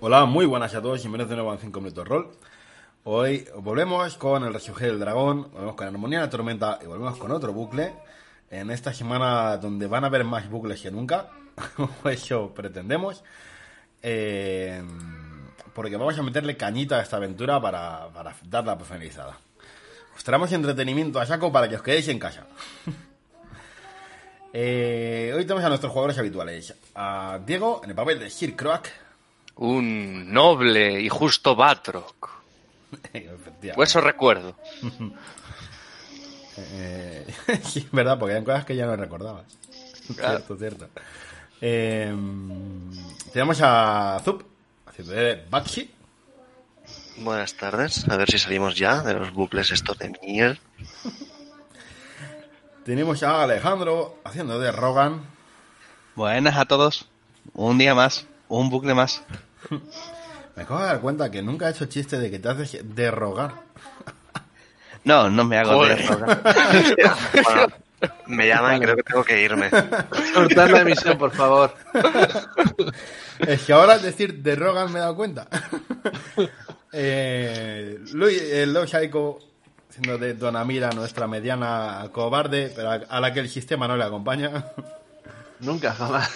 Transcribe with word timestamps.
Hola, 0.00 0.24
muy 0.24 0.44
buenas 0.44 0.74
a 0.74 0.82
todos 0.82 0.98
y 0.98 1.02
bienvenidos 1.02 1.30
de 1.30 1.36
nuevo 1.36 1.52
a 1.52 1.56
5 1.56 1.80
Minutos 1.80 2.08
Roll. 2.08 2.30
Hoy 3.04 3.46
volvemos 3.56 4.16
con 4.16 4.44
el 4.44 4.52
Resurgir 4.52 4.88
del 4.88 4.98
Dragón, 4.98 5.50
volvemos 5.52 5.76
con 5.76 5.86
Armonía 5.86 6.18
de 6.18 6.24
la 6.26 6.30
Tormenta 6.30 6.78
y 6.82 6.86
volvemos 6.86 7.16
con 7.16 7.30
otro 7.30 7.52
bucle. 7.52 7.94
En 8.50 8.70
esta 8.70 8.92
semana 8.92 9.56
donde 9.56 9.86
van 9.86 10.04
a 10.04 10.08
haber 10.08 10.24
más 10.24 10.50
bucles 10.50 10.80
que 10.80 10.90
nunca, 10.90 11.30
eso 12.10 12.52
pretendemos. 12.52 13.22
Eh, 14.02 14.82
porque 15.72 15.96
vamos 15.96 16.18
a 16.18 16.22
meterle 16.22 16.56
cañita 16.56 16.98
a 16.98 17.02
esta 17.02 17.16
aventura 17.16 17.60
para, 17.60 18.08
para 18.12 18.34
darla 18.44 18.76
por. 18.76 18.88
Os 20.16 20.24
traemos 20.24 20.52
entretenimiento 20.52 21.20
a 21.20 21.26
saco 21.26 21.52
para 21.52 21.68
que 21.68 21.76
os 21.76 21.82
quedéis 21.82 22.08
en 22.08 22.18
casa. 22.18 22.46
Eh, 24.56 25.32
hoy 25.34 25.42
tenemos 25.42 25.64
a 25.64 25.68
nuestros 25.68 25.90
jugadores 25.90 26.16
habituales. 26.16 26.72
A 26.94 27.40
Diego 27.44 27.80
en 27.82 27.90
el 27.90 27.96
papel 27.96 28.20
de 28.20 28.30
Sir 28.30 28.54
Croak. 28.54 28.88
Un 29.56 30.32
noble 30.32 31.00
y 31.00 31.08
justo 31.08 31.54
Batroc. 31.54 32.30
Pues 33.74 33.90
eso 33.90 34.00
recuerdo. 34.00 34.54
Eh, 36.56 37.26
sí, 37.64 37.88
verdad, 37.90 38.16
porque 38.16 38.36
hay 38.36 38.44
cosas 38.44 38.64
que 38.64 38.76
ya 38.76 38.86
no 38.86 38.94
recordabas. 38.94 39.44
Claro. 40.14 40.38
Cierto, 40.38 40.56
cierto. 40.56 40.88
Eh, 41.60 42.14
tenemos 43.32 43.60
a 43.60 44.20
Zup, 44.24 44.44
haciendo 44.86 45.14
de 45.14 45.44
Baxi. 45.50 45.90
Buenas 47.16 47.54
tardes, 47.54 48.08
a 48.08 48.16
ver 48.16 48.30
si 48.30 48.38
salimos 48.38 48.76
ya 48.76 49.02
de 49.02 49.14
los 49.14 49.32
bucles 49.32 49.70
estos 49.70 49.98
de 49.98 50.12
miel. 50.22 50.60
Tenemos 52.84 53.22
a 53.22 53.42
Alejandro, 53.42 54.18
haciendo 54.24 54.58
de 54.58 54.70
Rogan. 54.70 55.22
Buenas 56.14 56.56
a 56.56 56.66
todos. 56.66 57.08
Un 57.54 57.78
día 57.78 57.94
más, 57.94 58.26
un 58.48 58.70
bucle 58.70 58.94
más. 58.94 59.22
Me 60.56 60.62
acabo 60.62 60.80
de 60.80 60.86
dar 60.86 61.00
cuenta 61.00 61.30
que 61.30 61.42
nunca 61.42 61.68
he 61.68 61.70
hecho 61.70 61.86
chiste 61.86 62.18
de 62.18 62.30
que 62.30 62.38
te 62.38 62.48
haces 62.48 62.78
de 62.94 63.10
rogar. 63.10 63.52
No, 65.04 65.28
no 65.28 65.44
me 65.44 65.58
hago 65.58 65.84
de 65.86 65.96
Joder. 65.96 66.06
rogar. 66.08 66.42
Bueno, 67.44 67.66
me 68.26 68.46
llaman 68.46 68.76
y 68.76 68.80
creo 68.80 68.96
que 68.96 69.02
tengo 69.02 69.24
que 69.24 69.42
irme. 69.42 69.70
Cortar 70.34 70.70
la 70.70 70.80
emisión, 70.80 71.16
por 71.16 71.30
favor. 71.32 71.74
Es 73.38 73.62
que 73.62 73.72
ahora 73.72 73.94
al 73.94 74.02
decir 74.02 74.42
de 74.42 74.54
Rogan 74.56 74.92
me 74.92 74.98
he 74.98 75.02
dado 75.02 75.16
cuenta. 75.16 75.48
eh, 76.92 77.98
Luis, 78.12 78.42
Shaiko, 78.86 79.38
siendo 79.90 80.18
de 80.18 80.34
Donamira 80.34 80.90
nuestra 80.90 81.26
mediana 81.26 82.08
cobarde, 82.12 82.72
pero 82.74 82.90
a, 82.90 82.94
a 82.94 83.20
la 83.20 83.32
que 83.32 83.40
el 83.40 83.48
sistema 83.48 83.88
no 83.88 83.96
le 83.96 84.04
acompaña. 84.04 84.66
Nunca, 85.60 85.92
jamás. 85.94 86.30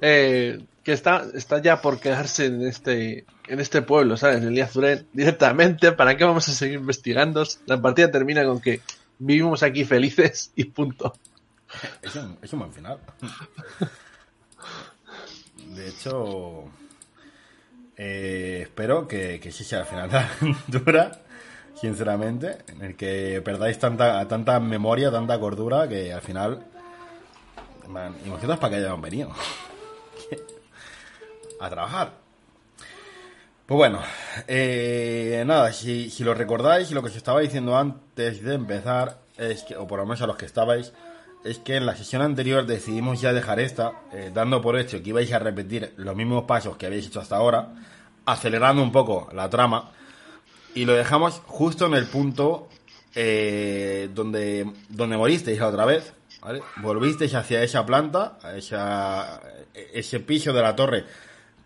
Eh, 0.00 0.60
que 0.84 0.92
está, 0.92 1.24
está 1.34 1.60
ya 1.62 1.80
por 1.80 2.00
quedarse 2.00 2.46
en 2.46 2.66
este, 2.66 3.24
en 3.46 3.60
este 3.60 3.82
pueblo, 3.82 4.16
¿sabes? 4.16 4.38
En 4.42 4.48
el 4.48 4.62
Azuren, 4.62 5.06
directamente. 5.12 5.92
¿Para 5.92 6.16
qué 6.16 6.24
vamos 6.24 6.48
a 6.48 6.52
seguir 6.52 6.78
investigando? 6.78 7.44
La 7.66 7.80
partida 7.80 8.10
termina 8.10 8.44
con 8.44 8.60
que 8.60 8.80
vivimos 9.18 9.62
aquí 9.62 9.84
felices 9.84 10.50
y 10.56 10.64
punto. 10.64 11.14
Es 12.02 12.16
un, 12.16 12.36
es 12.42 12.52
un 12.52 12.58
buen 12.58 12.72
final. 12.72 12.98
De 15.68 15.88
hecho, 15.88 16.64
eh, 17.96 18.60
espero 18.62 19.08
que, 19.08 19.40
que 19.40 19.50
sí 19.50 19.64
sea 19.64 19.80
el 19.80 19.86
final 19.86 20.10
de 20.10 20.14
la 20.14 20.28
aventura, 20.40 21.22
sinceramente, 21.80 22.58
en 22.68 22.82
el 22.82 22.96
que 22.96 23.40
perdáis 23.42 23.78
tanta, 23.78 24.28
tanta 24.28 24.60
memoria, 24.60 25.10
tanta 25.10 25.38
cordura, 25.38 25.88
que 25.88 26.12
al 26.12 26.20
final... 26.20 26.66
Man, 27.88 28.14
imaginaos 28.24 28.58
para 28.58 28.70
que 28.70 28.76
hayamos 28.76 29.00
venido. 29.00 29.32
A 31.62 31.70
trabajar. 31.70 32.12
Pues 33.66 33.76
bueno, 33.76 34.00
eh, 34.48 35.44
nada, 35.46 35.72
si, 35.72 36.10
lo 36.24 36.34
recordáis, 36.34 36.90
lo 36.90 37.02
que 37.02 37.08
os 37.08 37.16
estaba 37.16 37.40
diciendo 37.40 37.76
antes 37.76 38.42
de 38.42 38.54
empezar, 38.54 39.20
es 39.38 39.62
que, 39.62 39.76
o 39.76 39.86
por 39.86 40.00
lo 40.00 40.04
menos 40.04 40.20
a 40.22 40.26
los 40.26 40.36
que 40.36 40.44
estabais, 40.44 40.92
es 41.44 41.58
que 41.58 41.76
en 41.76 41.86
la 41.86 41.94
sesión 41.94 42.20
anterior 42.20 42.66
decidimos 42.66 43.20
ya 43.20 43.32
dejar 43.32 43.60
esta, 43.60 43.92
eh, 44.12 44.32
dando 44.34 44.60
por 44.60 44.76
hecho 44.76 45.00
que 45.02 45.10
ibais 45.10 45.32
a 45.32 45.38
repetir 45.38 45.94
los 45.96 46.16
mismos 46.16 46.44
pasos 46.44 46.76
que 46.76 46.86
habéis 46.86 47.06
hecho 47.06 47.20
hasta 47.20 47.36
ahora, 47.36 47.68
acelerando 48.26 48.82
un 48.82 48.90
poco 48.90 49.28
la 49.32 49.48
trama, 49.48 49.92
y 50.74 50.84
lo 50.84 50.94
dejamos 50.94 51.40
justo 51.46 51.86
en 51.86 51.94
el 51.94 52.06
punto 52.06 52.68
eh, 53.14 54.10
donde, 54.12 54.68
donde 54.88 55.16
moristeis 55.16 55.60
la 55.60 55.68
otra 55.68 55.84
vez. 55.84 56.12
Volvisteis 56.78 57.36
hacia 57.36 57.62
esa 57.62 57.86
planta, 57.86 58.36
a 58.42 58.56
esa, 58.56 59.40
ese 59.72 60.18
piso 60.18 60.52
de 60.52 60.60
la 60.60 60.74
torre, 60.74 61.04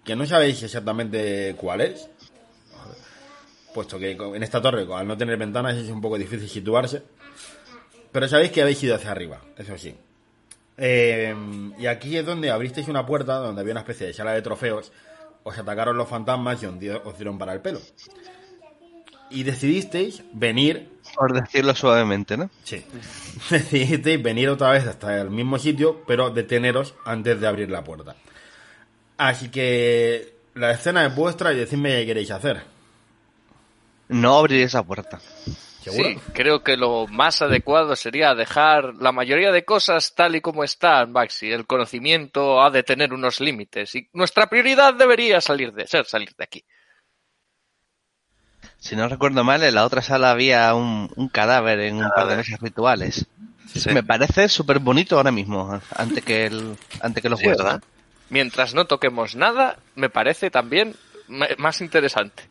que 0.06 0.14
no 0.14 0.24
sabéis 0.24 0.62
exactamente 0.62 1.54
cuál 1.58 1.80
es, 1.80 2.08
puesto 3.74 3.98
que 3.98 4.12
en 4.12 4.42
esta 4.42 4.62
torre, 4.62 4.86
al 4.94 5.06
no 5.06 5.18
tener 5.18 5.36
ventanas, 5.36 5.76
es 5.76 5.90
un 5.90 6.00
poco 6.00 6.16
difícil 6.16 6.48
situarse. 6.48 7.02
Pero 8.12 8.28
sabéis 8.28 8.52
que 8.52 8.62
habéis 8.62 8.82
ido 8.82 8.94
hacia 8.94 9.10
arriba, 9.10 9.42
eso 9.58 9.76
sí. 9.76 9.94
Eh, 10.78 11.34
y 11.78 11.86
aquí 11.86 12.16
es 12.16 12.24
donde 12.24 12.50
abristeis 12.50 12.88
una 12.88 13.04
puerta 13.04 13.34
donde 13.36 13.60
había 13.60 13.72
una 13.72 13.80
especie 13.80 14.06
de 14.06 14.14
sala 14.14 14.32
de 14.32 14.42
trofeos. 14.42 14.92
Os 15.42 15.58
atacaron 15.58 15.96
los 15.96 16.08
fantasmas 16.08 16.62
y 16.62 16.66
os 16.66 17.18
dieron 17.18 17.36
para 17.36 17.52
el 17.52 17.60
pelo. 17.60 17.80
Y 19.30 19.42
decidisteis 19.42 20.22
venir. 20.32 20.88
Por 21.14 21.32
decirlo 21.32 21.74
suavemente, 21.74 22.36
¿no? 22.36 22.48
Sí. 22.62 22.84
Decidisteis 23.50 24.22
venir 24.22 24.48
otra 24.48 24.70
vez 24.70 24.86
hasta 24.86 25.20
el 25.20 25.30
mismo 25.30 25.58
sitio, 25.58 26.02
pero 26.06 26.30
deteneros 26.30 26.94
antes 27.04 27.40
de 27.40 27.46
abrir 27.46 27.70
la 27.70 27.82
puerta. 27.82 28.16
Así 29.18 29.48
que 29.50 30.34
la 30.54 30.72
escena 30.72 31.06
es 31.06 31.14
vuestra 31.14 31.52
y 31.52 31.56
decidme 31.56 31.90
qué 32.00 32.06
queréis 32.06 32.30
hacer. 32.30 32.62
No 34.08 34.36
abrir 34.38 34.62
esa 34.62 34.82
puerta. 34.82 35.18
¿Seguro? 35.82 36.08
Sí, 36.08 36.18
creo 36.32 36.62
que 36.64 36.76
lo 36.76 37.06
más 37.06 37.42
adecuado 37.42 37.94
sería 37.96 38.34
dejar 38.34 38.94
la 39.00 39.12
mayoría 39.12 39.52
de 39.52 39.64
cosas 39.64 40.14
tal 40.14 40.34
y 40.36 40.40
como 40.40 40.64
están, 40.64 41.12
Baxi. 41.12 41.50
El 41.50 41.66
conocimiento 41.66 42.60
ha 42.62 42.70
de 42.70 42.82
tener 42.82 43.12
unos 43.12 43.40
límites 43.40 43.94
y 43.94 44.08
nuestra 44.12 44.48
prioridad 44.48 44.94
debería 44.94 45.40
salir 45.40 45.72
de 45.72 45.86
ser 45.86 46.04
salir 46.06 46.34
de 46.36 46.44
aquí. 46.44 46.64
Si 48.78 48.94
no 48.96 49.08
recuerdo 49.08 49.42
mal, 49.44 49.62
en 49.62 49.74
la 49.74 49.84
otra 49.84 50.02
sala 50.02 50.30
había 50.30 50.74
un, 50.74 51.10
un 51.16 51.28
cadáver 51.28 51.80
en 51.80 51.96
un 51.96 52.10
par 52.10 52.26
de 52.28 52.36
mesas 52.36 52.60
rituales. 52.60 53.26
Sí. 53.72 53.90
Me 53.90 54.02
parece 54.02 54.48
súper 54.48 54.78
bonito 54.78 55.16
ahora 55.16 55.32
mismo, 55.32 55.80
antes 55.96 56.24
que, 56.24 56.46
el, 56.46 56.76
antes 57.00 57.22
que 57.22 57.28
los 57.28 57.38
Sí, 57.38 57.46
juegos. 57.46 57.64
¿verdad? 57.64 57.82
Mientras 58.30 58.74
no 58.74 58.86
toquemos 58.86 59.36
nada, 59.36 59.78
me 59.94 60.10
parece 60.10 60.50
también 60.50 60.96
más 61.58 61.80
interesante. 61.80 62.44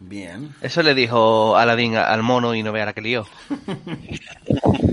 Bien. 0.00 0.54
Eso 0.60 0.82
le 0.82 0.94
dijo 0.94 1.56
Aladín 1.56 1.96
al 1.96 2.22
mono 2.22 2.54
y 2.54 2.62
no 2.62 2.72
vea 2.72 2.86
la 2.86 2.92
que 2.92 3.02
lió. 3.02 3.26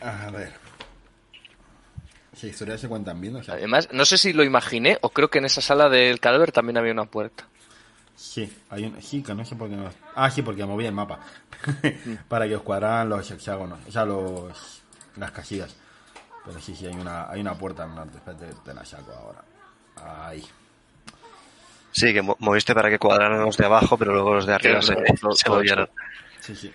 A 0.00 0.30
ver. 0.30 0.52
Si 2.36 2.48
historias 2.48 2.80
se 2.80 2.88
cuentan 2.88 3.20
bien, 3.20 3.36
o 3.36 3.42
sea, 3.42 3.54
Además, 3.54 3.88
no 3.92 4.04
sé 4.04 4.18
si 4.18 4.32
lo 4.32 4.44
imaginé 4.44 4.98
o 5.00 5.10
creo 5.10 5.30
que 5.30 5.38
en 5.38 5.46
esa 5.46 5.60
sala 5.60 5.88
del 5.88 6.20
cadáver 6.20 6.52
también 6.52 6.76
había 6.76 6.92
una 6.92 7.06
puerta. 7.06 7.44
Sí, 8.16 8.52
hay 8.70 8.84
un, 8.84 9.02
sí, 9.02 9.22
que 9.22 9.34
no 9.34 9.44
sé 9.44 9.56
por 9.56 9.68
qué 9.68 9.76
no. 9.76 9.90
Ah, 10.14 10.30
sí, 10.30 10.42
porque 10.42 10.64
moví 10.64 10.86
el 10.86 10.92
mapa. 10.92 11.18
Para 12.28 12.46
que 12.46 12.56
os 12.56 12.62
cuadraran 12.62 13.08
los 13.08 13.28
hexágonos, 13.30 13.80
o 13.88 13.90
sea, 13.90 14.04
los, 14.04 14.82
las 15.16 15.30
casillas. 15.32 15.74
Pero 16.44 16.60
sí, 16.60 16.74
sí, 16.74 16.86
hay 16.86 16.94
una, 16.94 17.28
hay 17.30 17.40
una 17.40 17.54
puerta 17.54 17.84
en 17.84 17.94
norte. 17.94 18.18
Espérate, 18.18 18.46
te 18.64 18.74
la 18.74 18.84
saco 18.84 19.12
ahora. 19.12 19.42
Ahí. 20.26 20.44
Sí, 21.92 22.12
que 22.12 22.22
mo- 22.22 22.36
moviste 22.40 22.74
para 22.74 22.90
que 22.90 22.98
cuadraran 22.98 23.40
los 23.40 23.56
de 23.56 23.64
abajo, 23.64 23.96
pero 23.96 24.12
luego 24.12 24.34
los 24.34 24.46
de 24.46 24.54
arriba 24.54 24.82
se, 24.82 24.94
todo- 24.94 25.32
se 25.32 25.44
todo 25.44 25.56
movieron. 25.56 25.88
Sí, 26.40 26.54
sí. 26.56 26.72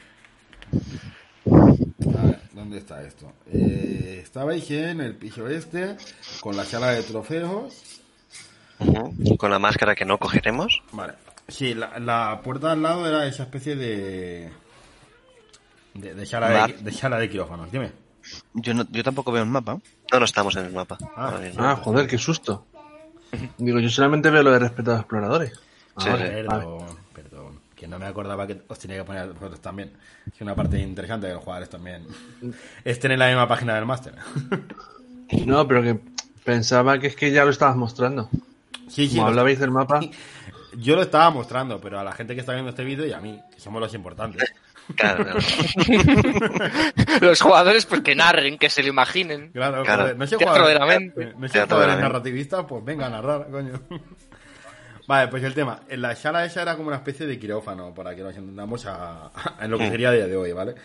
A 2.17 2.21
ver, 2.25 2.39
¿dónde 2.53 2.77
está 2.77 3.01
esto? 3.03 3.33
Eh, 3.51 4.21
estabais 4.23 4.69
en 4.71 5.01
el 5.01 5.15
piso 5.15 5.47
este, 5.47 5.97
con 6.41 6.55
la 6.55 6.65
sala 6.65 6.91
de 6.91 7.03
trofeos. 7.03 8.01
Con 9.37 9.51
la 9.51 9.59
máscara 9.59 9.93
que 9.93 10.05
no 10.05 10.17
cogeremos. 10.17 10.81
Vale. 10.93 11.13
Sí, 11.47 11.73
la, 11.73 11.99
la 11.99 12.39
puerta 12.43 12.71
al 12.71 12.81
lado 12.81 13.05
era 13.07 13.25
esa 13.27 13.43
especie 13.43 13.75
de. 13.75 14.49
de, 15.95 16.13
de 16.13 16.25
sala, 16.25 16.67
de, 16.67 16.73
de 16.73 16.91
sala 16.91 17.17
de 17.17 17.29
quirófanos. 17.29 17.71
Dime. 17.71 17.91
Yo, 18.53 18.73
no, 18.73 18.85
yo 18.91 19.03
tampoco 19.03 19.31
veo 19.31 19.43
el 19.43 19.49
mapa. 19.49 19.79
No, 20.11 20.19
no 20.19 20.25
estamos 20.25 20.55
en 20.55 20.65
el 20.65 20.73
mapa. 20.73 20.97
Ah. 21.15 21.39
Ah, 21.57 21.75
joder, 21.81 22.07
qué 22.07 22.17
susto. 22.17 22.65
Digo, 23.57 23.79
yo 23.79 23.89
solamente 23.89 24.29
veo 24.29 24.43
lo 24.43 24.51
de 24.51 24.59
respetados 24.59 25.01
exploradores. 25.01 25.51
Sí, 25.97 26.09
Ahora, 26.09 26.25
sí. 26.25 26.31
vale. 26.47 26.63
Perdón, 26.65 26.97
perdón. 27.13 27.59
Que 27.75 27.87
no 27.87 27.97
me 27.99 28.05
acordaba 28.07 28.45
que 28.47 28.61
os 28.67 28.79
tenía 28.79 28.97
que 28.97 29.03
poner 29.03 29.21
a 29.21 29.25
vosotros 29.27 29.61
también. 29.61 29.91
Es 30.33 30.41
una 30.41 30.55
parte 30.55 30.79
interesante 30.79 31.27
de 31.27 31.33
los 31.33 31.43
jugadores 31.43 31.69
también. 31.69 32.05
Es 32.83 32.99
tener 32.99 33.17
la 33.19 33.27
misma 33.27 33.47
página 33.47 33.75
del 33.75 33.85
máster. 33.85 34.15
No, 35.45 35.67
pero 35.67 35.81
que 35.83 35.99
pensaba 36.43 36.99
que 36.99 37.07
es 37.07 37.15
que 37.15 37.31
ya 37.31 37.45
lo 37.45 37.51
estabas 37.51 37.75
mostrando. 37.75 38.29
Sí, 38.87 39.07
sí. 39.07 39.09
Como 39.15 39.23
lo- 39.23 39.27
hablabais 39.29 39.59
del 39.59 39.71
mapa. 39.71 39.99
Yo 40.77 40.95
lo 40.95 41.01
estaba 41.01 41.29
mostrando, 41.31 41.79
pero 41.79 41.99
a 41.99 42.03
la 42.03 42.11
gente 42.11 42.33
que 42.35 42.41
está 42.41 42.53
viendo 42.53 42.69
este 42.69 42.83
vídeo 42.83 43.05
y 43.05 43.11
a 43.13 43.19
mí, 43.19 43.39
que 43.53 43.59
somos 43.59 43.81
los 43.81 43.93
importantes. 43.93 44.53
Claro. 44.95 45.25
Los 47.21 47.41
jugadores, 47.41 47.85
pues 47.85 48.01
que 48.01 48.15
narren, 48.15 48.57
que 48.57 48.69
se 48.69 48.81
lo 48.83 48.89
imaginen. 48.89 49.51
Claro, 49.51 49.83
Claro. 49.83 50.03
joder, 50.03 50.17
no 50.17 50.27
sé 50.27 50.37
Teatro 50.37 50.53
jugadores, 50.63 50.73
de 50.73 50.79
la 50.79 50.85
mente. 50.85 51.33
no 51.37 51.47
sé 51.47 51.61
jugadores 51.61 51.87
mente. 51.95 52.01
narrativistas, 52.01 52.65
pues 52.67 52.83
venga 52.85 53.05
a 53.07 53.09
narrar, 53.09 53.47
coño. 53.49 53.73
Vale, 55.07 55.27
pues 55.29 55.43
el 55.43 55.53
tema. 55.53 55.79
En 55.89 56.01
la 56.01 56.15
sala 56.15 56.45
esa 56.45 56.61
era 56.61 56.75
como 56.75 56.87
una 56.89 56.97
especie 56.97 57.25
de 57.25 57.39
quirófano, 57.39 57.93
para 57.93 58.15
que 58.15 58.21
nos 58.21 58.35
entendamos 58.35 58.85
a, 58.85 59.27
a- 59.27 59.55
en 59.61 59.71
lo 59.71 59.77
que 59.77 59.89
sería 59.89 60.09
a 60.09 60.13
día 60.13 60.27
de 60.27 60.35
hoy, 60.37 60.51
¿vale? 60.53 60.75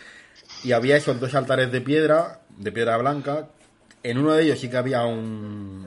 Y 0.62 0.72
había 0.72 0.96
esos 0.96 1.20
dos 1.20 1.34
altares 1.34 1.70
de 1.72 1.80
piedra, 1.80 2.40
de 2.56 2.72
piedra 2.72 2.96
blanca. 2.96 3.48
En 4.02 4.18
uno 4.18 4.32
de 4.32 4.44
ellos 4.44 4.58
sí 4.58 4.68
que 4.70 4.76
había 4.76 5.04
un, 5.04 5.86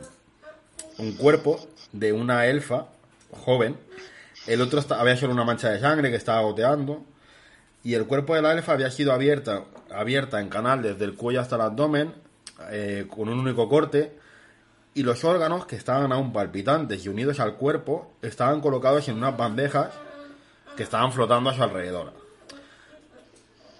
un 0.98 1.14
cuerpo 1.14 1.68
de 1.92 2.14
una 2.14 2.46
elfa 2.48 2.86
joven. 3.32 3.78
El 4.46 4.62
otro 4.62 4.82
había 4.96 5.18
solo 5.18 5.34
una 5.34 5.44
mancha 5.44 5.70
de 5.70 5.80
sangre 5.80 6.10
que 6.10 6.16
estaba 6.18 6.42
goteando. 6.42 7.04
Y 7.88 7.94
el 7.94 8.06
cuerpo 8.06 8.36
de 8.36 8.42
la 8.42 8.52
elfa 8.52 8.74
había 8.74 8.92
sido 8.92 9.14
abierta, 9.14 9.64
abierta 9.90 10.42
en 10.42 10.50
canal 10.50 10.82
desde 10.82 11.06
el 11.06 11.14
cuello 11.16 11.40
hasta 11.40 11.56
el 11.56 11.62
abdomen, 11.62 12.14
eh, 12.70 13.08
con 13.10 13.30
un 13.30 13.40
único 13.40 13.70
corte. 13.70 14.12
Y 14.94 15.04
los 15.04 15.24
órganos, 15.24 15.66
que 15.66 15.78
estaban 15.78 16.12
aún 16.12 16.34
palpitantes 16.34 17.06
y 17.06 17.08
unidos 17.08 17.40
al 17.40 17.54
cuerpo, 17.56 18.12
estaban 18.22 18.60
colocados 18.60 19.08
en 19.08 19.16
unas 19.16 19.38
bandejas 19.38 19.88
que 20.76 20.84
estaban 20.84 21.14
flotando 21.14 21.50
a 21.50 21.54
su 21.54 21.64
alrededor. 21.64 22.12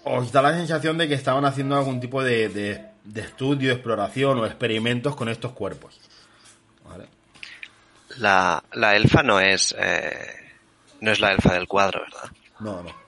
Os 0.04 0.32
da 0.32 0.40
la 0.40 0.54
sensación 0.54 0.96
de 0.96 1.06
que 1.06 1.12
estaban 1.12 1.44
haciendo 1.44 1.76
algún 1.76 2.00
tipo 2.00 2.22
de, 2.24 2.48
de- 2.48 2.88
de 3.04 3.20
estudio, 3.20 3.72
exploración 3.72 4.38
o 4.38 4.46
experimentos 4.46 5.16
con 5.16 5.28
estos 5.28 5.52
cuerpos. 5.52 6.00
¿Vale? 6.88 7.08
La, 8.16 8.64
la 8.72 8.96
elfa 8.96 9.22
no 9.22 9.38
es, 9.38 9.74
eh, 9.78 10.16
no 11.02 11.10
es 11.12 11.20
la 11.20 11.32
elfa 11.32 11.52
del 11.52 11.68
cuadro, 11.68 12.00
¿verdad? 12.00 12.30
No, 12.60 12.82
no. 12.82 13.07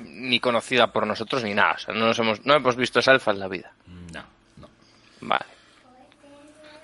Ni 0.00 0.40
conocida 0.40 0.86
por 0.92 1.06
nosotros 1.06 1.44
ni 1.44 1.54
nada. 1.54 1.72
O 1.72 1.78
sea, 1.78 1.94
no, 1.94 2.06
nos 2.06 2.18
hemos, 2.18 2.44
no 2.46 2.54
hemos 2.54 2.76
visto 2.76 3.00
esa 3.00 3.10
alfa 3.12 3.32
en 3.32 3.38
la 3.40 3.48
vida. 3.48 3.72
No, 3.86 4.22
no. 4.56 4.68
Vale. 5.20 5.44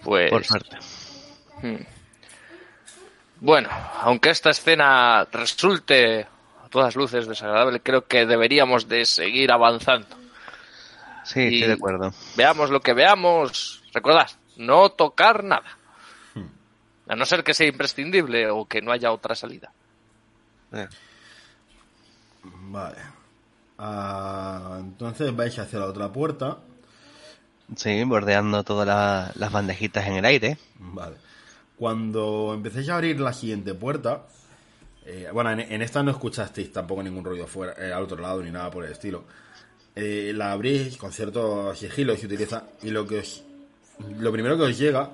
Pues. 0.02 0.30
Por 0.30 0.44
suerte. 0.44 0.76
Hmm. 1.62 1.76
Bueno, 3.40 3.68
aunque 4.02 4.30
esta 4.30 4.50
escena 4.50 5.26
resulte 5.32 6.26
a 6.64 6.68
todas 6.68 6.96
luces 6.96 7.26
desagradable, 7.26 7.80
creo 7.80 8.06
que 8.06 8.26
deberíamos 8.26 8.88
de 8.88 9.04
seguir 9.04 9.50
avanzando. 9.52 10.16
Sí, 11.24 11.40
Y- 11.40 11.54
estoy 11.54 11.68
de 11.68 11.74
acuerdo. 11.74 12.12
Veamos 12.36 12.70
lo 12.70 12.80
que 12.80 12.92
veamos. 12.92 13.82
Recordad, 13.92 14.30
no 14.56 14.90
tocar 14.90 15.42
nada. 15.42 15.76
A 17.08 17.14
no 17.14 17.24
ser 17.24 17.44
que 17.44 17.54
sea 17.54 17.68
imprescindible 17.68 18.50
o 18.50 18.66
que 18.66 18.82
no 18.82 18.90
haya 18.90 19.12
otra 19.12 19.34
salida. 19.36 19.70
Eh, 20.76 20.88
Vale. 22.44 22.96
Ah, 23.78 24.78
entonces 24.80 25.34
vais 25.34 25.58
hacia 25.58 25.78
la 25.78 25.86
otra 25.86 26.12
puerta. 26.12 26.58
Sí, 27.74 28.04
bordeando 28.04 28.62
todas 28.64 28.86
la- 28.86 29.32
las 29.34 29.52
bandejitas 29.52 30.06
en 30.06 30.14
el 30.14 30.24
aire. 30.24 30.56
Vale. 30.78 31.16
Cuando 31.76 32.52
empecéis 32.54 32.88
a 32.88 32.94
abrir 32.94 33.20
la 33.20 33.32
siguiente 33.32 33.74
puerta, 33.74 34.26
eh, 35.04 35.28
bueno, 35.32 35.50
en, 35.50 35.60
en 35.60 35.82
esta 35.82 36.02
no 36.02 36.10
escuchasteis 36.12 36.72
tampoco 36.72 37.02
ningún 37.02 37.24
ruido 37.24 37.46
fuera, 37.46 37.74
eh, 37.78 37.92
al 37.92 38.04
otro 38.04 38.18
lado 38.18 38.42
ni 38.42 38.50
nada 38.50 38.70
por 38.70 38.84
el 38.84 38.92
estilo. 38.92 39.24
Eh, 39.94 40.32
la 40.34 40.52
abrís 40.52 40.96
con 40.96 41.12
cierto 41.12 41.74
sigilo 41.74 42.14
y 42.14 42.18
se 42.18 42.26
utiliza 42.26 42.64
y 42.82 42.90
lo 42.90 43.06
que 43.06 43.18
os, 43.20 43.42
lo 44.18 44.30
primero 44.32 44.56
que 44.56 44.62
os 44.64 44.78
llega 44.78 45.10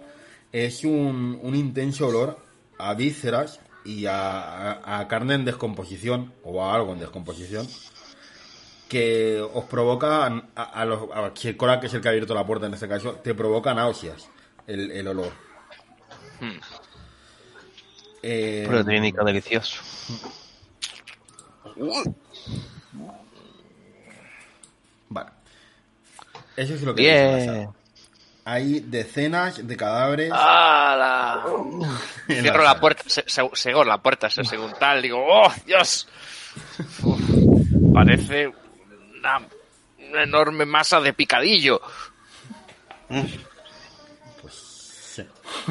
es 0.52 0.84
un, 0.84 1.38
un 1.42 1.54
intenso 1.54 2.08
olor 2.08 2.38
a 2.78 2.94
vísceras 2.94 3.60
y 3.84 4.06
a, 4.06 4.72
a- 4.72 5.00
a 5.00 5.08
carne 5.08 5.34
en 5.34 5.44
descomposición 5.44 6.32
o 6.44 6.64
a 6.64 6.74
algo 6.74 6.92
en 6.92 7.00
descomposición 7.00 7.66
que 8.88 9.40
os 9.54 9.64
provoca 9.64 10.26
a, 10.26 10.62
a 10.62 10.84
los 10.84 11.10
a 11.14 11.22
que 11.80 11.86
es 11.86 11.94
el 11.94 12.00
que 12.00 12.08
ha 12.08 12.10
abierto 12.10 12.34
la 12.34 12.46
puerta 12.46 12.66
en 12.66 12.74
este 12.74 12.88
caso, 12.88 13.12
te 13.14 13.34
provoca 13.34 13.72
náuseas 13.74 14.28
el, 14.66 14.90
el 14.90 15.06
olor. 15.08 15.32
Eh, 18.22 18.64
Proteínico 18.68 19.24
delicioso. 19.24 19.80
Vale. 25.08 25.30
Eso 26.56 26.74
es 26.74 26.82
lo 26.82 26.94
que 26.94 27.02
Bien. 27.02 27.68
Hay 28.44 28.80
decenas 28.80 29.66
de 29.66 29.76
cadáveres. 29.76 30.32
¡Hala! 30.34 31.44
Cierro 32.26 32.62
la 32.64 32.80
puerta, 32.80 33.04
se, 33.06 33.24
se, 33.26 33.72
la 33.84 33.98
puerta, 34.02 34.28
se- 34.30 34.44
según 34.44 34.72
tal, 34.80 35.00
digo, 35.02 35.24
¡oh, 35.24 35.52
Dios! 35.64 36.08
Uf, 37.02 37.20
parece 37.94 38.48
una, 38.48 39.40
una 40.10 40.22
enorme 40.24 40.66
masa 40.66 41.00
de 41.00 41.12
picadillo. 41.12 41.80
Sí. 44.50 45.24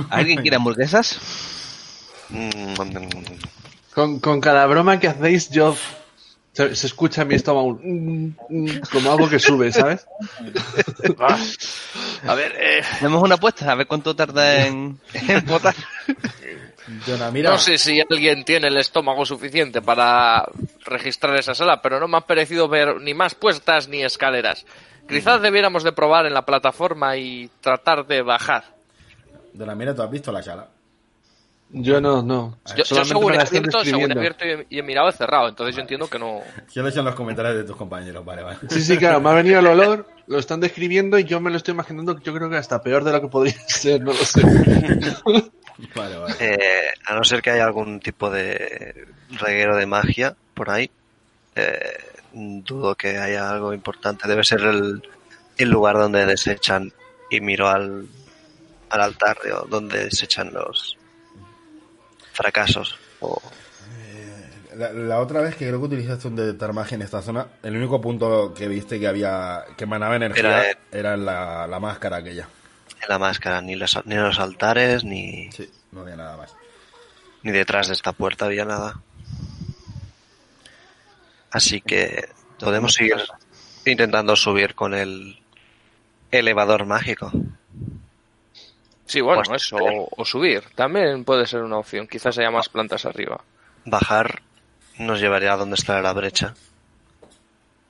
¿Alguien 0.10 0.42
quiere 0.42 0.56
hamburguesas? 0.58 1.20
mm, 2.30 2.74
Con, 3.94 4.20
con 4.20 4.40
cada 4.40 4.66
broma 4.68 5.00
que 5.00 5.08
hacéis, 5.10 5.50
yo. 5.50 5.76
Se, 6.54 6.76
se 6.76 6.88
escucha 6.88 7.22
en 7.22 7.30
mi 7.30 7.36
estómago 7.36 7.68
un, 7.68 8.36
mm, 8.50 8.64
mm, 8.64 8.82
como 8.92 9.12
algo 9.12 9.30
que 9.30 9.40
sube, 9.40 9.72
¿sabes? 9.72 10.06
A 12.28 12.36
ver, 12.36 12.54
eh, 12.60 12.84
una 13.08 13.36
apuesta, 13.36 13.72
a 13.72 13.76
ver 13.76 13.88
cuánto 13.88 14.16
tarda 14.16 14.66
en, 14.68 15.00
en 15.14 15.46
botar. 15.46 15.74
Dona, 17.08 17.32
mira, 17.32 17.52
no 17.52 17.58
sé 17.58 17.78
si 17.78 18.02
alguien 18.02 18.44
tiene 18.44 18.68
el 18.68 18.78
estómago 18.78 19.26
suficiente 19.26 19.82
para 19.82 20.46
registrar 20.86 21.36
esa 21.38 21.56
sala, 21.56 21.82
pero 21.82 22.00
no 22.00 22.08
me 22.08 22.18
ha 22.18 22.22
parecido 22.22 22.68
ver 22.68 23.02
ni 23.02 23.14
más 23.14 23.34
puestas 23.34 23.88
ni 23.88 24.04
escaleras. 24.04 24.66
Quizás 25.08 25.42
debiéramos 25.42 25.84
de 25.84 25.94
probar 25.94 26.26
en 26.26 26.34
la 26.34 26.46
plataforma 26.46 27.18
y 27.18 27.50
tratar 27.60 28.06
de 28.06 28.22
bajar. 28.22 28.64
Dona, 29.54 29.74
mira, 29.76 29.96
tú 29.96 30.04
has 30.04 30.12
visto 30.12 30.32
la 30.32 30.44
sala. 30.44 30.68
Yo 31.74 32.02
no, 32.02 32.22
no. 32.22 32.58
Yo, 32.76 32.84
yo 32.84 33.06
según 33.06 33.34
he 33.34 33.38
abierto, 33.40 33.84
según 33.84 34.12
he 34.12 34.14
abierto 34.14 34.46
y 34.46 34.50
he, 34.50 34.80
he 34.80 34.84
mirado 34.84 35.08
he 35.10 35.14
cerrado, 35.14 35.48
entonces 35.48 35.74
yo 35.76 35.82
entiendo 35.82 36.10
que 36.10 36.20
no... 36.20 36.42
Yo 36.74 36.92
son 36.92 37.06
los 37.06 37.16
comentarios 37.16 37.56
de 37.56 37.64
tus 37.64 37.76
compañeros, 37.78 38.26
vale, 38.26 38.44
vale. 38.44 38.58
Sí, 38.70 38.82
sí, 38.82 38.98
claro, 38.98 39.22
me 39.22 39.30
ha 39.30 39.34
venido 39.34 39.60
el 39.60 39.68
olor, 39.68 40.06
lo 40.28 40.38
están 40.38 40.60
describiendo 40.60 41.18
y 41.18 41.24
yo 41.24 41.40
me 41.40 41.50
lo 41.50 41.56
estoy 41.58 41.74
imaginando, 41.74 42.20
yo 42.20 42.34
creo 42.34 42.50
que 42.50 42.58
hasta 42.58 42.82
peor 42.82 43.04
de 43.06 43.14
lo 43.14 43.22
que 43.22 43.28
podría 43.30 43.56
ser, 43.68 44.02
no 44.02 44.12
lo 44.12 44.20
sé. 44.20 44.42
Vale, 45.96 46.18
vale. 46.18 46.36
eh, 46.40 46.88
a 47.06 47.16
no 47.16 47.24
ser 47.24 47.42
que 47.42 47.52
haya 47.52 47.64
algún 47.66 48.00
tipo 48.00 48.30
de 48.30 49.08
reguero 49.40 49.76
de 49.78 49.86
magia 49.86 50.36
por 50.54 50.70
ahí, 50.70 50.92
eh, 51.56 51.80
dudo 52.34 52.96
que 52.96 53.18
haya 53.18 53.50
algo 53.50 53.74
importante. 53.74 54.28
Debe 54.28 54.44
ser 54.44 54.62
el, 54.62 55.02
el 55.58 55.70
lugar 55.70 55.96
donde 55.98 56.26
desechan 56.26 56.92
y 57.30 57.40
miro 57.42 57.68
al, 57.70 58.08
al 58.90 59.02
altar 59.02 59.38
de- 59.44 59.56
donde 59.70 60.06
desechan 60.06 60.52
los 60.54 60.98
fracasos. 62.34 62.98
O, 63.20 63.42
La, 64.76 64.92
la 64.94 65.20
otra 65.20 65.42
vez 65.42 65.56
que 65.56 65.68
creo 65.68 65.80
que 65.80 65.86
utilizaste 65.88 66.28
un 66.30 66.36
detectar 66.38 66.72
magia 66.74 66.96
en 66.96 67.02
esta 67.02 67.22
zona, 67.22 67.48
el 67.62 67.76
único 67.76 68.00
punto 68.00 68.54
que 68.54 68.68
viste 68.70 69.00
que 69.00 69.08
había 69.08 69.64
que 69.78 69.84
emanaba 69.84 70.16
energía 70.16 70.40
Era, 70.70 70.80
era, 70.92 71.14
eh, 71.16 71.18
la, 71.18 71.68
la 71.68 71.80
máscara 71.80 72.18
aquella. 72.18 72.48
en 73.02 73.10
la 73.10 73.20
máscara, 73.20 73.62
ni 73.62 73.76
los, 73.76 74.00
ni 74.06 74.16
los 74.16 74.40
altares, 74.40 75.04
ni, 75.04 75.52
Sí, 75.52 75.70
no 75.92 76.02
había 76.02 76.16
nada 76.16 76.38
más. 76.38 76.56
ni 77.44 77.52
detrás 77.52 77.88
de 77.90 77.94
esta 77.96 78.14
puerta 78.14 78.46
había 78.46 78.64
nada. 78.66 79.02
Así 81.52 81.82
que 81.82 82.30
podemos 82.60 82.94
seguir 82.94 83.18
intentando 83.86 84.36
subir 84.38 84.74
con 84.74 84.94
el 84.94 85.38
elevador 86.32 86.86
mágico. 86.86 87.30
Sí, 89.12 89.20
bueno, 89.20 89.42
Pues- 89.46 89.64
eso, 89.64 89.76
o, 89.76 90.08
o 90.16 90.24
subir, 90.24 90.64
también 90.74 91.26
puede 91.26 91.46
ser 91.46 91.64
una 91.64 91.78
opción, 91.80 92.08
quizás 92.08 92.38
haya 92.38 92.50
más 92.50 92.70
plantas 92.70 93.06
arriba. 93.06 93.44
Bajar 93.84 94.42
nos 95.00 95.20
llevaría 95.20 95.52
a 95.52 95.58
donde 95.58 95.76
está 95.76 96.00
la 96.02 96.14
brecha. 96.14 96.54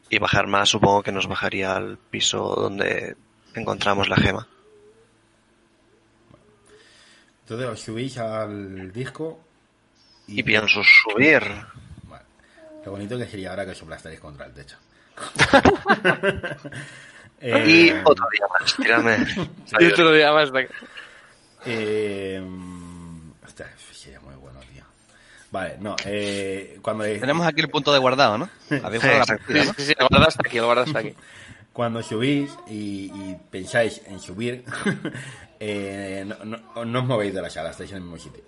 Y 0.09 0.17
bajar 0.17 0.47
más 0.47 0.69
supongo 0.69 1.03
que 1.03 1.11
nos 1.11 1.27
bajaría 1.27 1.75
al 1.75 1.99
piso 1.99 2.55
donde 2.55 3.15
encontramos 3.53 4.09
la 4.09 4.15
gema. 4.15 4.47
Entonces 7.43 7.67
os 7.67 7.79
subís 7.81 8.17
al 8.17 8.91
disco 8.91 9.39
Y 10.25 10.41
pienso 10.41 10.81
subir. 10.83 11.43
Vale. 12.05 12.23
Lo 12.83 12.91
bonito 12.93 13.15
que 13.15 13.27
sería 13.27 13.51
ahora 13.51 13.65
que 13.65 13.71
os 13.73 13.81
aplastaréis 13.83 14.19
contra 14.21 14.47
el 14.47 14.53
techo. 14.53 14.77
Eh, 17.43 17.63
Y 17.67 17.89
otro 18.05 18.27
día 18.31 18.45
más, 18.53 18.75
tírame. 18.75 19.17
Y 19.79 19.85
otro 19.87 20.11
día 20.11 20.31
más. 20.31 20.51
Eh, 21.65 22.41
hostia, 23.45 23.67
es 23.79 24.21
muy 24.21 24.35
bueno, 24.35 24.59
tío. 24.71 24.83
Vale, 25.51 25.77
no, 25.79 25.95
eh, 26.05 26.79
cuando, 26.81 27.03
Tenemos 27.03 27.45
aquí 27.45 27.61
el 27.61 27.69
punto 27.69 27.91
de 27.91 27.99
guardado, 27.99 28.37
¿no? 28.37 28.49
Habéis 28.83 29.01
jugado 29.03 29.19
la 29.19 29.25
partida, 29.25 29.61
Sí, 29.63 29.67
¿no? 29.67 29.73
sí, 29.75 29.85
sí, 29.85 29.93
lo 29.99 30.07
guardaste 30.07 30.41
aquí, 30.47 30.57
lo 30.57 30.65
guardaste 30.65 30.97
aquí. 30.97 31.13
cuando 31.73 32.01
subís 32.03 32.51
y, 32.67 33.11
y 33.13 33.37
pensáis 33.49 34.01
en 34.05 34.19
subir, 34.19 34.63
eh, 35.59 36.23
no, 36.25 36.35
no- 36.45 36.85
no 36.85 36.99
os 36.99 37.05
movéis 37.05 37.33
de 37.33 37.41
la 37.41 37.49
sala, 37.49 37.71
estáis 37.71 37.91
en 37.91 37.97
el 37.97 38.03
mismo 38.03 38.17
sitio. 38.17 38.43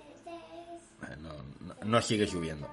No, 1.21 1.33
no, 1.67 1.75
no 1.83 2.01
sigue 2.01 2.25
subiendo. 2.27 2.67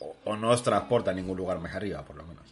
O, 0.00 0.16
o 0.24 0.36
no 0.36 0.50
os 0.50 0.62
transporta 0.62 1.10
a 1.10 1.14
ningún 1.14 1.36
lugar 1.36 1.58
más 1.58 1.74
arriba, 1.74 2.02
por 2.02 2.16
lo 2.16 2.24
menos. 2.24 2.44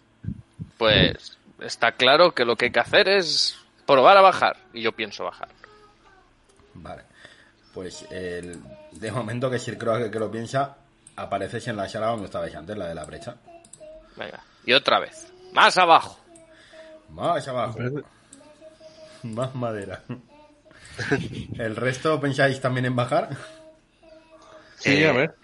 Pues 0.77 1.39
está 1.61 1.93
claro 1.93 2.33
que 2.35 2.45
lo 2.45 2.57
que 2.57 2.67
hay 2.67 2.71
que 2.71 2.81
hacer 2.81 3.09
es 3.09 3.59
probar 3.87 4.19
a 4.19 4.21
bajar. 4.21 4.59
Y 4.75 4.83
yo 4.83 4.93
pienso 4.93 5.25
bajar. 5.25 5.49
Vale. 6.75 7.03
Pues 7.75 8.07
el, 8.11 8.59
de 8.93 9.13
momento 9.13 9.51
que 9.51 9.59
Sir 9.59 9.79
Crow 9.79 10.11
que 10.11 10.19
lo 10.19 10.31
piensa, 10.31 10.77
apareces 11.17 11.69
en 11.69 11.77
la 11.77 11.89
sala 11.89 12.09
donde 12.09 12.27
estabais 12.27 12.55
antes, 12.55 12.77
la 12.77 12.89
de 12.89 12.95
la 12.95 13.05
brecha. 13.05 13.37
Venga. 14.17 14.41
Y 14.65 14.73
otra 14.73 14.99
vez. 14.99 15.33
Más 15.53 15.77
abajo. 15.79 16.19
Más 17.11 17.47
abajo. 17.49 17.79
Más 19.23 19.55
madera. 19.55 20.03
¿El 21.59 21.77
resto 21.77 22.21
pensáis 22.21 22.61
también 22.61 22.87
en 22.87 22.97
bajar? 22.97 23.31
Sí, 24.77 25.03
Eh, 25.03 25.09
a 25.09 25.13
ver. 25.13 25.35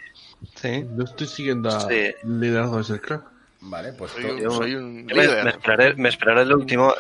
Sí. 0.57 0.85
Yo 0.97 1.05
estoy 1.05 1.27
siguiendo 1.27 1.69
a 1.71 1.81
Sí. 1.89 2.13
liderazgo 2.25 2.83
de 2.83 3.01
Crack. 3.01 3.23
Vale, 3.61 3.93
pues 3.95 4.13
Soy 4.13 4.23
to- 4.27 4.33
un, 4.35 4.41
Yo- 4.43 4.51
soy 4.51 4.75
un 4.75 5.07
me 5.07 5.51
esperaré, 5.51 5.95
me 5.95 6.09
esperaré 6.09 6.43
el 6.43 6.53
último. 6.53 6.93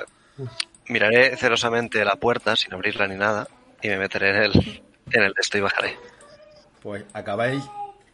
Miraré 0.88 1.36
celosamente 1.36 2.04
la 2.04 2.16
puerta 2.16 2.56
sin 2.56 2.72
abrirla 2.74 3.06
ni 3.06 3.16
nada 3.16 3.46
y 3.82 3.88
me 3.88 3.98
meteré 3.98 4.30
en 4.30 4.36
el, 4.44 4.82
en 5.12 5.22
el 5.22 5.34
esto 5.38 5.58
y 5.58 5.60
bajaré. 5.60 5.96
pues 6.82 7.04
acabáis 7.12 7.62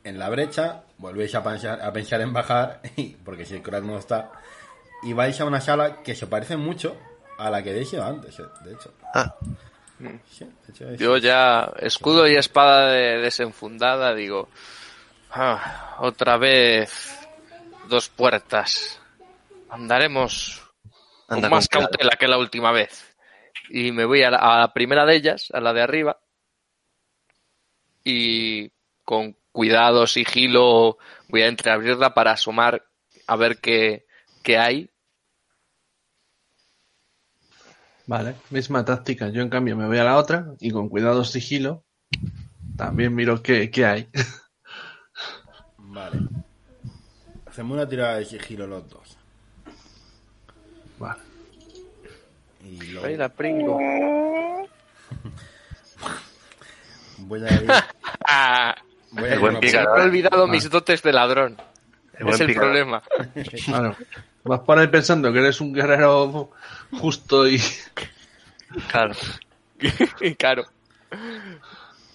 en 0.05 0.19
la 0.19 0.29
brecha, 0.31 0.83
volvéis 0.99 1.35
a 1.35 1.43
pensar, 1.43 1.81
a 1.83 1.93
pensar 1.93 2.21
en 2.21 2.33
bajar, 2.33 2.81
porque 3.25 3.45
si 3.45 3.57
el 3.57 3.63
crack 3.63 3.83
no 3.85 3.99
está, 3.99 4.31
y 5.03 5.13
vais 5.13 5.41
a 5.41 5.45
una 5.45 5.61
sala 5.61 6.03
que 6.03 6.15
se 6.15 6.27
parece 6.27 6.57
mucho 6.57 6.97
a 7.39 7.51
la 7.51 7.63
que 7.63 7.71
habéis 7.71 7.93
ido 7.93 8.05
antes, 8.05 8.39
eh, 8.39 8.45
de 8.65 8.73
hecho. 8.73 8.93
Ah, 9.15 9.35
Sí, 10.31 10.45
de 10.47 10.73
hecho 10.73 10.89
es- 10.89 10.99
Yo 10.99 11.19
ya, 11.19 11.71
escudo 11.79 12.27
y 12.27 12.35
espada 12.35 12.91
de- 12.91 13.19
desenfundada, 13.19 14.15
digo, 14.15 14.49
"Ah, 15.31 15.97
otra 16.01 16.39
vez 16.39 17.19
dos 17.89 18.09
puertas. 18.09 18.99
Andaremos 19.69 20.63
anda 21.29 21.49
con 21.49 21.57
más 21.57 21.69
con 21.69 21.83
cautela 21.83 22.17
que 22.19 22.27
la 22.29 22.39
última 22.39 22.73
vez. 22.73 23.15
Y 23.69 23.93
me 23.93 24.05
voy 24.07 24.23
a 24.23 24.31
la, 24.31 24.39
a 24.39 24.61
la 24.61 24.73
primera 24.73 25.05
de 25.05 25.17
ellas, 25.17 25.49
a 25.53 25.61
la 25.61 25.73
de 25.75 25.83
arriba, 25.83 26.19
y 28.05 28.71
con 29.05 29.37
cuidado, 29.53 30.07
sigilo, 30.07 30.99
voy 31.29 31.43
a 31.43 31.49
entreabrirla 31.49 32.15
para 32.15 32.33
asomar 32.33 32.87
a 33.27 33.37
ver 33.37 33.59
qué, 33.59 34.07
qué 34.43 34.59
hay. 34.59 34.91
Vale, 38.07 38.35
misma 38.51 38.85
táctica. 38.85 39.29
Yo, 39.29 39.41
en 39.43 39.49
cambio, 39.49 39.77
me 39.77 39.87
voy 39.87 39.99
a 39.99 40.05
la 40.05 40.17
otra 40.17 40.53
y 40.59 40.71
con 40.71 40.89
cuidado 40.89 41.25
sigilo. 41.25 41.85
También 42.77 43.15
miro 43.15 43.43
qué, 43.43 43.71
qué 43.71 43.87
hay. 43.87 44.09
Vale. 45.79 46.19
Hacemos 47.47 47.77
una 47.77 47.89
tirada 47.89 48.17
de 48.17 48.25
sigilo 48.25 48.67
los 48.67 48.89
dos. 48.89 49.17
Vale. 50.99 51.21
Y 52.65 52.83
luego 52.87 53.17
la 53.17 53.29
pringo. 53.29 53.79
Voy 57.29 57.45
a 57.45 57.53
ir... 57.53 57.67
Ah, 58.29 58.75
Voy 59.13 59.25
a 59.29 59.35
ir 59.35 59.41
buen 59.41 59.57
he 59.57 60.03
olvidado 60.03 60.47
mis 60.47 60.71
dotes 60.71 61.03
de 61.03 61.13
ladrón. 61.13 61.61
El 62.15 62.29
es 62.29 62.41
el 62.41 62.55
problema. 62.55 63.03
Claro. 63.65 63.97
Vas 64.45 64.61
por 64.61 64.79
ahí 64.79 64.87
pensando 64.87 65.33
que 65.33 65.39
eres 65.39 65.61
un 65.61 65.73
guerrero 65.73 66.51
justo 66.93 67.49
y. 67.49 67.61
Claro. 68.89 69.15
Claro. 70.39 70.65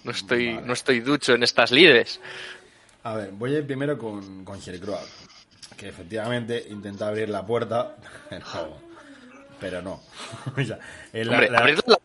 No 0.04 0.10
estoy, 0.10 0.58
no 0.64 0.72
estoy 0.72 1.00
ducho 1.00 1.34
en 1.34 1.42
estas 1.42 1.70
lides. 1.70 2.18
A 3.02 3.14
ver, 3.14 3.30
voy 3.32 3.54
a 3.54 3.58
ir 3.58 3.66
primero 3.66 3.98
con, 3.98 4.42
con 4.42 4.58
Sir 4.62 4.80
Crow, 4.80 4.98
que 5.76 5.88
efectivamente 5.88 6.64
intenta 6.70 7.08
abrir 7.08 7.28
la 7.28 7.44
puerta, 7.44 7.96
pero, 8.30 8.78
pero 9.60 9.82
no. 9.82 10.02
O 10.56 10.64
sea, 10.64 10.78
él 11.12 11.28
la- 11.28 11.34
Hombre, 11.34 11.50
la- 11.50 11.58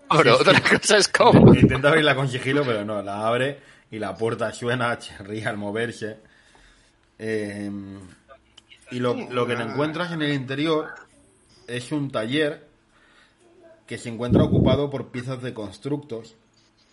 abro, 0.09 0.37
Sí, 0.37 0.43
sí. 0.43 0.49
otra 0.49 0.61
cosa 0.79 0.97
es 0.97 1.07
cómo. 1.07 1.53
Intenta 1.55 1.89
abrirla 1.89 2.15
con 2.15 2.27
sigilo, 2.27 2.63
pero 2.65 2.83
no, 2.85 3.01
la 3.01 3.27
abre 3.27 3.59
y 3.91 3.99
la 3.99 4.15
puerta 4.15 4.51
suena, 4.53 4.97
chirría 4.99 5.49
al 5.49 5.57
moverse. 5.57 6.17
Eh, 7.19 7.69
y 8.91 8.99
lo, 8.99 9.13
lo 9.13 9.45
que 9.47 9.55
te 9.55 9.63
encuentras 9.63 10.11
en 10.11 10.21
el 10.21 10.33
interior 10.33 10.89
es 11.67 11.91
un 11.91 12.11
taller 12.11 12.67
que 13.87 13.97
se 13.97 14.09
encuentra 14.09 14.43
ocupado 14.43 14.89
por 14.89 15.11
piezas 15.11 15.41
de 15.41 15.53
constructos 15.53 16.35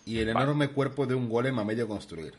y 0.05 0.19
el 0.19 0.29
enorme 0.29 0.69
cuerpo 0.69 1.05
de 1.05 1.15
un 1.15 1.29
golem 1.29 1.57
a 1.59 1.63
medio 1.65 1.87
construir. 1.87 2.33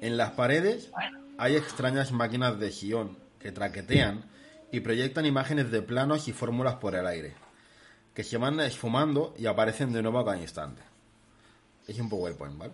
En 0.00 0.16
las 0.16 0.32
paredes 0.32 0.90
hay 1.38 1.56
extrañas 1.56 2.12
máquinas 2.12 2.58
de 2.58 2.70
Sion 2.72 3.16
que 3.40 3.52
traquetean 3.52 4.24
y 4.70 4.80
proyectan 4.80 5.26
imágenes 5.26 5.70
de 5.70 5.82
planos 5.82 6.28
y 6.28 6.32
fórmulas 6.32 6.74
por 6.76 6.94
el 6.94 7.06
aire, 7.06 7.34
que 8.14 8.24
se 8.24 8.36
van 8.38 8.60
esfumando 8.60 9.34
y 9.38 9.46
aparecen 9.46 9.92
de 9.92 10.02
nuevo 10.02 10.18
a 10.20 10.24
cada 10.24 10.36
instante. 10.38 10.82
Es 11.86 11.98
un 11.98 12.08
PowerPoint, 12.08 12.58
¿vale? 12.58 12.72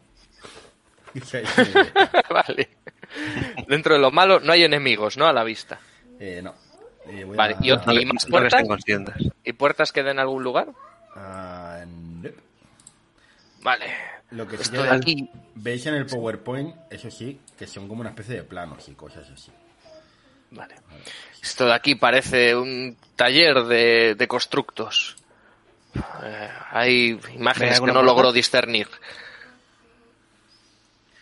vale. 2.30 2.68
Dentro 3.68 3.94
de 3.94 4.00
lo 4.00 4.10
malo 4.10 4.40
no 4.40 4.52
hay 4.52 4.64
enemigos, 4.64 5.16
¿no? 5.16 5.26
A 5.26 5.32
la 5.32 5.44
vista. 5.44 5.78
Eh, 6.18 6.40
no. 6.42 6.54
Eh, 7.06 7.22
voy 7.24 7.36
Vale, 7.36 7.54
a- 7.54 7.58
y 7.62 7.68
No, 7.70 7.92
¿Y 8.00 8.06
más 8.06 8.24
no 8.26 8.30
puertas? 8.30 8.64
¿Y 9.44 9.52
puertas 9.52 9.92
que 9.92 10.02
den 10.02 10.18
a 10.18 10.22
algún 10.22 10.42
lugar? 10.42 10.68
Ah, 11.14 11.84
nope. 11.86 12.34
Vale. 13.62 13.86
Lo 14.30 14.48
que 14.48 14.58
sí 14.58 14.70
que 14.72 14.78
aquí. 14.80 15.30
veis 15.54 15.86
en 15.86 15.94
el 15.94 16.06
PowerPoint, 16.06 16.74
eso 16.90 17.10
sí, 17.10 17.40
que 17.56 17.66
son 17.66 17.86
como 17.86 18.00
una 18.00 18.10
especie 18.10 18.34
de 18.36 18.42
planos 18.42 18.88
y 18.88 18.94
cosas 18.94 19.30
así. 19.30 19.52
Vale. 20.54 20.76
Esto 21.42 21.66
de 21.66 21.74
aquí 21.74 21.94
parece 21.94 22.56
un 22.56 22.96
taller 23.16 23.64
de, 23.64 24.14
de 24.14 24.28
constructos. 24.28 25.16
Eh, 26.22 26.50
hay 26.70 27.20
imágenes 27.34 27.80
que 27.80 27.86
no 27.86 27.92
puerta? 27.92 28.02
logro 28.02 28.32
discernir. 28.32 28.88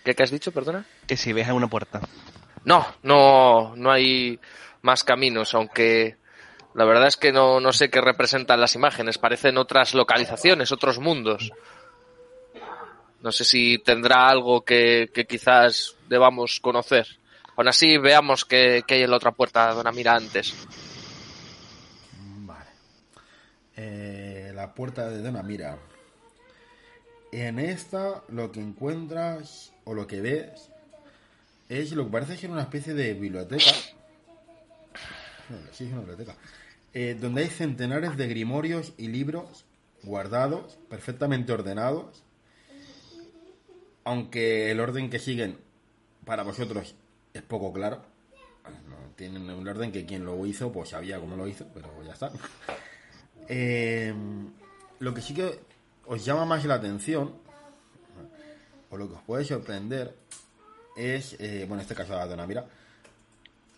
¿Qué, 0.04 0.14
qué 0.14 0.22
has 0.22 0.30
dicho, 0.30 0.52
perdona? 0.52 0.84
Que 1.06 1.16
si 1.16 1.32
ves 1.32 1.48
alguna 1.48 1.68
puerta. 1.68 2.00
No, 2.64 2.86
no, 3.02 3.74
no 3.76 3.90
hay 3.90 4.38
más 4.82 5.04
caminos, 5.04 5.54
aunque 5.54 6.16
la 6.74 6.84
verdad 6.84 7.08
es 7.08 7.16
que 7.16 7.32
no, 7.32 7.60
no 7.60 7.72
sé 7.72 7.90
qué 7.90 8.00
representan 8.00 8.60
las 8.60 8.74
imágenes. 8.74 9.18
Parecen 9.18 9.58
otras 9.58 9.94
localizaciones, 9.94 10.72
otros 10.72 10.98
mundos. 10.98 11.50
No 13.20 13.30
sé 13.30 13.44
si 13.44 13.78
tendrá 13.78 14.28
algo 14.28 14.64
que, 14.64 15.10
que 15.12 15.26
quizás 15.26 15.96
debamos 16.08 16.60
conocer. 16.60 17.06
Aún 17.56 17.68
así, 17.68 17.99
veamos 17.99 18.44
qué, 18.44 18.82
qué 18.87 18.94
hay 18.94 19.02
en 19.02 19.11
la 19.11 19.16
otra 19.16 19.32
puerta 19.32 19.73
donde 19.73 19.92
mira 19.92 20.16
antes. 20.16 20.54
Vale. 22.38 22.71
Eh, 23.76 24.52
la 24.54 24.75
puerta 24.75 25.09
de 25.11 25.23
Dona 25.23 25.42
Mira. 25.42 25.78
En 27.30 27.59
esta 27.59 28.23
lo 28.28 28.52
que 28.52 28.61
encuentras 28.61 29.73
o 29.85 29.94
lo 29.94 30.06
que 30.06 30.21
ves 30.21 30.71
es 31.68 31.92
lo 31.92 32.04
que 32.04 32.12
parece 32.12 32.37
ser 32.37 32.50
una 32.50 32.62
especie 32.62 32.94
de 32.94 33.14
biblioteca. 33.14 33.73
Sí, 35.73 35.85
es 35.85 35.92
una 35.92 36.00
biblioteca. 36.00 36.37
Eh, 36.94 37.16
donde 37.18 37.42
hay 37.42 37.49
centenares 37.49 38.16
de 38.16 38.28
grimorios 38.28 38.92
y 38.99 39.09
libros 39.09 39.64
guardados, 40.02 40.78
perfectamente 40.88 41.52
ordenados. 41.52 42.23
Aunque 44.04 44.71
el 44.71 44.80
orden 44.80 45.11
que 45.11 45.18
siguen 45.18 45.59
para 46.25 46.42
vosotros 46.42 46.94
es 47.32 47.42
poco 47.42 47.72
claro. 47.72 48.02
No, 48.88 48.96
tienen 49.16 49.50
un 49.50 49.66
orden 49.66 49.90
que 49.90 50.06
quien 50.06 50.24
lo 50.24 50.46
hizo, 50.46 50.70
pues 50.70 50.90
sabía 50.90 51.18
cómo 51.18 51.36
lo 51.36 51.48
hizo, 51.48 51.66
pero 51.72 51.88
ya 52.04 52.12
está. 52.12 52.30
Eh, 53.48 54.14
lo 55.00 55.12
que 55.12 55.20
sí 55.20 55.34
que 55.34 55.58
os 56.06 56.24
llama 56.24 56.44
más 56.44 56.64
la 56.64 56.74
atención, 56.74 57.34
o 58.88 58.96
lo 58.96 59.08
que 59.08 59.14
os 59.14 59.22
puede 59.22 59.44
sorprender, 59.44 60.16
es, 60.96 61.34
eh, 61.40 61.64
bueno, 61.66 61.74
en 61.74 61.80
este 61.80 61.96
caso 61.96 62.14
la 62.14 62.26
dona 62.26 62.46
mira, 62.46 62.66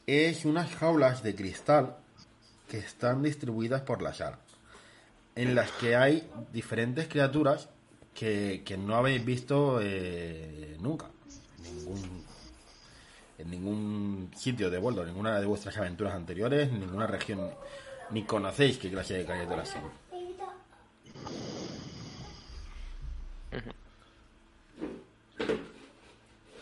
es 0.06 0.44
unas 0.44 0.70
jaulas 0.74 1.22
de 1.22 1.34
cristal 1.34 1.96
que 2.68 2.78
están 2.78 3.22
distribuidas 3.22 3.80
por 3.80 4.02
la 4.02 4.12
sala, 4.12 4.38
en 5.34 5.54
las 5.54 5.70
que 5.72 5.96
hay 5.96 6.28
diferentes 6.52 7.08
criaturas 7.08 7.70
que, 8.14 8.62
que 8.64 8.76
no 8.76 8.96
habéis 8.96 9.24
visto 9.24 9.80
eh, 9.80 10.76
nunca, 10.80 11.06
ningún, 11.62 12.24
en 13.38 13.50
ningún 13.50 14.30
sitio 14.36 14.70
de 14.70 14.78
Boulder, 14.78 15.06
ninguna 15.06 15.40
de 15.40 15.46
vuestras 15.46 15.76
aventuras 15.78 16.14
anteriores, 16.14 16.68
en 16.68 16.80
ninguna 16.80 17.06
región 17.06 17.50
ni 18.10 18.22
conocéis 18.24 18.78
qué 18.78 18.90
clase 18.90 19.14
de 19.14 19.24
criaturas 19.24 19.68
son. 19.68 19.82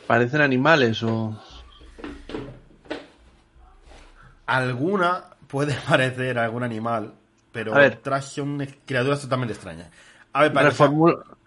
¿Parecen 0.06 0.40
animales 0.40 1.02
o...? 1.02 1.38
Alguna 4.46 5.24
puede 5.46 5.74
parecer 5.88 6.38
algún 6.38 6.62
animal, 6.62 7.12
pero 7.52 7.72
otras 7.72 8.26
son 8.26 8.66
criaturas 8.84 9.20
totalmente 9.20 9.54
extrañas. 9.54 9.88
A 10.34 10.42
ver, 10.42 10.52
para 10.52 10.70
que, 10.70 10.76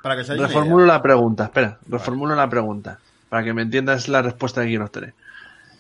para 0.02 0.16
que 0.16 0.24
reformulo 0.36 0.86
idea. 0.86 0.94
la 0.94 1.02
pregunta, 1.02 1.46
espera, 1.46 1.80
reformulo 1.88 2.36
la 2.36 2.50
pregunta, 2.50 3.00
para 3.30 3.44
que 3.44 3.54
me 3.54 3.62
entiendas 3.64 4.08
la 4.08 4.22
respuesta 4.22 4.62
que 4.62 4.68
quiero 4.70 4.86
obtener. 4.86 5.14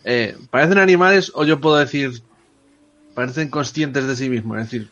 Eh, 0.04 0.38
¿Parecen 0.50 0.78
animales 0.78 1.32
o 1.36 1.44
yo 1.46 1.60
puedo 1.60 1.78
decir, 1.78 2.22
parecen 3.14 3.50
conscientes 3.50 4.08
de 4.08 4.16
sí 4.16 4.30
mismos? 4.30 4.58
Es 4.60 4.64
decir, 4.72 4.90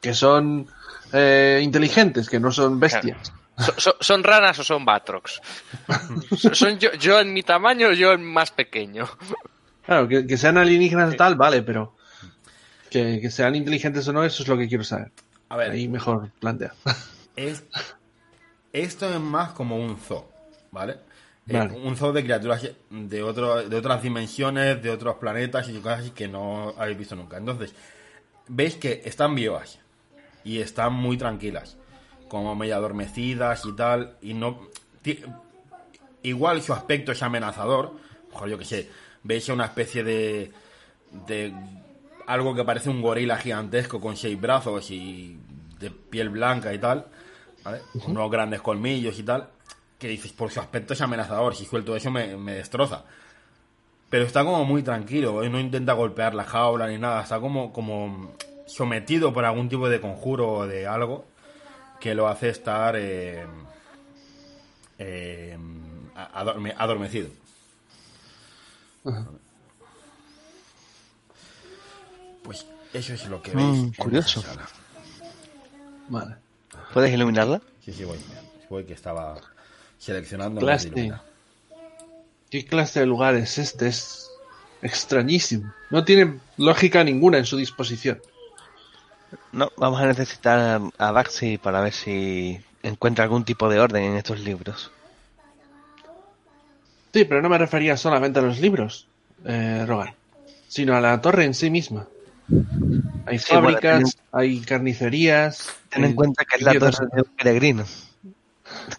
que 0.00 0.14
son 0.14 0.66
eh, 1.12 1.60
inteligentes, 1.62 2.28
que 2.28 2.38
no 2.40 2.52
son 2.52 2.78
bestias. 2.80 3.32
So- 3.58 3.74
so- 3.76 3.96
¿Son 4.00 4.22
ranas 4.24 4.58
o 4.58 4.64
son 4.64 4.84
batrox? 4.84 5.40
So- 6.38 6.54
¿Son 6.54 6.78
yo, 6.78 6.92
yo 6.94 7.20
en 7.20 7.32
mi 7.32 7.42
tamaño 7.42 7.88
o 7.88 7.92
yo 7.92 8.12
en 8.12 8.24
más 8.24 8.50
pequeño? 8.52 9.06
Claro, 9.84 10.06
que, 10.08 10.26
que 10.26 10.36
sean 10.36 10.56
alienígenas 10.56 11.12
y 11.12 11.16
tal, 11.16 11.34
vale, 11.34 11.62
pero 11.62 11.96
que, 12.90 13.20
que 13.20 13.30
sean 13.30 13.54
inteligentes 13.56 14.06
o 14.08 14.12
no, 14.12 14.22
eso 14.24 14.42
es 14.42 14.48
lo 14.48 14.56
que 14.56 14.68
quiero 14.68 14.84
saber. 14.84 15.10
A 15.48 15.56
ver, 15.56 15.72
Ahí 15.72 15.88
mejor 15.88 16.30
plantea. 16.38 16.72
es, 17.36 17.64
esto 18.72 19.12
es 19.12 19.20
más 19.20 19.50
como 19.50 19.76
un 19.76 19.98
zoo, 19.98 20.30
¿vale? 20.70 20.98
Eh, 21.48 21.58
un 21.82 21.96
zoo 21.96 22.12
de 22.12 22.22
criaturas 22.22 22.70
de, 22.90 23.22
otro, 23.22 23.68
de 23.68 23.76
otras 23.76 24.02
dimensiones, 24.02 24.82
de 24.82 24.90
otros 24.90 25.16
planetas 25.16 25.68
y 25.68 25.78
cosas 25.78 26.00
así 26.00 26.10
que 26.10 26.28
no 26.28 26.74
habéis 26.78 26.98
visto 26.98 27.16
nunca. 27.16 27.38
Entonces, 27.38 27.74
veis 28.46 28.76
que 28.76 29.02
están 29.04 29.34
vivas 29.34 29.78
y 30.44 30.58
están 30.58 30.92
muy 30.92 31.16
tranquilas, 31.16 31.76
como 32.28 32.54
medio 32.54 32.76
adormecidas 32.76 33.64
y 33.64 33.72
tal, 33.72 34.16
y 34.22 34.34
no... 34.34 34.68
Igual 36.22 36.60
su 36.60 36.74
aspecto 36.74 37.12
es 37.12 37.22
amenazador, 37.22 37.94
ojo, 38.32 38.46
yo 38.46 38.58
que 38.58 38.64
sé, 38.64 38.90
veis 39.22 39.48
una 39.48 39.66
especie 39.66 40.04
de... 40.04 40.52
de 41.26 41.52
algo 42.26 42.54
que 42.54 42.62
parece 42.62 42.90
un 42.90 43.02
gorila 43.02 43.38
gigantesco 43.38 44.00
con 44.00 44.16
seis 44.16 44.40
brazos 44.40 44.90
y 44.92 45.36
de 45.80 45.90
piel 45.90 46.28
blanca 46.28 46.72
y 46.72 46.78
tal, 46.78 47.06
¿vale? 47.64 47.80
Unos 48.06 48.30
grandes 48.30 48.60
colmillos 48.60 49.18
y 49.18 49.24
tal, 49.24 49.48
que 50.00 50.08
dices, 50.08 50.32
por 50.32 50.50
su 50.50 50.58
aspecto 50.60 50.94
es 50.94 51.00
amenazador, 51.02 51.54
si 51.54 51.64
suelto 51.66 51.94
eso 51.94 52.10
me, 52.10 52.36
me 52.36 52.54
destroza. 52.54 53.04
Pero 54.08 54.24
está 54.24 54.42
como 54.42 54.64
muy 54.64 54.82
tranquilo, 54.82 55.42
¿eh? 55.44 55.48
no 55.50 55.60
intenta 55.60 55.92
golpear 55.92 56.34
la 56.34 56.42
jaula 56.44 56.88
ni 56.88 56.98
nada, 56.98 57.22
está 57.22 57.38
como, 57.38 57.72
como 57.72 58.34
sometido 58.66 59.32
por 59.32 59.44
algún 59.44 59.68
tipo 59.68 59.88
de 59.88 60.00
conjuro 60.00 60.48
o 60.52 60.66
de 60.66 60.86
algo 60.88 61.26
que 62.00 62.14
lo 62.14 62.26
hace 62.28 62.48
estar 62.48 62.96
eh, 62.96 63.44
eh, 64.98 65.56
adorme- 66.34 66.74
adormecido. 66.76 67.28
Pues 72.42 72.66
eso 72.92 73.12
es 73.14 73.28
lo 73.28 73.42
que 73.42 73.52
veis. 73.54 73.66
Mm, 73.68 73.84
en 73.84 73.92
curioso. 73.92 74.40
esa 74.40 74.48
sala. 74.54 74.68
Vale. 76.08 76.36
¿Puedes 76.92 77.12
iluminarla? 77.12 77.60
Sí, 77.84 77.92
sí, 77.92 78.04
voy. 78.04 78.18
Voy 78.68 78.84
que 78.84 78.94
estaba 78.94 79.36
seleccionando. 80.00 80.60
Clase. 80.60 81.12
¿Qué 82.50 82.64
clase 82.64 83.00
de 83.00 83.06
lugar 83.06 83.36
es 83.36 83.58
este? 83.58 83.86
Es 83.86 84.28
extrañísimo. 84.82 85.72
No 85.90 86.04
tiene 86.04 86.40
lógica 86.56 87.04
ninguna 87.04 87.38
en 87.38 87.44
su 87.44 87.56
disposición. 87.56 88.20
No, 89.52 89.70
vamos 89.76 90.00
a 90.00 90.06
necesitar 90.06 90.80
a, 90.98 91.12
Baxi 91.12 91.58
para 91.58 91.80
ver 91.80 91.92
si 91.92 92.60
encuentra 92.82 93.24
algún 93.24 93.44
tipo 93.44 93.68
de 93.68 93.78
orden 93.78 94.02
en 94.02 94.16
estos 94.16 94.40
libros. 94.40 94.90
Sí, 97.12 97.24
pero 97.24 97.42
no 97.42 97.48
me 97.48 97.58
refería 97.58 97.96
solamente 97.96 98.38
a 98.40 98.42
los 98.42 98.58
libros, 98.58 99.06
eh, 99.44 99.84
Rogan, 99.86 100.14
sino 100.66 100.96
a 100.96 101.00
la 101.00 101.20
torre 101.20 101.44
en 101.44 101.54
sí 101.54 101.70
misma. 101.70 102.06
Hay 103.26 103.38
Sí, 103.38 103.52
bueno, 103.52 103.68
fábricas, 103.68 104.16
ten 104.16 104.22
hay 104.32 104.60
carnicerías. 104.60 105.68
Ten 105.88 106.04
en 106.04 106.10
hay 106.10 106.14
cuenta 106.14 106.44
que 106.44 106.56
es 106.56 106.62
la 106.62 106.74
torre 106.74 107.06
de 107.12 107.22
un 107.22 107.36
peregrino. 107.36 107.84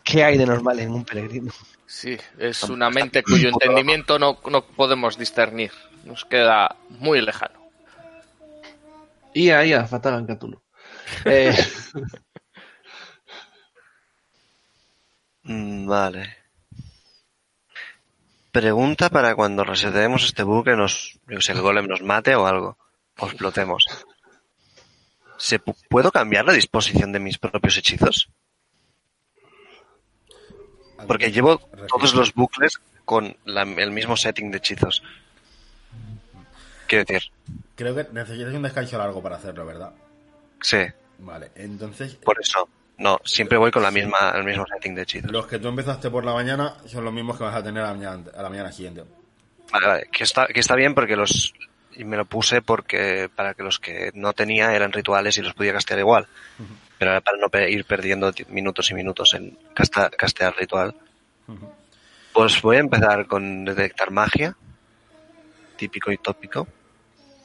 ¿Qué 0.03 0.23
hay 0.23 0.37
de 0.37 0.45
normal 0.45 0.79
en 0.79 0.91
un 0.91 1.03
peregrino? 1.05 1.51
Sí, 1.85 2.17
es 2.37 2.63
una 2.63 2.89
mente 2.89 3.21
cuyo 3.23 3.49
entendimiento 3.49 4.17
no, 4.19 4.39
no 4.49 4.65
podemos 4.65 5.17
discernir. 5.17 5.71
Nos 6.05 6.25
queda 6.25 6.75
muy 6.89 7.21
lejano. 7.21 7.59
Ia, 9.33 9.63
ia, 9.65 9.85
Fatagan 9.87 10.25
Cthulhu. 10.25 10.61
Eh, 11.25 11.53
Mm, 15.43 15.87
Vale. 15.87 16.37
Pregunta 18.51 19.09
para 19.09 19.33
cuando 19.35 19.63
resetemos 19.63 20.23
este 20.25 20.43
bucle, 20.43 20.75
nos, 20.75 21.19
yo 21.27 21.37
que 21.37 21.41
sé, 21.41 21.53
el 21.53 21.61
golem 21.61 21.87
nos 21.87 22.01
mate 22.01 22.35
o 22.35 22.45
algo. 22.45 22.77
O 23.17 23.25
explotemos. 23.27 23.85
¿Se 25.37 25.59
pu- 25.59 25.75
¿Puedo 25.89 26.11
cambiar 26.11 26.45
la 26.45 26.53
disposición 26.53 27.11
de 27.11 27.19
mis 27.19 27.37
propios 27.37 27.77
hechizos? 27.77 28.29
Porque 31.07 31.31
llevo 31.31 31.57
todos 31.87 32.13
los 32.13 32.33
bucles 32.33 32.79
con 33.05 33.35
la- 33.45 33.63
el 33.63 33.91
mismo 33.91 34.15
setting 34.17 34.51
de 34.51 34.57
hechizos. 34.57 35.01
Quiero 36.87 37.05
decir, 37.05 37.31
Creo 37.75 37.95
que 37.95 38.05
necesitas 38.11 38.53
un 38.53 38.61
descanso 38.61 38.97
largo 38.97 39.21
para 39.23 39.37
hacerlo, 39.37 39.65
¿verdad? 39.65 39.91
sí, 40.61 40.77
Vale, 41.19 41.51
entonces 41.55 42.15
por 42.15 42.39
eso. 42.39 42.67
No, 42.97 43.19
siempre 43.23 43.57
voy 43.57 43.71
con 43.71 43.81
la 43.81 43.89
misma, 43.91 44.31
el 44.35 44.43
mismo 44.43 44.65
setting 44.67 44.93
de 44.95 45.01
hechizos. 45.03 45.31
los 45.31 45.47
que 45.47 45.57
tú 45.59 45.67
empezaste 45.69 46.09
por 46.11 46.23
la 46.23 46.33
mañana 46.33 46.75
son 46.85 47.03
los 47.03 47.13
mismos 47.13 47.37
que 47.37 47.43
vas 47.43 47.55
a 47.55 47.63
tener 47.63 47.83
a 47.83 47.87
la 47.87 47.93
mañana, 47.93 48.23
a 48.37 48.41
la 48.43 48.49
mañana 48.49 48.71
siguiente. 48.71 49.03
Vale, 49.71 49.87
vale, 49.87 50.07
que 50.11 50.23
está, 50.23 50.45
que 50.47 50.59
está 50.59 50.75
bien 50.75 50.93
porque 50.93 51.15
los 51.15 51.53
y 51.93 52.03
me 52.03 52.17
lo 52.17 52.25
puse 52.25 52.61
porque 52.61 53.29
para 53.35 53.53
que 53.53 53.63
los 53.63 53.79
que 53.79 54.11
no 54.13 54.33
tenía 54.33 54.73
eran 54.75 54.91
rituales 54.91 55.37
y 55.37 55.41
los 55.41 55.53
podía 55.53 55.73
castear 55.73 55.99
igual. 55.99 56.27
Pero 57.01 57.19
para 57.23 57.35
no 57.39 57.49
ir 57.67 57.83
perdiendo 57.85 58.31
minutos 58.49 58.91
y 58.91 58.93
minutos 58.93 59.33
en 59.33 59.57
casta- 59.73 60.11
castear 60.11 60.55
ritual. 60.55 60.93
Pues 62.31 62.61
voy 62.61 62.75
a 62.77 62.81
empezar 62.81 63.25
con 63.25 63.65
detectar 63.65 64.11
magia. 64.11 64.55
Típico 65.77 66.11
y 66.11 66.19
tópico. 66.19 66.67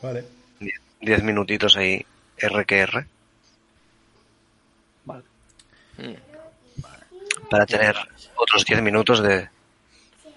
Vale. 0.02 0.26
Die- 0.60 0.74
Diez 1.00 1.22
minutitos 1.22 1.74
ahí, 1.78 2.04
R 2.36 2.66
que 2.66 2.80
R. 2.80 3.06
vale. 5.06 5.24
Para 7.48 7.64
tener 7.64 7.96
otros 8.34 8.62
diez 8.66 8.82
minutos 8.82 9.22
de 9.22 9.48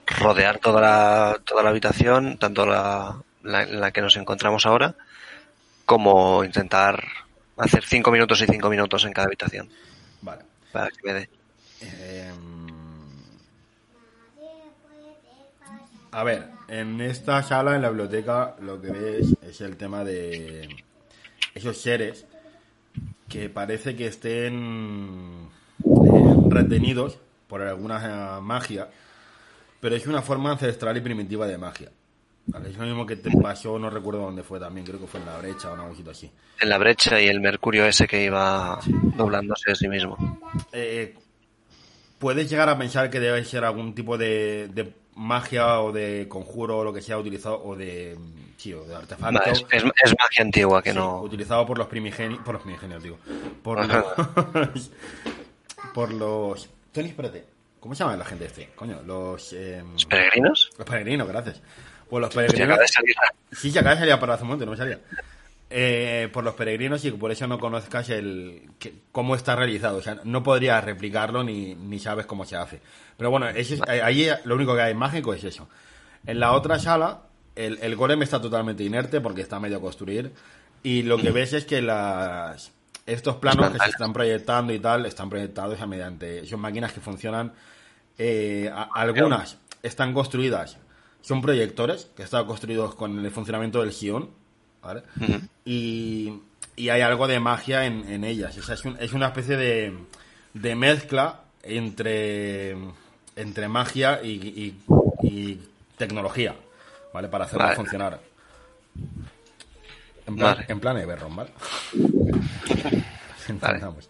rodear 0.07 0.59
toda 0.59 0.79
la, 0.79 1.39
toda 1.45 1.61
la 1.61 1.71
habitación, 1.71 2.37
tanto 2.37 2.65
la, 2.65 3.21
la 3.43 3.63
en 3.63 3.81
la 3.81 3.91
que 3.91 3.99
nos 4.01 4.15
encontramos 4.15 4.65
ahora, 4.65 4.95
como 5.85 6.45
intentar 6.45 7.03
hacer 7.59 7.83
cinco 7.85 8.11
minutos 8.11 8.41
y 8.41 8.45
cinco 8.45 8.69
minutos 8.69 9.05
en 9.05 9.13
cada 9.13 9.27
habitación. 9.27 9.69
Vale. 10.21 10.43
Para 10.71 10.89
que 10.89 10.99
me 11.03 11.13
dé. 11.13 11.29
Em, 11.81 12.67
a 16.11 16.23
ver, 16.23 16.47
en 16.67 17.01
esta 17.01 17.43
sala, 17.43 17.75
en 17.75 17.81
la 17.81 17.89
biblioteca, 17.89 18.55
lo 18.61 18.81
que 18.81 18.91
ves 18.91 19.35
es 19.41 19.61
el 19.61 19.77
tema 19.77 20.03
de 20.03 20.67
esos 21.53 21.77
seres 21.79 22.25
que 23.27 23.49
parece 23.49 23.95
que 23.95 24.07
estén 24.07 25.49
eh, 25.85 26.35
retenidos 26.49 27.19
por 27.47 27.61
alguna 27.61 28.37
eh, 28.37 28.41
magia, 28.41 28.89
pero 29.79 29.95
es 29.95 30.07
una 30.07 30.21
forma 30.21 30.51
ancestral 30.51 30.97
y 30.97 31.01
primitiva 31.01 31.47
de 31.47 31.57
magia. 31.57 31.91
Vale, 32.51 32.69
Es 32.69 32.77
lo 32.77 32.85
mismo 32.85 33.05
que 33.05 33.15
te 33.15 33.29
pasó, 33.41 33.77
no 33.79 33.89
recuerdo 33.89 34.21
dónde 34.21 34.43
fue 34.43 34.59
también, 34.59 34.85
creo 34.85 34.99
que 34.99 35.07
fue 35.07 35.19
en 35.19 35.25
la 35.25 35.37
brecha 35.37 35.71
o 35.71 35.73
una 35.75 35.87
cosita 35.87 36.11
así. 36.11 36.31
En 36.59 36.69
la 36.69 36.77
brecha 36.77 37.19
y 37.21 37.27
el 37.27 37.39
mercurio 37.41 37.85
ese 37.85 38.07
que 38.07 38.23
iba 38.23 38.79
doblándose 39.15 39.71
a 39.71 39.75
sí 39.75 39.87
mismo. 39.87 40.17
eh, 40.71 41.15
puedes 42.17 42.49
llegar 42.49 42.67
a 42.69 42.77
pensar 42.77 43.09
que 43.09 43.19
debe 43.19 43.43
ser 43.45 43.63
algún 43.63 43.93
tipo 43.95 44.17
de, 44.17 44.69
de 44.73 44.93
magia 45.15 45.79
o 45.81 45.91
de 45.91 46.27
conjuro 46.27 46.79
o 46.79 46.83
lo 46.83 46.93
que 46.93 47.01
sea 47.01 47.17
utilizado 47.17 47.61
o 47.63 47.75
de 47.75 48.17
sí, 48.57 48.73
o 48.73 48.83
de 48.85 48.95
artefacto 48.95 49.39
Vale, 49.39 49.51
es, 49.51 49.65
es- 49.71 49.83
es 50.03 50.15
magia 50.19 50.43
antigua 50.43 50.81
que 50.81 50.91
sí, 50.91 50.97
no. 50.97 51.21
utilizado 51.21 51.65
por 51.65 51.77
los 51.77 51.87
primigenios 51.87 52.41
por 52.43 52.53
los 52.55 52.63
primigenios 52.63 53.03
digo 53.03 53.17
por 53.63 53.85
los 53.85 54.91
por 55.93 56.13
los 56.13 56.69
Tony 56.91 57.09
espérate 57.09 57.45
¿cómo 57.79 57.95
se 57.95 58.03
llama 58.03 58.15
la 58.17 58.25
gente 58.25 58.45
este? 58.45 58.69
coño 58.75 59.01
los 59.05 59.53
eh, 59.53 59.83
¿Los 59.93 60.05
peregrinos? 60.05 60.69
los 60.77 60.87
peregrinos 60.87 61.27
gracias 61.27 61.61
por 62.09 62.21
los 62.21 62.33
peregrinos 62.33 62.67
acaba 62.69 62.81
de 62.81 62.87
salir. 62.87 63.15
Sí, 63.51 63.71
ya 63.71 63.81
acaba 63.81 63.95
de 63.95 64.01
salir 64.01 64.19
para 64.19 64.33
hace 64.33 64.43
un 64.43 64.47
momento, 64.49 64.65
no 64.65 64.71
me 64.71 64.77
salía. 64.77 64.99
Eh, 65.71 66.29
por 66.33 66.43
los 66.43 66.55
peregrinos 66.55 67.05
y 67.05 67.11
por 67.11 67.31
eso 67.31 67.45
no 67.45 67.59
conozcas 67.59 68.09
el 68.09 68.63
que- 68.79 68.93
cómo 69.11 69.35
está 69.35 69.55
realizado. 69.55 69.97
O 69.97 70.01
sea, 70.01 70.17
no 70.23 70.41
podrías 70.41 70.83
replicarlo 70.83 71.43
ni, 71.43 71.75
ni 71.75 71.99
sabes 71.99 72.25
cómo 72.25 72.43
se 72.45 72.55
hace. 72.55 72.81
Pero 73.17 73.29
bueno, 73.29 73.47
eso 73.49 73.75
es- 73.75 73.81
eh, 73.87 74.01
ahí 74.01 74.27
lo 74.45 74.55
único 74.55 74.73
que 74.75 74.81
hay 74.81 74.95
mágico 74.95 75.33
es 75.33 75.43
eso. 75.43 75.69
En 76.25 76.39
la 76.39 76.53
otra 76.53 76.79
sala, 76.79 77.21
el, 77.55 77.77
el 77.81 77.95
golem 77.95 78.21
está 78.23 78.41
totalmente 78.41 78.83
inerte 78.83 79.21
porque 79.21 79.41
está 79.41 79.59
medio 79.59 79.77
a 79.77 79.81
construir. 79.81 80.31
Y 80.81 81.03
lo 81.03 81.17
que 81.17 81.29
ves 81.31 81.53
es 81.53 81.65
que 81.65 81.81
las 81.83 82.71
estos 83.05 83.35
planos 83.37 83.71
que 83.71 83.79
se 83.79 83.89
están 83.89 84.13
proyectando 84.13 84.71
y 84.73 84.79
tal 84.79 85.05
están 85.05 85.29
proyectados 85.29 85.77
ya 85.79 85.85
mediante 85.87 86.45
son 86.45 86.59
máquinas 86.61 86.93
que 86.93 86.99
funcionan 86.99 87.51
eh, 88.17 88.69
a- 88.73 88.89
algunas 88.95 89.57
están 89.81 90.13
construidas 90.13 90.77
son 91.21 91.41
proyectores 91.41 92.09
que 92.15 92.23
están 92.23 92.45
construidos 92.45 92.95
con 92.95 93.23
el 93.23 93.31
funcionamiento 93.31 93.81
del 93.81 93.91
guion 93.91 94.29
¿vale? 94.81 95.03
Y, 95.65 96.33
y 96.75 96.89
hay 96.89 97.01
algo 97.01 97.27
de 97.27 97.39
magia 97.39 97.85
en, 97.85 98.07
en 98.09 98.23
ellas. 98.23 98.57
O 98.57 98.61
sea, 98.63 98.75
es, 98.75 98.85
un- 98.85 98.97
es 98.99 99.11
una 99.13 99.27
especie 99.27 99.57
de, 99.57 99.93
de 100.53 100.75
mezcla 100.75 101.41
entre, 101.63 102.75
entre 103.35 103.67
magia 103.67 104.21
y, 104.23 104.29
y- 104.31 105.27
y 105.27 105.59
tecnología, 105.97 106.55
¿vale? 107.13 107.27
Para 107.27 107.43
hacerlo 107.45 107.65
Vale. 107.65 107.75
funcionar. 107.75 108.19
En 110.25 110.35
plan, 110.37 110.55
Vale. 110.55 110.65
en 110.69 110.79
plan 110.79 110.97
Everron, 110.97 111.35
¿vale? 111.35 111.49
Entendamos. 113.47 114.07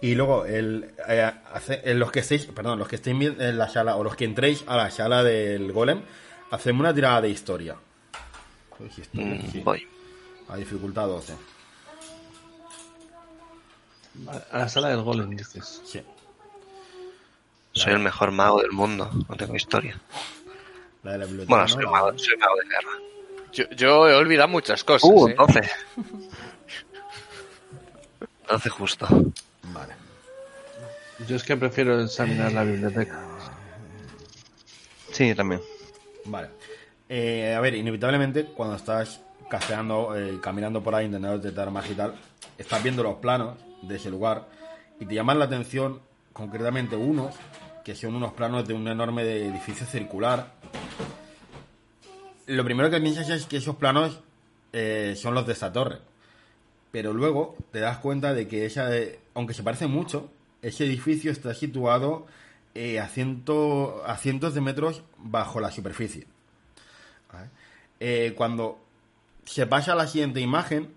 Y 0.00 0.14
luego, 0.14 0.44
el, 0.44 0.90
eh, 1.08 1.30
hace- 1.52 1.94
los 1.94 2.12
que 2.12 2.20
estéis, 2.20 2.46
perdón, 2.46 2.78
los 2.78 2.88
que 2.88 2.96
estéis 2.96 3.32
en 3.38 3.58
la 3.58 3.68
sala, 3.68 3.96
o 3.96 4.04
los 4.04 4.14
que 4.16 4.24
entréis 4.26 4.62
a 4.66 4.76
la 4.76 4.90
sala 4.90 5.22
del 5.24 5.72
golem, 5.72 6.02
hacemos 6.54 6.80
una 6.80 6.94
tirada 6.94 7.20
de 7.22 7.28
historia. 7.30 7.76
Uy, 8.78 8.86
historia, 8.96 9.34
Mm, 9.42 9.52
sí. 9.52 9.60
Voy. 9.60 9.86
A 10.48 10.56
dificultad 10.56 11.06
12. 11.06 11.34
A 14.52 14.58
la 14.58 14.68
sala 14.68 14.88
del 14.90 15.02
golem, 15.02 15.30
dices. 15.36 15.82
Sí. 15.84 16.02
Soy 17.72 17.92
el 17.94 17.98
mejor 17.98 18.30
mago 18.30 18.60
del 18.60 18.70
mundo. 18.72 19.10
No 19.28 19.36
tengo 19.36 19.56
historia. 19.56 20.00
La 21.02 21.12
de 21.12 21.18
la 21.18 21.24
biblioteca. 21.26 21.50
Bueno, 21.50 21.64
¿no? 21.64 21.68
soy 21.68 21.84
La- 21.84 21.90
mago, 21.90 22.18
soy 22.18 22.36
mago 22.36 22.54
de 22.56 22.68
guerra. 22.68 22.98
Yo, 23.52 23.70
yo 23.76 24.08
he 24.08 24.14
olvidado 24.14 24.48
muchas 24.48 24.82
cosas. 24.84 25.08
Uh, 25.12 25.28
¿eh? 25.28 25.34
12. 25.36 25.60
12 28.48 28.68
justo. 28.70 29.06
Vale. 29.72 29.94
Yo 31.28 31.36
es 31.36 31.42
que 31.42 31.56
prefiero 31.56 32.00
examinar 32.00 32.52
la 32.52 32.64
biblioteca. 32.64 33.20
Sí, 35.12 35.34
también. 35.34 35.60
Vale. 36.26 36.48
Eh, 37.08 37.54
a 37.54 37.60
ver, 37.60 37.74
inevitablemente, 37.74 38.44
cuando 38.46 38.76
estás 38.76 39.20
casteando, 39.48 40.16
eh, 40.16 40.38
caminando 40.40 40.82
por 40.82 40.94
ahí, 40.94 41.06
intentando 41.06 41.38
detectar 41.38 41.70
magia 41.70 41.92
y 41.92 41.96
tal, 41.96 42.14
estás 42.56 42.82
viendo 42.82 43.02
los 43.02 43.16
planos 43.16 43.58
de 43.82 43.96
ese 43.96 44.10
lugar 44.10 44.48
y 44.98 45.06
te 45.06 45.14
llaman 45.14 45.38
la 45.38 45.44
atención 45.44 46.00
concretamente 46.32 46.96
unos, 46.96 47.34
que 47.84 47.94
son 47.94 48.14
unos 48.14 48.32
planos 48.32 48.66
de 48.66 48.74
un 48.74 48.88
enorme 48.88 49.22
edificio 49.22 49.86
circular. 49.86 50.52
Lo 52.46 52.64
primero 52.64 52.90
que 52.90 53.00
piensas 53.00 53.28
es 53.30 53.46
que 53.46 53.58
esos 53.58 53.76
planos 53.76 54.20
eh, 54.72 55.14
son 55.16 55.34
los 55.34 55.46
de 55.46 55.52
esta 55.52 55.72
torre. 55.72 55.98
Pero 56.90 57.12
luego 57.12 57.56
te 57.72 57.80
das 57.80 57.98
cuenta 57.98 58.34
de 58.34 58.48
que 58.48 58.66
esa, 58.66 58.96
eh, 58.96 59.18
aunque 59.34 59.54
se 59.54 59.62
parece 59.62 59.86
mucho, 59.86 60.30
ese 60.62 60.84
edificio 60.84 61.30
está 61.30 61.54
situado 61.54 62.26
eh, 62.74 62.98
a, 62.98 63.08
ciento, 63.08 64.02
a 64.06 64.16
cientos 64.16 64.54
de 64.54 64.60
metros 64.60 65.02
bajo 65.18 65.60
la 65.60 65.70
superficie. 65.70 66.26
Eh, 68.00 68.34
cuando 68.36 68.78
se 69.44 69.66
pasa 69.66 69.92
a 69.92 69.96
la 69.96 70.06
siguiente 70.06 70.40
imagen, 70.40 70.92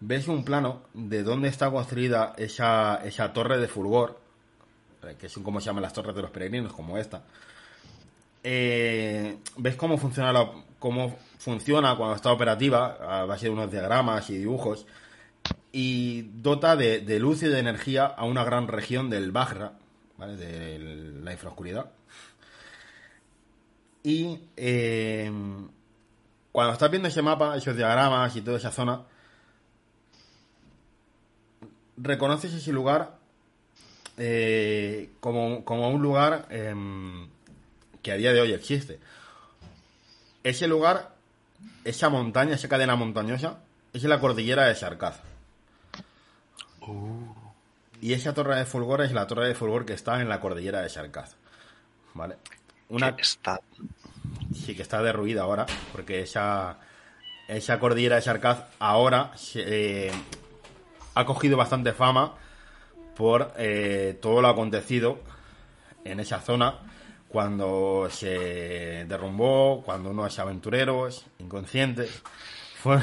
ves 0.00 0.28
un 0.28 0.44
plano 0.44 0.82
de 0.92 1.22
dónde 1.22 1.48
está 1.48 1.70
construida 1.70 2.34
esa, 2.36 3.00
esa 3.04 3.32
torre 3.32 3.58
de 3.58 3.68
fulgor, 3.68 4.20
eh, 5.02 5.16
que 5.18 5.28
son 5.28 5.42
como 5.42 5.60
se 5.60 5.66
llaman 5.66 5.82
las 5.82 5.92
torres 5.92 6.14
de 6.14 6.22
los 6.22 6.30
peregrinos, 6.30 6.72
como 6.72 6.98
esta. 6.98 7.24
Ves 8.42 9.76
cómo 9.76 9.96
funciona 9.96 10.32
cómo 10.78 11.16
funciona 11.38 11.96
cuando 11.96 12.16
está 12.16 12.30
operativa 12.30 12.98
a 13.00 13.24
base 13.24 13.46
de 13.46 13.52
unos 13.52 13.70
diagramas 13.70 14.28
y 14.28 14.36
dibujos 14.36 14.86
y 15.72 16.22
dota 16.34 16.76
de, 16.76 17.00
de 17.00 17.18
luz 17.18 17.42
y 17.42 17.48
de 17.48 17.58
energía 17.58 18.04
a 18.04 18.24
una 18.24 18.44
gran 18.44 18.68
región 18.68 19.08
del 19.08 19.32
Bagra, 19.32 19.72
de 20.26 20.78
la 21.22 21.32
infraoscuridad. 21.32 21.90
Y 24.02 24.38
eh, 24.56 25.30
cuando 26.52 26.72
estás 26.72 26.90
viendo 26.90 27.08
ese 27.08 27.22
mapa, 27.22 27.56
esos 27.56 27.76
diagramas 27.76 28.36
y 28.36 28.42
toda 28.42 28.58
esa 28.58 28.70
zona, 28.70 29.02
reconoces 31.96 32.52
ese 32.52 32.72
lugar 32.72 33.18
eh, 34.16 35.10
como, 35.20 35.64
como 35.64 35.88
un 35.88 36.02
lugar 36.02 36.46
em, 36.50 37.28
que 38.02 38.12
a 38.12 38.16
día 38.16 38.32
de 38.32 38.40
hoy 38.40 38.52
existe. 38.52 39.00
Ese 40.42 40.68
lugar, 40.68 41.14
esa 41.84 42.10
montaña, 42.10 42.54
esa 42.54 42.68
cadena 42.68 42.96
montañosa, 42.96 43.60
es 43.92 44.04
la 44.04 44.20
cordillera 44.20 44.66
de 44.66 44.74
Sarkaz. 44.74 45.20
Y 48.04 48.12
esa 48.12 48.34
torre 48.34 48.56
de 48.56 48.66
fulgor 48.66 49.00
es 49.00 49.12
la 49.12 49.26
torre 49.26 49.48
de 49.48 49.54
fulgor 49.54 49.86
que 49.86 49.94
está 49.94 50.20
en 50.20 50.28
la 50.28 50.38
cordillera 50.38 50.82
de 50.82 50.90
Sarkaz. 50.90 51.36
¿Vale? 52.12 52.36
Una, 52.90 53.16
¿Qué 53.16 53.22
está? 53.22 53.62
sí 54.54 54.76
que 54.76 54.82
está 54.82 55.02
derruida 55.02 55.40
ahora, 55.40 55.64
porque 55.90 56.20
esa, 56.20 56.80
esa 57.48 57.80
cordillera 57.80 58.16
de 58.16 58.20
Sarkaz 58.20 58.64
ahora 58.78 59.32
se, 59.36 60.08
eh, 60.08 60.12
ha 61.14 61.24
cogido 61.24 61.56
bastante 61.56 61.94
fama 61.94 62.34
por 63.16 63.54
eh, 63.56 64.18
todo 64.20 64.42
lo 64.42 64.48
acontecido 64.48 65.20
en 66.04 66.20
esa 66.20 66.40
zona 66.42 66.80
cuando 67.28 68.08
se 68.10 69.06
derrumbó, 69.08 69.82
cuando 69.82 70.10
unos 70.10 70.38
aventureros 70.38 71.24
inconscientes 71.38 72.22
fueron 72.82 73.02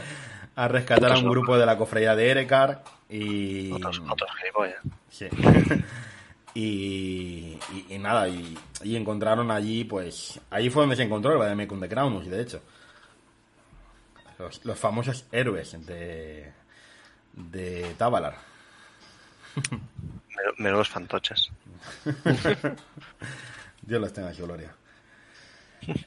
a 0.56 0.68
rescatar 0.68 1.12
a 1.12 1.18
un 1.18 1.28
grupo 1.28 1.58
de 1.58 1.66
la 1.66 1.76
cofradía 1.76 2.16
de 2.16 2.30
Erekar 2.30 2.82
y... 3.08 3.72
Otros, 3.72 4.00
otros 4.08 4.30
gilipollas. 4.38 4.80
Sí. 5.10 5.26
y, 6.54 7.58
y, 7.72 7.86
y 7.94 7.98
nada, 7.98 8.28
y, 8.28 8.56
y 8.82 8.96
encontraron 8.96 9.50
allí, 9.50 9.84
pues, 9.84 10.40
ahí 10.50 10.70
fue 10.70 10.82
donde 10.82 10.96
se 10.96 11.02
encontró 11.02 11.32
el 11.32 11.38
Vademecum 11.38 11.80
de 11.80 11.88
Kraunus, 11.88 12.26
de 12.26 12.42
hecho. 12.42 12.62
Los, 14.38 14.64
los 14.64 14.78
famosos 14.78 15.24
héroes 15.32 15.72
de, 15.86 16.52
de 17.32 17.94
Tavalar. 17.98 18.36
Menu- 19.56 20.54
Menudos 20.58 20.88
fantoches. 20.88 21.50
Dios 23.82 24.00
los 24.00 24.12
tenga 24.12 24.28
en 24.28 24.34
su 24.34 24.44
gloria. 24.46 24.72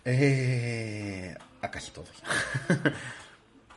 Eh, 0.05 1.35
a 1.61 1.71
casi 1.71 1.91
todos. 1.91 2.11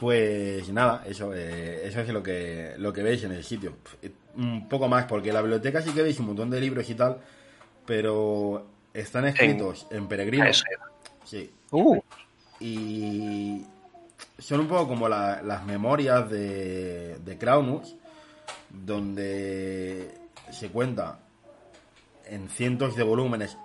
pues 0.05 0.69
nada, 0.69 1.03
eso, 1.07 1.33
eh, 1.35 1.81
eso 1.87 2.01
es 2.01 2.09
lo 2.11 2.23
que, 2.23 2.75
lo 2.77 2.93
que 2.93 3.03
veis 3.03 3.25
en 3.25 3.33
el 3.33 3.43
sitio. 3.43 3.79
Un 4.37 4.69
poco 4.69 4.87
más, 4.87 5.07
porque 5.07 5.31
en 5.31 5.35
la 5.35 5.41
biblioteca 5.41 5.81
sí 5.81 5.93
que 5.93 6.03
veis 6.03 6.21
un 6.21 6.27
montón 6.27 6.51
de 6.51 6.61
libros 6.61 6.91
y 6.91 6.95
tal, 6.95 7.17
pero 7.87 8.67
están 8.93 9.25
escritos 9.25 9.87
en, 9.91 10.07
peregrino. 10.07 10.45
A 10.45 10.49
eso 10.51 10.65
iba. 10.71 10.85
Sí. 11.25 11.51
Uh, 11.71 11.99
Y 12.61 13.65
son 14.39 14.61
un 14.61 14.69
poco 14.69 14.89
como 14.89 15.09
la- 15.09 15.41
las 15.41 15.65
memorias 15.65 16.29
de, 16.29 17.17
de 17.25 17.39
Kraunus, 17.39 17.95
donde 18.69 20.11
se 20.51 20.69
cuenta 20.69 21.19
en 22.27 22.51
cientos 22.51 22.95
de 22.95 23.05
volúmenes 23.05 23.57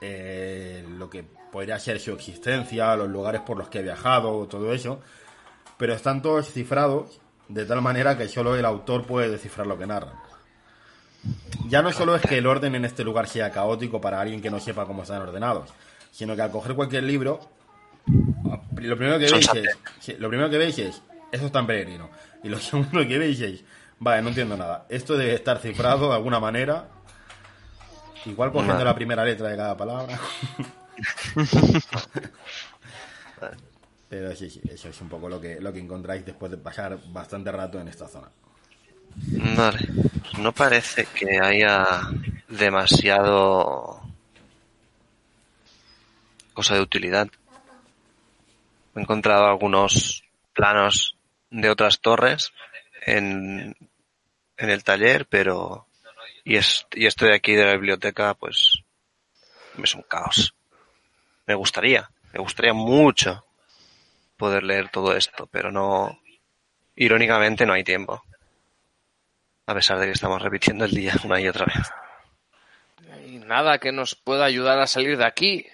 eh, 0.00 0.82
lo 0.96 1.10
que 1.10 1.22
podría 1.52 1.78
ser 1.78 2.00
su 2.00 2.12
existencia, 2.12 2.96
los 2.96 3.10
lugares 3.10 3.42
por 3.42 3.58
los 3.58 3.68
que 3.68 3.80
he 3.80 3.82
viajado, 3.82 4.46
todo 4.46 4.72
eso, 4.72 5.00
pero 5.80 5.94
están 5.94 6.20
todos 6.20 6.52
cifrados 6.52 7.22
de 7.48 7.64
tal 7.64 7.80
manera 7.80 8.18
que 8.18 8.28
solo 8.28 8.54
el 8.54 8.66
autor 8.66 9.06
puede 9.06 9.30
descifrar 9.30 9.66
lo 9.66 9.78
que 9.78 9.86
narra. 9.86 10.12
Ya 11.68 11.80
no 11.80 11.90
solo 11.90 12.14
es 12.14 12.20
que 12.20 12.36
el 12.36 12.46
orden 12.46 12.74
en 12.74 12.84
este 12.84 13.02
lugar 13.02 13.26
sea 13.26 13.50
caótico 13.50 13.98
para 13.98 14.20
alguien 14.20 14.42
que 14.42 14.50
no 14.50 14.60
sepa 14.60 14.84
cómo 14.84 15.04
están 15.04 15.22
ordenados, 15.22 15.70
sino 16.10 16.36
que 16.36 16.42
al 16.42 16.50
coger 16.50 16.74
cualquier 16.74 17.04
libro, 17.04 17.40
lo 18.06 18.96
primero 18.96 19.18
que 19.18 19.30
veis 19.30 19.48
es, 19.54 20.18
lo 20.20 20.28
primero 20.28 20.50
que 20.50 20.58
veis 20.58 20.78
es, 20.78 21.02
eso 21.32 21.46
está 21.46 21.60
en 21.60 21.66
peregrino, 21.66 22.10
y 22.44 22.50
lo 22.50 22.58
segundo 22.60 23.00
que 23.08 23.16
veis 23.16 23.40
es, 23.40 23.64
vale, 24.00 24.20
no 24.20 24.28
entiendo 24.28 24.58
nada, 24.58 24.84
esto 24.90 25.16
debe 25.16 25.32
estar 25.32 25.60
cifrado 25.60 26.10
de 26.10 26.14
alguna 26.14 26.40
manera, 26.40 26.88
igual 28.26 28.52
cogiendo 28.52 28.84
la 28.84 28.94
primera 28.94 29.24
letra 29.24 29.48
de 29.48 29.56
cada 29.56 29.78
palabra. 29.78 30.20
Pero 34.10 34.34
sí, 34.34 34.50
sí, 34.50 34.60
eso 34.68 34.88
es 34.88 35.00
un 35.00 35.08
poco 35.08 35.28
lo 35.28 35.40
que, 35.40 35.60
lo 35.60 35.72
que 35.72 35.78
encontráis 35.78 36.26
después 36.26 36.50
de 36.50 36.58
pasar 36.58 36.98
bastante 37.12 37.52
rato 37.52 37.80
en 37.80 37.86
esta 37.86 38.08
zona. 38.08 38.28
Vale. 39.56 39.78
No 40.40 40.52
parece 40.52 41.06
que 41.06 41.38
haya 41.40 41.86
demasiado 42.48 44.02
cosa 46.52 46.74
de 46.74 46.80
utilidad. 46.80 47.28
He 48.96 49.00
encontrado 49.00 49.46
algunos 49.46 50.24
planos 50.54 51.16
de 51.50 51.70
otras 51.70 52.00
torres 52.00 52.52
en, 53.06 53.76
en 54.56 54.70
el 54.70 54.82
taller, 54.82 55.26
pero 55.26 55.86
y, 56.42 56.56
es, 56.56 56.84
y 56.94 57.06
esto 57.06 57.26
de 57.26 57.36
aquí 57.36 57.54
de 57.54 57.64
la 57.64 57.74
biblioteca, 57.74 58.34
pues 58.34 58.82
es 59.80 59.94
un 59.94 60.02
caos. 60.02 60.52
Me 61.46 61.54
gustaría, 61.54 62.10
me 62.32 62.40
gustaría 62.40 62.72
mucho 62.72 63.44
poder 64.40 64.64
leer 64.64 64.88
todo 64.88 65.14
esto, 65.14 65.46
pero 65.46 65.70
no, 65.70 66.18
irónicamente 66.96 67.66
no 67.66 67.74
hay 67.74 67.84
tiempo. 67.84 68.24
A 69.66 69.74
pesar 69.74 70.00
de 70.00 70.06
que 70.06 70.12
estamos 70.12 70.42
repitiendo 70.42 70.86
el 70.86 70.90
día 70.90 71.14
una 71.24 71.40
y 71.40 71.46
otra 71.46 71.66
vez. 71.66 71.90
Y 73.26 73.38
nada 73.38 73.78
que 73.78 73.92
nos 73.92 74.16
pueda 74.16 74.46
ayudar 74.46 74.80
a 74.80 74.86
salir 74.88 75.16
de 75.18 75.26
aquí. 75.26 75.66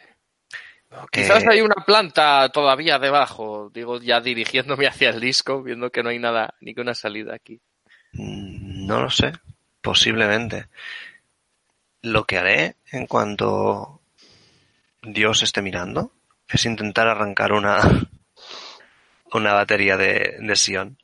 Quizás 1.10 1.46
hay 1.46 1.60
una 1.60 1.84
planta 1.86 2.48
todavía 2.50 2.98
debajo, 2.98 3.70
digo 3.72 4.00
ya 4.00 4.20
dirigiéndome 4.20 4.86
hacia 4.86 5.10
el 5.10 5.20
disco, 5.20 5.62
viendo 5.62 5.90
que 5.90 6.02
no 6.02 6.08
hay 6.10 6.18
nada, 6.18 6.54
ni 6.60 6.74
que 6.74 6.80
una 6.80 6.94
salida 6.94 7.34
aquí. 7.34 7.60
Mm, 8.12 8.86
No 8.86 9.02
lo 9.02 9.10
sé, 9.10 9.32
posiblemente. 9.80 10.66
Lo 12.02 12.24
que 12.24 12.38
haré 12.38 12.76
en 12.92 13.06
cuanto 13.06 14.00
Dios 15.02 15.42
esté 15.42 15.62
mirando 15.62 16.12
es 16.48 16.64
intentar 16.64 17.08
arrancar 17.08 17.52
una 17.52 17.80
una 19.32 19.52
batería 19.52 19.96
de, 19.96 20.36
de 20.40 20.56
Sion. 20.56 20.98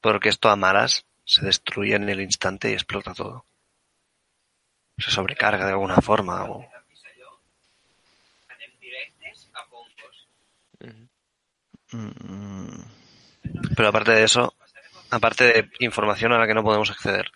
Porque 0.00 0.28
esto 0.28 0.48
a 0.48 0.56
malas 0.56 1.06
se 1.24 1.44
destruye 1.44 1.94
en 1.94 2.08
el 2.08 2.20
instante 2.20 2.70
y 2.70 2.74
explota 2.74 3.14
todo. 3.14 3.46
Se 4.98 5.10
sobrecarga 5.10 5.66
de 5.66 5.72
alguna 5.72 5.96
forma 5.96 6.44
o 6.44 6.64
Pero 13.76 13.88
aparte 13.88 14.12
de 14.12 14.24
eso, 14.24 14.54
aparte 15.10 15.44
de 15.44 15.70
información 15.80 16.32
a 16.32 16.38
la 16.38 16.46
que 16.46 16.54
no 16.54 16.64
podemos 16.64 16.90
acceder 16.90 17.30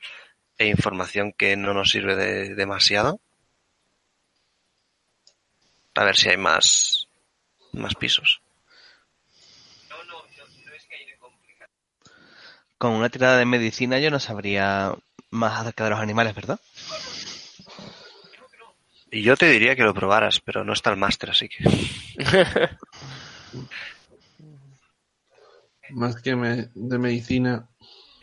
e 0.59 0.67
información 0.67 1.33
que 1.33 1.57
no 1.57 1.73
nos 1.73 1.91
sirve 1.91 2.17
de 2.17 2.55
demasiado, 2.55 3.21
a 5.95 6.05
ver 6.05 6.17
si 6.17 6.29
hay 6.29 6.37
más, 6.37 7.09
más 7.73 7.95
pisos. 7.95 8.43
Con 12.81 12.93
una 12.93 13.11
tirada 13.11 13.37
de 13.37 13.45
medicina 13.45 13.99
yo 13.99 14.11
no 14.11 14.19
sabría 14.19 14.95
más 15.31 15.61
acerca 15.61 15.85
de 15.85 15.91
los 15.91 16.01
animales, 16.01 16.35
¿verdad? 16.35 16.59
Y 19.11 19.21
yo 19.23 19.37
te 19.37 19.51
diría 19.51 19.77
que 19.77 19.83
lo 19.83 19.93
probaras, 19.93 20.41
pero 20.41 20.65
no 20.65 20.73
está 20.73 20.89
el 20.89 20.97
máster, 20.97 21.29
así 21.29 21.51
que... 21.51 21.63
Más 25.91 26.21
que 26.23 26.37
me- 26.37 26.69
de 26.75 26.99
medicina. 26.99 27.69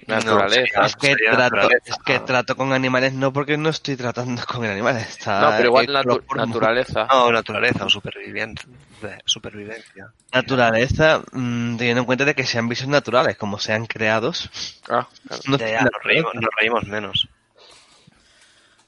Naturaleza. 0.07 0.79
No, 0.79 0.85
es, 0.85 0.95
que 0.95 1.15
trato, 1.15 1.37
naturaleza. 1.37 1.83
es 1.91 1.97
que 2.05 2.19
trato 2.19 2.55
con 2.55 2.71
animales 2.73 3.13
no 3.13 3.33
porque 3.33 3.57
no 3.57 3.69
estoy 3.69 3.95
tratando 3.97 4.41
con 4.47 4.63
animales. 4.65 5.07
Está 5.09 5.41
No, 5.41 5.49
pero 5.57 5.63
igual 5.69 5.87
natu- 5.87 6.35
naturaleza. 6.35 7.07
No, 7.11 7.31
naturaleza 7.31 7.85
o 7.85 7.89
superviviente, 7.89 8.63
de- 9.01 9.19
supervivencia. 9.25 10.11
Naturaleza, 10.31 11.19
mm, 11.33 11.77
teniendo 11.77 12.01
en 12.01 12.05
cuenta 12.05 12.23
de 12.25 12.33
que 12.35 12.45
sean 12.45 12.69
bichos 12.69 12.87
naturales, 12.87 13.37
como 13.37 13.59
sean 13.59 13.85
creados. 13.85 14.49
Ah, 14.89 15.07
claro. 15.27 15.43
No 15.47 15.57
Ya, 15.57 15.81
nos, 15.81 15.91
reímos, 16.03 16.33
nos 16.35 16.49
reímos 16.57 16.83
menos. 16.87 17.27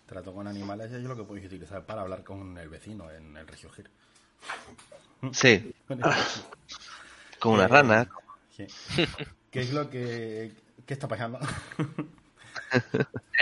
Trato 0.07 0.33
con 0.33 0.47
animales 0.47 0.91
es 0.91 1.03
lo 1.03 1.15
que 1.15 1.23
podéis 1.23 1.45
utilizar 1.47 1.83
para 1.85 2.01
hablar 2.01 2.23
con 2.23 2.57
el 2.57 2.69
vecino 2.69 3.11
en 3.11 3.35
el 3.37 3.45
Regio 3.45 3.69
Gir. 3.71 3.89
Sí, 5.33 5.71
con 7.39 7.53
una 7.53 7.65
Eh, 7.65 7.67
rana. 7.67 8.07
Sí. 8.55 8.65
¿Qué 9.51 9.61
es 9.61 9.71
lo 9.73 9.89
que... 9.89 10.51
¿Qué 10.89 10.93
está 10.95 11.07
pasando? 11.07 11.37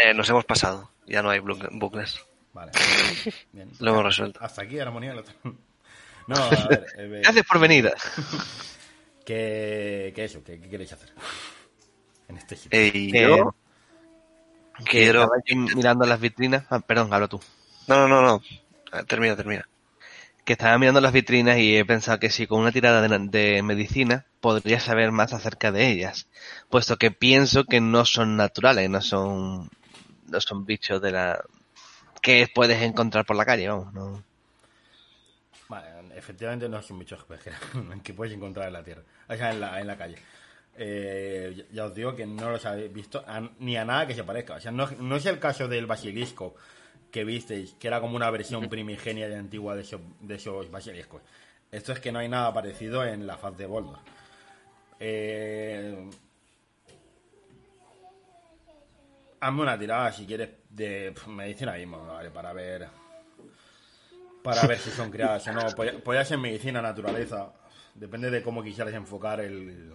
Eh, 0.03 0.13
nos 0.13 0.29
hemos 0.29 0.43
pasado, 0.45 0.91
ya 1.05 1.21
no 1.21 1.29
hay 1.29 1.39
bucles. 1.39 2.19
vale. 2.53 2.71
Bien. 3.51 3.69
Lo 3.79 3.91
hemos 3.91 4.03
resuelto. 4.03 4.39
Hasta 4.41 4.61
aquí, 4.63 4.79
armonía. 4.79 5.11
el 5.13 5.19
otro. 5.19 5.33
No, 6.27 6.35
a 6.35 6.49
ver. 6.69 6.85
eh, 6.97 7.21
Gracias 7.23 7.45
por 7.45 7.59
venir. 7.59 7.91
¿qué, 9.25 10.13
qué 10.15 10.23
eso? 10.25 10.43
¿Qué, 10.43 10.59
qué 10.61 10.69
queréis 10.69 10.91
hacer? 10.93 11.13
En 12.29 12.37
este 12.37 12.55
sitio. 12.57 12.77
Eh, 12.79 12.91
Que- 12.91 13.11
yo 13.27 13.53
quiero... 14.85 15.29
mirando 15.75 16.05
las 16.05 16.19
vitrinas. 16.19 16.65
Ah, 16.69 16.79
perdón, 16.79 17.13
hablo 17.13 17.27
tú. 17.27 17.39
No, 17.87 17.95
no, 17.95 18.07
no, 18.07 18.21
no. 18.21 18.41
Eh, 18.93 19.03
Termina, 19.07 19.35
termina. 19.35 19.67
Que 20.47 20.53
estaba 20.53 20.77
mirando 20.77 21.01
las 21.01 21.11
vitrinas 21.11 21.57
y 21.57 21.75
he 21.75 21.83
pensado 21.83 22.19
que 22.19 22.29
si 22.29 22.47
con 22.47 22.61
una 22.61 22.71
tirada 22.71 23.01
de, 23.01 23.61
medicina 23.63 24.25
podría 24.39 24.79
saber 24.79 25.11
más 25.11 25.33
acerca 25.33 25.73
de 25.73 25.89
ellas. 25.89 26.29
Puesto 26.69 26.95
que 26.95 27.11
pienso 27.11 27.65
que 27.65 27.81
no 27.81 28.05
son 28.05 28.37
naturales, 28.37 28.89
no 28.89 29.01
son, 29.01 29.69
no 30.29 30.39
son 30.39 30.65
bichos 30.65 31.01
de 31.01 31.11
la, 31.11 31.43
que 32.21 32.47
puedes 32.55 32.81
encontrar 32.81 33.25
por 33.25 33.35
la 33.35 33.43
calle, 33.43 33.67
vamos, 33.67 33.91
no. 33.91 34.23
Vale, 35.67 36.15
efectivamente 36.15 36.69
no 36.69 36.79
es 36.79 36.89
un 36.91 36.99
bicho 36.99 37.17
que, 38.01 38.13
puedes 38.13 38.33
encontrar 38.33 38.67
en 38.67 38.73
la 38.73 38.83
tierra, 38.83 39.01
o 39.27 39.35
sea, 39.35 39.51
en 39.51 39.59
la, 39.59 39.81
en 39.81 39.87
la 39.87 39.97
calle. 39.97 40.15
Eh, 40.77 41.67
ya- 41.73 41.87
os 41.87 41.93
digo 41.93 42.15
que 42.15 42.25
no 42.25 42.51
los 42.51 42.65
habéis 42.65 42.93
visto 42.93 43.25
ni 43.59 43.75
a 43.75 43.83
nada 43.83 44.07
que 44.07 44.15
se 44.15 44.23
parezca. 44.23 44.53
O 44.53 44.59
sea, 44.61 44.71
no, 44.71 44.89
no 44.91 45.17
es 45.17 45.25
el 45.25 45.39
caso 45.39 45.67
del 45.67 45.87
basilisco 45.87 46.55
que 47.17 47.23
visteis, 47.23 47.73
que 47.79 47.87
era 47.87 47.99
como 47.99 48.15
una 48.15 48.29
versión 48.29 48.69
primigenia 48.69 49.27
y 49.27 49.33
antigua 49.33 49.75
de 49.75 49.81
esos, 49.81 50.01
de 50.21 50.35
esos 50.35 50.69
basiliscos. 50.69 51.23
Esto 51.71 51.91
es 51.91 51.99
que 51.99 52.11
no 52.11 52.19
hay 52.19 52.29
nada 52.29 52.53
parecido 52.53 53.03
en 53.03 53.25
la 53.25 53.37
faz 53.37 53.57
de 53.57 53.65
Voldor. 53.65 53.97
Eh, 54.99 56.07
hazme 59.39 59.61
una 59.63 59.79
tirada 59.79 60.11
si 60.11 60.27
quieres 60.27 60.49
de 60.69 61.11
medicina 61.27 61.73
mismo, 61.73 62.05
¿vale? 62.05 62.29
Para 62.29 62.53
ver 62.53 62.87
para 64.43 64.67
ver 64.67 64.77
si 64.77 64.91
son 64.91 65.09
creadas 65.09 65.47
o 65.47 65.53
no. 65.53 65.61
Podría, 65.75 65.99
podría 65.99 66.23
ser 66.23 66.37
medicina, 66.37 66.83
naturaleza. 66.83 67.51
Depende 67.95 68.29
de 68.29 68.43
cómo 68.43 68.61
quisieras 68.61 68.93
enfocar 68.93 69.41
el, 69.41 69.91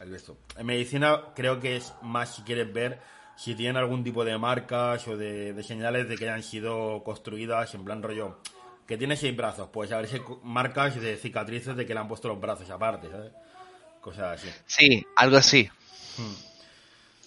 el 0.00 0.14
esto. 0.14 0.38
En 0.56 0.64
medicina 0.64 1.26
creo 1.36 1.60
que 1.60 1.76
es 1.76 1.92
más 2.00 2.36
si 2.36 2.42
quieres 2.42 2.72
ver 2.72 3.00
si 3.36 3.54
tienen 3.54 3.76
algún 3.76 4.02
tipo 4.04 4.24
de 4.24 4.36
marcas 4.38 5.06
o 5.08 5.16
de, 5.16 5.52
de 5.52 5.62
señales 5.62 6.08
de 6.08 6.16
que 6.16 6.24
hayan 6.24 6.42
sido 6.42 7.02
construidas 7.04 7.74
en 7.74 7.84
plan 7.84 8.02
rollo. 8.02 8.38
Que 8.86 8.98
tiene 8.98 9.16
seis 9.16 9.34
brazos, 9.34 9.70
pues 9.72 9.90
a 9.92 9.96
ver 9.96 10.06
si 10.08 10.16
hay 10.16 10.20
cu- 10.20 10.40
marcas 10.42 10.94
de 11.00 11.16
cicatrices 11.16 11.74
de 11.74 11.86
que 11.86 11.94
le 11.94 12.00
han 12.00 12.08
puesto 12.08 12.28
los 12.28 12.38
brazos 12.40 12.68
aparte, 12.68 13.10
¿sabes? 13.10 13.32
Cosas 14.00 14.38
así. 14.38 14.50
Sí, 14.66 15.06
algo 15.16 15.38
así. 15.38 15.68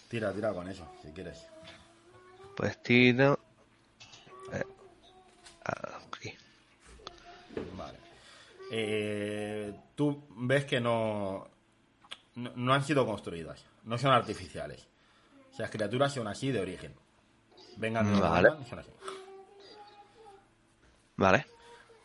Tira, 0.07 0.31
tira 0.33 0.53
con 0.53 0.67
eso, 0.69 0.87
si 1.03 1.11
quieres. 1.11 1.45
Pues 2.55 2.81
tiro. 2.83 3.39
eh, 4.53 4.63
aquí. 5.65 6.33
Vale. 7.75 7.97
Eh, 8.71 9.73
tú 9.95 10.25
ves 10.37 10.65
que 10.65 10.79
no, 10.79 11.47
no, 12.35 12.51
no 12.55 12.73
han 12.73 12.83
sido 12.83 13.05
construidas, 13.05 13.63
no 13.85 13.97
son 13.97 14.11
artificiales. 14.11 14.85
Las 15.57 15.69
criaturas 15.69 16.13
son 16.13 16.27
así 16.27 16.51
de 16.51 16.59
origen. 16.59 16.93
Vengan 17.77 18.13
de 18.13 18.19
Vale. 18.19 18.49
vengan, 18.49 18.67
son 18.67 18.79
así. 18.79 18.91
Vale. 21.15 21.45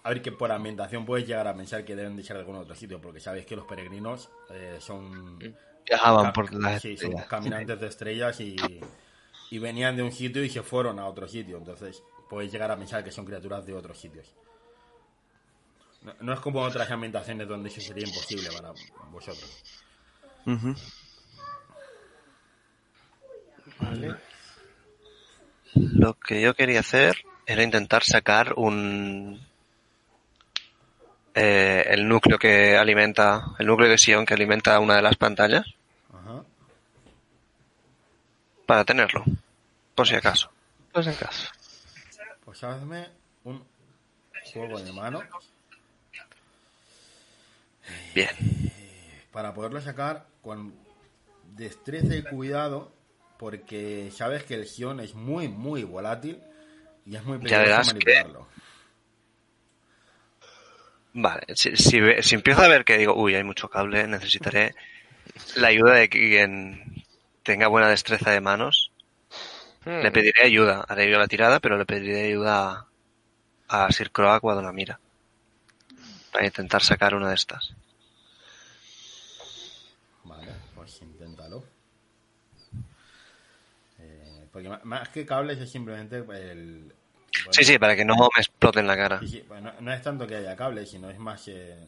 A 0.05 0.09
ver 0.09 0.23
que 0.23 0.33
por 0.33 0.51
ambientación 0.51 1.05
puedes 1.05 1.27
llegar 1.27 1.47
a 1.47 1.55
pensar 1.55 1.85
que 1.85 1.95
deben 1.95 2.17
de 2.17 2.25
ser 2.25 2.37
de 2.37 2.41
algún 2.41 2.57
otro 2.57 2.75
sitio, 2.75 3.01
porque 3.01 3.21
sabes 3.21 3.47
que 3.47 3.55
los 3.55 3.67
peregrinos 3.67 4.31
eh, 4.51 4.79
son, 4.81 5.39
Viajaban 5.87 6.33
por 6.33 6.53
las 6.55 6.83
sí, 6.83 6.97
son 6.97 7.13
caminantes 7.29 7.79
de 7.81 7.87
estrellas 7.87 8.41
y, 8.41 8.57
y 9.51 9.59
venían 9.59 9.97
de 9.97 10.03
un 10.03 10.13
sitio 10.13 10.43
y 10.43 10.49
se 10.49 10.63
fueron 10.63 10.99
a 10.99 11.07
otro 11.07 11.29
sitio. 11.29 11.59
Entonces 11.59 12.03
puedes 12.29 12.51
llegar 12.51 12.71
a 12.71 12.77
pensar 12.77 13.05
que 13.05 13.13
son 13.13 13.25
criaturas 13.25 13.65
de 13.67 13.75
otros 13.75 13.99
sitios. 13.99 14.35
No, 16.03 16.15
no 16.21 16.33
es 16.33 16.41
como 16.41 16.61
otras 16.63 16.91
ambientaciones 16.91 17.47
donde 17.47 17.69
eso 17.69 17.81
sería 17.81 18.07
imposible 18.07 18.49
para 18.51 18.73
vosotros. 19.11 19.63
Lo 25.75 26.15
que 26.15 26.41
yo 26.41 26.55
quería 26.55 26.81
hacer 26.81 27.17
era 27.47 27.63
intentar 27.63 28.05
sacar 28.05 28.55
un... 28.57 29.41
eh, 31.35 31.85
el 31.89 32.07
núcleo 32.09 32.39
que 32.39 32.77
alimenta, 32.77 33.55
el 33.59 33.67
núcleo 33.67 33.89
de 33.89 33.99
Sion 33.99 34.27
que 34.27 34.35
alimenta 34.35 34.79
una 34.81 34.97
de 34.97 35.03
las 35.03 35.17
pantallas 35.17 35.67
Ajá. 36.13 36.43
para 38.67 38.85
tenerlo, 38.85 39.25
por 39.95 40.07
si 40.07 40.15
acaso. 40.15 40.51
Pues 40.93 41.07
en 41.07 41.15
caso. 41.15 41.49
Pues 42.45 42.63
hazme 42.65 43.09
un 43.45 43.65
juego 44.53 44.79
de 44.81 44.93
mano 44.93 45.23
Bien. 48.15 48.31
para 49.33 49.55
poderlo 49.55 49.81
sacar 49.81 50.27
con 50.43 50.75
destreza 51.55 52.15
y 52.15 52.23
cuidado, 52.23 52.93
porque 53.43 54.13
sabes 54.15 54.45
que 54.45 54.55
el 54.55 54.69
Sion 54.69 55.01
es 55.01 55.15
muy, 55.17 55.49
muy 55.49 55.83
volátil 55.83 56.41
y 57.05 57.17
es 57.17 57.25
muy 57.25 57.39
Ya 57.41 57.59
peligroso 57.59 57.91
que- 57.99 58.15
manipularlo. 58.15 58.49
Vale, 61.15 61.43
si, 61.57 61.77
si, 61.77 61.99
ve- 61.99 62.23
si 62.23 62.37
empiezo 62.37 62.63
a 62.63 62.69
ver 62.69 62.85
que 62.85 62.97
digo, 62.97 63.17
uy, 63.17 63.35
hay 63.35 63.43
mucho 63.43 63.69
cable, 63.69 64.07
necesitaré 64.07 64.77
la 65.57 65.67
ayuda 65.69 65.95
de 65.95 66.09
quien 66.09 67.05
tenga 67.43 67.67
buena 67.67 67.89
destreza 67.89 68.31
de 68.31 68.41
manos. 68.41 68.93
Hmm. 69.85 70.03
Le 70.03 70.13
pediré 70.13 70.45
ayuda, 70.45 70.85
haré 70.89 71.11
yo 71.11 71.19
la 71.19 71.27
tirada, 71.27 71.59
pero 71.59 71.77
le 71.77 71.85
pediré 71.85 72.27
ayuda 72.29 72.87
a, 73.67 73.85
a 73.87 73.91
Sir 73.91 74.13
Croak 74.13 74.45
o 74.45 74.51
a 74.53 74.55
Donamira. 74.55 75.01
Para 76.33 76.47
intentar 76.47 76.81
sacar 76.81 77.17
una 77.17 77.31
de 77.31 77.35
estas. 77.35 77.75
pues 80.77 81.03
inténtalo. 81.03 81.65
Eh, 83.99 84.42
porque 84.53 84.69
más 84.85 85.09
que 85.09 85.25
cables 85.25 85.59
es 85.59 85.71
simplemente 85.71 86.19
el... 86.19 86.93
Sí, 87.51 87.65
sí, 87.65 87.79
para 87.79 87.97
que 87.97 88.05
no 88.05 88.15
me 88.15 88.27
explote 88.37 88.81
en 88.81 88.87
la 88.87 88.97
cara. 88.97 89.19
Sí, 89.21 89.29
sí, 89.29 89.45
bueno, 89.49 89.73
no 89.81 89.93
es 89.93 90.03
tanto 90.03 90.27
que 90.27 90.37
haya 90.37 90.55
cables, 90.55 90.91
sino 90.91 91.09
es 91.09 91.19
más 91.19 91.43
que... 91.43 91.87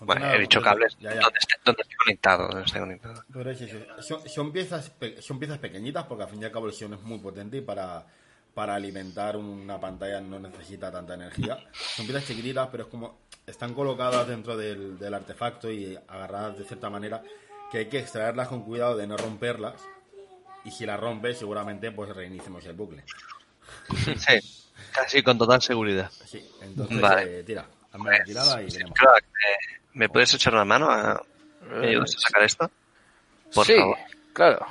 Bueno, 0.00 0.20
funciona 0.20 0.34
he 0.34 0.40
dicho 0.40 0.60
cables. 0.60 0.96
Ya, 1.00 1.14
ya. 1.14 1.20
Donde 1.20 1.38
esté, 1.38 1.54
donde 1.64 1.82
esté 1.82 1.96
conectado, 1.96 2.48
donde 2.48 2.64
esté 2.64 2.78
conectado. 2.80 3.24
Pero 3.32 3.50
es 3.50 3.60
eso. 3.60 3.76
Son, 4.00 4.28
son 4.28 4.52
piezas 4.52 4.92
son 5.20 5.38
piezas 5.38 5.58
pequeñitas 5.58 6.04
porque 6.04 6.24
al 6.24 6.30
fin 6.30 6.42
y 6.42 6.44
al 6.44 6.52
cabo 6.52 6.66
el 6.66 6.72
Xeon 6.72 6.94
es 6.94 7.02
muy 7.02 7.18
potente 7.18 7.56
y 7.56 7.60
para, 7.60 8.04
para 8.54 8.74
alimentar 8.74 9.36
una 9.36 9.80
pantalla 9.80 10.20
no 10.20 10.38
necesita 10.38 10.90
tanta 10.90 11.14
energía. 11.14 11.58
Son 11.72 12.06
piezas 12.06 12.26
chiquititas, 12.26 12.68
pero 12.70 12.84
es 12.84 12.88
como 12.88 13.18
están 13.46 13.74
colocadas 13.74 14.26
dentro 14.28 14.56
del, 14.56 14.98
del 14.98 15.14
artefacto 15.14 15.70
y 15.70 15.96
agarradas 16.08 16.58
de 16.58 16.64
cierta 16.64 16.90
manera 16.90 17.22
que 17.70 17.78
hay 17.78 17.86
que 17.86 17.98
extraerlas 17.98 18.48
con 18.48 18.62
cuidado 18.62 18.96
de 18.96 19.06
no 19.06 19.16
romperlas. 19.16 19.80
Y 20.68 20.70
si 20.70 20.84
las 20.84 21.00
rompes, 21.00 21.38
seguramente 21.38 21.90
pues 21.92 22.10
reiniciemos 22.14 22.62
el 22.66 22.74
bucle. 22.74 23.02
Sí, 24.18 24.38
casi 24.92 25.22
con 25.22 25.38
total 25.38 25.62
seguridad. 25.62 26.10
Sí, 26.26 26.44
entonces 26.60 27.00
Vale. 27.00 27.38
eh, 27.40 27.42
tira. 27.42 27.66
Hazme 27.90 28.10
la 28.18 28.22
tirada 28.24 28.62
y 28.62 28.66
Sí, 28.66 28.72
tenemos. 28.76 28.98
crack, 28.98 29.24
eh, 29.24 29.76
¿Me 29.94 30.10
puedes 30.10 30.34
echar 30.34 30.52
una 30.52 30.66
mano? 30.66 30.90
A... 30.90 31.22
¿Me 31.62 31.88
ayudas 31.88 32.14
a 32.16 32.18
sacar 32.20 32.42
esto? 32.42 32.70
Por 33.54 33.64
sí, 33.64 33.76
favor. 33.78 33.96
claro. 34.34 34.66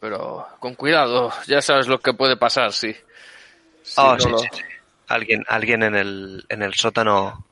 Pero 0.00 0.46
con 0.60 0.74
cuidado, 0.74 1.32
ya 1.46 1.62
sabes 1.62 1.88
lo 1.88 1.98
que 1.98 2.12
puede 2.12 2.36
pasar, 2.36 2.74
sí. 2.74 2.94
Si 3.82 3.94
Oh, 4.02 4.12
no 4.12 4.18
sí, 4.18 4.30
lo- 4.30 4.38
sí, 4.38 4.48
sí. 4.52 4.62
Alguien, 5.08 5.44
alguien 5.48 5.82
en 5.82 5.94
el, 5.94 6.44
en 6.50 6.62
el 6.62 6.74
sótano 6.74 7.42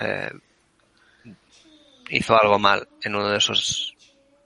eh, 0.00 0.32
hizo 2.08 2.40
algo 2.40 2.58
mal 2.58 2.88
en 3.02 3.14
uno 3.14 3.28
de 3.28 3.38
esos 3.38 3.94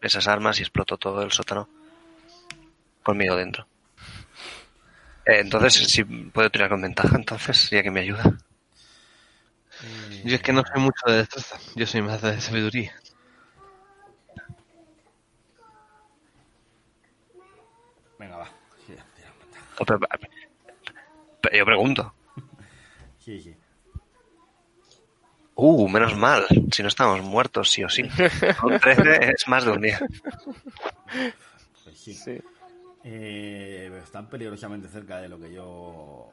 esas 0.03 0.29
armas 0.29 0.59
y 0.59 0.63
explotó 0.63 0.99
todo 0.99 1.23
el 1.23 1.33
sótano 1.33 1.67
conmigo 3.03 3.37
dentro. 3.37 3.67
Eh, 5.27 5.41
entonces, 5.41 5.75
si 5.91 6.05
puedo 6.05 6.51
tirar 6.51 6.69
con 6.71 6.83
ventaja, 6.83 7.17
entonces, 7.17 7.71
ya 7.71 7.83
que 7.83 7.91
me 7.91 8.01
ayuda. 8.01 8.23
Yo 10.25 10.35
es 10.37 10.43
que 10.43 10.53
no 10.53 10.63
soy 10.63 10.83
mucho 10.83 11.07
de 11.07 11.17
destreza, 11.19 11.57
yo 11.75 11.87
soy 11.87 12.03
más 12.03 12.21
de 12.21 12.39
sabiduría. 12.41 12.93
Venga, 18.19 18.37
va. 18.37 18.47
Sí, 18.87 18.93
tira. 19.17 19.33
Pero- 19.87 19.99
pero 21.43 21.57
yo 21.57 21.65
pregunto. 21.65 22.15
Sí, 23.19 23.41
sí. 23.41 23.57
Uh, 25.55 25.89
menos 25.89 26.17
mal. 26.17 26.47
Si 26.73 26.83
no 26.83 26.89
estamos 26.89 27.21
muertos, 27.23 27.71
sí 27.71 27.85
o 27.85 27.89
sí. 27.89 28.03
Con 28.61 28.79
13 28.79 29.33
es 29.35 29.49
más 29.49 29.65
de 29.65 29.71
un 29.71 29.81
día. 29.81 30.01
Pues 31.85 31.99
sí. 31.99 32.15
Sí. 32.15 32.39
Eh, 33.03 34.01
están 34.03 34.29
peligrosamente 34.29 34.89
cerca 34.89 35.21
de 35.21 35.29
lo 35.29 35.39
que 35.39 35.53
yo 35.53 36.29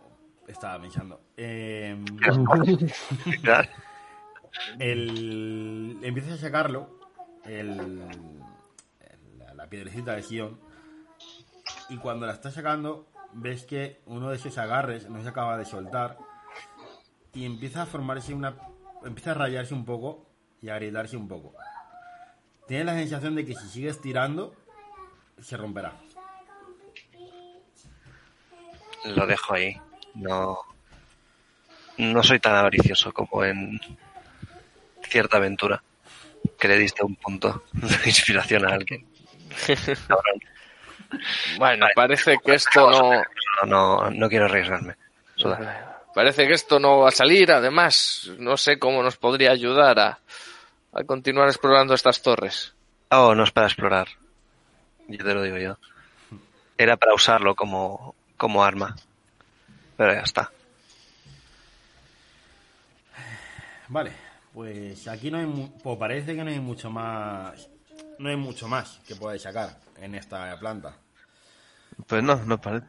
estaba 0.47 0.81
pensando. 0.81 1.21
Eh, 1.37 2.03
el, 4.79 5.99
empiezas 6.01 6.33
a 6.33 6.37
sacarlo, 6.37 6.99
el, 7.45 8.01
la 9.55 9.69
piedrecita 9.69 10.15
de 10.15 10.23
Sion, 10.23 10.59
y 11.89 11.97
cuando 11.97 12.25
la 12.25 12.33
estás 12.33 12.53
sacando, 12.53 13.07
ves 13.33 13.65
que 13.65 14.01
uno 14.05 14.29
de 14.29 14.35
esos 14.35 14.57
agarres 14.57 15.09
no 15.09 15.21
se 15.21 15.29
acaba 15.29 15.57
de 15.57 15.65
soltar 15.65 16.17
y 17.33 17.45
empieza 17.45 17.83
a 17.83 17.85
formarse 17.85 18.33
una. 18.33 18.55
empieza 19.05 19.31
a 19.31 19.35
rayarse 19.35 19.73
un 19.73 19.85
poco 19.85 20.25
y 20.61 20.69
a 20.69 20.75
agrietarse 20.75 21.17
un 21.17 21.27
poco. 21.27 21.53
Tienes 22.67 22.85
la 22.85 22.93
sensación 22.93 23.35
de 23.35 23.45
que 23.45 23.55
si 23.55 23.67
sigues 23.69 24.01
tirando, 24.01 24.53
se 25.39 25.55
romperá. 25.55 25.93
Lo 29.05 29.25
dejo 29.25 29.53
ahí. 29.53 29.79
No. 30.15 30.59
No 31.97 32.23
soy 32.23 32.39
tan 32.39 32.55
avaricioso 32.55 33.11
como 33.13 33.43
en 33.43 33.79
cierta 35.03 35.37
aventura. 35.37 35.81
Que 36.59 36.67
le 36.67 36.77
diste 36.77 37.03
un 37.03 37.15
punto 37.15 37.63
de 37.73 38.05
inspiración 38.05 38.65
a 38.65 38.73
alguien. 38.75 39.05
Bueno, 41.57 41.85
Vale. 41.85 41.93
parece 41.95 42.37
que 42.43 42.55
esto 42.55 42.91
no... 42.91 43.11
No, 43.63 43.65
no, 43.65 44.11
no 44.11 44.29
quiero 44.29 44.43
arriesgarme. 44.45 44.95
Suda. 45.35 46.03
Parece 46.13 46.45
que 46.47 46.53
esto 46.53 46.79
no 46.79 46.99
va 46.99 47.09
a 47.09 47.11
salir. 47.13 47.49
Además, 47.51 48.29
no 48.37 48.57
sé 48.57 48.77
cómo 48.77 49.01
nos 49.01 49.15
podría 49.17 49.51
ayudar 49.51 49.99
a, 49.99 50.19
a 50.91 51.03
continuar 51.05 51.47
explorando 51.47 51.93
estas 51.93 52.21
torres. 52.21 52.73
Oh, 53.09 53.33
no 53.35 53.43
es 53.45 53.51
para 53.51 53.67
explorar. 53.67 54.07
Yo 55.07 55.23
te 55.23 55.33
lo 55.33 55.41
digo 55.43 55.57
yo. 55.57 55.77
Era 56.77 56.97
para 56.97 57.13
usarlo 57.13 57.55
como, 57.55 58.13
como 58.37 58.63
arma. 58.63 58.95
Pero 59.97 60.13
ya 60.13 60.21
está. 60.21 60.51
Vale, 63.89 64.11
pues 64.53 65.07
aquí 65.07 65.31
no 65.31 65.37
hay, 65.37 65.45
mu- 65.45 65.71
pues 65.81 65.97
parece 65.97 66.35
que 66.35 66.43
no 66.43 66.49
hay 66.49 66.59
mucho 66.59 66.89
más, 66.89 67.69
no 68.19 68.29
hay 68.29 68.35
mucho 68.35 68.67
más 68.67 68.99
que 69.07 69.15
podáis 69.15 69.41
sacar 69.41 69.77
en 70.01 70.15
esta 70.15 70.57
planta. 70.59 70.95
Pues 72.05 72.21
no, 72.21 72.35
no 72.45 72.59
parece. 72.59 72.85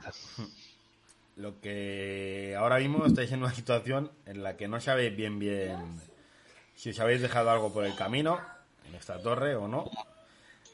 Lo 1.37 1.61
que 1.61 2.57
ahora 2.59 2.79
mismo 2.79 3.07
estáis 3.07 3.31
en 3.33 3.43
una 3.45 3.55
situación 3.55 4.11
en 4.27 4.43
la 4.43 4.57
que 4.57 4.67
no 4.67 4.81
sabéis 4.81 5.15
bien 5.17 5.39
bien 5.39 6.01
si 6.75 6.91
os 6.91 6.99
habéis 7.01 7.21
dejado 7.23 7.51
algo 7.51 7.73
por 7.73 7.85
el 7.85 7.95
camino 7.95 8.41
en 8.89 8.97
esta 8.97 9.21
torre 9.23 9.55
o 9.55 9.69
no. 9.69 9.89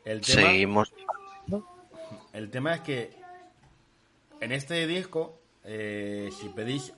El 0.07 0.21
tema, 0.23 0.43
Seguimos. 0.49 0.93
el 2.33 2.51
tema 2.51 2.75
es 2.75 2.81
que 2.81 3.17
en 4.45 4.53
este 4.53 4.87
disco, 4.87 5.41
eh, 5.65 6.31
si 6.39 6.49
pedís 6.51 6.93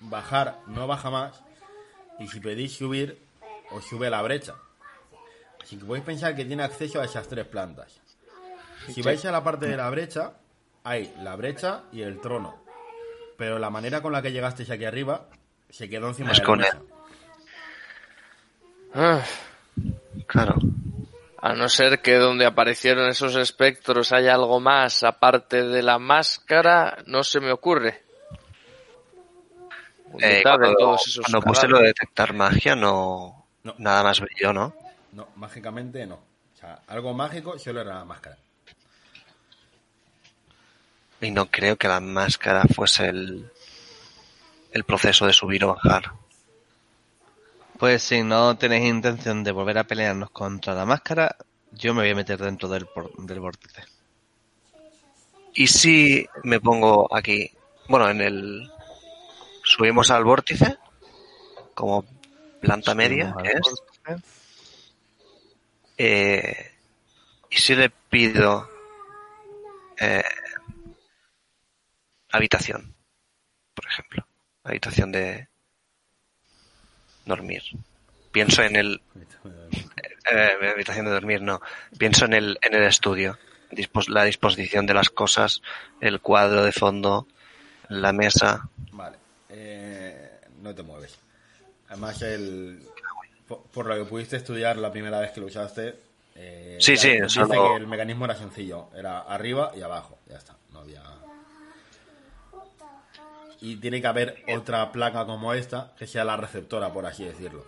bajar, 0.00 0.60
no 0.66 0.86
baja 0.86 1.10
más. 1.10 1.42
Y 2.18 2.28
si 2.28 2.40
pedís 2.40 2.72
subir, 2.76 3.18
os 3.70 3.84
sube 3.84 4.08
la 4.10 4.22
brecha. 4.22 4.54
Así 5.62 5.76
que 5.76 5.84
podéis 5.84 6.04
pensar 6.04 6.34
que 6.36 6.44
tiene 6.44 6.62
acceso 6.62 7.00
a 7.00 7.04
esas 7.04 7.28
tres 7.28 7.46
plantas. 7.46 8.00
Si 8.88 9.02
vais 9.02 9.24
a 9.24 9.32
la 9.32 9.42
parte 9.42 9.66
de 9.66 9.76
la 9.76 9.90
brecha, 9.90 10.34
hay 10.84 11.12
la 11.22 11.36
brecha 11.36 11.84
y 11.92 12.02
el 12.02 12.20
trono. 12.20 12.62
Pero 13.36 13.58
la 13.58 13.70
manera 13.70 14.00
con 14.00 14.12
la 14.12 14.22
que 14.22 14.32
llegasteis 14.32 14.70
aquí 14.70 14.84
arriba 14.84 15.26
se 15.68 15.88
quedó 15.88 16.08
encima 16.08 16.32
Es 16.32 16.38
de 16.38 16.42
la 16.42 16.46
con 16.46 16.58
mesa. 16.58 16.78
Ah, 18.94 19.22
Claro. 20.26 20.54
A 21.42 21.54
no 21.54 21.68
ser 21.68 22.00
que 22.02 22.16
donde 22.16 22.44
aparecieron 22.46 23.08
esos 23.08 23.34
espectros 23.36 24.12
haya 24.12 24.34
algo 24.34 24.60
más 24.60 25.02
aparte 25.02 25.62
de 25.64 25.82
la 25.82 25.98
máscara, 25.98 26.98
no 27.06 27.24
se 27.24 27.40
me 27.40 27.50
ocurre. 27.52 28.02
Eh, 30.20 30.40
cuando 30.42 30.74
todos 30.74 31.06
esos 31.06 31.24
cuando 31.24 31.40
puse 31.40 31.68
lo 31.68 31.78
de 31.78 31.86
detectar 31.88 32.32
magia, 32.34 32.74
no, 32.74 33.46
No. 33.62 33.74
nada 33.78 34.02
más 34.02 34.20
brilló, 34.20 34.52
¿no? 34.52 34.74
No, 35.12 35.28
mágicamente 35.36 36.04
no. 36.06 36.16
O 36.16 36.56
sea, 36.58 36.80
algo 36.88 37.14
mágico 37.14 37.58
solo 37.58 37.80
era 37.80 37.94
la 37.94 38.04
máscara. 38.04 38.36
Y 41.22 41.30
no 41.30 41.46
creo 41.46 41.76
que 41.76 41.86
la 41.88 42.00
máscara 42.00 42.64
fuese 42.74 43.06
el, 43.08 43.50
el 44.72 44.84
proceso 44.84 45.26
de 45.26 45.32
subir 45.32 45.64
o 45.64 45.74
bajar. 45.74 46.12
Pues 47.80 48.02
si 48.02 48.22
no 48.22 48.58
tenéis 48.58 48.90
intención 48.90 49.42
de 49.42 49.52
volver 49.52 49.78
a 49.78 49.84
pelearnos 49.84 50.30
contra 50.32 50.74
la 50.74 50.84
máscara, 50.84 51.34
yo 51.72 51.94
me 51.94 52.02
voy 52.02 52.10
a 52.10 52.14
meter 52.14 52.38
dentro 52.38 52.68
del, 52.68 52.86
del 53.16 53.40
vórtice. 53.40 53.82
¿Y 55.54 55.66
si 55.66 56.28
me 56.44 56.60
pongo 56.60 57.08
aquí? 57.16 57.50
Bueno, 57.88 58.10
en 58.10 58.20
el... 58.20 58.70
Subimos 59.64 60.10
al 60.10 60.24
vórtice, 60.24 60.76
como 61.72 62.04
planta 62.60 62.94
media, 62.94 63.32
Subimos 63.32 63.82
que 64.04 64.12
es. 64.12 64.22
Eh, 65.96 66.72
y 67.48 67.56
si 67.56 67.74
le 67.74 67.88
pido 67.88 68.68
eh, 69.98 70.22
habitación, 72.30 72.94
por 73.74 73.86
ejemplo, 73.86 74.26
habitación 74.64 75.12
de 75.12 75.49
dormir. 77.30 77.62
Pienso 78.32 78.62
en 78.62 78.76
el 78.76 79.00
eh, 80.30 80.70
habitación 80.72 81.06
de 81.06 81.12
dormir, 81.12 81.42
no. 81.42 81.60
Pienso 81.98 82.24
en 82.26 82.34
el 82.34 82.58
en 82.62 82.74
el 82.74 82.82
estudio, 82.84 83.38
Dispos- 83.70 84.08
la 84.08 84.24
disposición 84.24 84.86
de 84.86 84.94
las 84.94 85.10
cosas, 85.10 85.62
el 86.00 86.20
cuadro 86.20 86.62
de 86.64 86.72
fondo, 86.72 87.26
la 87.88 88.12
mesa. 88.12 88.68
Vale. 88.92 89.16
Eh, 89.48 90.30
no 90.62 90.74
te 90.74 90.82
mueves. 90.82 91.16
Además, 91.88 92.22
el, 92.22 92.80
por, 93.48 93.62
por 93.62 93.86
lo 93.86 93.96
que 93.96 94.04
pudiste 94.04 94.36
estudiar 94.36 94.76
la 94.76 94.92
primera 94.92 95.18
vez 95.20 95.32
que 95.32 95.40
lo 95.40 95.46
usaste, 95.46 95.96
eh, 96.36 96.76
Sí, 96.80 96.96
sí, 96.96 97.12
dice 97.12 97.28
solo- 97.28 97.70
que 97.74 97.76
el 97.82 97.86
mecanismo 97.88 98.24
era 98.26 98.36
sencillo. 98.36 98.88
Era 98.96 99.20
arriba 99.20 99.72
y 99.76 99.82
abajo. 99.82 100.18
Ya 100.28 100.36
está. 100.36 100.54
No 100.72 100.80
había... 100.80 101.02
Y 103.62 103.76
tiene 103.76 104.00
que 104.00 104.06
haber 104.06 104.42
otra 104.54 104.90
placa 104.90 105.26
como 105.26 105.52
esta 105.52 105.92
que 105.98 106.06
sea 106.06 106.24
la 106.24 106.36
receptora, 106.36 106.92
por 106.92 107.04
así 107.06 107.24
decirlo. 107.24 107.64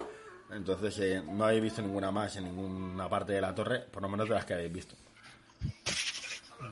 Entonces 0.51 0.99
eh, 0.99 1.23
no 1.27 1.45
habéis 1.45 1.63
visto 1.63 1.83
ninguna 1.83 2.11
más 2.11 2.37
en 2.37 2.45
ninguna 2.45 3.09
parte 3.09 3.33
de 3.33 3.41
la 3.41 3.55
torre, 3.55 3.81
por 3.81 4.03
lo 4.03 4.09
menos 4.09 4.29
de 4.29 4.35
las 4.35 4.45
que 4.45 4.55
habéis 4.55 4.73
visto. 4.73 4.95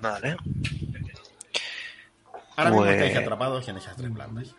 Vale. 0.00 0.36
Ahora 2.56 2.70
mismo 2.70 2.84
Pues- 2.84 2.96
estáis 3.00 3.16
atrapados 3.16 3.68
en 3.68 3.76
esas 3.76 3.96
tres 3.96 4.10
plantas. 4.12 4.54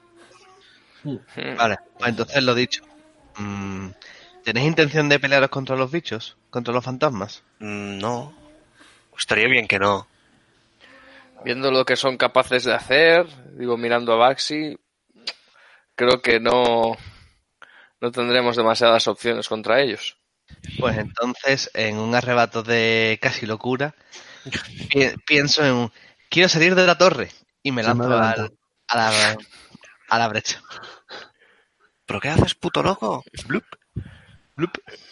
Vale, 1.58 1.78
pues 1.98 2.10
entonces 2.10 2.44
lo 2.44 2.54
dicho. 2.56 2.84
Mm, 3.38 3.90
¿Tenéis 4.44 4.68
intención 4.68 5.10
de 5.10 5.20
pelearos 5.20 5.50
contra 5.50 5.76
los 5.76 5.92
bichos? 5.92 6.36
¿Contra 6.50 6.74
los 6.74 6.84
fantasmas? 6.84 7.44
Mm, 7.60 7.98
No. 8.00 8.34
Estaría 9.18 9.48
bien 9.48 9.68
que 9.68 9.78
no. 9.80 10.08
Viendo 11.44 11.72
lo 11.72 11.86
que 11.86 11.96
son 11.96 12.18
capaces 12.18 12.64
de 12.66 12.74
hacer, 12.74 13.26
digo, 13.58 13.78
mirando 13.78 14.14
a 14.14 14.18
Baxi, 14.18 14.78
creo 15.96 16.22
que 16.22 16.40
no, 16.40 16.96
no 18.00 18.12
tendremos 18.12 18.56
demasiadas 18.56 19.08
opciones 19.08 19.48
contra 19.50 19.82
ellos. 19.82 20.18
Pues 20.80 20.98
entonces, 20.98 21.72
en 21.74 21.98
un 21.98 22.14
arrebato 22.14 22.62
de 22.62 23.18
casi 23.22 23.46
locura, 23.46 23.96
pi- 24.90 25.16
pienso 25.26 25.66
en 25.66 25.74
un, 25.74 25.92
quiero 26.30 26.50
salir 26.50 26.76
de 26.76 26.86
la 26.86 26.98
torre 26.98 27.32
y 27.64 27.72
me 27.72 27.82
lanzo 27.84 28.14
al- 28.20 28.52
a, 28.88 28.96
la, 28.96 29.38
a 30.10 30.20
la 30.20 30.28
brecha. 30.28 30.62
¿Pero 32.06 32.20
qué 32.20 32.30
haces, 32.30 32.54
puto 32.56 32.84
loco? 32.84 33.24
Blup. 33.48 33.64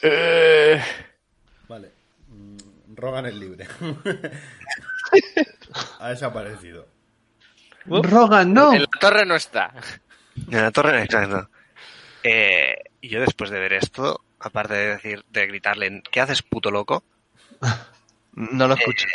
Eh, 0.02 0.80
Vale. 1.68 1.92
Mm, 2.28 2.58
Rogan 2.96 3.26
es 3.26 3.34
libre. 3.36 3.68
ha 6.00 6.10
desaparecido. 6.10 6.88
Rogan, 7.86 8.54
no. 8.54 8.74
En 8.74 8.82
la 8.82 9.00
torre 9.00 9.26
no 9.26 9.36
está. 9.36 9.74
En 10.50 10.62
la 10.62 10.72
torre, 10.72 11.04
exacto. 11.04 11.50
Eh, 12.24 12.76
y 13.02 13.10
yo 13.10 13.22
después 13.22 13.50
de 13.50 13.60
ver 13.60 13.74
esto, 13.74 14.22
aparte 14.40 14.74
de 14.74 14.88
decir, 14.96 15.26
de 15.30 15.48
gritarle, 15.48 16.04
¿qué 16.12 16.22
haces, 16.22 16.42
puto 16.42 16.72
loco? 16.72 17.04
No 18.34 18.68
lo 18.68 18.74
escucho. 18.76 19.08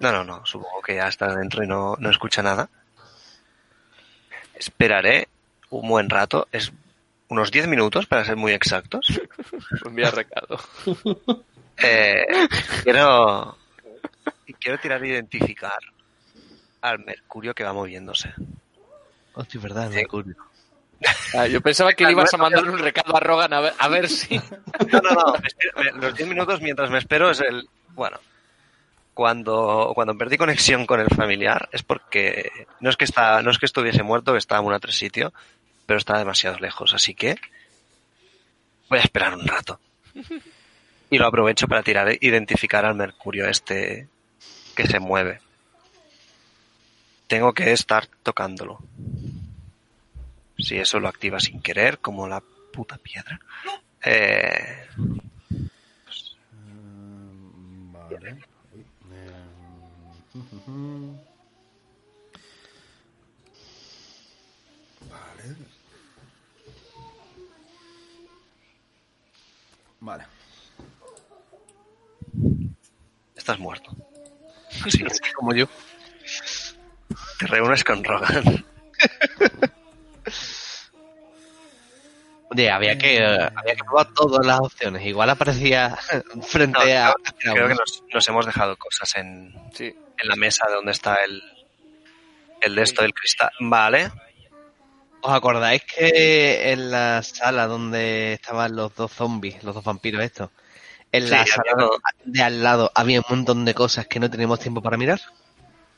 No, 0.00 0.12
no, 0.12 0.24
no, 0.24 0.44
supongo 0.44 0.82
que 0.82 0.96
ya 0.96 1.08
está 1.08 1.34
dentro 1.34 1.62
y 1.62 1.68
no, 1.68 1.96
no 1.98 2.10
escucha 2.10 2.42
nada. 2.42 2.68
Esperaré 4.54 5.28
un 5.70 5.88
buen 5.88 6.10
rato, 6.10 6.48
es 6.52 6.72
unos 7.28 7.50
10 7.50 7.68
minutos 7.68 8.06
para 8.06 8.24
ser 8.24 8.36
muy 8.36 8.52
exactos. 8.52 9.20
Envía 9.84 10.10
recado. 10.10 10.58
Eh, 11.78 12.26
quiero, 12.82 13.56
quiero 14.60 14.78
tirar 14.78 15.02
a 15.02 15.06
identificar 15.06 15.78
al 16.80 16.98
mercurio 17.00 17.54
que 17.54 17.64
va 17.64 17.72
moviéndose. 17.72 18.32
Hostia, 19.34 19.60
verdad, 19.60 19.88
Sí. 19.90 19.96
Mercurio. 19.96 20.36
Ah, 21.36 21.46
yo 21.48 21.60
pensaba 21.60 21.94
que 21.94 22.04
le 22.04 22.12
ibas 22.12 22.32
a 22.32 22.36
mandar 22.36 22.62
un 22.68 22.78
recado 22.78 23.16
a 23.16 23.20
Rogan 23.20 23.52
a 23.52 23.60
ver, 23.60 23.72
a 23.76 23.88
ver 23.88 24.08
si... 24.08 24.36
No, 24.38 25.00
no, 25.02 25.10
no. 25.10 25.32
me 25.40 25.48
espero- 25.48 25.72
me- 25.76 26.00
los 26.00 26.14
10 26.14 26.28
minutos 26.28 26.60
mientras 26.60 26.90
me 26.90 26.98
espero 26.98 27.30
es 27.30 27.40
el. 27.40 27.68
Bueno. 27.90 28.18
Cuando, 29.14 29.92
cuando 29.94 30.16
perdí 30.16 30.38
conexión 30.38 30.86
con 30.86 31.00
el 31.00 31.08
familiar 31.08 31.68
es 31.72 31.82
porque 31.82 32.50
no 32.80 32.88
es 32.88 32.96
que 32.96 33.04
está, 33.04 33.42
no 33.42 33.50
es 33.50 33.58
que 33.58 33.66
estuviese 33.66 34.02
muerto, 34.02 34.32
que 34.32 34.38
estaba 34.38 34.64
en 34.66 34.72
otro 34.72 34.90
sitio, 34.92 35.34
pero 35.86 35.98
estaba 35.98 36.18
demasiado 36.20 36.58
lejos, 36.58 36.94
así 36.94 37.14
que 37.14 37.36
voy 38.88 39.00
a 39.00 39.02
esperar 39.02 39.34
un 39.34 39.46
rato. 39.46 39.80
Y 41.10 41.18
lo 41.18 41.26
aprovecho 41.26 41.68
para 41.68 41.82
tirar 41.82 42.16
identificar 42.20 42.86
al 42.86 42.94
mercurio 42.94 43.46
este 43.48 44.08
que 44.74 44.86
se 44.86 44.98
mueve. 45.00 45.40
Tengo 47.26 47.52
que 47.52 47.72
estar 47.72 48.06
tocándolo. 48.22 48.78
Si 50.58 50.76
eso 50.78 51.00
lo 51.00 51.08
activa 51.08 51.40
sin 51.40 51.60
querer, 51.60 51.98
como 51.98 52.28
la 52.28 52.42
puta 52.72 52.98
piedra. 52.98 53.40
Eh, 54.04 54.86
Mm, 56.52 57.92
Vale. 57.92 58.36
Vale. 65.10 65.56
Vale. 70.00 70.24
estás 73.36 73.58
muerto. 73.58 73.96
Como 75.34 75.54
yo. 75.54 75.66
te 77.38 77.46
reúnes 77.46 77.84
con 77.84 78.02
Rogan. 78.04 78.64
Oye, 82.50 82.70
había 82.70 82.98
que, 82.98 83.16
eh, 83.16 83.50
había 83.56 83.74
que 83.74 83.84
probar 83.84 84.12
todas 84.12 84.44
las 84.44 84.60
opciones. 84.60 85.04
Igual 85.06 85.30
aparecía 85.30 85.96
frente 86.42 86.78
No, 86.94 87.00
a... 87.10 87.14
creo, 87.38 87.54
creo 87.54 87.68
que 87.68 87.74
nos, 87.74 88.02
nos 88.12 88.28
hemos 88.28 88.44
dejado 88.46 88.76
cosas 88.76 89.14
en, 89.16 89.54
Sí. 89.72 89.86
en 90.18 90.28
la 90.28 90.36
mesa 90.36 90.66
de 90.68 90.74
donde 90.74 90.92
está 90.92 91.16
el, 91.24 91.42
el 92.60 92.74
de 92.74 92.82
esto 92.82 93.02
del 93.02 93.14
cristal. 93.14 93.50
Vale. 93.60 94.10
¿Os 95.22 95.32
acordáis 95.32 95.82
que 95.84 96.72
en 96.72 96.90
la 96.90 97.22
sala 97.22 97.66
donde 97.68 98.34
estaban 98.34 98.74
los 98.76 98.94
dos 98.96 99.12
zombies, 99.12 99.62
los 99.62 99.74
dos 99.74 99.84
vampiros 99.84 100.22
estos, 100.22 100.50
en 101.12 101.30
la 101.30 101.44
Sí, 101.44 101.52
sala 101.52 101.88
de 102.24 102.42
al 102.42 102.62
lado 102.62 102.90
había 102.94 103.20
un 103.20 103.26
montón 103.28 103.64
de 103.64 103.74
cosas 103.74 104.06
que 104.06 104.18
no 104.18 104.30
teníamos 104.30 104.58
tiempo 104.60 104.80
para 104.82 104.96
mirar? 104.96 105.20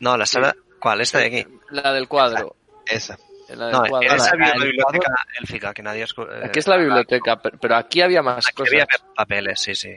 No, 0.00 0.16
la 0.16 0.26
sala. 0.26 0.54
¿Cuál? 0.80 1.00
Esta 1.00 1.18
de 1.20 1.26
aquí. 1.26 1.46
La 1.70 1.92
del 1.92 2.08
cuadro. 2.08 2.56
Esa. 2.86 3.16
La 3.48 3.66
del 3.66 3.72
No, 3.72 3.82
cuadro. 3.88 4.08
en 4.10 4.16
esa 4.16 4.24
la- 4.26 4.30
había 4.32 4.54
la 4.58 4.64
biblioteca 4.64 5.14
élfica 5.40 5.72
que 5.74 5.82
nadie 5.82 6.02
eh, 6.04 6.42
Aquí 6.44 6.58
es 6.58 6.66
la 6.66 6.76
biblioteca, 6.76 7.40
pero, 7.40 7.58
pero 7.58 7.76
aquí 7.76 8.00
había 8.02 8.22
más 8.22 8.46
Aquí 8.46 8.54
cosas. 8.56 8.72
había 8.72 8.86
papeles, 9.14 9.60
sí, 9.60 9.74
sí. 9.74 9.90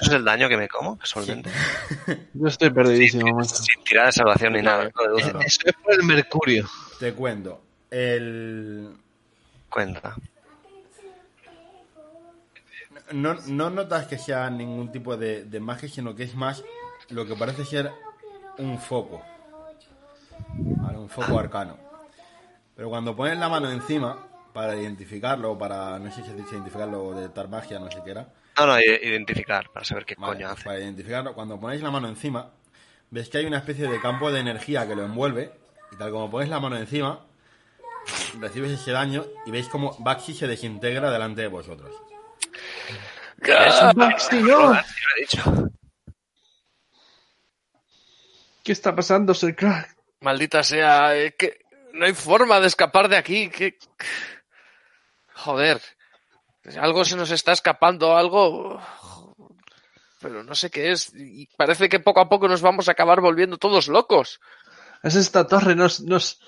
¿Eso 0.00 0.10
es 0.10 0.16
el 0.16 0.24
daño 0.24 0.48
que 0.48 0.56
me 0.56 0.68
como, 0.68 0.98
casualmente? 0.98 1.50
Yo 2.34 2.48
estoy 2.48 2.70
perdidísimo, 2.70 3.32
macho. 3.36 3.54
Sin 3.54 3.82
tirar 3.84 4.06
de 4.06 4.12
salvación 4.12 4.52
ni 4.54 4.62
nada. 4.62 4.84
no 4.94 5.16
Es- 5.18 5.26
dudo. 5.32 5.40
Eso 5.40 5.60
es 5.66 5.72
por 5.82 5.94
el 5.94 6.02
mercurio. 6.02 6.68
Te 6.98 7.12
cuento. 7.12 7.60
El... 7.90 8.90
Cuenta. 9.70 10.14
No, 13.14 13.34
no 13.46 13.70
notas 13.70 14.08
que 14.08 14.18
sea 14.18 14.50
ningún 14.50 14.90
tipo 14.90 15.16
de, 15.16 15.44
de 15.44 15.60
magia, 15.60 15.88
sino 15.88 16.16
que 16.16 16.24
es 16.24 16.34
más 16.34 16.64
lo 17.10 17.24
que 17.24 17.36
parece 17.36 17.64
ser 17.64 17.92
un 18.58 18.76
foco. 18.78 19.22
¿Vale? 20.48 20.98
Un 20.98 21.08
foco 21.08 21.38
arcano. 21.38 21.78
Pero 22.74 22.88
cuando 22.88 23.14
pones 23.14 23.38
la 23.38 23.48
mano 23.48 23.70
encima, 23.70 24.26
para 24.52 24.74
identificarlo, 24.74 25.56
para, 25.56 25.96
no 26.00 26.10
sé 26.10 26.22
si 26.22 26.30
se 26.30 26.34
dice 26.34 26.54
identificarlo 26.56 27.04
o 27.04 27.14
detectar 27.14 27.48
magia, 27.48 27.78
no 27.78 27.88
sé 27.88 28.00
qué 28.04 28.10
era. 28.10 28.28
No, 28.58 28.66
no, 28.66 28.80
identificar, 28.80 29.70
para 29.72 29.84
saber 29.84 30.04
qué 30.04 30.16
Vale, 30.18 30.32
coño 30.32 30.48
hace. 30.48 30.64
Para 30.64 30.80
identificarlo, 30.80 31.34
cuando 31.34 31.60
ponéis 31.60 31.82
la 31.82 31.92
mano 31.92 32.08
encima, 32.08 32.50
ves 33.10 33.28
que 33.28 33.38
hay 33.38 33.46
una 33.46 33.58
especie 33.58 33.88
de 33.88 34.00
campo 34.00 34.32
de 34.32 34.40
energía 34.40 34.88
que 34.88 34.96
lo 34.96 35.04
envuelve, 35.04 35.52
y 35.92 35.96
tal 35.96 36.10
como 36.10 36.28
ponéis 36.28 36.50
la 36.50 36.58
mano 36.58 36.76
encima, 36.76 37.20
recibes 38.40 38.72
ese 38.72 38.90
daño 38.90 39.24
y 39.46 39.52
veis 39.52 39.68
como 39.68 39.96
Baxi 40.00 40.34
se 40.34 40.48
desintegra 40.48 41.12
delante 41.12 41.42
de 41.42 41.48
vosotros. 41.48 41.94
He 45.16 45.20
dicho. 45.20 45.70
¿Qué 48.62 48.72
está 48.72 48.94
pasando, 48.94 49.34
Sir 49.34 49.54
Crack? 49.54 49.94
Maldita 50.20 50.62
sea, 50.62 51.14
eh, 51.16 51.34
que 51.36 51.60
no 51.92 52.06
hay 52.06 52.14
forma 52.14 52.60
de 52.60 52.66
escapar 52.66 53.08
de 53.08 53.18
aquí. 53.18 53.50
Que... 53.50 53.78
Joder, 55.34 55.82
algo 56.80 57.04
se 57.04 57.16
nos 57.16 57.30
está 57.30 57.52
escapando, 57.52 58.16
algo. 58.16 58.80
Pero 60.20 60.42
no 60.42 60.54
sé 60.54 60.70
qué 60.70 60.92
es. 60.92 61.12
Y 61.14 61.46
parece 61.58 61.90
que 61.90 62.00
poco 62.00 62.20
a 62.20 62.28
poco 62.30 62.48
nos 62.48 62.62
vamos 62.62 62.88
a 62.88 62.92
acabar 62.92 63.20
volviendo 63.20 63.58
todos 63.58 63.88
locos. 63.88 64.40
Es 65.02 65.14
esta 65.14 65.46
torre, 65.46 65.74
nos, 65.74 66.00
nos, 66.00 66.40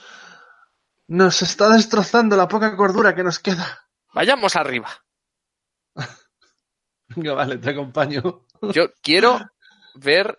nos 1.08 1.42
está 1.42 1.68
destrozando 1.68 2.36
la 2.36 2.48
poca 2.48 2.74
cordura 2.74 3.14
que 3.14 3.22
nos 3.22 3.38
queda. 3.38 3.86
Vayamos 4.14 4.56
arriba. 4.56 4.88
Venga, 7.22 7.34
vale, 7.34 7.58
te 7.58 7.70
acompaño. 7.70 8.42
Yo 8.62 8.86
quiero 9.02 9.38
ver, 9.94 10.38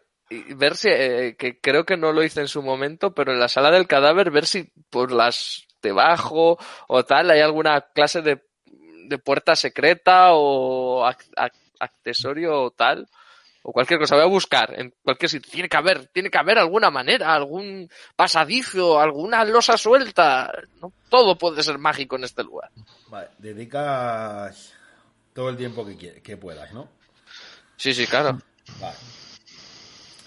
ver 0.55 0.75
si, 0.75 0.89
eh, 0.89 1.35
que 1.37 1.59
creo 1.59 1.85
que 1.85 1.97
no 1.97 2.11
lo 2.11 2.23
hice 2.23 2.41
en 2.41 2.47
su 2.47 2.61
momento, 2.61 3.13
pero 3.13 3.31
en 3.33 3.39
la 3.39 3.47
sala 3.49 3.71
del 3.71 3.87
cadáver, 3.87 4.31
ver 4.31 4.45
si 4.45 4.71
por 4.89 5.11
las 5.11 5.63
debajo 5.81 6.57
o 6.87 7.03
tal 7.05 7.29
hay 7.31 7.41
alguna 7.41 7.81
clase 7.93 8.21
de, 8.21 8.41
de 9.07 9.17
puerta 9.19 9.55
secreta 9.55 10.33
o 10.33 11.05
ac- 11.05 11.29
ac- 11.35 11.51
accesorio 11.79 12.63
o 12.63 12.71
tal. 12.71 13.07
O 13.63 13.73
cualquier 13.73 13.99
cosa, 13.99 14.15
voy 14.15 14.23
a 14.23 14.27
buscar 14.27 14.79
en 14.79 14.93
cualquier 15.03 15.29
sitio. 15.29 15.51
Tiene 15.51 15.67
que 15.67 15.75
haber, 15.75 16.07
tiene 16.07 16.29
que 16.29 16.37
haber 16.37 16.57
alguna 16.57 16.89
manera, 16.89 17.33
algún 17.33 17.89
pasadizo, 18.15 18.97
alguna 18.99 19.43
losa 19.43 19.77
suelta. 19.77 20.51
No, 20.81 20.93
todo 21.09 21.37
puede 21.37 21.61
ser 21.63 21.77
mágico 21.77 22.15
en 22.15 22.23
este 22.23 22.43
lugar. 22.45 22.69
Vale, 23.09 23.27
dedicas 23.37 24.73
todo 25.37 25.49
el 25.49 25.55
tiempo 25.55 25.85
que, 25.85 26.19
que 26.23 26.35
puedas, 26.35 26.73
¿no? 26.73 26.89
Sí, 27.75 27.93
sí, 27.93 28.07
claro. 28.07 28.39
Vale. 28.81 28.97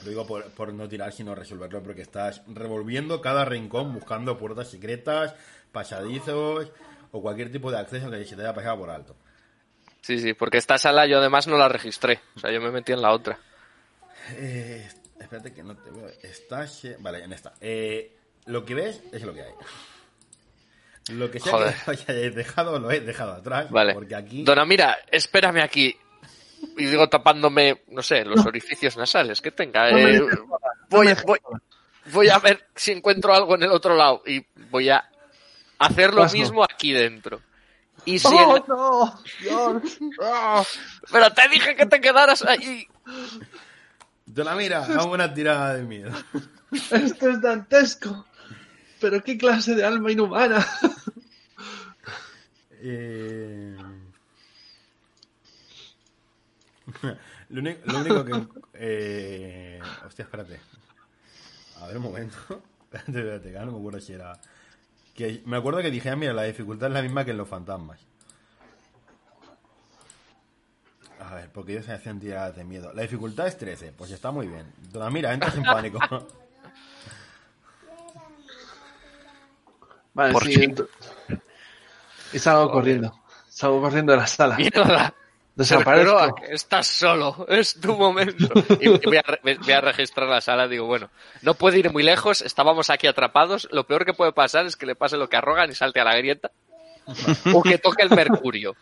Lo 0.04 0.08
digo 0.08 0.24
por, 0.24 0.44
por 0.52 0.72
no 0.72 0.88
tirar, 0.88 1.12
sino 1.12 1.34
resolverlo, 1.34 1.82
porque 1.82 2.02
estás 2.02 2.42
revolviendo 2.46 3.20
cada 3.20 3.44
rincón 3.44 3.92
buscando 3.92 4.38
puertas 4.38 4.70
secretas, 4.70 5.34
pasadizos 5.72 6.70
o 7.11 7.20
cualquier 7.20 7.50
tipo 7.50 7.72
de 7.72 7.78
acceso 7.80 8.08
que 8.08 8.24
se 8.24 8.36
te 8.36 8.42
haya 8.42 8.54
pasado 8.54 8.78
por 8.78 8.90
alto. 8.90 9.16
Sí, 10.00 10.20
sí, 10.20 10.32
porque 10.32 10.58
esta 10.58 10.78
sala 10.78 11.08
yo 11.08 11.18
además 11.18 11.48
no 11.48 11.58
la 11.58 11.68
registré. 11.68 12.20
O 12.36 12.38
sea, 12.38 12.52
yo 12.52 12.61
me 12.61 12.70
metí 12.70 12.92
en 12.92 13.02
la 13.02 13.11
otra. 13.11 13.36
Eh, 14.36 14.88
espérate 15.18 15.52
que 15.52 15.64
no 15.64 15.76
te 15.76 15.90
veo. 15.90 16.08
Está... 16.22 16.62
lle- 16.66 16.96
Vale, 17.00 17.24
en 17.24 17.32
esta. 17.32 17.54
Eh, 17.61 18.16
lo 18.46 18.64
que 18.64 18.74
ves 18.76 19.02
es 19.12 19.22
lo 19.24 19.34
que 19.34 19.42
hay. 19.42 19.52
Lo 21.12 21.30
que 21.30 21.40
sea 21.40 21.52
Joder. 21.52 21.74
que 22.06 22.12
hayáis 22.12 22.34
dejado, 22.34 22.78
lo 22.78 22.90
he 22.90 23.00
dejado 23.00 23.32
atrás. 23.32 23.70
Vale. 23.70 23.94
Porque 23.94 24.14
aquí... 24.14 24.42
Dona, 24.42 24.64
mira, 24.64 24.98
espérame 25.11 25.62
aquí. 25.62 25.96
Y 26.76 26.86
digo 26.86 27.08
tapándome, 27.08 27.82
no 27.88 28.02
sé, 28.02 28.24
los 28.24 28.44
orificios 28.44 28.96
nasales 28.96 29.40
que 29.40 29.50
tenga. 29.50 29.88
Eh, 29.90 30.20
no 30.20 30.46
voy, 30.90 31.06
me 31.06 31.11
dejes 31.11 31.24
voy, 31.24 31.38
voy 32.12 32.28
a 32.28 32.38
ver 32.38 32.68
si 32.74 32.92
encuentro 32.92 33.34
algo 33.34 33.54
en 33.54 33.62
el 33.62 33.72
otro 33.72 33.96
lado. 33.96 34.22
Y 34.26 34.44
voy 34.70 34.90
a 34.90 35.08
hacer 35.78 36.12
lo 36.12 36.28
mismo 36.28 36.62
aquí 36.62 36.92
dentro. 36.92 37.40
Y 38.04 38.18
si 38.18 38.28
¡Oh, 38.30 38.64
no! 38.66 39.22
Dios. 39.40 39.98
¡Oh! 40.20 40.66
Pero 41.11 41.30
te 41.32 41.48
dije 41.48 41.76
que 41.76 41.86
te 41.86 42.00
quedaras 42.00 42.42
ahí. 42.44 42.86
Dona, 44.26 44.54
mira, 44.54 44.84
hago 44.84 45.12
una 45.12 45.32
tirada 45.32 45.74
de 45.74 45.82
miedo. 45.82 46.12
Esto 46.70 47.30
es 47.30 47.40
dantesco. 47.40 48.26
Pero 49.00 49.22
qué 49.22 49.36
clase 49.36 49.74
de 49.74 49.84
alma 49.84 50.12
inhumana. 50.12 50.66
Eh... 52.83 53.76
lo, 57.51 57.61
único, 57.61 57.81
lo 57.93 57.99
único 58.01 58.24
que... 58.24 58.49
Eh... 58.74 59.81
Hostia, 60.07 60.24
espérate. 60.24 60.61
A 61.81 61.87
ver, 61.87 61.97
un 61.99 62.03
momento. 62.05 62.37
Espérate, 62.93 63.18
espérate, 63.20 63.53
no 63.64 63.72
me 63.72 63.78
acuerdo 63.78 64.01
si 64.01 64.12
era... 64.14 64.33
Que 65.14 65.43
me 65.45 65.57
acuerdo 65.57 65.81
que 65.81 65.91
dije, 65.93 66.11
"Ah, 66.11 66.16
mira, 66.16 66.33
la 66.33 66.43
dificultad 66.43 66.89
es 66.89 66.95
la 66.95 67.03
misma 67.03 67.24
que 67.24 67.31
en 67.31 67.37
los 67.37 67.49
fantasmas. 67.49 68.01
A 71.20 71.35
ver, 71.35 71.51
porque 71.53 71.72
ellos 71.72 71.85
se 71.85 71.93
hacen 71.93 72.18
tiradas 72.18 72.57
de 72.57 72.64
miedo. 72.64 72.93
La 72.95 73.03
dificultad 73.03 73.47
es 73.47 73.57
13, 73.57 73.93
pues 73.93 74.11
está 74.11 74.33
muy 74.33 74.49
bien. 74.49 74.72
Dona, 74.91 75.09
mira, 75.11 75.33
entras 75.33 75.55
en 75.57 75.62
pánico. 75.62 76.01
Vale, 80.14 80.33
Por 80.33 80.45
sí, 80.45 80.74
Y 82.33 82.39
salgo 82.39 82.70
corriendo. 82.70 83.14
Salgo 83.49 83.81
corriendo 83.81 84.12
de 84.12 84.18
la 84.18 84.26
sala. 84.26 84.57
Mierda. 84.57 85.14
Desaparezco. 85.55 86.35
Pero 86.41 86.55
estás 86.55 86.87
solo, 86.87 87.47
es 87.49 87.78
tu 87.78 87.95
momento. 87.95 88.49
Y 88.81 88.89
voy 88.89 89.16
a, 89.16 89.24
voy 89.43 89.72
a 89.72 89.81
registrar 89.81 90.28
la 90.28 90.41
sala, 90.41 90.68
digo, 90.68 90.87
bueno, 90.87 91.11
no 91.43 91.55
puede 91.55 91.78
ir 91.78 91.93
muy 91.93 92.03
lejos, 92.03 92.41
estábamos 92.41 92.89
aquí 92.89 93.07
atrapados, 93.07 93.68
lo 93.70 93.85
peor 93.85 94.07
que 94.07 94.14
puede 94.14 94.33
pasar 94.33 94.64
es 94.64 94.76
que 94.76 94.87
le 94.87 94.95
pase 94.95 95.18
lo 95.18 95.28
que 95.28 95.37
a 95.37 95.41
Rogan 95.43 95.70
y 95.70 95.74
salte 95.74 96.01
a 96.01 96.05
la 96.05 96.16
grieta, 96.16 96.51
o 97.53 97.62
que 97.62 97.78
toque 97.78 98.03
el 98.03 98.11
mercurio. 98.11 98.74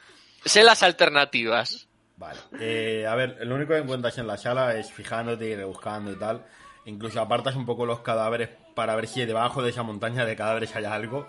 Sé 0.44 0.62
las 0.62 0.82
alternativas. 0.82 1.88
Vale. 2.16 2.38
Eh, 2.60 3.06
a 3.08 3.14
ver, 3.14 3.38
lo 3.46 3.54
único 3.54 3.72
que 3.72 3.78
encuentras 3.78 4.18
en 4.18 4.26
la 4.26 4.36
sala 4.36 4.76
es 4.76 4.92
fijándote 4.92 5.46
y 5.46 5.56
rebuscando 5.56 6.12
y 6.12 6.16
tal. 6.16 6.44
Incluso 6.84 7.20
apartas 7.20 7.56
un 7.56 7.66
poco 7.66 7.86
los 7.86 8.00
cadáveres 8.00 8.50
para 8.74 8.94
ver 8.96 9.08
si 9.08 9.24
debajo 9.24 9.62
de 9.62 9.70
esa 9.70 9.82
montaña 9.82 10.24
de 10.24 10.36
cadáveres 10.36 10.74
hay 10.76 10.84
algo. 10.84 11.28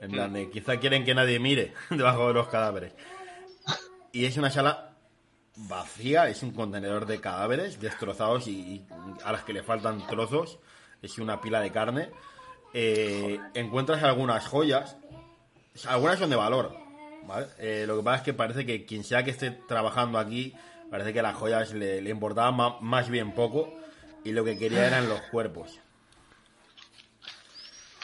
En 0.00 0.10
plan 0.12 0.32
de, 0.32 0.48
quizá 0.50 0.78
quieren 0.78 1.04
que 1.04 1.14
nadie 1.14 1.38
mire 1.38 1.74
debajo 1.90 2.28
de 2.28 2.34
los 2.34 2.48
cadáveres. 2.48 2.92
Y 4.12 4.24
es 4.24 4.36
una 4.36 4.50
sala 4.50 4.96
vacía, 5.56 6.28
es 6.28 6.42
un 6.42 6.52
contenedor 6.52 7.06
de 7.06 7.20
cadáveres 7.20 7.80
destrozados 7.80 8.46
y, 8.46 8.52
y 8.60 8.86
a 9.24 9.32
las 9.32 9.42
que 9.44 9.52
le 9.52 9.62
faltan 9.62 10.06
trozos. 10.06 10.58
Es 11.02 11.18
una 11.18 11.40
pila 11.40 11.60
de 11.60 11.70
carne. 11.72 12.10
Eh, 12.74 13.40
encuentras 13.54 14.02
algunas 14.02 14.46
joyas. 14.46 14.96
Algunas 15.86 16.18
son 16.18 16.30
de 16.30 16.36
valor, 16.36 16.76
¿vale? 17.26 17.46
Eh, 17.58 17.84
lo 17.86 17.96
que 17.96 18.02
pasa 18.02 18.16
es 18.18 18.22
que 18.22 18.34
parece 18.34 18.66
que 18.66 18.84
quien 18.84 19.04
sea 19.04 19.22
que 19.24 19.30
esté 19.30 19.50
trabajando 19.68 20.18
aquí, 20.18 20.54
parece 20.90 21.12
que 21.12 21.22
las 21.22 21.36
joyas 21.36 21.72
le, 21.72 22.00
le 22.02 22.10
importaban 22.10 22.56
ma- 22.56 22.80
más 22.80 23.08
bien 23.08 23.32
poco 23.32 23.72
y 24.24 24.32
lo 24.32 24.44
que 24.44 24.58
quería 24.58 24.86
eran 24.88 25.08
los 25.08 25.20
cuerpos. 25.30 25.80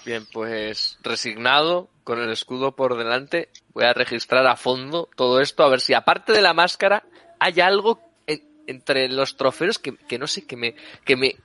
Bien, 0.05 0.27
pues 0.33 0.99
resignado, 1.03 1.89
con 2.05 2.21
el 2.21 2.31
escudo 2.31 2.73
por 2.77 2.97
delante, 2.97 3.49
voy 3.73 3.85
a 3.85 3.93
registrar 3.95 4.47
a 4.47 4.57
fondo 4.57 5.09
todo 5.17 5.41
esto, 5.41 5.63
a 5.65 5.69
ver 5.71 5.81
si 5.81 5.95
aparte 5.95 6.33
de 6.33 6.43
la 6.43 6.53
máscara 6.53 7.05
hay 7.39 7.61
algo 7.61 8.01
en- 8.27 8.43
entre 8.67 9.09
los 9.09 9.37
trofeos 9.37 9.79
que, 9.79 9.97
que 9.97 10.19
no 10.19 10.27
sé, 10.27 10.47
que 10.47 10.57
me, 10.57 10.75
que 11.05 11.17
me 11.17 11.37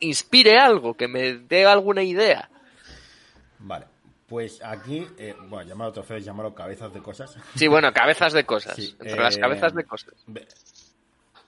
inspire 0.00 0.58
algo, 0.58 0.94
que 0.94 1.08
me 1.08 1.34
dé 1.34 1.66
alguna 1.66 2.02
idea. 2.02 2.48
Vale, 3.58 3.86
pues 4.28 4.62
aquí, 4.62 5.06
eh, 5.18 5.34
bueno, 5.48 5.68
llamarlo 5.68 5.92
trofeos, 5.94 6.24
llamarlo 6.24 6.54
cabezas 6.54 6.92
de 6.94 7.00
cosas. 7.02 7.36
Sí, 7.56 7.66
bueno, 7.66 7.92
cabezas 7.92 8.32
de 8.32 8.44
cosas. 8.44 8.76
Sí, 8.76 8.94
entre 9.00 9.14
eh, 9.18 9.22
las 9.22 9.38
cabezas 9.38 9.74
de 9.74 9.84
cosas. 9.84 10.14
Ve- 10.26 10.46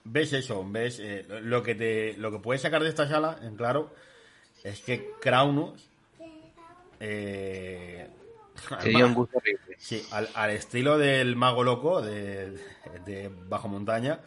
¿Ves 0.03 0.33
eso? 0.33 0.63
¿Ves? 0.65 0.99
eh, 1.01 1.25
lo 1.41 1.61
que 1.63 1.75
te 1.75 2.13
lo 2.17 2.31
que 2.31 2.39
puedes 2.39 2.61
sacar 2.61 2.81
de 2.81 2.89
esta 2.89 3.07
sala, 3.07 3.39
en 3.41 3.55
claro, 3.57 3.93
es 4.63 4.79
que 4.81 5.11
Kraunus 5.19 5.85
eh, 6.99 8.09
Sería 8.81 9.05
un 9.05 9.13
gusto 9.13 9.37
horrible. 9.37 9.75
Sí, 9.77 10.03
al, 10.11 10.29
al 10.33 10.49
estilo 10.51 10.97
del 10.97 11.35
mago 11.35 11.63
loco 11.63 12.01
de, 12.01 12.57
de 13.05 13.31
Bajo 13.47 13.67
Montaña, 13.67 14.19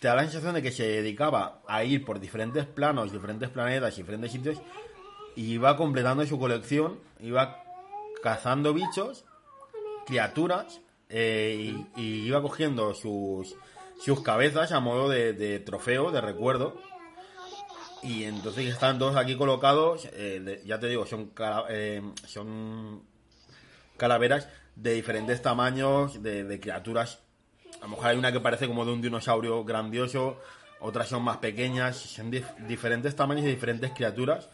te 0.00 0.08
da 0.08 0.16
la 0.16 0.22
sensación 0.22 0.54
de 0.54 0.62
que 0.62 0.72
se 0.72 0.84
dedicaba 0.86 1.60
a 1.66 1.84
ir 1.84 2.04
por 2.04 2.20
diferentes 2.20 2.66
planos, 2.66 3.12
diferentes 3.12 3.48
planetas, 3.50 3.96
diferentes 3.96 4.32
sitios, 4.32 4.60
y 5.36 5.52
iba 5.54 5.76
completando 5.76 6.26
su 6.26 6.38
colección, 6.38 6.98
iba 7.20 7.62
cazando 8.22 8.74
bichos, 8.74 9.24
criaturas, 10.06 10.80
eh, 11.08 11.72
y, 11.96 12.00
y 12.00 12.26
iba 12.26 12.42
cogiendo 12.42 12.94
sus, 12.94 13.54
sus 14.00 14.22
cabezas 14.22 14.72
a 14.72 14.80
modo 14.80 15.08
de, 15.08 15.32
de 15.32 15.60
trofeo, 15.60 16.10
de 16.10 16.20
recuerdo. 16.20 16.80
Y 18.02 18.24
entonces 18.24 18.66
están 18.66 18.98
todos 18.98 19.16
aquí 19.16 19.36
colocados, 19.36 20.06
eh, 20.12 20.40
de- 20.42 20.62
ya 20.64 20.78
te 20.78 20.86
digo, 20.88 21.04
son, 21.06 21.30
cala- 21.30 21.66
eh, 21.68 22.02
son 22.26 23.02
calaveras 23.96 24.48
de 24.76 24.94
diferentes 24.94 25.42
tamaños, 25.42 26.22
de, 26.22 26.44
de 26.44 26.60
criaturas. 26.60 27.18
A 27.80 27.84
lo 27.84 27.88
mejor 27.90 28.06
hay 28.06 28.16
una 28.16 28.30
que 28.32 28.40
parece 28.40 28.66
como 28.68 28.84
de 28.84 28.92
un 28.92 29.02
dinosaurio 29.02 29.64
grandioso, 29.64 30.40
otras 30.80 31.08
son 31.08 31.22
más 31.22 31.38
pequeñas, 31.38 31.96
son 31.96 32.30
dif- 32.30 32.56
diferentes 32.66 33.16
tamaños 33.16 33.44
de 33.44 33.50
diferentes 33.50 33.90
criaturas 33.90 34.48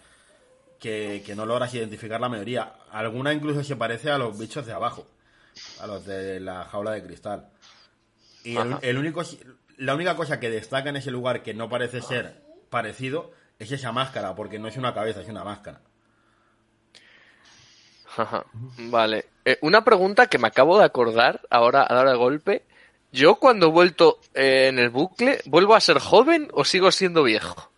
que, 0.81 1.23
que 1.25 1.35
no 1.35 1.45
logras 1.45 1.75
identificar 1.75 2.21
la 2.21 2.29
mayoría. 2.31 2.73
Alguna 2.91 3.33
incluso 3.35 3.63
se 3.63 3.77
parece 3.77 4.11
a 4.11 4.17
los 4.19 4.39
bichos 4.39 4.65
de 4.65 4.73
abajo, 4.73 5.07
a 5.81 5.87
los 5.87 6.07
de 6.07 6.41
la 6.41 6.65
jaula 6.65 6.93
de 6.93 7.03
cristal. 7.03 7.51
Y 8.43 8.57
el 8.83 8.97
único, 8.99 9.23
la 9.77 9.95
única 9.95 10.17
cosa 10.17 10.41
que 10.41 10.49
destaca 10.51 10.89
en 10.89 10.97
ese 10.97 11.11
lugar 11.11 11.43
que 11.43 11.53
no 11.55 11.69
parece 11.69 12.01
ser 12.01 12.43
parecido 12.75 13.31
es 13.61 13.70
esa 13.70 13.93
máscara, 13.93 14.35
porque 14.35 14.59
no 14.59 14.66
es 14.66 14.77
una 14.77 14.93
cabeza, 14.93 15.20
es 15.20 15.29
una 15.29 15.45
máscara. 15.45 15.81
Vale. 18.79 19.27
Eh, 19.45 19.59
una 19.62 19.85
pregunta 19.85 20.27
que 20.27 20.39
me 20.39 20.49
acabo 20.49 20.77
de 20.79 20.85
acordar 20.85 21.41
ahora 21.51 21.87
a 21.89 21.95
dar 21.95 22.09
de 22.09 22.16
golpe. 22.16 22.64
¿Yo 23.12 23.37
cuando 23.37 23.66
he 23.66 23.70
vuelto 23.70 24.18
eh, 24.35 24.66
en 24.68 24.79
el 24.81 24.91
bucle, 24.91 25.41
vuelvo 25.47 25.75
a 25.77 25.81
ser 25.81 25.99
joven 26.01 26.49
o 26.53 26.64
sigo 26.64 26.91
siendo 26.91 27.22
viejo? 27.22 27.70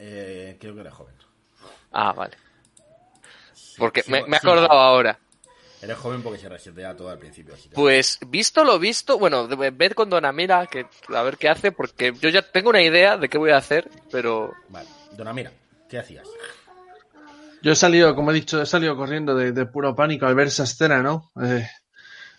Eh, 0.00 0.56
creo 0.60 0.74
que 0.74 0.80
era 0.80 0.90
joven. 0.90 1.14
Ah, 1.92 2.12
vale. 2.12 2.36
Porque 3.78 4.02
Sí, 4.02 4.10
me, 4.10 4.22
me 4.26 4.36
he 4.36 4.40
sí. 4.40 4.46
acordado 4.46 4.72
ahora. 4.72 5.18
Eres 5.82 5.98
joven 5.98 6.22
porque 6.22 6.38
se 6.38 6.48
resetea 6.48 6.96
todo 6.96 7.10
al 7.10 7.18
principio. 7.18 7.54
Así 7.54 7.68
que... 7.68 7.74
Pues 7.74 8.20
visto 8.28 8.62
lo 8.62 8.78
visto, 8.78 9.18
bueno, 9.18 9.48
ved 9.48 9.92
con 9.92 10.08
Donamira 10.08 10.68
que 10.68 10.86
a 11.12 11.22
ver 11.22 11.36
qué 11.36 11.48
hace, 11.48 11.72
porque 11.72 12.12
yo 12.20 12.28
ya 12.28 12.42
tengo 12.42 12.70
una 12.70 12.82
idea 12.82 13.16
de 13.16 13.28
qué 13.28 13.36
voy 13.36 13.50
a 13.50 13.56
hacer, 13.56 13.90
pero 14.10 14.52
Vale. 14.68 14.88
Dona, 15.16 15.32
mira, 15.32 15.52
¿qué 15.88 15.98
hacías? 15.98 16.28
Yo 17.62 17.72
he 17.72 17.76
salido, 17.76 18.14
como 18.14 18.30
he 18.30 18.34
dicho, 18.34 18.62
he 18.62 18.66
salido 18.66 18.96
corriendo 18.96 19.34
de, 19.34 19.52
de 19.52 19.66
puro 19.66 19.94
pánico 19.94 20.26
al 20.26 20.34
ver 20.34 20.48
esa 20.48 20.64
escena, 20.64 21.02
¿no? 21.02 21.30
Eh, 21.42 21.68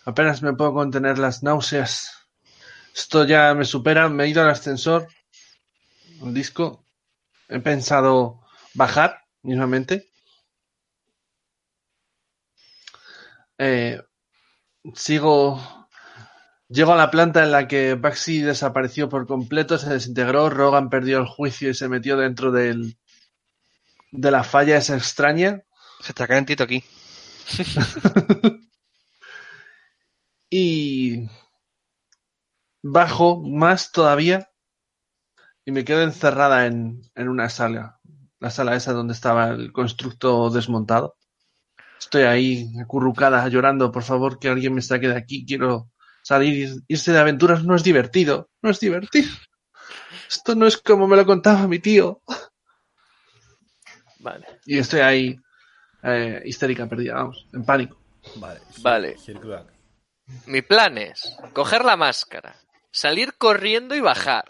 apenas 0.04 0.42
me 0.42 0.54
puedo 0.54 0.72
contener 0.74 1.18
las 1.18 1.42
náuseas. 1.42 2.10
Esto 2.94 3.24
ya 3.24 3.54
me 3.54 3.64
supera. 3.64 4.08
Me 4.08 4.24
he 4.24 4.28
ido 4.28 4.42
al 4.42 4.50
ascensor, 4.50 5.08
al 6.22 6.34
disco. 6.34 6.84
He 7.48 7.58
pensado 7.60 8.42
bajar 8.74 9.22
mismamente. 9.42 10.08
Eh, 13.58 14.00
sigo. 14.94 15.60
Llego 16.68 16.92
a 16.92 16.96
la 16.96 17.10
planta 17.10 17.42
en 17.44 17.52
la 17.52 17.68
que 17.68 17.94
Baxi 17.94 18.40
desapareció 18.40 19.08
por 19.08 19.26
completo, 19.26 19.78
se 19.78 19.90
desintegró, 19.90 20.48
Rogan 20.50 20.88
perdió 20.88 21.18
el 21.18 21.26
juicio 21.26 21.70
y 21.70 21.74
se 21.74 21.88
metió 21.88 22.16
dentro 22.16 22.50
del, 22.50 22.96
de 24.12 24.30
la 24.30 24.44
falla 24.44 24.78
esa 24.78 24.96
extraña. 24.96 25.62
Se 26.00 26.12
está 26.12 26.26
calentito 26.26 26.64
aquí. 26.64 26.82
Y 30.56 31.28
bajo 32.82 33.42
más 33.42 33.90
todavía 33.90 34.50
y 35.64 35.72
me 35.72 35.84
quedo 35.84 36.02
encerrada 36.02 36.66
en, 36.66 37.02
en 37.16 37.28
una 37.28 37.48
sala. 37.48 37.98
La 38.38 38.50
sala 38.50 38.76
esa 38.76 38.92
donde 38.92 39.14
estaba 39.14 39.48
el 39.48 39.72
constructo 39.72 40.50
desmontado. 40.50 41.16
Estoy 41.98 42.22
ahí 42.22 42.72
acurrucada 42.80 43.46
llorando, 43.48 43.90
por 43.90 44.02
favor, 44.02 44.38
que 44.38 44.48
alguien 44.48 44.74
me 44.74 44.82
saque 44.82 45.08
de 45.08 45.16
aquí. 45.16 45.44
Quiero, 45.46 45.90
Salir, 46.24 46.82
irse 46.88 47.12
de 47.12 47.18
aventuras 47.18 47.64
no 47.64 47.76
es 47.76 47.84
divertido. 47.84 48.48
No 48.62 48.70
es 48.70 48.80
divertido. 48.80 49.28
Esto 50.26 50.54
no 50.54 50.66
es 50.66 50.78
como 50.78 51.06
me 51.06 51.16
lo 51.16 51.26
contaba 51.26 51.68
mi 51.68 51.78
tío. 51.78 52.22
Vale. 54.20 54.46
Y 54.64 54.78
estoy 54.78 55.00
ahí, 55.00 55.36
eh, 56.02 56.40
histérica, 56.46 56.88
perdida, 56.88 57.14
vamos, 57.16 57.46
en 57.52 57.62
pánico. 57.62 58.00
Vale. 58.36 58.60
Vale. 58.78 59.16
Mi 60.46 60.62
plan 60.62 60.96
es 60.96 61.36
coger 61.52 61.84
la 61.84 61.98
máscara, 61.98 62.56
salir 62.90 63.34
corriendo 63.36 63.94
y 63.94 64.00
bajar. 64.00 64.46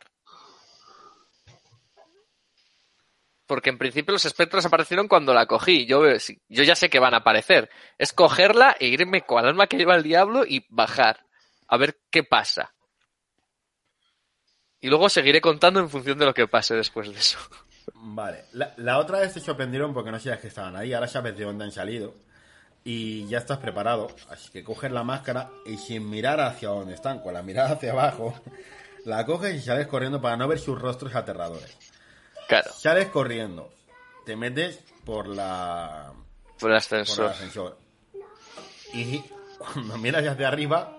Porque 3.46 3.70
en 3.70 3.78
principio 3.78 4.12
los 4.12 4.24
espectros 4.24 4.64
aparecieron 4.64 5.06
cuando 5.06 5.34
la 5.34 5.46
cogí. 5.46 5.86
Yo, 5.86 6.18
sí, 6.18 6.40
yo 6.48 6.62
ya 6.62 6.74
sé 6.74 6.88
que 6.88 6.98
van 6.98 7.14
a 7.14 7.18
aparecer. 7.18 7.68
Es 7.98 8.12
cogerla 8.12 8.76
e 8.80 8.86
irme 8.86 9.22
con 9.22 9.40
el 9.40 9.50
alma 9.50 9.66
que 9.66 9.76
lleva 9.76 9.96
el 9.96 10.02
diablo 10.02 10.44
y 10.46 10.64
bajar. 10.70 11.26
A 11.68 11.76
ver 11.76 11.98
qué 12.10 12.24
pasa. 12.24 12.74
Y 14.80 14.88
luego 14.88 15.08
seguiré 15.08 15.40
contando 15.40 15.80
en 15.80 15.88
función 15.88 16.18
de 16.18 16.26
lo 16.26 16.34
que 16.34 16.46
pase 16.46 16.74
después 16.74 17.08
de 17.08 17.18
eso. 17.18 17.38
Vale. 17.94 18.44
La, 18.52 18.98
otra 18.98 19.20
vez 19.20 19.32
se 19.32 19.40
sorprendieron 19.40 19.92
porque 19.92 20.10
no 20.10 20.18
sabías 20.18 20.40
que 20.40 20.48
estaban 20.48 20.76
ahí. 20.76 20.92
Ahora 20.92 21.08
sabes 21.08 21.36
de 21.36 21.44
dónde 21.44 21.64
han 21.64 21.72
salido. 21.72 22.14
Y 22.82 23.26
ya 23.26 23.38
estás 23.38 23.58
preparado. 23.58 24.08
Así 24.30 24.50
que 24.50 24.64
coges 24.64 24.90
la 24.90 25.02
máscara 25.02 25.50
y 25.66 25.76
sin 25.76 26.08
mirar 26.08 26.40
hacia 26.40 26.68
donde 26.68 26.94
están, 26.94 27.20
con 27.20 27.34
la 27.34 27.42
mirada 27.42 27.72
hacia 27.72 27.92
abajo, 27.92 28.34
la 29.04 29.24
coges 29.24 29.54
y 29.54 29.60
sales 29.60 29.86
corriendo 29.86 30.20
para 30.20 30.36
no 30.36 30.48
ver 30.48 30.58
sus 30.58 30.78
rostros 30.78 31.14
aterradores. 31.14 31.93
Claro, 32.48 32.70
Sales 32.72 33.08
corriendo. 33.08 33.72
Te 34.26 34.36
metes 34.36 34.78
por 35.04 35.28
la 35.28 36.12
por 36.12 36.16
el 36.52 36.58
por 36.58 36.70
el 36.70 36.76
ascensor. 36.76 37.30
ascensor. 37.30 37.78
Y 38.92 39.22
cuando 39.58 39.98
miras 39.98 40.26
hacia 40.26 40.48
arriba, 40.48 40.96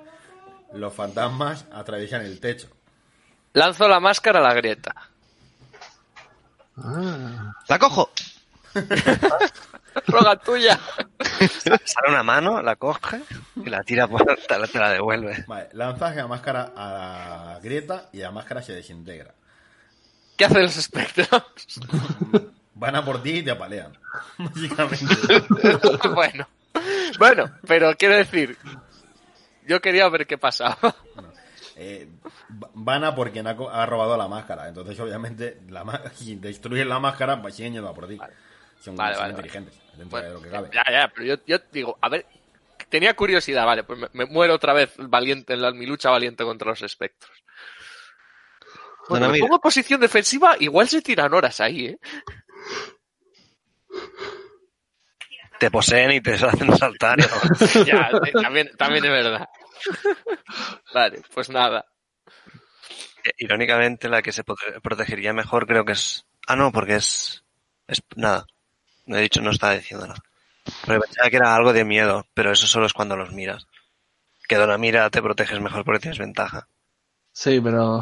los 0.74 0.94
fantasmas 0.94 1.66
atraviesan 1.72 2.22
el 2.22 2.40
techo. 2.40 2.68
Lanzo 3.54 3.88
la 3.88 4.00
máscara 4.00 4.40
a 4.40 4.44
la 4.44 4.54
grieta. 4.54 4.94
¡La 6.76 7.80
cojo! 7.80 8.10
Roga 10.08 10.36
tuya. 10.36 10.78
Sale 11.86 12.10
una 12.10 12.22
mano, 12.24 12.62
la 12.62 12.76
coge 12.76 13.22
y 13.56 13.70
la 13.70 13.82
tira 13.84 14.08
por 14.08 14.26
te 14.26 14.60
la, 14.60 14.68
te 14.68 14.78
la 14.80 14.90
devuelve. 14.90 15.46
Vale, 15.48 15.70
lanzas 15.72 16.16
la 16.18 16.28
máscara 16.28 16.74
a 16.76 17.54
la 17.54 17.60
grieta 17.62 18.10
y 18.12 18.18
la 18.18 18.32
máscara 18.32 18.62
se 18.62 18.74
desintegra. 18.74 19.34
¿Qué 20.38 20.46
hacen 20.46 20.64
los 20.64 20.78
espectros? 20.78 21.28
Van 22.76 22.96
a 22.96 23.06
por 23.06 23.24
ti 23.24 23.38
y 23.38 23.44
te 23.44 23.52
apalean. 23.52 23.94
Bueno. 26.14 26.48
Bueno, 27.18 27.50
pero 27.66 27.96
quiero 27.96 28.16
decir, 28.18 28.58
yo 29.66 29.80
quería 29.82 30.10
ver 30.10 30.28
qué 30.28 30.38
pasaba. 30.38 30.78
Eh, 31.78 32.08
va- 32.62 32.70
van 32.74 33.04
a 33.04 33.16
por 33.16 33.32
quien 33.32 33.48
ha, 33.48 33.86
robado 33.86 34.18
la 34.18 34.28
máscara. 34.28 34.68
Entonces, 34.68 35.00
obviamente, 35.00 35.62
la 35.70 36.12
si 36.14 36.36
destruyen 36.36 36.90
la 36.90 37.00
máscara, 37.00 37.42
pues 37.42 37.56
siguen 37.56 37.74
yendo 37.74 37.90
a 37.90 37.94
por 37.94 38.08
ti. 38.08 38.18
Son, 38.82 38.96
Vale, 38.96 39.16
son 39.16 39.24
vale, 39.24 39.32
inteligentes, 39.32 39.74
dentro 39.98 40.10
Bueno, 40.10 40.28
de 40.28 40.34
lo 40.34 40.42
que 40.42 40.50
cabe. 40.50 40.70
ya, 40.74 40.84
ya, 40.92 41.12
pero 41.14 41.26
yo, 41.26 41.36
yo 41.48 41.58
digo, 41.72 41.98
a 42.02 42.10
ver, 42.10 42.26
tenía 42.90 43.16
curiosidad, 43.16 43.66
vale, 43.66 43.84
pues 43.84 44.00
me, 44.00 44.08
me 44.14 44.26
muero 44.26 44.54
otra 44.56 44.74
vez 44.74 44.94
valiente 44.98 45.54
en 45.54 45.62
la, 45.62 45.72
mi 45.72 45.86
lucha 45.86 46.10
valiente 46.10 46.44
contra 46.44 46.70
los 46.70 46.82
espectros. 46.82 47.32
Bueno, 49.10 49.30
me 49.30 49.40
pongo 49.40 49.56
en 49.56 49.62
posición 49.62 50.00
defensiva, 50.02 50.56
igual 50.60 50.88
se 50.90 51.02
tiran 51.02 51.34
horas 51.34 51.60
ahí, 51.62 51.86
¿eh? 51.88 52.00
Te 55.60 55.72
poseen 55.72 56.12
y 56.12 56.22
te 56.22 56.34
hacen 56.34 56.76
saltar. 56.78 57.18
y- 57.20 57.24
ya, 57.86 58.10
eh, 58.26 58.32
también, 58.42 58.70
también 58.78 59.06
es 59.06 59.12
verdad. 59.12 59.48
vale, 60.94 61.22
pues 61.34 61.50
nada. 61.50 61.86
Irónicamente, 63.38 64.10
la 64.10 64.22
que 64.22 64.32
se 64.32 64.44
prote- 64.44 64.82
protegería 64.82 65.34
mejor 65.34 65.66
creo 65.66 65.86
que 65.86 65.94
es... 65.94 66.26
Ah, 66.48 66.56
no, 66.56 66.72
porque 66.72 66.96
es... 66.96 67.44
es 67.88 68.02
nada. 68.16 68.46
No 69.06 69.18
he 69.18 69.22
dicho, 69.22 69.42
no 69.42 69.52
estaba 69.52 69.74
diciendo 69.76 70.08
nada. 70.08 70.20
Pero 70.86 71.00
pensaba 71.00 71.30
que 71.30 71.38
era 71.38 71.56
algo 71.56 71.74
de 71.74 71.86
miedo, 71.86 72.26
pero 72.34 72.52
eso 72.52 72.68
solo 72.68 72.86
es 72.86 72.94
cuando 72.94 73.16
los 73.16 73.32
miras. 73.32 73.66
Que 74.48 74.58
de 74.58 74.64
una 74.66 74.78
mira 74.78 75.10
te 75.10 75.22
proteges 75.22 75.60
mejor 75.62 75.86
porque 75.86 76.00
tienes 76.02 76.20
ventaja. 76.20 76.68
Sí, 77.32 77.60
pero. 77.62 78.02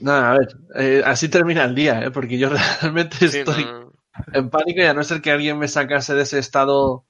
Nada, 0.00 0.32
a 0.32 0.38
ver, 0.38 0.48
eh, 0.76 1.02
así 1.04 1.28
termina 1.28 1.64
el 1.64 1.74
día, 1.74 2.02
¿eh? 2.04 2.10
porque 2.10 2.38
yo 2.38 2.50
realmente 2.82 3.24
Sí, 3.24 3.44
estoy 3.44 3.44
no- 3.44 3.92
en 4.32 4.50
pánico 4.50 4.80
y 4.82 4.84
a 4.84 4.94
no 4.94 5.02
ser 5.04 5.22
que 5.22 5.30
alguien 5.32 5.58
me 5.58 5.68
sacase 5.68 6.14
de 6.14 6.22
ese 6.22 6.38
estado 6.38 7.06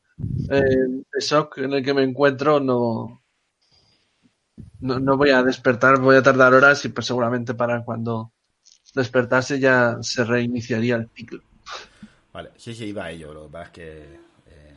eh, 0.48 0.60
de 0.62 1.20
shock 1.20 1.58
en 1.58 1.72
el 1.74 1.84
que 1.84 1.94
me 1.94 2.02
encuentro, 2.04 2.60
no, 2.60 3.22
no, 4.80 4.98
no 4.98 5.16
voy 5.16 5.30
a 5.30 5.42
despertar, 5.42 6.00
voy 6.00 6.16
a 6.16 6.22
tardar 6.22 6.54
horas 6.54 6.84
y 6.84 6.88
pues 6.88 7.06
seguramente 7.06 7.54
para 7.54 7.84
cuando 7.84 8.32
despertase 8.94 9.60
ya 9.60 9.98
se 10.02 10.24
reiniciaría 10.24 10.96
el 10.96 11.10
ciclo. 11.14 11.42
Vale, 12.32 12.50
sí, 12.56 12.74
sí, 12.74 12.86
iba 12.86 13.04
a 13.04 13.10
ello. 13.10 13.32
Lo 13.32 13.44
que 13.46 13.52
pasa 13.52 13.64
es 13.66 13.70
que 13.70 14.02
eh, 14.46 14.74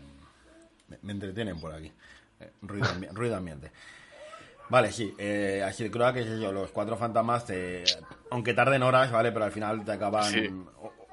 me, 0.87 0.97
me 1.01 1.11
entretienen 1.13 1.59
por 1.59 1.73
aquí. 1.73 1.91
Eh, 2.39 2.51
ruido 2.61 3.35
ambiente. 3.37 3.71
Vale, 4.71 4.91
sí, 4.93 5.13
eh, 5.17 5.61
así 5.67 5.89
creo 5.89 6.13
que 6.13 6.21
es 6.21 6.27
eso, 6.27 6.49
los 6.53 6.71
cuatro 6.71 6.95
fantasmas, 6.95 7.45
te- 7.45 7.83
aunque 8.29 8.53
tarden 8.53 8.83
horas, 8.83 9.11
¿vale? 9.11 9.33
Pero 9.33 9.43
al 9.43 9.51
final 9.51 9.83
te 9.83 9.91
acaban, 9.91 10.31
Sí. 10.31 10.49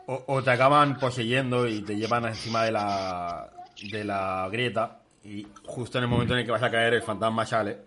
o, 0.06 0.42
te 0.44 0.50
acaban 0.52 0.96
poseyendo 1.00 1.66
y 1.66 1.80
te 1.82 1.96
llevan 1.96 2.24
encima 2.26 2.62
de 2.62 2.70
la, 2.70 3.50
de 3.90 4.04
la 4.04 4.48
grieta 4.52 5.00
y 5.24 5.44
justo 5.66 5.98
en 5.98 6.04
el 6.04 6.08
momento 6.10 6.34
en 6.34 6.38
el 6.40 6.44
que 6.46 6.52
vas 6.52 6.62
a 6.62 6.70
caer 6.70 6.94
el 6.94 7.02
fantasma 7.02 7.44
sale 7.44 7.78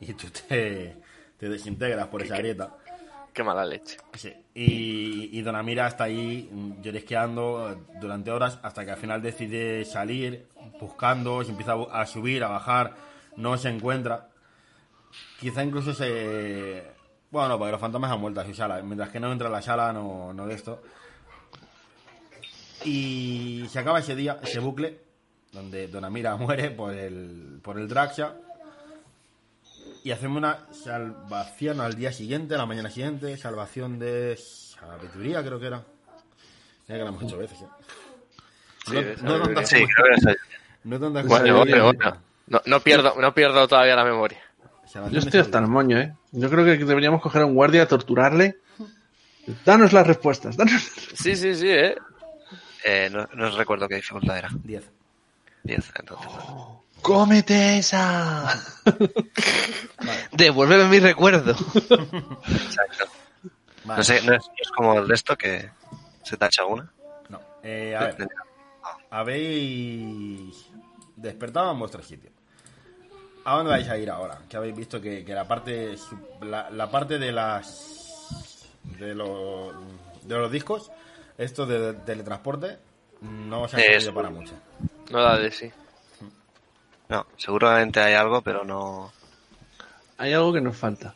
y 0.00 0.14
tú 0.14 0.26
te, 0.48 0.96
te 1.36 1.48
desintegras 1.50 2.06
por 2.08 2.22
esa 2.22 2.38
grieta. 2.38 2.74
Qué 3.34 3.44
mala 3.44 3.66
leche. 3.66 3.98
Sí, 4.14 4.32
y, 4.54 5.38
y 5.38 5.42
Donamira 5.42 5.86
está 5.86 6.04
ahí 6.04 6.50
llorisqueando 6.82 7.78
durante 8.00 8.30
horas 8.30 8.58
hasta 8.62 8.86
que 8.86 8.92
al 8.92 8.96
final 8.96 9.20
decide 9.20 9.84
salir, 9.84 10.46
buscando, 10.80 11.44
se 11.44 11.50
empieza 11.50 11.74
a 11.92 12.06
subir, 12.06 12.42
a 12.42 12.48
bajar, 12.48 12.94
no 13.36 13.58
se 13.58 13.68
encuentra. 13.68 14.29
Quizá 15.38 15.62
incluso 15.64 15.92
se... 15.94 16.84
Bueno, 17.30 17.56
porque 17.58 17.72
los 17.72 17.80
fantasmas 17.80 18.10
han 18.12 18.20
vuelto 18.20 18.40
a 18.40 18.44
su 18.46 18.54
sala. 18.54 18.82
Mientras 18.82 19.10
que 19.10 19.20
no 19.20 19.30
entra 19.32 19.48
a 19.48 19.50
la 19.52 19.62
sala, 19.62 19.92
no, 19.92 20.32
no 20.32 20.46
de 20.46 20.54
esto. 20.54 20.82
Y 22.84 23.66
se 23.68 23.78
acaba 23.78 23.98
ese 24.00 24.14
día, 24.16 24.38
ese 24.42 24.58
bucle, 24.60 24.98
donde 25.52 25.88
Donamira 25.88 26.36
muere 26.36 26.70
por 26.70 26.94
el, 26.94 27.60
por 27.62 27.78
el 27.78 27.88
Draxia. 27.88 28.34
Y 30.02 30.12
hacemos 30.12 30.38
una 30.38 30.66
salvación 30.72 31.80
al 31.80 31.94
día 31.94 32.10
siguiente, 32.12 32.54
a 32.54 32.58
la 32.58 32.66
mañana 32.66 32.88
siguiente, 32.90 33.36
salvación 33.36 33.98
de 33.98 34.36
sabiduría, 34.38 35.44
creo 35.44 35.60
que 35.60 35.66
era. 35.66 35.84
Mira 36.88 36.98
que 36.98 37.04
lo 37.04 37.08
hemos 37.10 37.22
hecho 37.24 37.36
veces, 37.36 37.60
¿eh? 37.60 37.66
Sí, 38.86 38.94
no, 39.22 39.36
no 39.38 39.44
tantas 39.44 39.68
Sí, 39.68 39.76
como- 39.82 39.88
creo 39.94 40.06
que 40.06 40.30
es 40.32 40.36
no 40.84 40.98
tantas 40.98 41.26
Bueno, 41.26 41.44
como- 41.54 41.58
bueno, 41.66 41.84
bueno. 41.84 42.16
No, 42.46 42.60
no 42.64 42.80
pierdo, 42.80 43.14
no 43.20 43.34
pierdo 43.34 43.68
todavía 43.68 43.94
la 43.94 44.04
memoria. 44.04 44.40
Yo 44.94 45.18
estoy 45.18 45.40
hasta 45.40 45.58
el 45.58 45.66
moño, 45.66 45.98
¿eh? 45.98 46.14
Yo 46.32 46.50
creo 46.50 46.64
que 46.64 46.84
deberíamos 46.84 47.22
coger 47.22 47.42
a 47.42 47.46
un 47.46 47.54
guardia, 47.54 47.86
torturarle. 47.86 48.58
Danos 49.64 49.92
las 49.92 50.06
respuestas, 50.06 50.56
danos... 50.56 50.82
Sí, 51.14 51.36
sí, 51.36 51.54
sí, 51.54 51.68
¿eh? 51.68 51.96
Eh, 52.84 53.08
no, 53.12 53.28
no 53.34 53.50
recuerdo 53.56 53.88
qué 53.88 53.96
dificultad 53.96 54.38
era. 54.38 54.48
10. 54.64 54.84
10, 55.64 55.92
entonces. 55.98 56.30
¡Cómete 57.02 57.78
esa! 57.78 58.60
Devuélveme 60.32 60.88
mi 60.88 60.98
recuerdo. 60.98 61.52
Exacto. 61.52 63.04
Vale. 63.84 63.98
No 63.98 64.04
sé, 64.04 64.22
no 64.22 64.34
es, 64.34 64.46
no 64.46 64.54
es 64.60 64.70
como 64.74 64.98
el 64.98 65.08
de 65.08 65.14
esto 65.14 65.36
que 65.36 65.70
se 66.22 66.36
tacha 66.36 66.64
una. 66.64 66.90
No. 67.28 67.40
Eh, 67.62 67.96
a 67.96 68.04
ver, 68.04 68.28
habéis 69.10 70.70
despertado 71.16 71.72
en 71.72 71.78
vuestro 71.78 72.02
sitio. 72.02 72.30
¿A 73.44 73.56
dónde 73.56 73.70
vais 73.70 73.88
a 73.88 73.96
ir 73.98 74.10
ahora? 74.10 74.38
Que 74.48 74.56
habéis 74.56 74.76
visto 74.76 75.00
que, 75.00 75.24
que 75.24 75.34
la 75.34 75.46
parte 75.48 75.96
su- 75.96 76.18
la, 76.42 76.70
la 76.70 76.90
parte 76.90 77.18
de 77.18 77.32
las 77.32 78.68
de 78.98 79.14
los 79.14 79.72
de 80.22 80.34
los 80.36 80.50
discos, 80.52 80.90
esto 81.38 81.64
de, 81.66 81.94
teletransporte, 81.94 82.78
no 83.22 83.62
os 83.62 83.74
ha 83.74 83.78
Es- 83.80 83.86
servido 84.04 84.14
para 84.14 84.30
mucho. 84.30 84.52
No 85.10 85.22
da 85.22 85.38
de 85.38 85.50
sí. 85.50 85.70
No, 87.08 87.26
seguramente 87.36 87.98
hay 88.00 88.14
algo, 88.14 88.42
pero 88.42 88.64
no. 88.64 89.12
Hay 90.18 90.32
algo 90.32 90.52
que 90.52 90.60
nos 90.60 90.76
falta. 90.76 91.14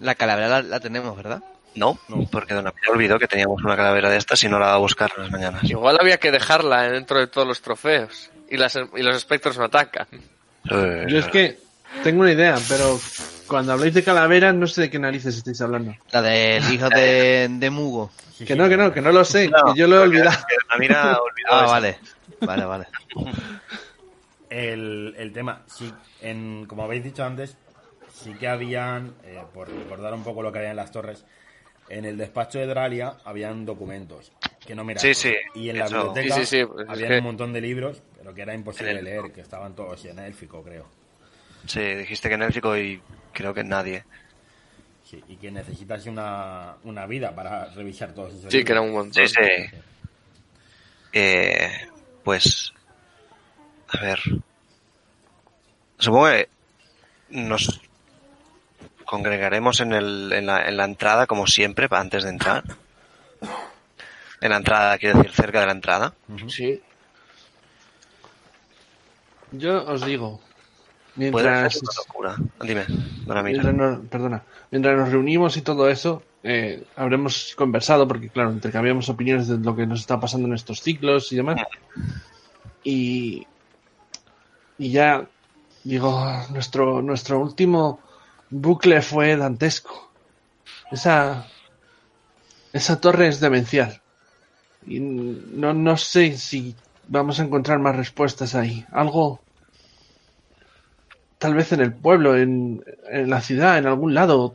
La 0.00 0.14
calavera 0.14 0.48
la, 0.48 0.62
la 0.62 0.80
tenemos, 0.80 1.16
¿verdad? 1.16 1.42
No, 1.74 1.98
No. 2.08 2.26
porque 2.30 2.54
Don 2.54 2.66
Apio 2.66 2.92
olvidó 2.92 3.18
que 3.18 3.26
teníamos 3.28 3.62
una 3.62 3.76
calavera 3.76 4.08
de 4.08 4.16
estas 4.16 4.42
y 4.44 4.48
no 4.48 4.58
la 4.58 4.66
va 4.68 4.74
a 4.74 4.78
buscar 4.78 5.10
las 5.18 5.30
mañanas. 5.30 5.64
Igual 5.64 5.98
había 6.00 6.18
que 6.18 6.30
dejarla 6.30 6.82
dentro 6.90 7.18
de 7.18 7.26
todos 7.26 7.46
los 7.46 7.60
trofeos. 7.60 8.30
Y, 8.48 8.56
las, 8.56 8.76
y 8.76 9.02
los 9.02 9.16
espectros 9.16 9.58
no 9.58 9.64
atacan. 9.64 10.06
Eh, 10.70 11.06
Yo 11.08 11.18
es 11.18 11.26
que 11.28 11.58
tengo 12.04 12.20
una 12.22 12.32
idea, 12.32 12.56
pero 12.68 12.98
cuando 13.46 13.72
habláis 13.72 13.94
de 13.94 14.02
calaveras 14.04 14.54
no 14.54 14.66
sé 14.66 14.82
de 14.82 14.90
qué 14.90 14.98
narices 14.98 15.36
estáis 15.36 15.60
hablando. 15.60 15.94
La 16.12 16.22
del 16.22 16.62
hijo 16.72 16.88
de, 16.88 17.48
de 17.50 17.70
Mugo. 17.70 18.10
Que 18.46 18.56
no, 18.56 18.68
que 18.68 18.76
no, 18.76 18.92
que 18.92 19.00
no 19.02 19.12
lo 19.12 19.24
sé, 19.24 19.48
No, 19.48 19.72
que 19.74 19.78
yo 19.80 19.86
lo 19.86 19.96
he 19.96 19.98
olvidado. 20.00 20.36
que 20.48 20.54
Don 20.54 20.76
Amira 20.76 21.02
olvidó 21.18 21.48
Ah, 21.50 21.60
eso. 21.64 21.70
vale. 21.72 21.98
Vale, 22.40 22.64
vale. 22.64 22.86
el, 24.48 25.14
el 25.18 25.32
tema, 25.32 25.62
sí, 25.66 25.92
en, 26.22 26.64
como 26.66 26.84
habéis 26.84 27.04
dicho 27.04 27.24
antes, 27.24 27.56
sí 28.12 28.32
que 28.34 28.48
habían, 28.48 29.12
eh, 29.24 29.42
por 29.52 29.68
recordar 29.68 30.14
un 30.14 30.24
poco 30.24 30.42
lo 30.42 30.52
que 30.52 30.58
había 30.58 30.70
en 30.70 30.76
las 30.76 30.90
torres, 30.90 31.24
en 31.88 32.04
el 32.04 32.16
despacho 32.16 32.58
de 32.58 32.66
Dralia 32.66 33.14
habían 33.24 33.66
documentos 33.66 34.32
que 34.70 34.76
no 34.76 34.84
miraban. 34.84 35.14
Sí, 35.14 35.14
sí, 35.30 35.34
Y 35.56 35.68
en 35.68 35.78
la 35.78 35.86
eso. 35.86 35.96
biblioteca 35.96 36.34
Sí, 36.36 36.46
sí, 36.46 36.58
sí, 36.60 36.64
pues 36.64 36.84
es 36.84 36.90
había 36.90 37.08
que- 37.08 37.18
un 37.18 37.24
montón 37.24 37.52
de 37.52 37.60
libros, 37.60 38.02
pero 38.16 38.32
que 38.32 38.42
era 38.42 38.54
imposible 38.54 38.98
el- 39.00 39.04
leer, 39.04 39.32
que 39.32 39.40
estaban 39.40 39.74
todos 39.74 40.04
en 40.04 40.20
élfico, 40.20 40.62
creo. 40.62 40.86
Sí, 41.66 41.80
dijiste 41.80 42.28
que 42.28 42.36
en 42.36 42.42
élfico 42.42 42.76
y 42.78 43.02
creo 43.32 43.52
que 43.52 43.64
nadie. 43.64 44.04
Sí, 45.04 45.20
y 45.26 45.34
que 45.38 45.50
necesitas 45.50 46.06
una, 46.06 46.76
una 46.84 47.04
vida 47.06 47.34
para 47.34 47.64
revisar 47.74 48.14
todos 48.14 48.32
esos 48.32 48.52
Sí, 48.52 48.62
que 48.62 48.70
era 48.70 48.80
un 48.80 48.92
montón. 48.92 49.26
Sí, 49.26 49.34
sí. 49.34 49.76
Eh, 51.12 51.68
pues, 52.22 52.72
a 53.88 54.00
ver. 54.00 54.20
Supongo 55.98 56.26
que 56.28 56.48
nos 57.30 57.80
congregaremos 59.04 59.80
en, 59.80 59.92
el, 59.94 60.32
en, 60.32 60.46
la, 60.46 60.64
en 60.68 60.76
la 60.76 60.84
entrada, 60.84 61.26
como 61.26 61.48
siempre, 61.48 61.88
antes 61.90 62.22
de 62.22 62.30
entrar. 62.30 62.62
En 64.40 64.50
la 64.50 64.56
entrada, 64.56 64.98
quiero 64.98 65.18
decir, 65.18 65.32
cerca 65.32 65.60
de 65.60 65.66
la 65.66 65.72
entrada. 65.72 66.14
Sí. 66.48 66.80
Yo 69.52 69.84
os 69.84 70.04
digo, 70.04 70.40
Puede 71.14 71.30
mientras, 71.30 71.72
ser 71.74 71.82
una 71.82 71.92
locura. 71.96 72.36
Dime, 72.62 72.84
Mira. 73.26 73.42
mientras 73.42 73.74
nos, 73.74 74.06
perdona, 74.06 74.42
mientras 74.70 74.96
nos 74.96 75.10
reunimos 75.10 75.56
y 75.56 75.62
todo 75.62 75.90
eso, 75.90 76.22
eh, 76.42 76.84
habremos 76.96 77.54
conversado, 77.56 78.06
porque 78.06 78.28
claro, 78.28 78.52
intercambiamos 78.52 79.08
opiniones 79.08 79.48
de 79.48 79.58
lo 79.58 79.74
que 79.74 79.86
nos 79.86 80.00
está 80.00 80.20
pasando 80.20 80.48
en 80.48 80.54
estos 80.54 80.80
ciclos 80.80 81.32
y 81.32 81.36
demás. 81.36 81.60
Y, 82.84 83.46
y 84.78 84.90
ya, 84.90 85.26
digo, 85.84 86.24
nuestro, 86.50 87.02
nuestro 87.02 87.40
último 87.40 88.00
bucle 88.48 89.02
fue 89.02 89.36
dantesco. 89.36 90.10
Esa, 90.90 91.46
esa 92.72 93.00
torre 93.00 93.28
es 93.28 93.40
demencial. 93.40 94.00
Y 94.86 95.00
no, 95.00 95.72
no 95.74 95.96
sé 95.96 96.36
si 96.36 96.74
vamos 97.08 97.40
a 97.40 97.44
encontrar 97.44 97.78
más 97.78 97.96
respuestas 97.96 98.54
ahí. 98.54 98.84
Algo, 98.92 99.40
tal 101.38 101.54
vez 101.54 101.72
en 101.72 101.80
el 101.80 101.92
pueblo, 101.92 102.36
en, 102.36 102.84
en 103.10 103.30
la 103.30 103.40
ciudad, 103.40 103.78
en 103.78 103.86
algún 103.86 104.14
lado. 104.14 104.52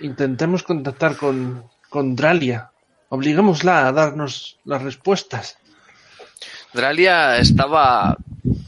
Intentemos 0.00 0.62
contactar 0.62 1.16
con, 1.16 1.64
con 1.88 2.16
Dralia. 2.16 2.70
Obligámosla 3.10 3.86
a 3.86 3.92
darnos 3.92 4.58
las 4.64 4.82
respuestas. 4.82 5.58
Dralia 6.72 7.38
estaba, 7.38 8.16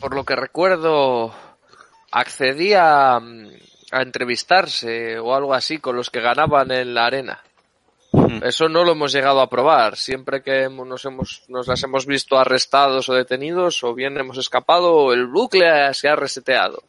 por 0.00 0.14
lo 0.14 0.24
que 0.24 0.34
recuerdo, 0.34 1.34
accedía 2.10 3.20
mm, 3.20 3.48
a 3.92 4.02
entrevistarse 4.02 5.18
o 5.18 5.34
algo 5.34 5.54
así 5.54 5.78
con 5.78 5.96
los 5.96 6.10
que 6.10 6.20
ganaban 6.20 6.70
en 6.70 6.94
la 6.94 7.06
arena. 7.06 7.42
Eso 8.12 8.68
no 8.68 8.84
lo 8.84 8.92
hemos 8.92 9.12
llegado 9.12 9.40
a 9.40 9.48
probar. 9.48 9.96
Siempre 9.96 10.42
que 10.42 10.68
nos, 10.68 11.04
hemos, 11.04 11.44
nos 11.48 11.68
las 11.68 11.82
hemos 11.82 12.06
visto 12.06 12.38
arrestados 12.38 13.08
o 13.08 13.14
detenidos, 13.14 13.84
o 13.84 13.94
bien 13.94 14.18
hemos 14.18 14.38
escapado, 14.38 14.94
o 14.94 15.12
el 15.12 15.26
bucle 15.26 15.94
se 15.94 16.08
ha 16.08 16.16
reseteado. 16.16 16.82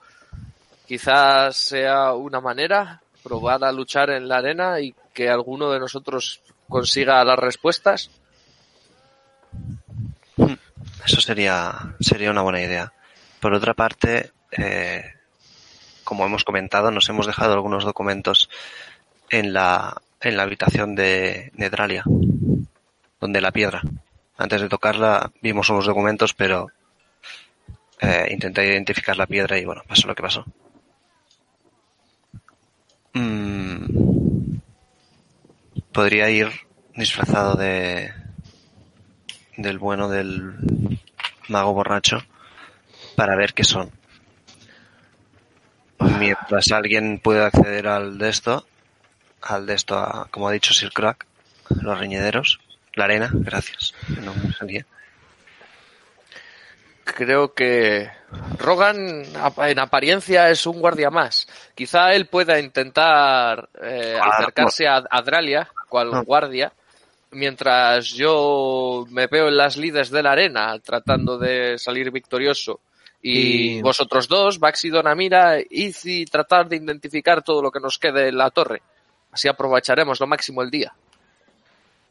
Quizás 0.88 1.56
sea 1.56 2.14
una 2.14 2.42
manera, 2.42 3.02
probar 3.24 3.64
a 3.64 3.72
luchar 3.72 4.10
en 4.10 4.28
la 4.28 4.38
arena 4.38 4.80
y 4.80 4.96
que 5.14 5.30
alguno 5.30 5.72
de 5.72 5.80
nosotros 5.80 6.42
consiga 6.68 7.24
las 7.24 7.38
respuestas. 7.38 8.10
Eso 11.06 11.22
sería, 11.22 11.96
sería 12.00 12.32
una 12.32 12.42
buena 12.42 12.62
idea. 12.62 12.94
Por 13.40 13.54
otra 13.54 13.74
parte, 13.74 14.32
eh, 14.52 15.04
como 16.04 16.26
hemos 16.26 16.44
comentado, 16.44 16.90
nos 16.92 17.08
hemos 17.10 17.28
dejado 17.28 17.54
algunos 17.54 17.86
documentos 17.86 18.50
en 19.30 19.54
la, 19.54 20.02
en 20.22 20.38
la 20.38 20.44
habitación 20.44 20.96
de 20.96 21.52
Nedralia, 21.56 22.04
donde 23.20 23.42
la 23.42 23.52
piedra. 23.52 23.82
Antes 24.38 24.62
de 24.62 24.70
tocarla 24.70 25.32
vimos 25.42 25.70
unos 25.70 25.86
documentos, 25.86 26.34
pero 26.34 26.68
eh, 28.00 28.28
intenté 28.32 28.66
identificar 28.66 29.18
la 29.18 29.28
piedra 29.28 29.58
y 29.58 29.66
bueno, 29.66 29.84
pasó 29.88 30.08
lo 30.08 30.16
que 30.16 30.24
pasó. 30.24 30.46
Mm, 33.14 34.58
podría 35.92 36.30
ir 36.30 36.50
disfrazado 36.96 37.56
de 37.56 38.14
del 39.58 39.78
bueno 39.80 40.10
del 40.10 40.54
mago 41.50 41.74
borracho 41.74 42.20
para 43.16 43.36
ver 43.36 43.54
qué 43.54 43.64
son. 43.64 43.92
Mientras 46.20 46.72
alguien 46.72 47.20
pueda 47.20 47.48
acceder 47.48 47.88
al 47.88 48.18
de 48.18 48.30
esto, 48.30 48.66
al 49.42 49.66
de 49.66 49.74
esto, 49.76 49.98
a- 49.98 50.28
como 50.32 50.48
ha 50.48 50.52
dicho 50.52 50.74
Sir 50.74 50.92
Crack, 50.92 51.26
los 51.82 52.00
riñederos, 52.00 52.60
la 52.96 53.06
arena, 53.06 53.30
gracias. 53.34 53.94
No 54.22 54.34
me 54.36 54.52
salía. 54.54 54.86
Creo 57.04 57.54
que 57.54 58.10
Rogan 58.58 59.24
en 59.68 59.80
apariencia 59.80 60.50
es 60.50 60.66
un 60.66 60.80
guardia 60.80 61.10
más. 61.10 61.48
Quizá 61.76 62.14
él 62.14 62.28
pueda 62.28 62.60
intentar 62.60 63.70
eh, 63.82 64.18
Ah, 64.22 64.30
acercarse 64.38 64.88
a, 64.88 65.04
a 65.10 65.22
Dralia, 65.22 65.68
cual 65.90 66.12
Ah. 66.14 66.22
guardia, 66.26 66.72
mientras 67.32 68.08
yo 68.10 69.06
me 69.10 69.28
veo 69.28 69.48
en 69.48 69.58
las 69.58 69.78
lides 69.78 70.10
de 70.12 70.24
la 70.24 70.32
arena 70.34 70.78
tratando 70.80 71.38
de 71.38 71.78
salir 71.78 72.12
victorioso. 72.12 72.80
Y, 73.22 73.78
Y- 73.78 73.82
vosotros 73.82 74.28
dos, 74.28 74.60
Bax 74.60 74.86
y 74.86 74.90
Donamira, 74.90 75.58
y 75.70 76.26
tratar 76.26 76.68
de 76.70 76.78
identificar 76.78 77.44
todo 77.44 77.62
lo 77.62 77.72
que 77.72 77.80
nos 77.80 77.98
quede 77.98 78.30
en 78.30 78.38
la 78.38 78.52
torre. 78.52 78.82
Así 79.32 79.48
aprovecharemos 79.48 80.20
lo 80.20 80.28
máximo 80.28 80.62
el 80.62 80.70
día. 80.70 80.94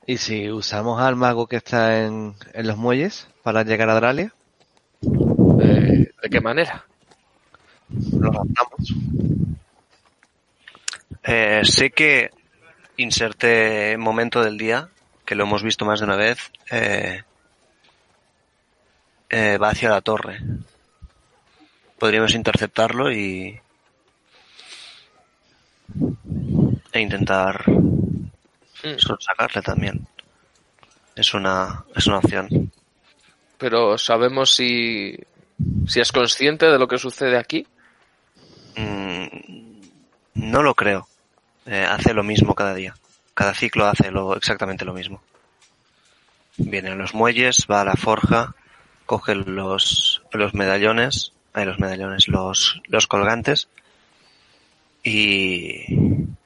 ¿Y 0.06 0.16
si 0.16 0.50
usamos 0.50 1.00
al 1.00 1.16
mago 1.16 1.46
que 1.46 1.56
está 1.56 2.04
en, 2.04 2.34
en 2.52 2.66
los 2.66 2.76
muelles 2.76 3.28
para 3.42 3.62
llegar 3.62 3.90
a 3.90 3.94
Dralia? 3.94 4.34
Eh, 5.62 6.10
¿De 6.22 6.30
qué 6.30 6.40
manera? 6.40 6.84
Lo 8.18 8.30
raptamos. 8.30 8.94
Eh, 11.22 11.60
sé 11.64 11.90
que 11.90 12.30
inserte 12.96 13.96
momento 13.98 14.42
del 14.42 14.58
día, 14.58 14.88
que 15.24 15.34
lo 15.34 15.44
hemos 15.44 15.62
visto 15.62 15.84
más 15.84 16.00
de 16.00 16.06
una 16.06 16.16
vez, 16.16 16.50
eh, 16.70 17.22
eh, 19.28 19.58
va 19.58 19.70
hacia 19.70 19.90
la 19.90 20.00
torre. 20.00 20.40
Podríamos 21.98 22.34
interceptarlo 22.34 23.12
y 23.12 23.60
e 26.92 27.00
intentar 27.00 27.64
Mm. 28.82 28.98
sacarle 29.18 29.62
también. 29.62 30.06
Es 31.14 31.34
una 31.34 31.84
es 31.94 32.06
una 32.06 32.18
opción. 32.18 32.72
Pero 33.58 33.98
sabemos 33.98 34.54
si, 34.54 35.18
si 35.86 36.00
es 36.00 36.12
consciente 36.12 36.66
de 36.66 36.78
lo 36.78 36.88
que 36.88 36.98
sucede 36.98 37.36
aquí. 37.36 37.66
Mm, 38.76 39.80
no 40.34 40.62
lo 40.62 40.74
creo. 40.74 41.08
Eh, 41.66 41.86
hace 41.88 42.14
lo 42.14 42.22
mismo 42.22 42.54
cada 42.54 42.74
día. 42.74 42.94
Cada 43.34 43.54
ciclo 43.54 43.86
hace 43.86 44.10
lo, 44.10 44.34
exactamente 44.34 44.84
lo 44.84 44.94
mismo. 44.94 45.22
Viene 46.56 46.90
a 46.90 46.94
los 46.94 47.14
muelles, 47.14 47.66
va 47.70 47.82
a 47.82 47.84
la 47.84 47.94
forja, 47.94 48.54
coge 49.06 49.34
los, 49.34 50.22
los 50.32 50.54
medallones, 50.54 51.32
eh, 51.54 51.64
los 51.64 51.78
medallones, 51.78 52.28
los, 52.28 52.80
los 52.86 53.06
colgantes 53.06 53.68
y, 55.02 55.84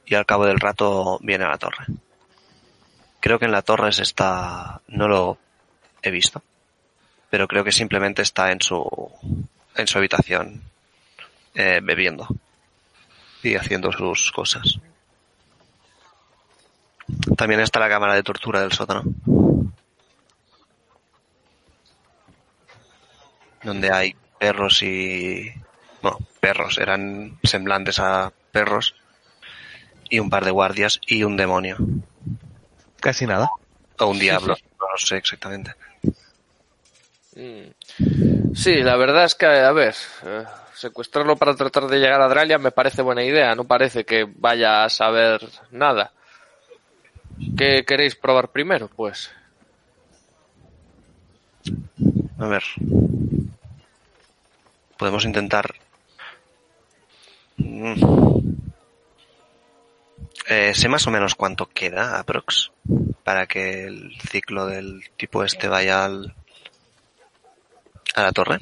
y 0.06 0.14
al 0.14 0.26
cabo 0.26 0.46
del 0.46 0.60
rato 0.60 1.18
viene 1.22 1.44
a 1.44 1.48
la 1.48 1.58
torre. 1.58 1.86
Creo 3.20 3.38
que 3.38 3.46
en 3.46 3.52
la 3.52 3.62
torre 3.62 3.92
se 3.92 4.02
está, 4.02 4.80
no 4.88 5.08
lo 5.08 5.38
he 6.02 6.10
visto, 6.10 6.42
pero 7.30 7.48
creo 7.48 7.64
que 7.64 7.72
simplemente 7.72 8.22
está 8.22 8.52
en 8.52 8.60
su, 8.60 8.84
en 9.74 9.86
su 9.86 9.98
habitación 9.98 10.62
eh, 11.54 11.80
bebiendo 11.82 12.28
y 13.42 13.54
haciendo 13.56 13.92
sus 13.92 14.30
cosas. 14.32 14.78
También 17.36 17.60
está 17.60 17.80
la 17.80 17.88
cámara 17.88 18.14
de 18.14 18.22
tortura 18.22 18.60
del 18.60 18.72
sótano. 18.72 19.02
Donde 23.62 23.92
hay 23.92 24.16
perros 24.38 24.82
y... 24.82 25.52
Bueno, 26.02 26.18
perros, 26.40 26.78
eran 26.78 27.38
semblantes 27.42 27.98
a 27.98 28.32
perros. 28.52 28.94
Y 30.10 30.18
un 30.18 30.30
par 30.30 30.44
de 30.44 30.50
guardias 30.50 31.00
y 31.06 31.24
un 31.24 31.36
demonio. 31.36 31.76
Casi 33.00 33.26
nada. 33.26 33.50
O 33.98 34.06
un 34.06 34.18
diablo, 34.18 34.56
no 34.80 34.86
lo 34.90 34.98
sé 34.98 35.16
exactamente. 35.16 35.74
Mm. 37.36 38.54
Sí, 38.54 38.76
la 38.82 38.96
verdad 38.96 39.24
es 39.24 39.34
que, 39.34 39.46
a 39.46 39.72
ver, 39.72 39.94
eh, 40.24 40.44
secuestrarlo 40.74 41.36
para 41.36 41.54
tratar 41.54 41.86
de 41.86 41.98
llegar 41.98 42.20
a 42.20 42.28
Dralia 42.28 42.58
me 42.58 42.70
parece 42.70 43.02
buena 43.02 43.24
idea. 43.24 43.54
No 43.54 43.64
parece 43.64 44.04
que 44.04 44.26
vaya 44.36 44.84
a 44.84 44.88
saber 44.88 45.40
nada. 45.70 46.12
¿Qué 47.56 47.84
queréis 47.84 48.14
probar 48.14 48.50
primero? 48.50 48.88
Pues 48.88 49.30
A 52.38 52.46
ver. 52.46 52.62
podemos 54.96 55.24
intentar... 55.24 55.74
Mm. 57.56 58.53
Eh, 60.46 60.74
sé 60.74 60.88
más 60.88 61.06
o 61.06 61.10
menos 61.10 61.34
cuánto 61.34 61.68
queda, 61.70 62.18
aprox, 62.18 62.70
para 63.22 63.46
que 63.46 63.84
el 63.84 64.12
ciclo 64.30 64.66
del 64.66 65.02
tipo 65.16 65.42
este 65.42 65.68
vaya 65.68 66.04
al, 66.04 66.34
a 68.14 68.22
la 68.22 68.32
torre. 68.32 68.58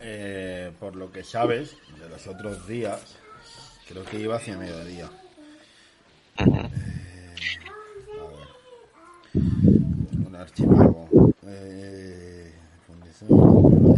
Eh, 0.00 0.72
por 0.78 0.94
lo 0.94 1.10
que 1.10 1.24
sabes 1.24 1.76
de 1.98 2.08
los 2.08 2.26
otros 2.26 2.68
días, 2.68 3.16
creo 3.88 4.04
que 4.04 4.20
iba 4.20 4.36
hacia 4.36 4.56
mediodía. 4.56 5.10
Ujú. 6.40 6.56
A 6.56 6.62
ver. 6.62 6.70
Un 9.34 10.36
archivo. 10.36 11.32
Eh, 11.46 12.52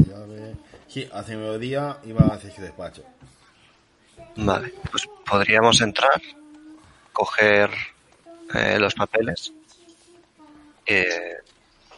llave. 0.09 0.57
Sí, 0.89 1.09
hacia 1.12 1.37
mediodía 1.37 1.99
iba 2.05 2.26
hacia 2.26 2.51
su 2.55 2.62
despacho. 2.62 3.03
Vale, 4.37 4.72
pues 4.91 5.09
podríamos 5.28 5.80
entrar, 5.80 6.20
coger 7.12 7.70
eh, 8.55 8.78
los 8.78 8.95
papeles, 8.95 9.53
eh, 10.84 11.37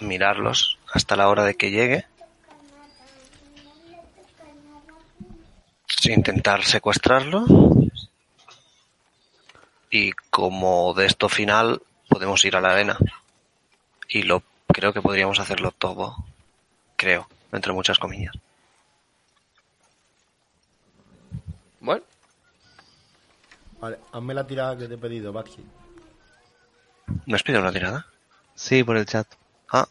mirarlos 0.01 0.78
hasta 0.93 1.16
la 1.16 1.28
hora 1.28 1.45
de 1.45 1.55
que 1.55 1.70
llegue, 1.70 2.07
intentar 6.05 6.64
secuestrarlo. 6.64 7.45
Y 9.91 10.12
como 10.30 10.93
de 10.95 11.07
esto 11.07 11.28
final 11.28 11.82
podemos 12.09 12.45
ir 12.45 12.57
a 12.57 12.61
la 12.61 12.72
arena. 12.72 12.99
Y 14.09 14.22
lo 14.22 14.43
creo 14.66 14.93
que 14.93 15.03
podríamos 15.03 15.41
hacerlo 15.41 15.72
todo, 15.72 16.16
creo, 16.97 17.28
entre 17.53 17.72
muchas 17.72 17.99
comillas. 17.99 18.34
Bueno, 21.80 22.05
Vale, 23.81 23.99
hazme 24.12 24.35
la 24.35 24.47
tirada 24.47 24.76
que 24.76 24.89
te 24.89 24.95
he 24.95 24.99
pedido, 24.99 25.33
Baxi. 25.33 25.64
¿Me 27.26 27.35
has 27.37 27.43
pedido 27.43 27.62
una 27.62 27.72
tirada? 27.72 28.07
Sí, 28.55 28.83
por 28.83 28.97
el 28.97 29.07
chat. 29.07 29.26
Ah. 29.72 29.89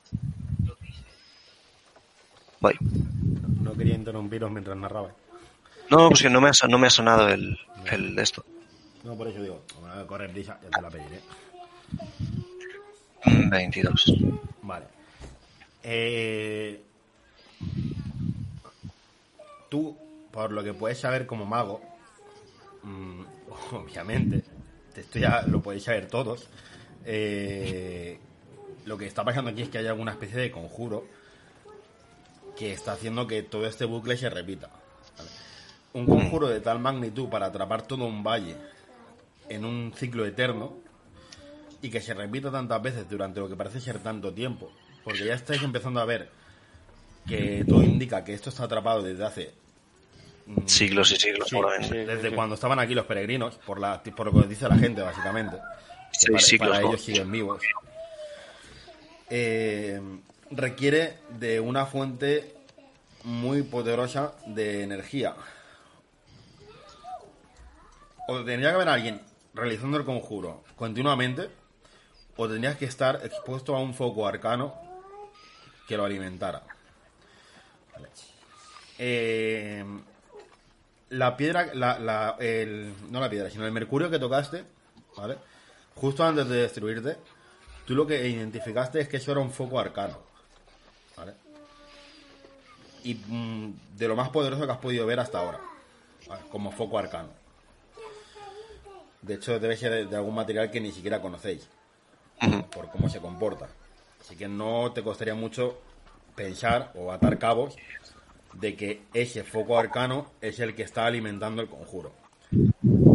Voy. 2.59 2.75
No 3.61 3.73
quería 3.73 3.95
interrumpiros 3.95 4.51
mientras 4.51 4.75
narraba. 4.75 5.11
No, 5.89 6.09
pues 6.09 6.21
que 6.21 6.29
no 6.29 6.41
me 6.41 6.49
ha, 6.49 6.67
no 6.67 6.77
me 6.77 6.87
ha 6.87 6.89
sonado 6.89 7.29
el, 7.29 7.57
el 7.91 8.19
esto. 8.19 8.43
No, 9.03 9.15
por 9.15 9.27
eso 9.27 9.41
digo, 9.41 9.63
como 9.73 9.87
no 9.87 10.05
correr 10.05 10.31
prisa, 10.31 10.59
ya 10.61 10.69
te 10.69 10.81
la 10.81 10.89
pediré. 10.89 11.21
Mm, 13.23 13.49
22. 13.49 14.13
Vale. 14.63 14.85
Eh, 15.83 16.83
tú, 19.69 19.97
por 20.31 20.51
lo 20.51 20.63
que 20.63 20.73
puedes 20.73 20.99
saber 20.99 21.25
como 21.25 21.45
mago, 21.45 21.81
mm, 22.83 23.21
obviamente, 23.71 24.43
esto 24.95 25.19
ya 25.19 25.41
lo 25.43 25.61
podéis 25.61 25.83
saber 25.83 26.07
todos, 26.07 26.47
eh, 27.05 28.19
lo 28.85 28.97
que 28.97 29.05
está 29.05 29.23
pasando 29.23 29.51
aquí 29.51 29.63
es 29.63 29.69
que 29.69 29.77
hay 29.77 29.87
alguna 29.87 30.11
especie 30.11 30.39
de 30.39 30.51
conjuro 30.51 31.05
que 32.57 32.73
está 32.73 32.93
haciendo 32.93 33.27
que 33.27 33.43
todo 33.43 33.67
este 33.67 33.85
bucle 33.85 34.17
se 34.17 34.29
repita. 34.29 34.69
Un 35.93 36.05
conjuro 36.05 36.47
de 36.47 36.59
tal 36.59 36.79
magnitud 36.79 37.29
para 37.29 37.47
atrapar 37.47 37.83
todo 37.83 38.05
un 38.05 38.23
valle 38.23 38.55
en 39.49 39.63
un 39.63 39.93
ciclo 39.95 40.25
eterno 40.25 40.75
y 41.81 41.89
que 41.89 42.01
se 42.01 42.13
repita 42.13 42.51
tantas 42.51 42.81
veces 42.81 43.09
durante 43.09 43.39
lo 43.39 43.47
que 43.47 43.55
parece 43.55 43.79
ser 43.79 43.99
tanto 43.99 44.33
tiempo, 44.33 44.71
porque 45.03 45.25
ya 45.25 45.35
estáis 45.35 45.61
empezando 45.61 45.99
a 45.99 46.05
ver 46.05 46.29
que 47.27 47.63
todo 47.67 47.83
indica 47.83 48.23
que 48.23 48.33
esto 48.33 48.49
está 48.49 48.63
atrapado 48.63 49.03
desde 49.03 49.25
hace 49.25 49.53
Siglos 50.65 51.11
y 51.11 51.17
siglos, 51.17 51.49
sí, 51.49 51.57
probablemente. 51.57 52.05
desde 52.05 52.33
cuando 52.33 52.55
estaban 52.55 52.79
aquí 52.79 52.93
los 52.93 53.05
peregrinos, 53.05 53.55
por 53.55 53.79
la 53.79 54.01
por 54.01 54.33
lo 54.33 54.41
que 54.41 54.47
dice 54.47 54.67
la 54.69 54.77
gente 54.77 55.01
básicamente, 55.01 55.57
para, 55.57 56.39
siglos, 56.39 56.69
para 56.69 56.81
¿no? 56.81 56.87
ellos 56.89 57.01
siguen 57.01 57.31
vivos. 57.31 57.61
Eh, 59.29 59.99
requiere 60.51 61.17
de 61.37 61.59
una 61.59 61.85
fuente 61.85 62.55
muy 63.23 63.63
poderosa 63.63 64.35
de 64.45 64.83
energía. 64.83 65.35
O 68.29 68.37
tendría 68.43 68.69
que 68.69 68.75
haber 68.75 68.89
alguien 68.89 69.21
realizando 69.53 69.97
el 69.97 70.05
conjuro 70.05 70.63
continuamente, 70.77 71.49
o 72.37 72.47
tendrías 72.47 72.77
que 72.77 72.85
estar 72.85 73.19
expuesto 73.25 73.75
a 73.75 73.81
un 73.81 73.93
foco 73.93 74.27
arcano 74.27 74.75
que 75.87 75.97
lo 75.97 76.05
alimentara. 76.05 76.63
Vale. 77.93 78.09
Eh, 78.99 79.83
la 81.09 81.37
piedra, 81.37 81.73
la, 81.73 81.99
la- 81.99 82.35
el, 82.39 82.93
no 83.09 83.19
la 83.19 83.29
piedra, 83.29 83.49
sino 83.49 83.65
el 83.65 83.71
mercurio 83.71 84.09
que 84.09 84.19
tocaste, 84.19 84.65
¿vale? 85.15 85.37
Justo 85.95 86.23
antes 86.23 86.47
de 86.47 86.57
destruirte, 86.61 87.17
tú 87.85 87.95
lo 87.95 88.05
que 88.05 88.27
identificaste 88.27 88.99
es 88.99 89.07
que 89.07 89.17
eso 89.17 89.31
era 89.31 89.39
un 89.41 89.51
foco 89.51 89.79
arcano, 89.79 90.17
¿vale? 91.15 91.33
Y 93.03 93.15
mm, 93.15 93.73
de 93.97 94.07
lo 94.07 94.15
más 94.15 94.29
poderoso 94.29 94.65
que 94.65 94.71
has 94.71 94.77
podido 94.79 95.05
ver 95.05 95.19
hasta 95.19 95.39
ahora, 95.39 95.59
¿vale? 96.27 96.41
como 96.51 96.71
foco 96.71 96.99
arcano. 96.99 97.29
De 99.21 99.35
hecho, 99.35 99.59
debe 99.59 99.75
ser 99.77 99.91
de, 99.91 100.05
de 100.05 100.15
algún 100.15 100.35
material 100.35 100.69
que 100.71 100.79
ni 100.79 100.91
siquiera 100.91 101.21
conocéis, 101.21 101.67
por 102.71 102.89
cómo 102.91 103.09
se 103.09 103.19
comporta. 103.19 103.67
Así 104.21 104.35
que 104.35 104.47
no 104.47 104.91
te 104.93 105.03
costaría 105.03 105.35
mucho 105.35 105.79
pensar 106.35 106.91
o 106.95 107.11
atar 107.11 107.37
cabos 107.39 107.75
de 108.53 108.75
que 108.75 109.01
ese 109.13 109.43
foco 109.43 109.77
arcano 109.77 110.31
es 110.41 110.59
el 110.59 110.73
que 110.75 110.83
está 110.83 111.05
alimentando 111.05 111.61
el 111.61 111.67
conjuro. 111.67 112.11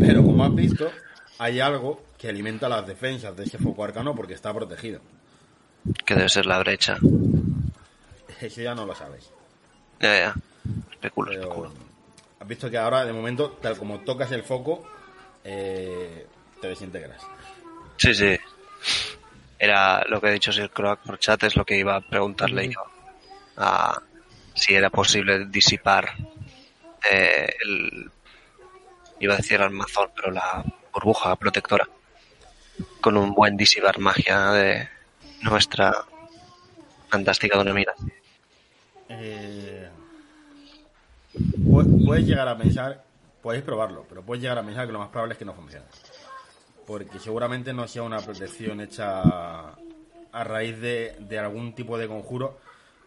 Pero 0.00 0.22
como 0.22 0.44
has 0.44 0.54
visto, 0.54 0.90
hay 1.38 1.60
algo 1.60 2.02
que 2.18 2.28
alimenta 2.28 2.68
las 2.68 2.86
defensas 2.86 3.36
de 3.36 3.44
ese 3.44 3.58
foco 3.58 3.82
arcano 3.84 4.14
porque 4.14 4.34
está 4.34 4.52
protegido. 4.54 5.00
Que 6.04 6.14
debe 6.14 6.28
ser 6.28 6.46
la 6.46 6.58
brecha. 6.58 6.96
Eso 8.40 8.60
ya 8.60 8.74
no 8.74 8.84
lo 8.86 8.94
sabes. 8.94 9.30
Ya, 10.00 10.16
ya. 10.16 10.34
Especulo, 10.92 11.30
Pero 11.30 11.42
especulo. 11.42 11.72
has 12.40 12.48
visto 12.48 12.70
que 12.70 12.78
ahora, 12.78 13.04
de 13.04 13.12
momento, 13.12 13.50
tal 13.60 13.76
como 13.76 14.00
tocas 14.00 14.30
el 14.32 14.42
foco, 14.42 14.84
eh, 15.44 16.26
te 16.60 16.68
desintegras. 16.68 17.22
Sí, 17.96 18.14
sí. 18.14 18.36
Era 19.58 20.04
lo 20.08 20.20
que 20.20 20.28
he 20.28 20.32
dicho 20.32 20.52
Sir 20.52 20.70
Croak 20.70 21.00
por 21.00 21.18
chat, 21.18 21.42
es 21.44 21.56
lo 21.56 21.64
que 21.64 21.78
iba 21.78 21.96
a 21.96 22.00
preguntarle 22.00 22.68
yo. 22.68 22.80
A 23.56 24.00
si 24.54 24.74
era 24.74 24.90
posible 24.90 25.46
disipar 25.46 26.10
eh, 27.10 27.48
el. 27.64 28.10
Iba 29.20 29.34
a 29.34 29.36
decir 29.38 29.60
almazón, 29.60 30.10
pero 30.16 30.30
la 30.32 30.64
burbuja 30.92 31.34
protectora. 31.36 31.88
Con 33.00 33.16
un 33.16 33.34
buen 33.34 33.56
disipar 33.56 33.98
magia 33.98 34.50
de 34.52 34.88
nuestra 35.42 35.92
fantástica 37.08 37.56
Donemira. 37.58 37.94
Eh, 39.08 39.88
pu- 41.34 42.04
puedes 42.06 42.26
llegar 42.26 42.48
a 42.48 42.56
pensar, 42.56 43.04
podéis 43.42 43.62
probarlo, 43.64 44.04
pero 44.08 44.22
puedes 44.22 44.42
llegar 44.42 44.58
a 44.58 44.62
pensar 44.64 44.86
que 44.86 44.92
lo 44.92 44.98
más 44.98 45.08
probable 45.10 45.34
es 45.34 45.38
que 45.38 45.44
no 45.44 45.54
funcione. 45.54 45.84
Porque 46.86 47.18
seguramente 47.20 47.72
no 47.72 47.86
sea 47.86 48.02
una 48.02 48.18
protección 48.20 48.80
hecha 48.80 49.20
a 50.34 50.44
raíz 50.44 50.80
de, 50.80 51.16
de 51.20 51.38
algún 51.38 51.74
tipo 51.74 51.96
de 51.98 52.08
conjuro, 52.08 52.58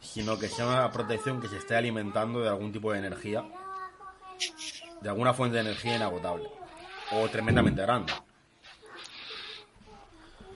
sino 0.02 0.38
que 0.38 0.48
sea 0.48 0.68
una 0.68 0.92
protección 0.92 1.42
que 1.42 1.48
se 1.48 1.58
esté 1.58 1.76
alimentando 1.76 2.42
de 2.42 2.50
algún 2.50 2.72
tipo 2.72 2.92
de 2.92 3.00
energía, 3.00 3.44
de 5.02 5.10
alguna 5.10 5.34
fuente 5.34 5.56
de 5.56 5.62
energía 5.62 5.96
inagotable 5.96 6.50
o 7.12 7.28
tremendamente 7.30 7.82
grande. 7.82 8.14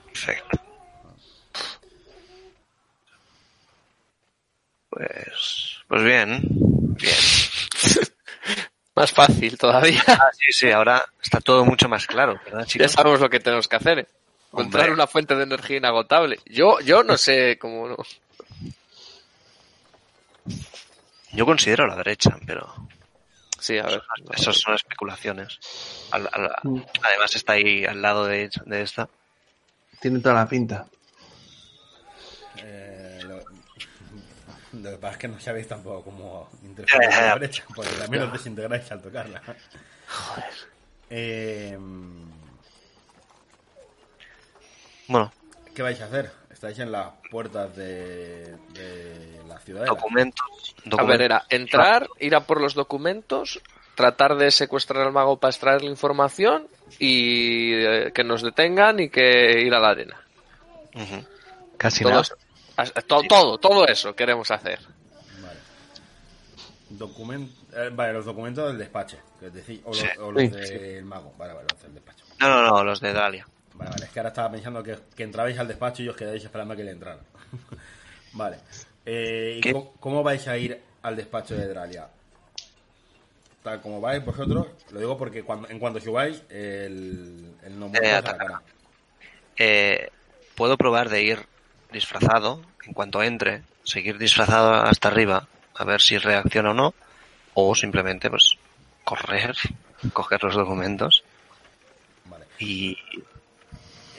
Perfecto. 0.06 0.58
Pues. 4.90 5.78
Pues 5.88 6.02
bien. 6.02 6.40
Bien. 6.42 7.14
más 8.94 9.12
fácil 9.12 9.56
todavía. 9.56 10.02
Ah, 10.06 10.30
sí, 10.32 10.52
sí, 10.52 10.70
ahora 10.70 11.02
está 11.22 11.40
todo 11.40 11.64
mucho 11.64 11.88
más 11.88 12.06
claro, 12.06 12.38
¿verdad, 12.44 12.60
ya 12.60 12.66
chicos? 12.66 12.92
sabemos 12.92 13.20
lo 13.20 13.30
que 13.30 13.40
tenemos 13.40 13.66
que 13.66 13.76
hacer. 13.76 13.98
¿eh? 14.00 14.06
Encontrar 14.52 14.84
Hombre. 14.84 14.94
una 14.94 15.06
fuente 15.06 15.34
de 15.36 15.44
energía 15.44 15.78
inagotable. 15.78 16.38
Yo, 16.44 16.80
yo 16.80 17.02
no 17.02 17.16
sé 17.16 17.56
cómo 17.58 17.88
no. 17.88 17.96
Yo 21.32 21.46
considero 21.46 21.86
la 21.86 21.96
derecha, 21.96 22.36
pero 22.46 22.74
Sí, 23.58 23.78
a 23.78 23.82
ver. 23.84 24.02
eso 24.34 24.52
son 24.52 24.74
especulaciones. 24.74 25.58
Al- 26.12 26.28
al- 26.32 26.50
Mm. 26.62 26.80
además 27.02 27.36
está 27.36 27.52
ahí 27.54 27.84
al 27.84 28.00
lado 28.00 28.24
de, 28.26 28.50
de 28.66 28.82
esta. 28.82 29.08
Tiene 30.00 30.18
toda 30.20 30.34
la 30.36 30.48
pinta. 30.48 30.86
Eh, 32.56 33.20
lo, 33.24 33.36
lo 34.80 34.90
que 34.90 34.96
pasa 34.96 35.12
es 35.12 35.18
que 35.18 35.28
no 35.28 35.38
sabéis 35.40 35.68
tampoco 35.68 36.02
cómo 36.04 36.48
interferir 36.64 37.08
con 37.10 37.26
la 37.26 37.34
brecha, 37.34 37.64
porque 37.74 37.90
también 37.92 38.22
os 38.24 38.32
desintegráis 38.32 38.90
al 38.90 39.02
tocarla. 39.02 39.42
Joder. 40.08 40.44
Eh, 41.10 41.78
Bueno, 45.08 45.32
¿Qué 45.74 45.82
vais 45.82 46.00
a 46.00 46.04
hacer? 46.06 46.30
Estáis 46.60 46.78
en 46.80 46.92
las 46.92 47.08
puertas 47.30 47.74
de, 47.74 48.54
de 48.74 49.40
la 49.48 49.58
ciudad. 49.60 49.86
Documentos. 49.86 50.46
A 50.98 51.04
ver, 51.04 51.22
era 51.22 51.44
entrar, 51.48 52.06
ir 52.18 52.34
a 52.34 52.40
por 52.40 52.60
los 52.60 52.74
documentos, 52.74 53.62
tratar 53.94 54.36
de 54.36 54.50
secuestrar 54.50 55.06
al 55.06 55.12
mago 55.14 55.38
para 55.38 55.52
extraer 55.52 55.80
la 55.82 55.88
información 55.88 56.68
y 56.98 57.72
eh, 57.72 58.12
que 58.14 58.24
nos 58.24 58.42
detengan 58.42 59.00
y 59.00 59.08
que 59.08 59.58
ir 59.62 59.72
a 59.72 59.78
la 59.80 59.88
arena. 59.88 60.20
Casi 61.78 62.02
Todo, 62.02 62.10
nada. 62.10 62.22
eso. 62.24 62.36
As- 62.76 62.92
to- 63.06 63.22
todo, 63.26 63.56
todo 63.56 63.86
eso 63.86 64.14
queremos 64.14 64.50
hacer. 64.50 64.80
Vale. 65.40 65.60
Document- 66.90 67.52
eh, 67.74 67.88
vale, 67.90 68.12
los 68.12 68.26
documentos 68.26 68.68
del 68.68 68.76
despacho. 68.76 69.16
Que 69.38 69.46
es 69.46 69.54
decir, 69.54 69.80
o 69.86 69.88
los, 69.88 69.98
Sí. 69.98 70.06
o 70.18 70.30
los 70.30 70.42
Sí, 70.42 70.50
del 70.50 71.04
mago. 71.06 71.32
Vale, 71.38 71.54
vale, 71.54 71.66
los 71.72 71.82
del 71.82 71.94
despacho. 71.94 72.22
No, 72.38 72.48
no, 72.50 72.68
no, 72.68 72.84
los 72.84 73.00
de 73.00 73.14
Dalia. 73.14 73.46
Vale, 73.74 73.90
vale. 73.90 74.04
Es 74.06 74.10
que 74.10 74.18
ahora 74.20 74.28
estaba 74.30 74.50
pensando 74.52 74.82
que, 74.82 74.98
que 75.16 75.22
entrabais 75.22 75.58
al 75.58 75.68
despacho 75.68 76.02
y 76.02 76.08
os 76.08 76.16
quedáis 76.16 76.44
esperando 76.44 76.74
a 76.74 76.76
que 76.76 76.84
le 76.84 76.90
entraran. 76.92 77.20
vale. 78.32 78.58
Eh, 79.06 79.54
¿y 79.58 79.60
¿Qué? 79.60 79.72
cómo, 79.72 79.92
cómo 80.00 80.22
vais 80.22 80.46
a 80.48 80.56
ir 80.58 80.80
al 81.02 81.16
despacho 81.16 81.54
de 81.56 81.66
Dralia? 81.68 82.08
Tal 83.62 83.80
como 83.82 84.00
vais 84.00 84.24
vosotros, 84.24 84.68
lo 84.90 84.98
digo 85.00 85.18
porque 85.18 85.42
cuando, 85.42 85.68
en 85.68 85.78
cuanto 85.78 86.00
subáis, 86.00 86.42
el, 86.48 87.54
el 87.62 87.78
no 87.78 87.88
muerto 87.88 88.06
Eh, 88.08 88.12
atacará. 88.12 88.62
Eh, 89.56 90.10
puedo 90.54 90.78
probar 90.78 91.10
de 91.10 91.22
ir 91.22 91.46
disfrazado 91.92 92.62
en 92.86 92.94
cuanto 92.94 93.22
entre, 93.22 93.62
seguir 93.84 94.16
disfrazado 94.16 94.72
hasta 94.72 95.08
arriba, 95.08 95.46
a 95.74 95.84
ver 95.84 96.00
si 96.00 96.16
reacciona 96.16 96.70
o 96.70 96.74
no, 96.74 96.94
o 97.52 97.74
simplemente 97.74 98.30
pues 98.30 98.54
correr, 99.04 99.54
coger 100.14 100.42
los 100.42 100.54
documentos 100.54 101.22
Vale. 102.24 102.46
y 102.58 102.96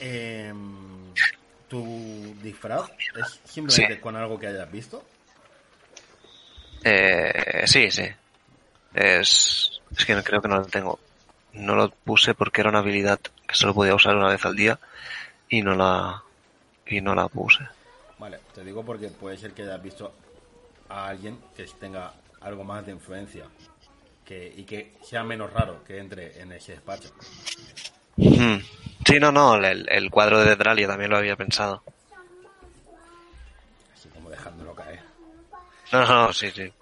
Em, 0.04 1.14
¿Tu 1.68 2.34
disfraz 2.42 2.90
es 3.14 3.40
simplemente 3.44 3.94
Sí. 3.94 4.00
con 4.00 4.16
algo 4.16 4.38
que 4.38 4.48
hayas 4.48 4.70
visto? 4.70 5.02
eh, 6.84 7.62
sí, 7.66 7.90
sí. 7.90 8.04
Es, 8.92 9.80
es 9.96 10.04
que 10.04 10.20
creo 10.22 10.42
que 10.42 10.48
no 10.48 10.56
lo 10.56 10.66
tengo. 10.66 10.98
No 11.52 11.76
lo 11.76 11.90
puse 11.90 12.34
porque 12.34 12.60
era 12.60 12.70
una 12.70 12.80
habilidad 12.80 13.20
que 13.46 13.54
solo 13.54 13.74
podía 13.74 13.94
usar 13.94 14.16
una 14.16 14.28
vez 14.28 14.44
al 14.44 14.56
día 14.56 14.78
y 15.48 15.62
no 15.62 15.74
la 15.74 16.22
y 16.86 17.00
no 17.00 17.14
la 17.14 17.28
puse. 17.28 17.64
Vale, 18.18 18.40
te 18.54 18.64
digo 18.64 18.84
porque 18.84 19.08
puede 19.08 19.36
ser 19.36 19.52
que 19.52 19.62
hayas 19.62 19.82
visto 19.82 20.12
a 20.88 21.06
alguien 21.06 21.38
que 21.56 21.64
tenga 21.80 22.12
algo 22.40 22.64
más 22.64 22.84
de 22.84 22.92
influencia 22.92 23.44
que, 24.26 24.52
y 24.56 24.64
que 24.64 24.94
sea 25.02 25.22
menos 25.22 25.52
raro 25.52 25.82
que 25.84 25.98
entre 25.98 26.40
en 26.40 26.52
ese 26.52 26.72
despacho. 26.72 27.10
Sí, 29.06 29.18
no, 29.18 29.32
no, 29.32 29.56
el, 29.56 29.86
el 29.88 30.10
cuadro 30.10 30.40
de 30.40 30.56
Dralia 30.56 30.86
también 30.86 31.10
lo 31.10 31.16
había 31.16 31.36
pensado. 31.36 31.82
Así 33.94 34.08
como 34.10 34.30
dejándolo 34.30 34.74
caer. 34.74 35.00
No, 35.92 36.00
no, 36.06 36.26
no, 36.26 36.32
sí, 36.32 36.50
sí. 36.50 36.72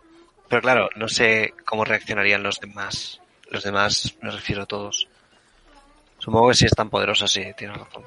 Pero 0.49 0.63
claro, 0.63 0.89
no 0.97 1.09
sé 1.09 1.55
cómo 1.65 1.85
reaccionarían 1.85 2.43
los 2.43 2.61
demás. 2.61 3.21
Los 3.51 3.63
demás, 3.65 4.15
me 4.21 4.31
refiero 4.31 4.63
a 4.63 4.67
todos. 4.67 5.09
Supongo 6.19 6.49
que 6.49 6.55
si 6.55 6.67
es 6.67 6.73
tan 6.73 6.91
poderosa, 6.91 7.27
sí, 7.27 7.45
tienes 7.57 7.77
razón. 7.79 8.05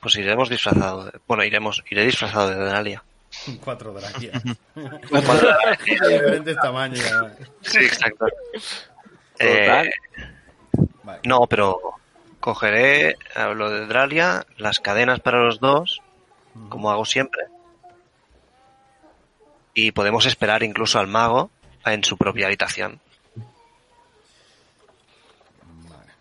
Pues 0.00 0.16
iremos 0.16 0.48
disfrazados. 0.48 1.06
de- 1.12 1.20
Bueno, 1.26 1.44
iremos, 1.44 1.82
iré 1.90 2.04
disfrazado 2.06 2.48
de 2.50 2.56
Dralia. 2.56 3.02
Cuatro 3.64 3.92
dragias. 3.92 4.42
de 4.74 6.08
diferentes 6.08 6.56
tamaños. 6.56 7.04
Sí, 7.62 7.78
exacto. 7.78 8.26
Total. 9.38 9.86
Eh, 9.88 9.90
Vale. 11.04 11.20
no, 11.24 11.46
pero 11.46 11.78
cogeré 12.40 13.16
hablo 13.34 13.70
de 13.70 13.86
Dralia, 13.86 14.46
las 14.56 14.80
cadenas 14.80 15.20
para 15.20 15.42
los 15.42 15.60
dos, 15.60 16.00
como 16.68 16.90
hago 16.90 17.04
siempre. 17.04 17.42
Y 19.74 19.92
podemos 19.92 20.24
esperar 20.26 20.62
incluso 20.62 20.98
al 20.98 21.06
mago 21.08 21.50
en 21.84 22.04
su 22.04 22.16
propia 22.16 22.46
habitación. 22.46 23.00
Vale. 25.88 26.12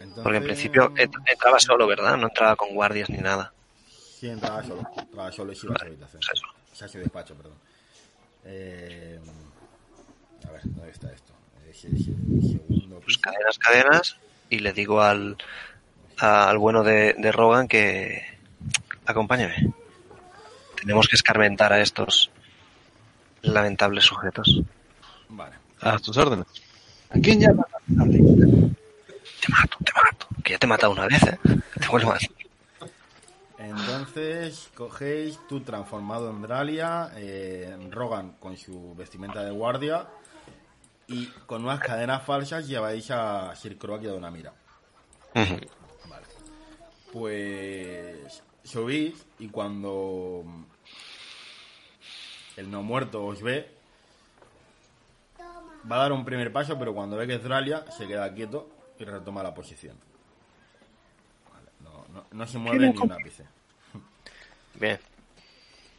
Entonces, 0.00 0.22
Porque 0.22 0.38
en 0.38 0.44
principio 0.44 0.90
ent- 0.94 1.22
entraba 1.26 1.58
solo, 1.60 1.86
¿verdad? 1.86 2.16
No 2.16 2.26
entraba 2.28 2.56
con 2.56 2.74
guardias 2.74 3.08
ni 3.10 3.18
nada. 3.18 3.52
Sí, 3.88 4.28
entraba 4.28 4.62
solo. 4.64 4.82
Entraba 4.96 5.30
solo 5.32 5.52
y 5.52 5.56
se 5.56 5.66
iba 5.66 5.76
a 5.76 5.78
su 5.78 5.84
habitación. 5.86 6.20
Pues 6.20 6.30
eso. 6.38 6.46
O 6.72 6.76
sea, 6.76 6.88
su 6.88 6.98
despacho, 6.98 7.34
perdón. 7.36 7.58
Eh, 8.44 9.20
a 10.46 10.50
ver, 10.52 10.60
¿dónde 10.64 10.90
está 10.90 11.12
esto? 11.12 11.32
Eh, 11.64 11.72
Pues 13.04 13.18
cadenas, 13.18 13.58
cadenas. 13.58 14.16
Y 14.48 14.60
le 14.60 14.72
digo 14.72 15.00
al, 15.00 15.36
al 16.18 16.58
bueno 16.58 16.82
de, 16.82 17.14
de 17.18 17.32
Rogan 17.32 17.68
que 17.68 18.22
acompáñeme. 19.04 19.74
Tenemos 20.80 21.08
que 21.08 21.16
escarmentar 21.16 21.72
a 21.72 21.80
estos 21.80 22.30
lamentables 23.42 24.04
sujetos. 24.04 24.60
Vale. 25.28 25.56
A 25.80 25.98
tus 25.98 26.16
órdenes. 26.16 26.46
¿A 27.10 27.18
quién 27.18 27.40
llama? 27.40 27.66
Te 27.86 29.48
mato, 29.48 29.78
te 29.84 29.92
mato. 29.94 30.26
Que 30.42 30.52
ya 30.52 30.58
te 30.58 30.66
he 30.66 30.68
matado 30.68 30.92
una 30.92 31.06
vez, 31.06 31.22
¿eh? 31.24 31.38
Te 31.80 31.88
vuelvo 31.88 32.12
a... 32.12 32.18
Entonces, 33.58 34.68
cogéis 34.74 35.38
tú 35.48 35.60
transformado 35.60 36.30
en 36.30 36.42
Dralia, 36.42 37.10
eh, 37.16 37.76
Rogan 37.90 38.32
con 38.38 38.56
su 38.56 38.94
vestimenta 38.94 39.42
de 39.42 39.50
guardia 39.50 40.06
y 41.08 41.26
con 41.46 41.64
unas 41.64 41.80
cadenas 41.80 42.22
falsas 42.24 42.66
lleváis 42.66 43.10
a 43.10 43.54
Sir 43.56 43.78
Croak 43.78 44.02
y 44.02 44.06
a 44.06 44.10
Donamira. 44.10 44.52
Ujú. 45.34 45.60
Vale. 46.08 46.26
Pues 47.12 48.42
subís 48.64 49.24
y 49.38 49.48
cuando 49.48 50.44
el 52.56 52.70
no 52.70 52.82
muerto 52.82 53.24
os 53.24 53.42
ve, 53.42 53.70
va 55.90 55.96
a 55.96 56.00
dar 56.00 56.12
un 56.12 56.24
primer 56.24 56.52
paso, 56.52 56.78
pero 56.78 56.92
cuando 56.94 57.16
ve 57.16 57.26
que 57.26 57.34
es 57.34 57.42
Dralia, 57.42 57.84
se 57.92 58.06
queda 58.08 58.32
quieto 58.34 58.68
y 58.98 59.04
retoma 59.04 59.42
la 59.42 59.54
posición. 59.54 59.96
Vale, 61.52 61.68
no, 61.80 62.06
no- 62.12 62.26
no 62.32 62.46
se 62.46 62.58
mueve 62.58 62.88
ni 62.92 62.98
un 62.98 63.12
ápice. 63.12 63.44
Bien. 64.74 64.98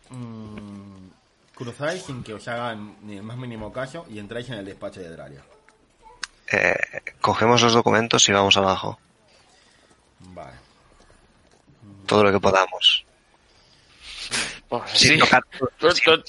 Mm, 0.10 1.10
cruzáis 1.58 2.04
sin 2.04 2.24
que 2.24 2.34
os 2.34 2.48
hagan 2.48 2.96
ni 3.02 3.18
el 3.18 3.24
más 3.24 3.38
mínimo 3.38 3.72
caso 3.74 4.06
y 4.10 4.20
entráis 4.20 4.48
en 4.50 4.56
el 4.60 4.66
despacho 4.66 5.00
de 5.00 5.10
Dralia. 5.10 5.42
Eh, 6.52 6.76
cogemos 7.20 7.62
los 7.62 7.74
documentos 7.74 8.28
y 8.30 8.32
vamos 8.32 8.56
abajo. 8.58 9.00
Vale. 10.20 10.54
Todo 12.06 12.24
lo 12.24 12.32
que 12.32 12.40
podamos. 12.40 13.04
Sin, 14.94 15.14
sí. 15.14 15.18
tocar, 15.20 15.42
sin, 15.94 16.24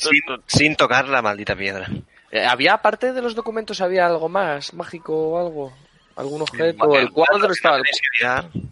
sin- 0.47 0.77
sin 0.77 1.11
la 1.11 1.23
maldita 1.23 1.57
piedra. 1.57 1.89
Eh, 2.31 2.45
¿Había, 2.45 2.75
aparte 2.75 3.13
de 3.13 3.23
los 3.23 3.35
documentos, 3.35 3.81
había 3.81 4.07
algo 4.07 4.29
más 4.29 4.73
mágico 4.75 5.15
o 5.31 5.39
algo? 5.39 5.73
¿Algún 6.17 6.43
objeto? 6.43 6.95
El 6.97 7.11
cuadro 7.13 7.51
estaba. 7.53 7.77
El, 7.79 7.85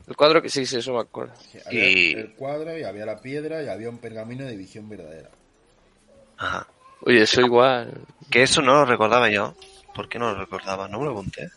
el 0.08 0.16
cuadro 0.16 0.42
que 0.42 0.48
sí, 0.48 0.66
sí, 0.66 0.78
eso 0.78 0.92
me 0.94 1.00
acuerdo. 1.00 1.32
Sí, 1.52 1.58
había 1.64 1.88
Y- 1.88 2.12
el 2.12 2.34
cuadro 2.34 2.76
y 2.76 2.82
había 2.84 3.06
la 3.06 3.20
piedra 3.20 3.62
y 3.62 3.68
había 3.68 3.88
un 3.88 3.98
pergamino 3.98 4.44
de 4.44 4.56
visión 4.56 4.88
verdadera. 4.88 5.30
Ajá. 6.38 6.66
Oye, 7.02 7.22
eso 7.22 7.40
igual. 7.40 8.00
Que 8.30 8.42
eso 8.42 8.62
no 8.62 8.74
lo 8.74 8.84
recordaba 8.84 9.30
yo. 9.30 9.54
¿Por 9.94 10.08
qué 10.08 10.18
no 10.18 10.32
lo 10.32 10.38
recordaba? 10.38 10.88
No 10.88 10.98
me 10.98 11.06
lo 11.06 11.12
apunté. 11.12 11.50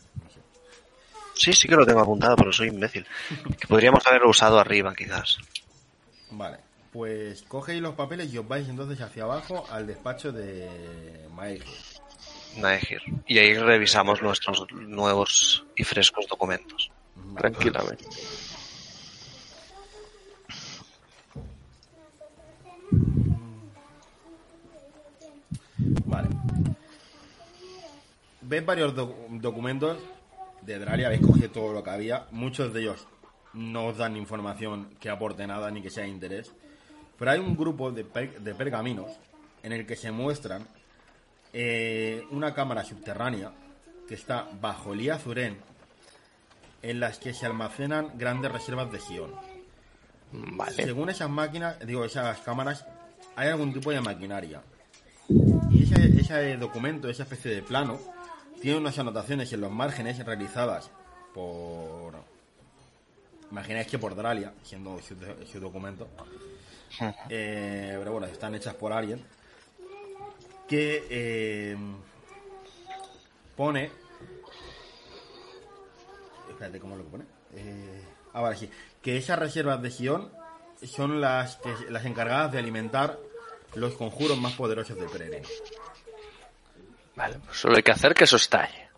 Sí, 1.34 1.52
sí 1.52 1.68
que 1.68 1.76
lo 1.76 1.86
tengo 1.86 2.00
apuntado, 2.00 2.36
pero 2.36 2.52
soy 2.52 2.68
imbécil. 2.68 3.06
Que 3.58 3.66
podríamos 3.66 4.06
haberlo 4.06 4.28
usado 4.28 4.58
arriba, 4.58 4.94
quizás. 4.94 5.38
Vale, 6.30 6.58
pues 6.92 7.42
cogéis 7.42 7.80
los 7.80 7.94
papeles 7.94 8.32
y 8.32 8.38
os 8.38 8.46
vais 8.46 8.68
entonces 8.68 9.00
hacia 9.00 9.24
abajo 9.24 9.66
al 9.70 9.86
despacho 9.86 10.32
de 10.32 11.28
Maegir. 11.34 11.64
Naegir. 12.56 13.00
Y 13.26 13.38
ahí 13.38 13.54
revisamos 13.54 14.20
nuestros 14.22 14.70
nuevos 14.72 15.64
y 15.76 15.84
frescos 15.84 16.26
documentos. 16.28 16.90
Tranquilamente. 17.36 18.04
Ves 28.50 28.66
varios 28.66 28.96
doc- 28.96 29.14
documentos 29.30 29.96
de 30.62 30.78
Dralia, 30.80 31.06
habéis 31.06 31.22
cogido 31.24 31.50
todo 31.52 31.72
lo 31.72 31.84
que 31.84 31.90
había. 31.90 32.26
Muchos 32.32 32.72
de 32.74 32.80
ellos 32.80 33.06
no 33.54 33.86
os 33.86 33.96
dan 33.96 34.16
información 34.16 34.90
que 34.98 35.08
aporte 35.08 35.46
nada 35.46 35.70
ni 35.70 35.80
que 35.82 35.88
sea 35.90 36.02
de 36.02 36.10
interés. 36.10 36.52
Pero 37.16 37.30
hay 37.30 37.38
un 37.38 37.56
grupo 37.56 37.92
de, 37.92 38.02
per- 38.04 38.40
de 38.40 38.54
pergaminos 38.56 39.12
en 39.62 39.70
el 39.72 39.86
que 39.86 39.94
se 39.94 40.10
muestran 40.10 40.66
eh, 41.52 42.24
una 42.32 42.52
cámara 42.52 42.82
subterránea 42.84 43.52
que 44.08 44.14
está 44.14 44.48
bajo 44.60 44.94
el 44.94 45.08
Azuren 45.12 45.56
en 46.82 46.98
las 46.98 47.18
que 47.20 47.32
se 47.32 47.46
almacenan 47.46 48.18
grandes 48.18 48.50
reservas 48.50 48.90
de 48.90 48.98
Sion. 48.98 49.30
Vale. 50.32 50.72
Según 50.72 51.08
esas 51.10 51.30
máquinas, 51.30 51.78
digo, 51.86 52.04
esas 52.04 52.38
cámaras, 52.40 52.84
hay 53.36 53.48
algún 53.48 53.72
tipo 53.72 53.92
de 53.92 54.00
maquinaria. 54.00 54.60
Y 55.70 55.84
ese, 55.84 56.20
ese 56.20 56.56
documento, 56.56 57.08
esa 57.08 57.22
especie 57.24 57.54
de 57.54 57.62
plano, 57.62 58.00
tiene 58.60 58.78
unas 58.78 58.98
anotaciones 58.98 59.52
en 59.52 59.60
los 59.60 59.70
márgenes 59.70 60.24
realizadas 60.24 60.90
por 61.34 62.14
imagináis 63.50 63.88
que 63.88 63.98
por 63.98 64.14
Dralia, 64.14 64.52
siendo 64.62 65.00
su, 65.00 65.16
su 65.50 65.60
documento. 65.60 66.08
Eh, 67.28 67.94
pero 67.96 68.10
bueno, 68.10 68.26
están 68.26 68.52
hechas 68.56 68.74
por 68.74 68.92
alguien 68.92 69.24
que 70.66 71.06
eh, 71.08 71.76
pone. 73.56 73.90
Espérate, 76.48 76.80
¿cómo 76.80 76.96
lo 76.96 77.04
pone? 77.04 77.24
Eh, 77.54 78.04
ah, 78.32 78.40
vale, 78.40 78.56
sí. 78.56 78.68
Que 79.00 79.16
esas 79.16 79.38
reservas 79.38 79.80
de 79.82 79.90
Gion 79.90 80.32
son 80.82 81.20
las, 81.20 81.56
que, 81.56 81.72
las 81.90 82.04
encargadas 82.04 82.52
de 82.52 82.58
alimentar 82.58 83.18
los 83.74 83.94
conjuros 83.94 84.38
más 84.38 84.54
poderosos 84.54 84.96
del 84.96 85.08
peregrino. 85.08 85.48
Vale, 87.20 87.38
pues 87.44 87.58
solo 87.58 87.76
hay 87.76 87.82
que 87.82 87.90
hacer 87.92 88.14
que 88.14 88.24
eso 88.24 88.36
estalle. 88.36 88.88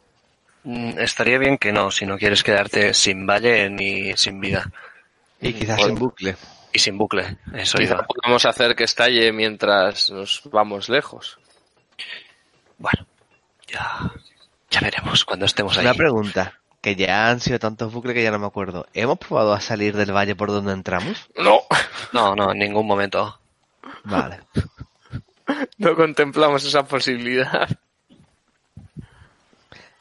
Mm, 0.63 0.99
Estaría 1.01 1.39
bien 1.39 1.59
que 1.59 1.73
no, 1.73 1.91
si 1.91 2.07
no 2.07 2.17
quieres 2.19 2.45
quedarte 2.45 2.95
sin 2.95 3.27
valle 3.27 3.69
ni 3.69 4.17
sin 4.17 4.39
vida. 4.41 4.71
Y 5.41 5.53
quizás 5.55 5.79
Bueno. 5.79 5.95
en 5.95 5.99
bucle. 5.99 6.37
Y 6.73 6.79
sin 6.79 6.97
bucle. 6.97 7.37
Eso 7.55 7.79
Quizá 7.79 7.95
iba. 7.95 8.07
podamos 8.07 8.47
hacer 8.47 8.77
que 8.77 8.85
estalle 8.85 9.33
mientras 9.33 10.09
nos 10.11 10.43
vamos 10.53 10.89
lejos. 10.89 11.39
Bueno, 12.79 13.07
ya, 13.67 14.13
ya 14.71 14.81
veremos 14.81 15.25
cuando 15.25 15.47
estemos 15.47 15.77
ahí. 15.77 15.85
Una 15.85 15.95
pregunta, 15.95 16.61
que 16.81 16.95
ya 16.95 17.29
han 17.29 17.41
sido 17.41 17.59
tantos 17.59 17.93
bucles 17.93 18.15
que 18.15 18.23
ya 18.23 18.31
no 18.31 18.39
me 18.39 18.47
acuerdo. 18.47 18.87
¿Hemos 18.95 19.19
probado 19.19 19.53
a 19.53 19.61
salir 19.61 19.97
del 19.97 20.13
valle 20.15 20.37
por 20.37 20.51
donde 20.51 20.73
entramos? 20.73 21.29
No, 21.37 21.63
No, 22.13 22.37
no, 22.37 22.53
en 22.53 22.59
ningún 22.59 22.87
momento. 22.87 23.41
Vale. 24.05 24.41
no 25.79 25.95
contemplamos 25.97 26.65
esa 26.65 26.85
posibilidad. 26.85 27.69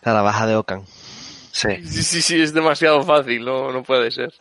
La 0.04 0.22
baja 0.22 0.48
de 0.48 0.56
Ocan. 0.56 0.86
Sí. 1.52 1.86
Sí, 1.86 2.04
sí, 2.04 2.22
sí, 2.22 2.42
es 2.42 2.54
demasiado 2.54 3.04
fácil, 3.04 3.44
no, 3.46 3.72
no 3.72 3.84
puede 3.84 4.10
ser. 4.12 4.34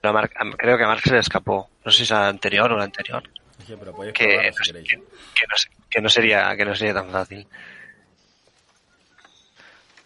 Pero 0.00 0.10
a 0.10 0.12
Mark- 0.12 0.32
creo 0.58 0.76
que 0.76 0.84
a 0.84 0.88
Mark 0.88 1.00
se 1.02 1.12
le 1.12 1.18
escapó. 1.20 1.68
No 1.84 1.90
sé 1.90 1.98
si 1.98 2.02
es 2.04 2.10
la 2.10 2.28
anterior 2.28 2.70
o 2.72 2.76
la 2.76 2.84
anterior. 2.84 3.22
Sí, 3.66 3.74
pero 3.78 3.94
Que, 4.12 4.36
no, 4.50 4.52
si 4.64 4.72
queréis. 4.72 4.88
que 4.88 4.96
no 4.96 5.54
que 5.88 6.00
no 6.00 6.08
sería, 6.08 6.56
que 6.56 6.64
no 6.64 6.74
sería 6.74 6.94
tan 6.94 7.10
fácil. 7.10 7.46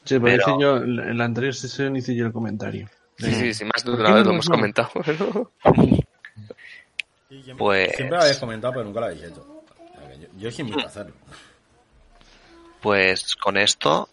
Sí, 0.05 0.19
Pero- 0.21 0.37
hice 0.43 0.63
yo, 0.63 0.77
en 0.77 1.19
la 1.19 1.25
anterior 1.25 1.55
sesión 1.55 1.97
hice 1.97 2.15
yo 2.15 2.27
el 2.27 2.33
comentario. 2.33 2.89
Sí, 3.19 3.33
sí, 3.35 3.55
sí, 3.55 3.65
más 3.65 3.83
de 3.85 3.91
¿Por 3.93 4.01
una 4.01 4.11
vez 4.15 4.19
no 4.19 4.25
lo 4.25 4.31
hemos 4.33 4.49
comentado. 4.49 4.91
pero- 5.05 5.53
Sí, 7.29 7.43
siempre, 7.43 7.55
Pues- 7.57 7.93
siempre 7.97 8.17
lo 8.17 8.23
habéis 8.23 8.39
comentado, 8.39 8.73
pero 8.75 8.85
nunca 8.85 9.01
lo 9.01 9.07
habéis 9.07 9.23
hecho. 9.25 9.65
Que 10.09 10.19
Yo, 10.21 10.27
yo 10.37 10.49
os 10.49 10.59
invito 10.61 10.81
a 10.81 10.85
hacerlo. 10.85 11.15
Pues 12.87 13.35
con 13.35 13.57
esto 13.57 14.09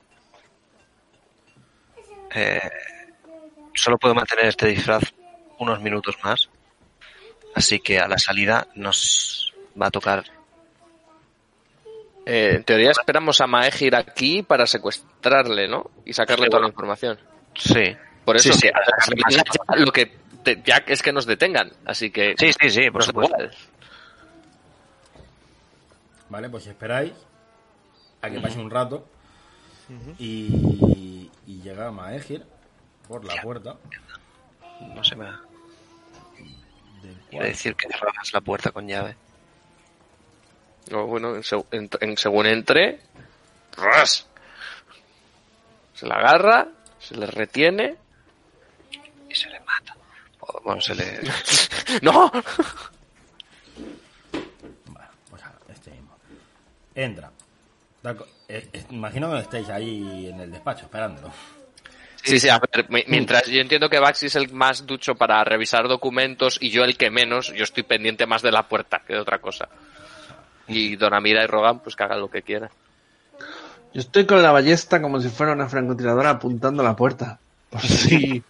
eh, 2.33 2.59
solo 3.75 3.99
puedo 3.99 4.15
mantener 4.15 4.45
este 4.45 4.65
disfraz 4.65 5.03
unos 5.59 5.79
minutos 5.79 6.17
más. 6.23 6.49
Así 7.53 7.79
que 7.81 7.99
a 7.99 8.07
la 8.07 8.17
salida 8.17 8.67
nos 8.73 9.53
va 9.79 9.85
a 9.85 9.91
tocar. 9.91 10.23
Eh, 12.25 12.53
en 12.55 12.63
teoría 12.63 12.89
esperamos 12.89 13.39
a 13.41 13.45
Maegir 13.45 13.95
aquí 13.95 14.41
para 14.41 14.65
secuestrarle, 14.65 15.67
¿no? 15.67 15.91
Y 16.03 16.13
sacarle 16.13 16.45
Sí, 16.45 16.49
toda 16.49 16.63
la 16.63 16.69
información. 16.69 17.19
Sí. 17.55 17.95
Por 18.25 18.37
eso, 18.37 18.53
Sí, 18.53 18.59
sí, 18.59 18.71
ya- 19.29 19.75
lo 19.75 19.91
que 19.91 20.07
te- 20.43 20.63
ya 20.65 20.77
es 20.87 21.03
que 21.03 21.13
nos 21.13 21.27
detengan, 21.27 21.71
así 21.85 22.09
que 22.09 22.33
Sí, 22.39 22.49
sí, 22.59 22.71
sí, 22.71 22.89
por 22.89 23.03
supuesto. 23.03 23.35
Vale, 26.29 26.49
pues 26.49 26.65
esperáis 26.65 27.13
a 28.23 28.29
que 28.29 28.39
pase 28.39 28.57
un 28.59 28.69
rato 28.71 29.05
y, 30.17 31.29
y 31.45 31.61
llega 31.61 31.91
Maegir 31.91 32.45
por 33.07 33.23
la 33.25 33.41
puerta 33.41 33.77
No 34.95 35.03
se 35.03 35.15
me 35.15 35.25
va. 35.25 35.41
del 37.01 37.11
Iba 37.11 37.19
a 37.19 37.29
cual 37.31 37.43
decir 37.47 37.75
que 37.75 37.87
cerrabas 37.89 38.33
la 38.33 38.41
puerta 38.41 38.71
con 38.71 38.87
llave. 38.87 39.15
No, 40.89 41.05
bueno, 41.05 41.35
en, 41.35 41.43
seg- 41.43 41.65
en- 41.71 41.89
en- 42.01 42.17
según 42.17 42.45
entre, 42.45 42.99
¡ras! 43.77 44.25
se 45.93 46.05
la 46.07 46.15
agarra, 46.15 46.67
se 46.99 47.15
le 47.15 47.25
retiene. 47.27 47.95
Y 49.29 49.35
se 49.35 49.49
le 49.49 49.59
mata. 49.61 49.95
O, 50.41 50.61
bueno, 50.63 50.81
se 50.81 50.95
le. 50.95 51.21
¡No! 52.01 52.29
Bueno, 54.85 55.07
pues 55.29 55.43
ahora, 55.43 55.57
este 55.69 55.91
mismo. 55.91 56.15
Entra. 56.95 57.31
Eh, 58.49 58.67
eh, 58.73 58.83
imagino 58.89 59.31
que 59.31 59.39
estéis 59.39 59.69
ahí 59.69 60.27
en 60.29 60.39
el 60.41 60.51
despacho 60.51 60.85
esperándolo. 60.85 61.31
Sí, 62.23 62.39
sí, 62.39 62.47
a 62.49 62.59
ver, 62.59 62.89
mi- 62.89 63.03
mientras 63.07 63.47
yo 63.47 63.59
entiendo 63.59 63.89
que 63.89 63.99
Baxi 63.99 64.27
es 64.27 64.35
el 64.35 64.51
más 64.53 64.85
ducho 64.85 65.15
para 65.15 65.43
revisar 65.43 65.87
documentos 65.87 66.57
y 66.61 66.69
yo 66.69 66.83
el 66.83 66.97
que 66.97 67.09
menos, 67.09 67.53
yo 67.53 67.63
estoy 67.63 67.83
pendiente 67.83 68.25
más 68.25 68.41
de 68.41 68.51
la 68.51 68.67
puerta 68.67 69.01
que 69.05 69.13
de 69.13 69.19
otra 69.19 69.39
cosa. 69.39 69.67
Y 70.67 70.95
Don 70.95 71.13
Amira 71.13 71.43
y 71.43 71.47
Rogan, 71.47 71.79
pues 71.79 71.95
que 71.95 72.03
hagan 72.03 72.21
lo 72.21 72.29
que 72.29 72.41
quieran. 72.41 72.69
Yo 73.93 73.99
estoy 73.99 74.25
con 74.25 74.41
la 74.41 74.51
ballesta 74.51 75.01
como 75.01 75.19
si 75.19 75.29
fuera 75.29 75.51
una 75.51 75.67
francotiradora 75.69 76.29
apuntando 76.31 76.81
a 76.81 76.85
la 76.85 76.95
puerta. 76.95 77.39
Por 77.69 77.81
si 77.85 78.41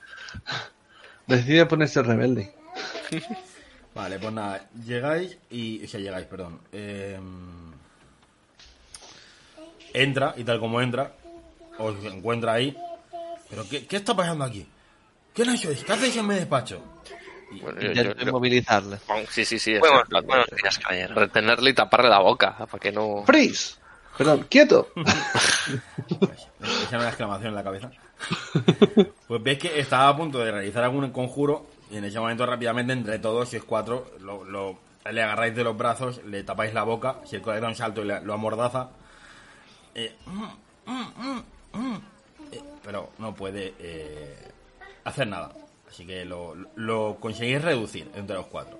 decide 1.25 1.65
ponerse 1.65 2.03
rebelde. 2.03 2.53
Vale, 3.95 4.19
pues 4.19 4.33
nada, 4.33 4.67
llegáis 4.85 5.37
y... 5.49 5.83
O 5.83 5.87
sea, 5.87 5.99
llegáis, 5.99 6.25
perdón. 6.27 6.59
Eh, 6.71 7.19
entra 9.93 10.33
y 10.37 10.43
tal 10.43 10.59
como 10.59 10.81
entra, 10.81 11.13
os 11.77 11.95
encuentra 12.05 12.53
ahí. 12.53 12.75
¿Pero 13.49 13.63
qué, 13.69 13.85
qué 13.85 13.97
está 13.97 14.15
pasando 14.15 14.43
aquí? 14.45 14.67
¿Qué 15.33 15.45
no 15.45 15.55
sois? 15.57 15.83
¿Qué 15.83 15.93
hacéis 15.93 16.15
en 16.17 16.27
mi 16.27 16.35
despacho? 16.35 16.81
Bueno, 17.61 17.79
yo- 17.81 18.11
inmovilizarle. 18.19 18.97
sí, 19.29 19.45
sí, 19.45 19.59
sí. 19.59 19.75
plan 20.09 20.25
buenos 20.25 20.47
días, 20.61 20.79
caballero. 20.79 21.13
retenerle 21.15 21.69
y 21.69 21.73
taparle 21.73 22.09
la 22.09 22.19
boca 22.19 22.55
para 22.57 22.79
que 22.79 22.91
no 22.91 23.23
¡Freeze! 23.25 23.75
Perdón, 24.17 24.45
quieto. 24.49 24.89
Pues, 26.19 26.47
esa 26.87 26.97
una 26.97 27.07
exclamación 27.09 27.49
en 27.49 27.55
la 27.55 27.63
cabeza. 27.63 27.91
Pues 29.27 29.43
ves 29.43 29.57
que 29.57 29.79
estaba 29.79 30.09
a 30.09 30.15
punto 30.17 30.39
de 30.39 30.51
realizar 30.51 30.83
algún 30.83 31.09
conjuro 31.11 31.65
y 31.91 31.97
en 31.97 32.05
ese 32.05 32.19
momento 32.19 32.45
rápidamente 32.45 32.93
entre 32.93 33.19
todos, 33.19 33.49
si 33.49 33.57
es 33.57 33.63
cuatro, 33.63 34.11
lo, 34.19 34.43
lo- 34.43 34.79
le 35.11 35.21
agarráis 35.21 35.55
de 35.55 35.63
los 35.63 35.75
brazos, 35.77 36.21
le 36.25 36.43
tapáis 36.43 36.73
la 36.73 36.83
boca, 36.83 37.17
si 37.25 37.35
el 37.35 37.41
colega 37.41 37.61
da 37.63 37.67
un 37.69 37.75
salto 37.75 38.01
y 38.01 38.05
le- 38.05 38.21
lo 38.21 38.33
amordaza. 38.33 38.89
Eh, 39.95 40.15
mm, 40.25 40.43
mm, 40.85 41.07
mm, 41.17 41.43
mm, 41.73 41.95
eh, 42.51 42.63
pero 42.83 43.11
no 43.17 43.33
puede 43.33 43.73
eh, 43.79 44.51
hacer 45.03 45.27
nada. 45.27 45.51
Así 45.89 46.05
que 46.05 46.25
lo, 46.25 46.55
lo 46.75 47.17
conseguís 47.19 47.61
reducir 47.61 48.09
entre 48.15 48.35
los 48.35 48.47
cuatro. 48.47 48.79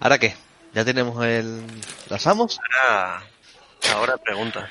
¿Ahora 0.00 0.18
qué? 0.18 0.34
¿Ya 0.74 0.84
tenemos 0.84 1.24
el... 1.24 1.62
¿Las 2.08 2.26
amos? 2.26 2.60
Ahora, 2.88 3.22
ahora 3.94 4.16
preguntas. 4.18 4.70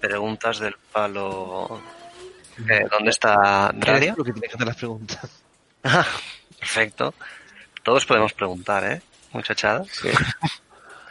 Preguntas 0.00 0.58
del 0.58 0.74
palo. 0.92 1.80
Eh, 2.68 2.86
¿Dónde 2.90 3.10
está 3.10 3.70
Dralia? 3.74 4.14
Lo 4.16 4.24
que 4.24 4.32
tiene 4.32 4.48
que 4.48 4.54
hacer 4.54 4.66
las 4.66 4.76
preguntas. 4.76 5.30
Ah, 5.84 6.04
Perfecto. 6.58 7.14
Todos 7.84 8.04
podemos 8.04 8.32
preguntar, 8.32 8.84
¿eh? 8.84 9.00
Muchachada. 9.32 9.84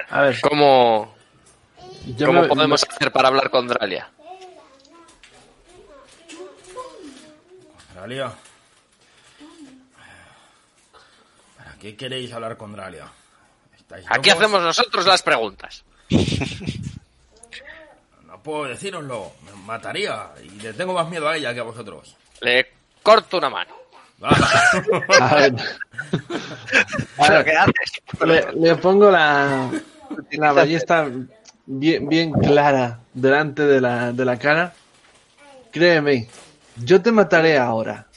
A 0.10 0.22
ver, 0.22 0.40
¿Cómo, 0.42 1.14
cómo 2.18 2.42
me- 2.42 2.48
podemos 2.48 2.84
hacer 2.88 3.12
para 3.12 3.28
hablar 3.28 3.50
con 3.50 3.68
Dralia? 3.68 4.10
Dralia. 7.94 8.32
¿Para 11.58 11.74
qué 11.80 11.96
queréis 11.96 12.32
hablar 12.34 12.56
con 12.58 12.72
Dralia? 12.74 13.08
¿Estáis 13.78 14.06
Aquí 14.10 14.30
hacemos 14.30 14.62
nosotros 14.62 15.06
las 15.06 15.22
preguntas. 15.24 15.84
No 18.26 18.42
puedo 18.44 18.66
decíroslo, 18.66 19.34
me 19.46 19.52
mataría 19.64 20.30
y 20.44 20.50
le 20.62 20.74
tengo 20.74 20.94
más 20.94 21.10
miedo 21.10 21.28
a 21.28 21.36
ella 21.36 21.54
que 21.54 21.60
a 21.60 21.64
vosotros. 21.64 22.16
Le 22.42 22.72
corto 23.04 23.38
una 23.38 23.50
mano. 23.50 23.76
Va. 24.24 24.30
A 25.20 25.36
ver, 25.36 25.54
Bueno, 27.18 27.44
¿qué 27.44 27.52
haces? 27.52 28.02
le, 28.26 28.52
le 28.54 28.76
pongo 28.78 29.12
la, 29.12 29.70
la 30.32 30.52
ballesta 30.54 31.10
bien, 31.66 32.08
bien 32.08 32.32
clara 32.32 33.00
delante 33.14 33.64
de 33.64 33.82
la, 33.82 34.12
de 34.12 34.26
la 34.26 34.38
cara. 34.38 34.74
Créeme, 35.72 36.28
yo 36.84 37.02
te 37.02 37.12
mataré 37.12 37.58
ahora. 37.58 38.08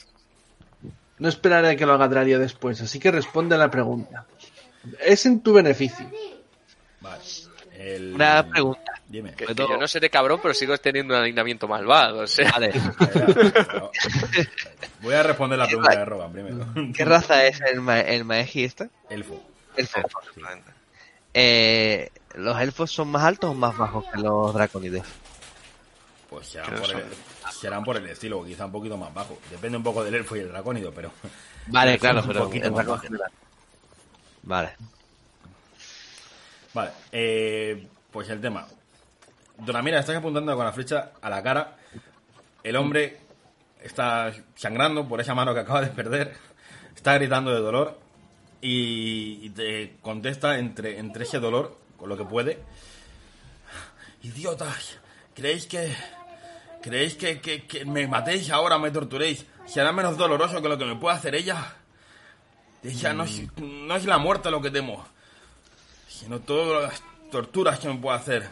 No 1.19 1.29
esperaré 1.29 1.69
a 1.69 1.75
que 1.75 1.85
lo 1.85 1.93
haga 1.93 2.07
Dralia 2.07 2.39
después, 2.39 2.81
así 2.81 2.99
que 2.99 3.11
responde 3.11 3.53
a 3.55 3.57
la 3.57 3.69
pregunta. 3.69 4.25
Es 4.99 5.25
en 5.27 5.41
tu 5.41 5.53
beneficio. 5.53 6.09
Vale. 7.01 7.21
El- 7.77 8.13
Una 8.15 8.47
pregunta. 8.47 8.91
Dime. 9.07 9.31
Que, 9.31 9.45
que 9.45 9.53
Pero- 9.53 9.69
yo 9.69 9.77
no 9.77 9.87
seré 9.87 10.09
cabrón, 10.09 10.39
pero 10.41 10.53
sigo 10.53 10.75
teniendo 10.77 11.13
un 11.13 11.19
alineamiento 11.21 11.67
malvado. 11.67 12.19
O 12.21 12.27
sea, 12.27 12.49
Vale. 12.51 12.69
Espera, 12.69 13.89
Voy 15.01 15.13
a 15.13 15.23
responder 15.23 15.59
la 15.59 15.65
pregunta 15.67 15.95
de 15.97 16.05
Roban 16.05 16.31
primero. 16.31 16.65
¿Qué 16.95 17.05
raza 17.05 17.45
es 17.45 17.59
el, 17.61 17.81
ma 17.81 17.99
el 17.99 18.23
Maeji 18.23 18.63
este? 18.63 18.89
Elfo. 19.09 19.43
Elfo. 19.75 19.99
Eh, 21.33 22.09
¿Los 22.35 22.59
elfos 22.61 22.91
son 22.91 23.09
más 23.09 23.23
altos 23.23 23.51
o 23.51 23.53
más 23.53 23.77
bajos 23.77 24.05
que 24.13 24.19
los 24.19 24.53
draconides? 24.53 25.03
Pues 26.29 26.47
serán 26.47 26.75
por, 26.75 26.91
el, 26.91 27.03
serán 27.51 27.83
por 27.83 27.97
el 27.97 28.07
estilo, 28.07 28.43
quizá 28.45 28.65
un 28.65 28.71
poquito 28.71 28.97
más 28.97 29.13
bajo. 29.13 29.37
Depende 29.49 29.77
un 29.77 29.83
poco 29.83 30.03
del 30.03 30.15
elfo 30.15 30.35
y 30.35 30.39
el 30.39 30.49
dracónido, 30.49 30.91
pero. 30.93 31.11
Vale, 31.67 31.99
claro, 31.99 32.21
un 32.21 32.27
pero 32.27 32.43
poquito 32.45 32.67
en 32.67 32.73
más 32.73 32.79
rango 32.79 32.91
bajo. 32.93 33.03
general. 33.03 33.31
Vale. 34.43 34.69
Vale, 36.73 36.91
eh, 37.11 37.87
pues 38.11 38.29
el 38.29 38.39
tema. 38.39 38.65
Donamira, 39.57 39.99
estás 39.99 40.15
apuntando 40.15 40.55
con 40.55 40.65
la 40.65 40.71
flecha 40.71 41.11
a 41.21 41.29
la 41.29 41.43
cara. 41.43 41.75
El 42.63 42.75
hombre 42.77 43.19
está 43.81 44.31
sangrando 44.55 45.07
por 45.07 45.19
esa 45.19 45.35
mano 45.35 45.53
que 45.53 45.59
acaba 45.59 45.81
de 45.81 45.87
perder. 45.87 46.35
Está 46.95 47.15
gritando 47.15 47.53
de 47.53 47.59
dolor. 47.59 47.99
Y, 48.61 49.49
te 49.51 49.97
contesta 50.01 50.59
entre, 50.59 50.99
entre 50.99 51.23
ese 51.23 51.39
dolor, 51.39 51.77
con 51.97 52.09
lo 52.09 52.17
que 52.17 52.25
puede. 52.25 52.59
Idiotas, 54.23 54.99
¿creéis 55.33 55.65
que. 55.65 55.95
¿Creéis 56.81 57.15
que, 57.15 57.39
que, 57.41 57.67
que 57.67 57.85
me 57.85 58.07
matéis 58.07 58.49
ahora, 58.49 58.79
me 58.79 58.89
torturéis? 58.89 59.45
¿Será 59.67 59.91
menos 59.91 60.17
doloroso 60.17 60.61
que 60.61 60.69
lo 60.69 60.77
que 60.77 60.85
me 60.85 60.95
puede 60.95 61.15
hacer 61.15 61.35
ella? 61.35 61.75
Ella 62.83 63.13
no 63.13 63.23
es, 63.23 63.43
no 63.57 63.95
es 63.95 64.05
la 64.05 64.17
muerte 64.17 64.49
lo 64.49 64.61
que 64.61 64.71
temo 64.71 65.05
sino 66.21 66.39
todas 66.39 66.83
las 66.83 67.03
torturas 67.31 67.79
que 67.79 67.87
me 67.87 67.95
puede 67.95 68.17
hacer. 68.17 68.47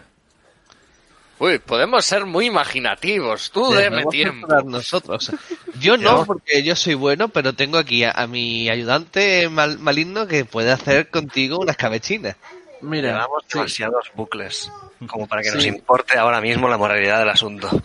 Uy, 1.40 1.58
podemos 1.60 2.04
ser 2.06 2.26
muy 2.26 2.48
imaginativos. 2.48 3.50
Tú 3.52 3.72
deme 3.72 3.82
Debemos 3.98 4.12
tiempo. 4.12 4.48
nosotros. 4.66 5.32
Yo 5.80 5.96
no, 5.98 6.26
porque 6.26 6.64
yo 6.64 6.76
soy 6.76 6.96
bueno, 6.96 7.30
pero 7.30 7.54
tengo 7.54 7.78
aquí 7.78 8.04
a, 8.04 8.12
a 8.12 8.28
mi 8.28 8.70
ayudante 8.70 9.48
mal- 9.50 9.80
maligno 9.80 10.28
que 10.28 10.44
puede 10.44 10.72
hacer 10.72 11.10
contigo 11.10 11.60
unas 11.60 11.78
cabechinas. 11.78 12.36
Mira, 12.82 13.14
Llevamos 13.14 13.44
sí, 13.48 13.58
demasiados 13.58 14.12
bucles 14.16 14.72
como 15.08 15.28
para 15.28 15.42
que 15.42 15.50
Sí. 15.50 15.56
nos 15.56 15.66
importe 15.66 16.18
ahora 16.18 16.42
mismo 16.42 16.68
la 16.68 16.78
moralidad 16.78 17.20
del 17.20 17.30
asunto. 17.30 17.70
si 17.70 17.76
no 17.78 17.82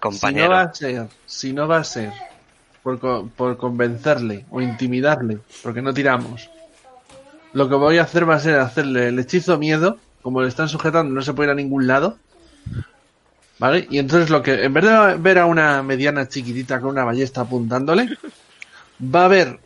Compañero. 0.00 0.50
va 0.50 0.60
a 0.62 0.74
ser, 0.74 1.06
si 1.26 1.52
no 1.52 1.66
va 1.66 1.78
a 1.78 1.84
ser 1.84 2.12
por, 2.84 3.28
por 3.30 3.56
convencerle 3.56 4.44
o 4.50 4.60
intimidarle, 4.60 5.38
porque 5.64 5.82
no 5.82 5.92
tiramos, 5.92 6.48
lo 7.52 7.68
que 7.68 7.74
voy 7.74 7.98
a 7.98 8.02
hacer 8.02 8.28
va 8.28 8.36
a 8.36 8.40
ser 8.40 8.60
hacerle 8.60 9.08
el 9.08 9.18
hechizo 9.18 9.58
miedo, 9.58 9.98
como 10.22 10.42
le 10.42 10.48
están 10.48 10.68
sujetando, 10.68 11.12
no 11.12 11.22
se 11.22 11.32
puede 11.32 11.48
ir 11.48 11.52
a 11.52 11.56
ningún 11.56 11.86
lado. 11.88 12.16
¿Vale? 13.58 13.86
Y 13.90 13.98
entonces 13.98 14.30
lo 14.30 14.42
que, 14.42 14.64
en 14.64 14.72
vez 14.72 14.84
de 14.84 15.16
ver 15.16 15.38
a 15.38 15.46
una 15.46 15.82
mediana 15.82 16.28
chiquitita 16.28 16.80
con 16.80 16.90
una 16.90 17.04
ballesta 17.04 17.40
apuntándole, 17.40 18.08
va 19.02 19.24
a 19.24 19.28
ver 19.28 19.58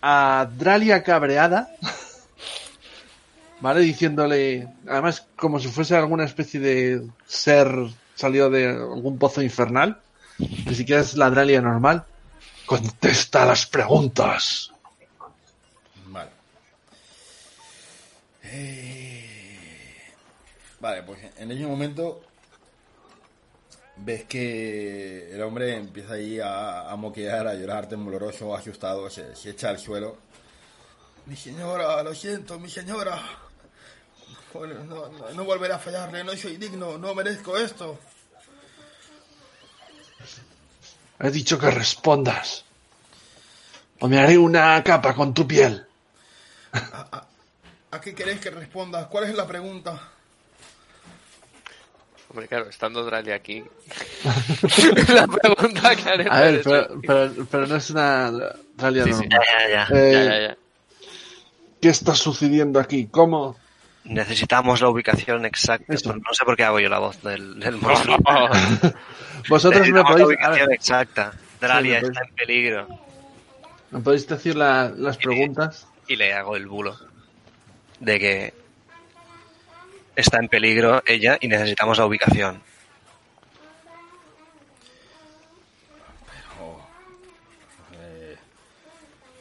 a 0.00 0.48
Dralia 0.56 1.02
cabreada, 1.02 1.70
¿vale? 3.60 3.80
Diciéndole, 3.80 4.68
además 4.88 5.26
como 5.36 5.60
si 5.60 5.68
fuese 5.68 5.94
alguna 5.96 6.24
especie 6.24 6.58
de 6.58 7.02
ser 7.26 7.68
salido 8.14 8.48
de 8.48 8.68
algún 8.68 9.18
pozo 9.18 9.42
infernal, 9.42 10.00
ni 10.38 10.74
siquiera 10.74 11.02
es 11.02 11.14
la 11.14 11.28
Dralia 11.30 11.60
normal. 11.60 12.04
Contesta 12.64 13.44
las 13.44 13.66
preguntas. 13.66 14.72
Vale. 16.06 16.30
Eh, 18.44 18.98
Vale, 20.80 21.02
pues 21.02 21.18
en 21.36 21.50
ese 21.50 21.66
momento 21.66 22.22
ves 24.04 24.24
que 24.24 25.32
el 25.32 25.42
hombre 25.42 25.76
empieza 25.76 26.14
ahí 26.14 26.40
a, 26.40 26.90
a 26.90 26.96
moquear, 26.96 27.46
a 27.46 27.54
llorar 27.54 27.88
tembloroso, 27.88 28.54
asustado, 28.54 29.10
se, 29.10 29.34
se 29.36 29.50
echa 29.50 29.68
al 29.68 29.78
suelo. 29.78 30.16
Mi 31.26 31.36
señora, 31.36 32.02
lo 32.02 32.14
siento, 32.14 32.58
mi 32.58 32.70
señora. 32.70 33.20
No, 34.54 34.66
no, 34.66 35.30
no 35.34 35.44
volveré 35.44 35.74
a 35.74 35.78
fallarle, 35.78 36.24
no 36.24 36.34
soy 36.34 36.56
digno, 36.56 36.96
no 36.96 37.14
merezco 37.14 37.56
esto. 37.56 37.98
He 41.20 41.30
dicho 41.30 41.58
que 41.58 41.70
respondas. 41.70 42.64
O 44.00 44.08
me 44.08 44.18
haré 44.18 44.38
una 44.38 44.82
capa 44.82 45.14
con 45.14 45.34
tu 45.34 45.46
piel. 45.46 45.86
¿A 47.90 48.00
qué 48.00 48.14
queréis 48.14 48.40
que 48.40 48.50
responda? 48.50 49.08
¿Cuál 49.08 49.24
es 49.24 49.34
la 49.34 49.46
pregunta? 49.46 50.12
Hombre, 52.30 52.46
claro, 52.46 52.68
estando 52.68 53.04
Drali 53.04 53.30
aquí. 53.32 53.62
la 55.14 55.26
pregunta 55.26 55.96
que 55.96 56.08
haremos 56.08 56.34
A 56.36 56.40
ver, 56.42 56.60
pero, 56.62 57.00
pero, 57.06 57.32
pero 57.50 57.66
no 57.66 57.76
es 57.76 57.90
una 57.90 58.30
Dralia 58.76 59.04
Sí, 59.04 59.12
sí. 59.14 59.26
normal. 59.28 59.40
Ya, 59.58 59.68
ya, 59.68 59.88
ya. 59.88 59.96
Eh, 59.98 60.12
Ya, 60.12 60.24
ya, 60.24 60.40
ya. 60.48 60.56
¿Qué 61.80 61.88
está 61.88 62.14
sucediendo 62.14 62.80
aquí? 62.80 63.06
¿Cómo? 63.10 63.56
Necesitamos 64.04 64.80
la 64.80 64.88
ubicación 64.88 65.44
exacta. 65.46 65.92
Eso. 65.94 66.12
No 66.14 66.32
sé 66.32 66.44
por 66.44 66.56
qué 66.56 66.64
hago 66.64 66.80
yo 66.80 66.88
la 66.88 66.98
voz 66.98 67.22
del, 67.22 67.60
del 67.60 67.76
monstruo. 67.80 68.16
Vosotros 69.48 69.88
me 69.88 69.98
la 69.98 70.02
podéis, 70.04 70.22
a 70.22 70.26
ubicación 70.26 70.72
exacta. 70.72 71.32
Dralia 71.60 72.00
Sí, 72.00 72.06
está 72.06 72.20
en 72.28 72.34
peligro. 72.34 72.88
¿me 73.90 74.00
podéis 74.00 74.26
decir 74.28 74.54
la- 74.56 74.90
las 74.94 75.16
preguntas? 75.16 75.86
Y 76.08 76.16
le 76.16 76.32
hago 76.34 76.56
el 76.56 76.66
bulo 76.66 76.96
de 78.00 78.18
que 78.18 78.54
está 80.18 80.38
en 80.38 80.48
peligro 80.48 81.02
ella 81.06 81.38
y 81.40 81.48
necesitamos 81.48 81.96
la 81.98 82.06
ubicación. 82.06 82.60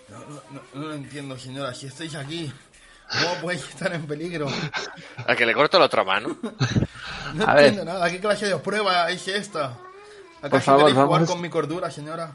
No, 0.09 0.19
no, 0.19 0.41
no, 0.51 0.61
no 0.73 0.87
lo 0.87 0.93
entiendo, 0.93 1.37
señora. 1.37 1.73
Si 1.73 1.87
estáis 1.87 2.15
aquí, 2.15 2.51
¿cómo 3.11 3.41
podéis 3.41 3.67
estar 3.67 3.93
en 3.93 4.05
peligro? 4.07 4.47
A 5.25 5.35
que 5.35 5.45
le 5.45 5.53
corto 5.53 5.77
la 5.79 5.85
otra 5.85 6.03
mano. 6.03 6.37
No 7.33 7.45
A 7.45 7.55
ver. 7.55 7.65
entiendo 7.65 7.91
nada. 7.91 8.09
¿Qué 8.09 8.19
clase 8.19 8.45
de 8.47 8.57
prueba 8.57 9.09
es 9.11 9.27
esta? 9.27 9.73
Por 10.39 10.47
¿Acaso 10.47 10.65
favor, 10.65 10.81
queréis 10.83 10.95
jugar 10.95 11.09
vamos- 11.21 11.29
con 11.29 11.41
mi 11.41 11.49
cordura, 11.49 11.91
señora? 11.91 12.31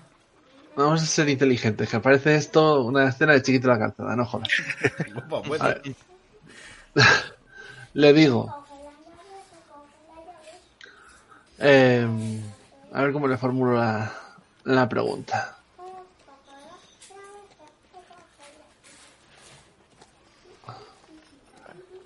Vamos 0.77 1.03
a 1.03 1.07
ser 1.07 1.29
inteligentes, 1.29 1.89
que 1.89 2.01
parece 2.01 2.35
esto 2.35 2.81
una 2.83 3.09
escena 3.11 3.35
de 3.35 3.43
chiquito 3.43 3.69
la 3.69 3.79
calzada, 3.79 4.17
no 4.17 4.25
jodas. 4.25 4.49
Opa, 5.17 5.43
pues, 5.43 5.61
A 5.61 5.69
ver. 5.69 5.83
Le 7.95 8.13
digo. 8.13 8.65
Eh, 11.59 12.07
a 12.93 13.03
ver 13.03 13.13
cómo 13.13 13.29
le 13.29 13.37
formulo 13.37 13.75
la, 13.75 14.13
la 14.65 14.89
pregunta. 14.89 15.57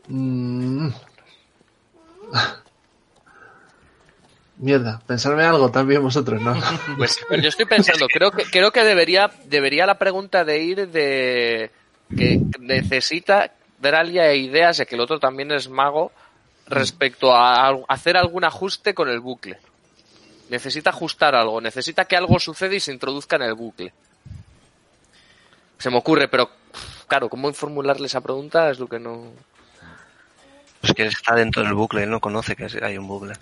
Mm. 0.09 0.89
Mierda, 4.59 5.03
pensarme 5.07 5.45
algo 5.45 5.71
también 5.71 6.03
vosotros, 6.03 6.41
¿no? 6.41 6.55
Pues 6.97 7.19
yo 7.31 7.49
estoy 7.49 7.67
pensando, 7.67 8.09
creo 8.09 8.31
que 8.31 8.45
creo 8.45 8.71
que 8.73 8.85
debería 8.85 9.31
debería 9.45 9.85
la 9.87 9.99
pregunta 9.99 10.45
de 10.45 10.63
ir 10.63 10.89
de 10.89 11.71
que 12.17 12.41
necesita 12.61 13.53
Dralia 13.79 14.33
ideas 14.35 14.79
de 14.79 14.87
que 14.87 14.95
el 14.95 15.01
otro 15.01 15.19
también 15.21 15.51
es 15.53 15.69
mago 15.69 16.13
respecto 16.67 17.35
a 17.35 17.69
hacer 17.89 18.17
algún 18.17 18.45
ajuste 18.45 18.95
con 18.95 19.09
el 19.09 19.21
bucle. 19.21 19.59
Necesita 20.49 20.91
ajustar 20.91 21.35
algo, 21.35 21.61
necesita 21.61 22.05
que 22.05 22.17
algo 22.17 22.39
suceda 22.39 22.75
y 22.75 22.81
se 22.81 22.93
introduzca 22.93 23.37
en 23.37 23.43
el 23.43 23.55
bucle. 23.55 23.93
Se 25.79 25.91
me 25.91 25.99
ocurre, 25.99 26.29
pero 26.29 26.51
claro, 27.07 27.29
¿cómo 27.29 27.53
formularle 27.53 28.07
esa 28.07 28.21
pregunta? 28.21 28.71
Es 28.71 28.79
lo 28.79 28.87
que 28.89 28.99
no. 28.99 29.33
Pues 30.81 30.93
que 30.95 31.07
está 31.07 31.35
dentro 31.35 31.63
del 31.63 31.75
bucle, 31.75 32.05
él 32.05 32.11
no 32.11 32.21
conoce 32.21 32.57
que 32.57 32.67
hay 32.83 32.97
un 32.97 33.09
bucle. 33.09 33.35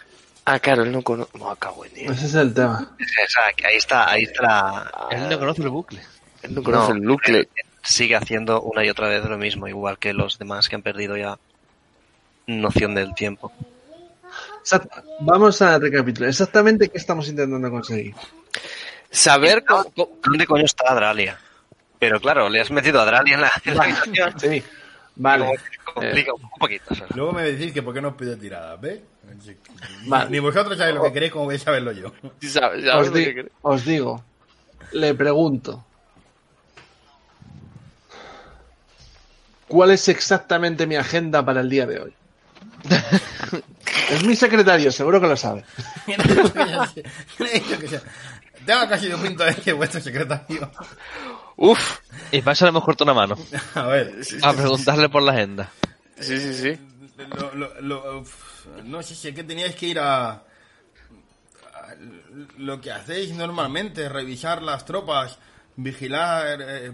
Ah, 0.46 0.58
claro, 0.58 0.82
él 0.82 0.92
no 0.92 1.02
conoce. 1.02 1.30
No, 1.38 1.50
acabo 1.50 1.84
en 1.84 1.92
Ese 2.12 2.26
es 2.26 2.34
el 2.34 2.52
tema. 2.52 2.94
O 2.98 3.28
sea, 3.30 3.52
que 3.56 3.66
ahí 3.66 3.76
está, 3.76 4.10
ahí 4.10 4.24
está 4.24 4.42
la- 4.42 4.92
Él 5.10 5.28
no 5.28 5.38
conoce 5.38 5.62
el 5.62 5.68
bucle. 5.70 6.02
Él 6.42 6.54
no 6.54 6.62
conoce 6.62 6.92
No, 6.92 6.98
el 7.00 7.08
bucle. 7.08 7.38
él 7.38 7.48
Sigue 7.84 8.16
haciendo 8.16 8.62
una 8.62 8.84
y 8.84 8.88
otra 8.90 9.08
vez 9.08 9.24
lo 9.24 9.36
mismo, 9.38 9.68
igual 9.68 9.98
que 9.98 10.12
los 10.14 10.38
demás 10.38 10.68
que 10.68 10.74
han 10.76 10.82
perdido 10.82 11.16
ya 11.16 11.38
noción 12.46 12.94
del 12.94 13.14
tiempo. 13.14 13.52
Exacto. 14.60 15.02
Vamos 15.20 15.60
a 15.62 15.78
recapitular. 15.78 16.30
Exactamente 16.30 16.88
qué 16.88 16.98
estamos 16.98 17.28
intentando 17.28 17.70
conseguir. 17.70 18.14
Saber 19.10 19.64
cómo- 19.64 19.92
¿Dónde 20.22 20.46
coño 20.46 20.64
está 20.64 20.94
Dralia? 20.94 21.38
Pero 21.98 22.20
claro, 22.20 22.48
le 22.48 22.60
has 22.60 22.70
metido 22.70 23.00
a 23.00 23.04
Dralia 23.04 23.34
en 23.34 23.40
la, 23.42 23.52
en 23.64 23.76
la 23.76 23.82
habitación. 23.84 24.40
Sí. 24.40 24.62
Vale. 25.16 25.54
Complica 25.84 26.32
un 26.34 26.50
poquito. 26.58 26.84
o 26.90 26.94
sea. 26.94 27.06
Luego 27.14 27.32
me 27.32 27.42
decís 27.44 27.72
que 27.72 27.82
por 27.82 27.94
qué 27.94 28.00
no 28.00 28.08
os 28.08 28.14
pido 28.16 28.36
tiradas, 28.36 28.80
¿ves? 28.80 29.00
Ni- 29.46 30.08
Vale. 30.08 30.30
Ni 30.30 30.38
vosotros 30.40 30.76
sabéis 30.76 30.96
lo 30.96 31.04
que 31.04 31.12
queréis 31.12 31.32
como 31.32 31.46
vais 31.46 31.60
a 31.62 31.64
saberlo 31.66 31.92
yo. 31.92 32.12
sabes- 32.40 32.84
sabes 32.84 32.94
Os, 32.94 33.06
lo 33.08 33.12
di- 33.18 33.24
que 33.24 33.32
quiere. 33.34 33.48
os 33.62 33.84
digo, 33.84 34.24
le 34.92 35.14
pregunto, 35.14 35.84
¿cuál 39.68 39.90
es 39.92 40.08
exactamente 40.08 40.86
mi 40.86 40.96
agenda 40.96 41.44
para 41.44 41.60
el 41.60 41.68
día 41.70 41.86
de 41.86 42.00
hoy? 42.00 42.14
es 44.10 44.24
mi 44.24 44.36
secretario, 44.36 44.90
seguro 44.92 45.20
que 45.20 45.26
lo 45.28 45.36
sabe. 45.36 45.64
Tengo 48.66 48.88
casi 48.88 49.08
un 49.12 49.20
pinto 49.22 49.44
de 49.44 49.54
que 49.56 49.70
es 49.70 49.76
vuestro 49.76 50.00
secretario. 50.00 50.70
Uf. 51.56 51.98
Y 52.32 52.40
para 52.40 52.52
eso 52.52 52.64
le 52.64 52.70
hemos 52.70 52.84
cortado 52.84 53.12
una 53.12 53.20
mano. 53.20 53.36
A 53.74 53.82
ver. 53.86 54.14
A 54.42 54.52
preguntarle 54.52 55.08
por 55.08 55.22
la 55.22 55.32
agenda. 55.32 55.70
Sí, 56.18 56.38
sí, 56.38 56.54
sí. 56.54 56.78
Lo- 57.38 57.54
lo- 57.54 57.80
lo- 57.80 58.20
uf, 58.20 58.66
no 58.84 59.02
sé 59.02 59.14
si 59.14 59.28
es 59.28 59.34
que 59.34 59.44
teníais 59.44 59.74
que 59.76 59.86
ir 59.86 59.98
a. 60.00 60.42
lo 62.58 62.80
que 62.80 62.90
hacéis 62.90 63.32
normalmente, 63.34 64.08
revisar 64.08 64.62
las 64.62 64.84
tropas, 64.84 65.38
vigilar, 65.76 66.58
eh, 66.60 66.92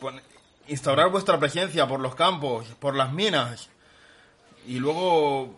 pon- 0.00 0.20
instaurar 0.68 1.10
vuestra 1.10 1.38
presencia 1.38 1.86
por 1.86 2.00
los 2.00 2.14
campos, 2.14 2.66
por 2.78 2.94
las 2.94 3.12
minas, 3.12 3.68
y 4.66 4.78
luego 4.78 5.54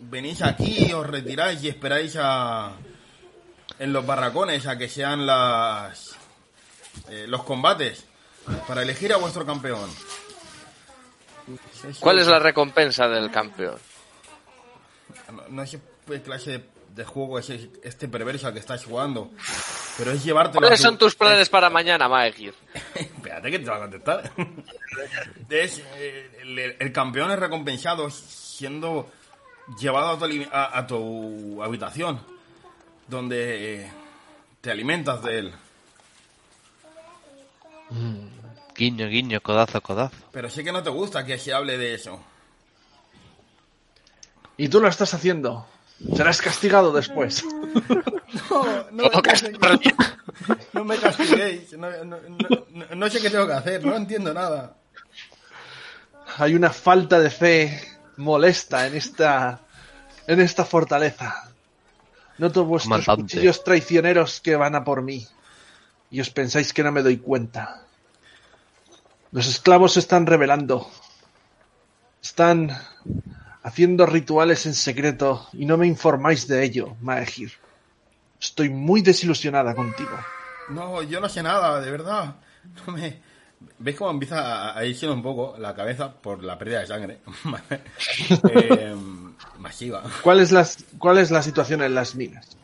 venís 0.00 0.42
aquí, 0.42 0.92
os 0.92 1.06
retiráis 1.06 1.62
y 1.62 1.68
esperáis 1.68 2.16
a 2.18 2.72
en 3.78 3.92
los 3.92 4.06
barracones 4.06 4.66
a 4.66 4.78
que 4.78 4.88
sean 4.88 5.26
las 5.26 6.16
eh, 7.08 7.26
los 7.28 7.42
combates 7.44 8.04
para 8.66 8.82
elegir 8.82 9.12
a 9.12 9.16
vuestro 9.16 9.44
campeón. 9.44 9.90
¿Cuál 12.00 12.18
es 12.18 12.26
la 12.26 12.38
recompensa 12.38 13.08
del 13.08 13.30
campeón? 13.30 13.78
No, 15.32 15.42
no 15.48 15.66
sé 15.66 15.80
qué 16.06 16.22
clase 16.22 16.50
de, 16.50 16.70
de 16.94 17.04
juego 17.04 17.38
es 17.38 17.50
este 17.50 18.08
perverso 18.08 18.46
al 18.46 18.52
que 18.54 18.60
estás 18.60 18.84
jugando, 18.84 19.30
pero 19.98 20.10
es 20.12 20.24
llevártelo 20.24 20.58
a 20.58 20.68
¿Cuáles 20.68 20.80
tu- 20.80 20.86
son 20.86 20.98
tus 20.98 21.14
planes 21.16 21.48
para 21.48 21.70
mañana, 21.70 22.08
Maegir? 22.08 22.54
Espérate 22.94 23.50
que 23.50 23.58
te 23.58 23.70
va 23.70 23.76
a 23.76 23.80
contestar. 23.80 24.32
Es, 25.50 25.82
eh, 25.96 26.38
el, 26.42 26.58
el 26.58 26.92
campeón 26.92 27.30
es 27.30 27.38
recompensado 27.38 28.10
siendo 28.10 29.10
llevado 29.78 30.10
a 30.10 30.18
tu, 30.18 30.24
ali- 30.24 30.48
a- 30.50 30.78
a 30.78 30.86
tu 30.86 31.62
habitación, 31.62 32.20
donde 33.06 33.82
eh, 33.84 33.90
te 34.60 34.70
alimentas 34.70 35.22
de 35.22 35.38
él. 35.38 35.54
Guiño, 38.74 39.06
guiño, 39.08 39.40
codazo, 39.40 39.80
codazo. 39.80 40.16
Pero 40.32 40.50
sé 40.50 40.64
que 40.64 40.72
no 40.72 40.82
te 40.82 40.90
gusta 40.90 41.24
que 41.24 41.38
se 41.38 41.52
hable 41.52 41.78
de 41.78 41.94
eso. 41.94 42.20
Y 44.56 44.68
tú 44.68 44.80
lo 44.80 44.88
estás 44.88 45.14
haciendo. 45.14 45.66
Serás 46.14 46.40
castigado 46.42 46.92
después. 46.92 47.44
No, 48.50 48.64
no, 48.92 50.84
me 50.84 50.98
castiguéis. 50.98 51.72
No, 51.72 51.90
no- 52.04 52.16
no- 52.20 52.66
no- 52.70 52.94
no 52.94 53.08
sé 53.10 53.20
qué 53.20 53.30
tengo 53.30 53.46
que 53.46 53.52
hacer, 53.54 53.84
no 53.84 53.96
entiendo 53.96 54.34
nada. 54.34 54.74
Hay 56.38 56.54
una 56.54 56.70
falta 56.70 57.18
de 57.20 57.30
fe 57.30 57.80
molesta 58.16 58.86
en 58.86 58.94
esta 58.96 59.60
en 60.26 60.40
esta 60.40 60.64
fortaleza. 60.64 61.50
Noto 62.38 62.64
vuestros 62.64 63.04
Comandante. 63.04 63.34
cuchillos 63.36 63.64
traicioneros 63.64 64.40
que 64.40 64.56
van 64.56 64.74
a 64.74 64.84
por 64.84 65.02
mí. 65.02 65.26
Y 66.10 66.20
os 66.20 66.30
pensáis 66.30 66.72
que 66.72 66.82
no 66.82 66.92
me 66.92 67.02
doy 67.02 67.16
cuenta. 67.18 67.82
Los 69.32 69.46
esclavos 69.46 69.94
se 69.94 70.00
están 70.00 70.26
rebelando. 70.26 70.90
Están 72.22 72.70
haciendo 73.66 74.06
rituales 74.06 74.64
en 74.66 74.74
secreto 74.74 75.48
y 75.52 75.66
no 75.66 75.76
me 75.76 75.86
informáis 75.88 76.46
de 76.46 76.62
ello, 76.64 76.96
Maegir. 77.00 77.52
Estoy 78.40 78.68
muy 78.68 79.02
desilusionada 79.02 79.74
contigo. 79.74 80.16
No, 80.68 81.02
yo 81.02 81.20
no 81.20 81.28
sé 81.28 81.42
nada, 81.42 81.80
de 81.80 81.90
verdad. 81.90 82.36
No 82.86 82.92
me... 82.92 83.20
¿Ves 83.78 83.96
cómo 83.96 84.10
empieza 84.10 84.76
a- 84.76 84.84
irse 84.84 85.08
un 85.08 85.22
poco 85.22 85.56
la 85.58 85.74
cabeza 85.74 86.12
por 86.12 86.42
la 86.44 86.58
pérdida 86.58 86.80
de 86.80 86.86
sangre? 86.86 87.18
Eh, 88.52 88.94
masiva. 89.58 90.02
¿Cuál 90.22 90.40
es, 90.40 90.52
la, 90.52 90.66
¿Cuál 90.98 91.18
es 91.18 91.30
la 91.30 91.42
situación 91.42 91.82
en 91.82 91.94
las 91.94 92.14
minas? 92.14 92.56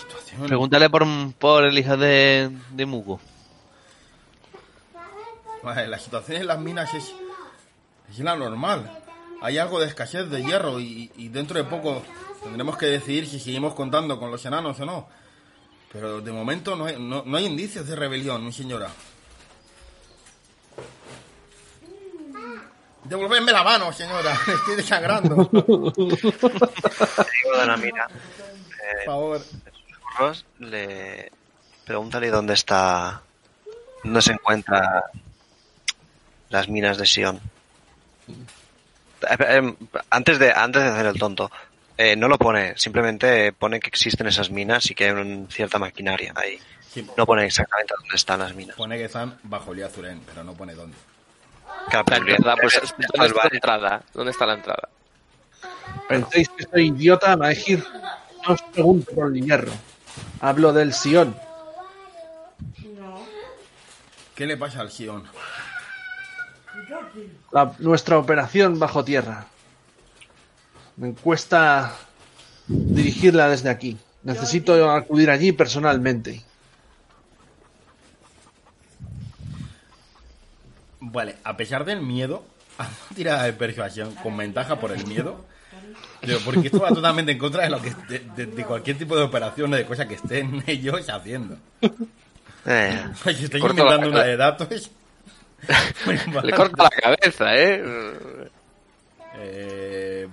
Situación- 0.00 0.46
Pregúntale 0.48 0.90
por, 0.90 1.04
por 1.34 1.64
el 1.64 1.78
hijo 1.78 1.96
de, 1.96 2.50
de 2.70 2.86
Mugo. 2.86 3.20
Vale, 5.62 5.86
la 5.86 5.98
situación 5.98 6.40
en 6.40 6.46
las 6.48 6.58
minas 6.58 6.92
es, 6.94 7.12
es 8.12 8.24
la 8.24 8.36
normal. 8.36 8.90
Hay 9.40 9.58
algo 9.58 9.80
de 9.80 9.86
escasez 9.86 10.28
de 10.30 10.42
hierro 10.42 10.78
y, 10.80 11.10
y 11.16 11.28
dentro 11.28 11.58
de 11.58 11.64
poco 11.64 12.02
tendremos 12.42 12.76
que 12.76 12.86
decidir 12.86 13.26
si 13.26 13.40
seguimos 13.40 13.74
contando 13.74 14.18
con 14.18 14.30
los 14.30 14.44
enanos 14.44 14.78
o 14.80 14.86
no. 14.86 15.08
Pero 15.92 16.20
de 16.20 16.32
momento 16.32 16.74
no 16.76 16.86
hay, 16.86 16.96
no, 16.98 17.22
no 17.24 17.36
hay 17.36 17.44
indicios 17.46 17.86
de 17.86 17.96
rebelión, 17.96 18.44
mi 18.44 18.52
señora. 18.52 18.90
Devolvedme 23.04 23.52
la 23.52 23.64
mano, 23.64 23.92
señora. 23.92 24.32
Me 24.46 24.54
estoy 24.54 24.76
desangrando. 24.76 25.48
Por 25.50 25.92
mira. 27.78 28.08
Eh, 28.08 29.04
favor. 29.04 29.40
Ross 30.18 30.44
le 30.58 31.32
pregúntale 31.84 32.30
dónde 32.30 32.54
está, 32.54 33.22
dónde 34.04 34.22
se 34.22 34.32
encuentra 34.32 35.04
las 36.48 36.68
minas 36.68 36.96
de 36.98 37.06
Sion. 37.06 37.40
Eh, 38.28 39.36
eh, 39.38 39.74
Antes 40.10 40.38
de 40.38 40.52
antes 40.52 40.82
de 40.82 40.88
hacer 40.88 41.06
el 41.06 41.18
tonto, 41.18 41.50
eh, 41.96 42.16
no 42.16 42.28
lo 42.28 42.38
pone, 42.38 42.74
simplemente 42.76 43.52
pone 43.52 43.78
que 43.80 43.88
existen 43.88 44.26
esas 44.26 44.50
minas 44.50 44.90
y 44.90 44.94
que 44.94 45.04
hay 45.06 45.10
una 45.12 45.48
cierta 45.50 45.78
maquinaria 45.78 46.32
ahí. 46.36 46.58
Sí, 46.92 47.06
No 47.16 47.24
pone 47.24 47.46
exactamente 47.46 47.94
dónde 47.98 48.16
están 48.16 48.40
las 48.40 48.54
minas. 48.54 48.76
pone 48.76 48.98
que 48.98 49.04
están 49.04 49.38
bajo 49.44 49.72
el 49.72 49.82
Azuren, 49.84 50.20
pero 50.26 50.44
no 50.44 50.54
pone 50.54 50.74
dónde. 50.74 50.96
Pues 51.90 52.04
¿dónde 52.06 52.32
es 52.34 52.92
está 52.92 53.48
la 53.48 53.48
entrada? 53.52 54.02
¿Dónde 54.12 54.30
está 54.30 54.46
la 54.46 54.54
entrada? 54.54 54.88
¿Pensáis 56.08 56.48
que 56.50 56.64
soy 56.64 56.88
idiota, 56.88 57.36
Maegir? 57.36 57.84
No 58.46 58.54
os 58.54 58.62
pregunto 58.62 59.12
por 59.14 59.28
el 59.34 59.42
hierro. 59.42 59.72
Hablo 60.40 60.72
del 60.72 60.92
Sion. 60.92 61.34
¿Qué 64.34 64.46
le 64.46 64.56
pasa 64.56 64.80
al 64.80 64.90
Sion? 64.90 65.24
La- 67.52 67.74
nuestra 67.78 68.18
operación 68.18 68.78
bajo 68.78 69.04
tierra. 69.04 69.46
Me 70.96 71.12
cuesta 71.14 71.94
dirigirla 72.66 73.48
desde 73.48 73.70
aquí. 73.70 73.98
Necesito 74.22 74.90
acudir 74.90 75.30
allí 75.30 75.52
personalmente. 75.52 76.42
Vale, 81.00 81.36
a 81.44 81.56
pesar 81.56 81.84
del 81.84 82.00
miedo, 82.00 82.44
haz 82.78 82.88
una 83.08 83.16
tirada 83.16 83.42
de 83.44 83.52
persuasión 83.52 84.14
con 84.16 84.36
ventaja 84.36 84.78
por 84.78 84.92
el 84.92 85.06
miedo. 85.06 85.44
Pero 86.20 86.38
porque 86.44 86.66
esto 86.68 86.78
va 86.80 86.88
totalmente 86.90 87.32
en 87.32 87.38
contra 87.38 87.64
de 87.64 87.70
lo 87.70 87.80
que 87.82 87.92
de, 88.08 88.18
de- 88.36 88.46
de 88.46 88.64
cualquier 88.64 88.96
tipo 88.96 89.16
de 89.16 89.22
operación 89.24 89.72
o 89.72 89.76
de 89.76 89.84
cosa 89.84 90.06
que 90.06 90.14
estén 90.14 90.62
ellos 90.66 91.08
haciendo. 91.08 91.56
Eh, 92.66 93.04
Oye, 93.26 93.44
estoy 93.44 93.60
inventando 93.60 94.06
la- 94.06 94.08
una 94.08 94.22
de 94.24 94.36
datos. 94.36 94.90
Le 96.42 96.52
corta 96.52 96.82
la 96.84 96.90
cabeza, 96.90 97.56
¿eh? 97.56 97.82
Eh, 99.36 100.28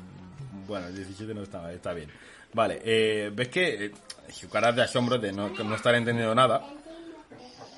bueno, 0.67 0.89
17 0.91 1.33
no 1.33 1.43
está, 1.43 1.71
está 1.71 1.93
bien. 1.93 2.09
Vale, 2.53 2.81
eh, 2.83 3.31
ves 3.33 3.47
que 3.49 3.85
eh, 3.85 3.91
su 4.31 4.49
cara 4.49 4.71
de 4.71 4.81
asombro 4.83 5.17
de 5.17 5.31
no, 5.31 5.49
no 5.49 5.75
estar 5.75 5.93
entendiendo 5.95 6.33
nada, 6.33 6.61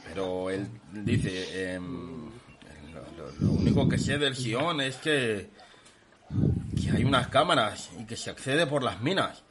pero 0.07 0.49
él 0.49 0.68
dice, 0.91 1.73
em, 1.76 2.30
lo, 2.94 3.02
lo- 3.18 3.32
lo 3.40 3.52
único 3.52 3.88
que 3.88 3.98
sé 3.98 4.18
del 4.18 4.36
Sion 4.36 4.80
es 4.82 4.95
que, 4.98 5.49
que 6.82 6.91
hay 6.91 7.03
unas 7.03 7.28
cámaras 7.28 7.90
y 7.99 8.06
que 8.06 8.15
se 8.15 8.30
accede 8.30 8.65
por 8.65 8.82
las 8.84 9.02
minas, 9.02 9.44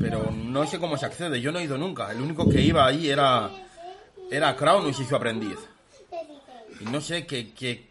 pero 0.00 0.30
no 0.30 0.66
sé 0.66 0.78
cómo 0.78 0.96
se 0.96 1.06
accede, 1.06 1.40
yo 1.40 1.50
no 1.52 1.58
he 1.58 1.64
ido 1.64 1.76
nunca, 1.78 2.10
el 2.12 2.20
único 2.20 2.48
que 2.48 2.60
iba 2.60 2.86
ahí 2.86 3.10
era, 3.10 3.50
era 4.30 4.56
y 5.00 5.04
su 5.04 5.16
aprendiz. 5.16 5.58
Y 6.80 6.84
no 6.84 7.00
sé 7.00 7.26
qué, 7.26 7.52
qué 7.52 7.86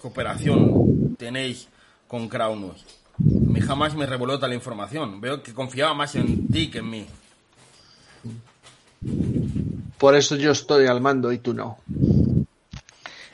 cooperación 0.00 1.16
tenéis 1.18 1.68
con 2.06 2.28
Kraunus. 2.28 2.84
A 3.18 3.50
mí 3.50 3.60
jamás 3.60 3.94
me 3.94 4.04
revolota 4.06 4.46
la 4.46 4.54
información. 4.54 5.20
Veo 5.20 5.42
que 5.42 5.54
confiaba 5.54 5.94
más 5.94 6.14
en 6.16 6.48
ti 6.48 6.70
que 6.70 6.78
en 6.78 6.90
mí. 6.90 7.06
Por 9.98 10.14
eso 10.14 10.36
yo 10.36 10.50
estoy 10.52 10.86
al 10.86 11.00
mando 11.00 11.32
y 11.32 11.38
tú 11.38 11.54
no. 11.54 11.78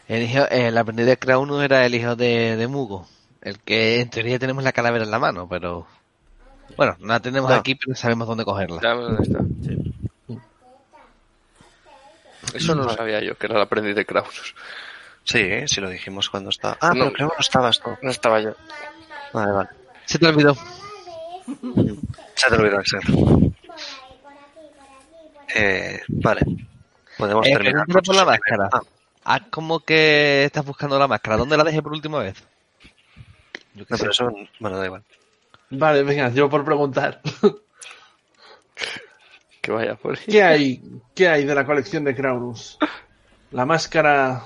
El, 0.06 0.22
hijo, 0.22 0.44
el 0.50 0.76
aprendiz 0.78 1.06
de 1.06 1.16
Kraunus 1.18 1.64
era 1.64 1.84
el 1.84 1.94
hijo 1.94 2.14
de, 2.14 2.56
de 2.56 2.66
Mugo. 2.68 3.08
El 3.40 3.58
que 3.58 4.00
en 4.00 4.10
teoría 4.10 4.38
tenemos 4.38 4.62
la 4.62 4.72
calavera 4.72 5.04
en 5.04 5.10
la 5.10 5.18
mano, 5.18 5.48
pero... 5.48 5.86
Bueno, 6.76 6.96
no 7.00 7.08
la 7.08 7.20
tenemos 7.20 7.50
No. 7.50 7.56
aquí, 7.56 7.74
pero 7.74 7.94
sabemos 7.96 8.28
dónde 8.28 8.44
cogerla. 8.44 8.80
Ya, 8.80 8.94
¿dónde 8.94 9.22
está? 9.22 9.40
Sí. 9.64 9.92
Eso 12.54 12.74
no 12.74 12.84
lo 12.84 12.90
sabía 12.94 13.20
yo, 13.22 13.36
que 13.36 13.46
era 13.46 13.56
el 13.56 13.62
aprendiz 13.62 13.96
de 13.96 14.04
Krausus. 14.04 14.54
Sí, 15.24 15.38
eh, 15.38 15.64
sí 15.66 15.80
lo 15.80 15.88
dijimos 15.90 16.28
cuando 16.30 16.50
estaba. 16.50 16.76
Ah, 16.80 16.88
No. 16.94 17.04
pero 17.04 17.12
creo 17.12 17.28
que 17.30 17.34
no 17.36 17.40
estabas 17.40 17.80
tú. 17.80 17.90
No 18.02 18.10
estaba 18.10 18.40
yo. 18.40 18.54
Vale, 19.32 19.52
vale. 19.52 19.68
Se 20.04 20.18
te 20.18 20.26
olvidó. 20.26 20.54
Se 22.34 22.48
te 22.48 22.54
olvidó, 22.54 22.80
exacto. 22.80 23.12
Eh, 25.54 26.00
vale. 26.08 26.40
Podemos 27.18 27.46
Eh, 27.46 27.52
terminar. 27.52 27.84
pregúntale 27.86 28.02
por 28.06 28.14
la 28.16 28.22
con- 28.24 28.32
máscara. 28.32 28.68
Ah, 28.72 28.80
Haz 29.24 29.42
como 29.50 29.80
que 29.80 30.44
estás 30.44 30.64
buscando 30.64 30.98
la 30.98 31.06
máscara. 31.06 31.36
¿Dónde 31.36 31.56
la 31.56 31.62
dejé 31.64 31.80
por 31.80 31.92
última 31.92 32.18
vez? 32.18 32.42
Yo 33.74 33.84
no, 33.88 33.96
sé. 33.96 34.00
pero 34.02 34.10
eso, 34.10 34.32
bueno, 34.58 34.78
da 34.78 34.86
igual. 34.86 35.04
Vale, 35.70 36.02
venga, 36.02 36.28
yo 36.30 36.48
por 36.50 36.64
preguntar. 36.64 37.20
Que 39.60 39.70
vaya 39.70 39.94
por 39.94 40.18
ahí. 40.18 40.24
¿Qué 40.28 40.42
hay, 40.42 40.82
¿Qué 41.14 41.28
hay 41.28 41.44
de 41.44 41.54
la 41.54 41.64
colección 41.64 42.02
de 42.02 42.16
Kraunus? 42.16 42.76
La 43.52 43.64
máscara 43.64 44.42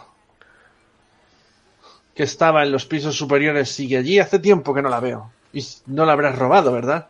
que 2.17 2.23
estaba 2.25 2.63
en 2.65 2.73
los 2.73 2.87
pisos 2.87 3.15
superiores 3.17 3.71
sigue 3.71 3.99
allí. 3.99 4.19
Hace 4.19 4.39
tiempo 4.39 4.75
que 4.75 4.83
no 4.83 4.89
la 4.89 4.99
veo. 5.01 5.31
Y 5.53 5.65
no 5.87 6.05
la 6.07 6.13
habrás 6.13 6.37
robado, 6.39 6.73
¿verdad? 6.73 7.07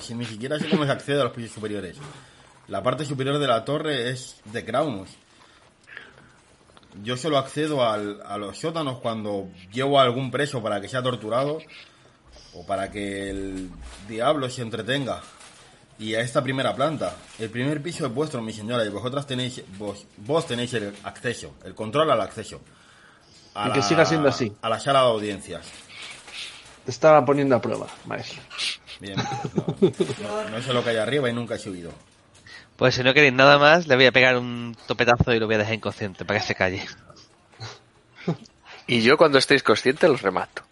si 0.00 0.14
ni 0.14 0.24
siquiera 0.24 0.58
sé 0.58 0.68
cómo 0.68 0.84
se 0.84 0.90
accede 0.90 1.20
a 1.20 1.24
los 1.24 1.32
pisos 1.32 1.52
superiores. 1.52 1.96
La 2.68 2.82
parte 2.82 3.04
superior 3.04 3.38
de 3.38 3.46
la 3.46 3.64
torre 3.64 4.10
es 4.10 4.36
de 4.44 4.64
Kraunus. 4.64 5.08
Yo 7.02 7.16
solo 7.16 7.38
accedo 7.38 7.84
al- 7.88 8.20
a 8.26 8.36
los 8.36 8.58
sótanos 8.58 8.98
cuando 8.98 9.48
llevo 9.72 9.98
a 9.98 10.02
algún 10.02 10.30
preso 10.30 10.62
para 10.62 10.80
que 10.80 10.88
sea 10.88 11.02
torturado 11.02 11.58
o 12.54 12.66
para 12.66 12.90
que 12.90 13.30
el 13.30 13.70
diablo 14.08 14.50
se 14.50 14.62
entretenga. 14.62 15.22
Y 15.98 16.14
a 16.14 16.20
esta 16.20 16.42
primera 16.42 16.74
planta. 16.74 17.16
El 17.38 17.48
primer 17.50 17.80
piso 17.82 18.04
es 18.06 18.12
vuestro, 18.12 18.42
mi 18.42 18.52
señora, 18.52 18.84
y 18.84 18.88
vosotras 18.88 19.26
tenéis, 19.26 19.62
vos, 19.78 20.04
vos 20.18 20.46
tenéis 20.46 20.74
el 20.74 20.92
acceso, 21.04 21.54
el 21.64 21.74
control 21.74 22.10
al 22.10 22.20
acceso. 22.20 22.60
A 23.54 23.68
Y 23.68 23.72
que 23.72 23.82
siga 23.82 24.04
siendo 24.04 24.28
así. 24.28 24.52
A 24.62 24.68
la 24.68 24.80
sala 24.80 25.00
de 25.00 25.06
audiencias. 25.06 25.66
Te 26.84 26.90
estaba 26.90 27.24
poniendo 27.24 27.54
a 27.56 27.60
prueba, 27.60 27.86
maestro. 28.06 28.40
Bien, 29.00 29.16
no, 29.16 29.76
no- 29.80 30.50
no 30.50 30.62
sé 30.62 30.72
lo 30.72 30.82
que 30.82 30.90
hay 30.90 30.96
arriba 30.96 31.28
y 31.28 31.32
nunca 31.32 31.54
he 31.56 31.58
subido. 31.58 31.92
Pues 32.76 32.94
si 32.94 33.02
no 33.04 33.12
queréis 33.14 33.32
nada 33.34 33.58
más, 33.58 33.86
le 33.86 33.94
voy 33.96 34.06
a 34.06 34.12
pegar 34.12 34.36
un 34.38 34.76
topetazo 34.86 35.32
y 35.32 35.38
lo 35.38 35.46
voy 35.46 35.54
a 35.56 35.58
dejar 35.58 35.74
inconsciente 35.74 36.24
para 36.24 36.40
que 36.40 36.46
se 36.46 36.54
calle. 36.54 36.84
Y 38.86 39.02
yo 39.02 39.16
cuando 39.16 39.38
estéis 39.38 39.62
conscientes 39.62 40.08
los 40.10 40.22
remato. 40.22 40.62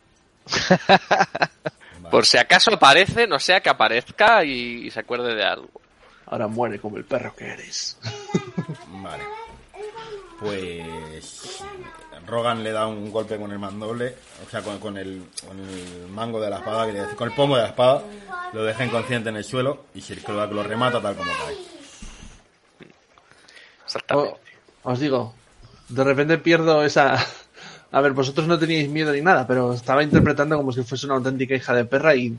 Por 2.11 2.27
si 2.27 2.39
acaso 2.39 2.75
aparece, 2.75 3.27
no 3.29 3.39
sea 3.39 3.61
que 3.61 3.69
aparezca 3.69 4.43
y, 4.45 4.87
y 4.87 4.91
se 4.91 5.01
acuerde 5.01 5.35
de 5.35 5.45
algo. 5.45 5.69
Ahora 6.27 6.49
muere 6.49 6.81
como 6.81 6.97
el 6.97 7.05
perro 7.05 7.35
que 7.37 7.45
eres. 7.53 7.99
Vale. 8.89 9.23
Pues 10.39 11.63
Rogan 12.27 12.65
le 12.65 12.73
da 12.73 12.87
un 12.87 13.11
golpe 13.11 13.37
con 13.37 13.53
el 13.53 13.59
mandoble, 13.59 14.15
o 14.47 14.51
sea, 14.51 14.63
con, 14.63 14.79
con 14.79 14.97
el, 14.97 15.23
con 15.47 15.59
el 15.59 16.09
mango 16.11 16.41
de 16.41 16.49
la 16.51 16.59
espada, 16.59 16.87
quería 16.87 17.03
decir, 17.03 17.17
con 17.17 17.29
el 17.29 17.35
pomo 17.35 17.57
de 17.57 17.63
la 17.63 17.69
espada, 17.69 18.03
lo 18.53 18.65
deja 18.65 18.85
inconsciente 18.85 19.29
en 19.29 19.37
el 19.37 19.45
suelo 19.45 19.85
y 19.95 20.01
se 20.01 20.17
que 20.17 20.33
lo, 20.33 20.47
lo 20.47 20.63
remata 20.63 21.01
tal 21.01 21.15
como 21.17 21.31
cae. 21.33 21.57
O- 24.17 24.39
os 24.83 24.99
digo, 24.99 25.35
de 25.89 26.05
repente 26.05 26.39
pierdo 26.39 26.83
esa... 26.85 27.17
A 27.93 28.01
ver, 28.01 28.13
vosotros 28.13 28.47
no 28.47 28.57
teníais 28.57 28.89
miedo 28.89 29.13
ni 29.13 29.21
nada, 29.21 29.49
pero 29.49 29.73
estaba 29.73 30.05
interpretando 30.05 30.57
como 30.57 30.71
si 30.73 30.85
fuese 30.85 31.07
una 31.07 31.17
auténtica 31.17 31.57
hija 31.57 31.75
de 31.75 31.85
perra 31.85 32.15
y 32.15 32.39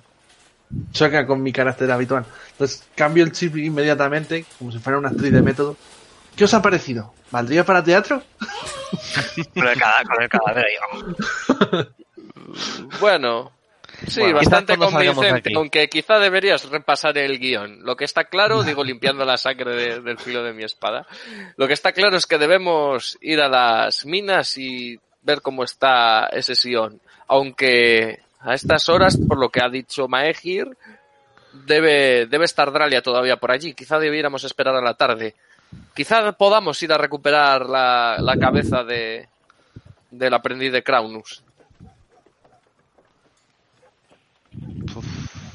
choca 0.93 1.27
con 1.27 1.43
mi 1.43 1.51
carácter 1.51 1.91
habitual. 1.91 2.25
Entonces 2.53 2.83
cambio 2.95 3.25
el 3.25 3.33
chip 3.33 3.57
inmediatamente, 3.57 4.45
como 4.57 4.71
si 4.71 4.79
fuera 4.79 4.97
una 4.97 5.09
actriz 5.09 5.33
de 5.33 5.41
método. 5.41 5.75
¿Qué 6.35 6.43
os 6.45 6.53
ha 6.53 6.61
parecido? 6.61 7.13
¿Valdría 7.31 7.63
para 7.65 7.83
teatro? 7.83 8.21
Con 9.53 9.67
el, 9.67 9.79
cada- 9.79 10.03
con 10.03 10.21
el 10.21 10.29
cadáver 10.29 10.65
ahí. 10.65 11.85
Bueno, 12.99 13.51
sí, 14.07 14.19
Bueno, 14.21 14.35
bastante 14.37 14.77
convincente, 14.77 15.51
aunque 15.55 15.87
quizá 15.87 16.19
deberías 16.19 16.69
repasar 16.69 17.17
el 17.17 17.39
guion. 17.39 17.83
Lo 17.83 17.95
que 17.95 18.05
está 18.05 18.25
claro, 18.25 18.63
digo 18.63 18.83
limpiando 18.83 19.23
la 19.25 19.37
sangre 19.37 19.75
de- 19.75 20.01
del 20.01 20.17
filo 20.17 20.43
de 20.43 20.53
mi 20.53 20.63
espada, 20.63 21.05
lo 21.57 21.67
que 21.67 21.73
está 21.73 21.91
claro 21.93 22.17
es 22.17 22.25
que 22.25 22.37
debemos 22.37 23.17
ir 23.21 23.41
a 23.41 23.47
las 23.47 24.05
minas 24.05 24.57
y 24.57 24.99
ver 25.21 25.41
cómo 25.41 25.63
está 25.63 26.25
ese 26.27 26.55
Sion. 26.55 26.99
Aunque 27.27 28.19
a 28.41 28.53
estas 28.53 28.89
horas, 28.89 29.17
por 29.27 29.39
lo 29.39 29.49
que 29.49 29.61
ha 29.63 29.69
dicho 29.69 30.07
Maegir, 30.07 30.67
debe, 31.53 32.25
debe 32.25 32.45
estar 32.45 32.71
Dralia 32.71 33.01
todavía 33.01 33.37
por 33.37 33.51
allí. 33.51 33.73
Quizá 33.73 33.99
debiéramos 33.99 34.43
esperar 34.43 34.75
a 34.75 34.81
la 34.81 34.95
tarde. 34.95 35.35
Quizá 35.95 36.31
podamos 36.33 36.81
ir 36.83 36.91
a 36.93 36.97
recuperar 36.97 37.65
la, 37.67 38.17
la 38.21 38.37
cabeza 38.37 38.83
de, 38.83 39.27
del 40.09 40.33
aprendiz 40.33 40.71
de 40.71 40.83
Kraunus. 40.83 41.43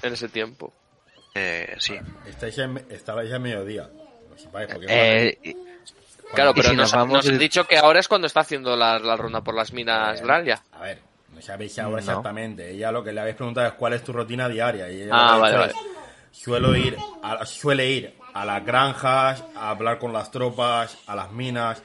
En 0.02 0.12
ese 0.12 0.28
tiempo. 0.28 0.72
Eh, 1.34 1.76
sí. 1.78 1.96
Estáis 2.26 2.56
en, 2.58 2.76
estabais 2.90 3.32
a 3.32 3.38
mediodía, 3.38 3.88
Eh, 4.88 5.38
Claro, 6.34 6.52
pero 6.54 6.70
si 6.70 6.76
nos, 6.76 6.92
nos 6.92 6.92
vamos 6.92 7.12
nos 7.18 7.26
ha 7.26 7.30
el- 7.30 7.38
dicho 7.38 7.64
que 7.64 7.76
ahora 7.78 8.00
es 8.00 8.08
cuando 8.08 8.26
está 8.26 8.40
haciendo 8.40 8.76
la, 8.76 8.98
la 8.98 9.16
ronda 9.16 9.42
por 9.42 9.54
las 9.54 9.72
minas 9.72 10.20
Dralia. 10.22 10.60
A 10.72 10.80
ver, 10.80 10.98
no 11.32 11.40
sabéis 11.40 11.78
ahora 11.78 11.92
No. 11.96 11.98
exactamente. 12.10 12.70
Ella 12.70 12.90
lo 12.90 13.04
que 13.04 13.12
le 13.12 13.20
habéis 13.20 13.36
preguntado 13.36 13.68
es 13.68 13.74
cuál 13.74 13.92
es 13.92 14.02
tu 14.02 14.12
rutina 14.12 14.48
diaria. 14.48 14.90
Y 14.90 15.02
ella 15.02 15.12
Ah, 15.14 15.38
vale, 15.38 15.66
es, 15.66 15.72
Suelo 16.32 16.74
ir 16.76 16.96
a, 17.22 17.46
suele 17.46 17.88
ir 17.90 18.14
a 18.40 18.44
las 18.44 18.64
granjas, 18.64 19.44
a 19.54 19.70
hablar 19.70 19.98
con 19.98 20.12
las 20.12 20.30
tropas, 20.30 20.96
a 21.06 21.14
las 21.16 21.32
minas, 21.32 21.82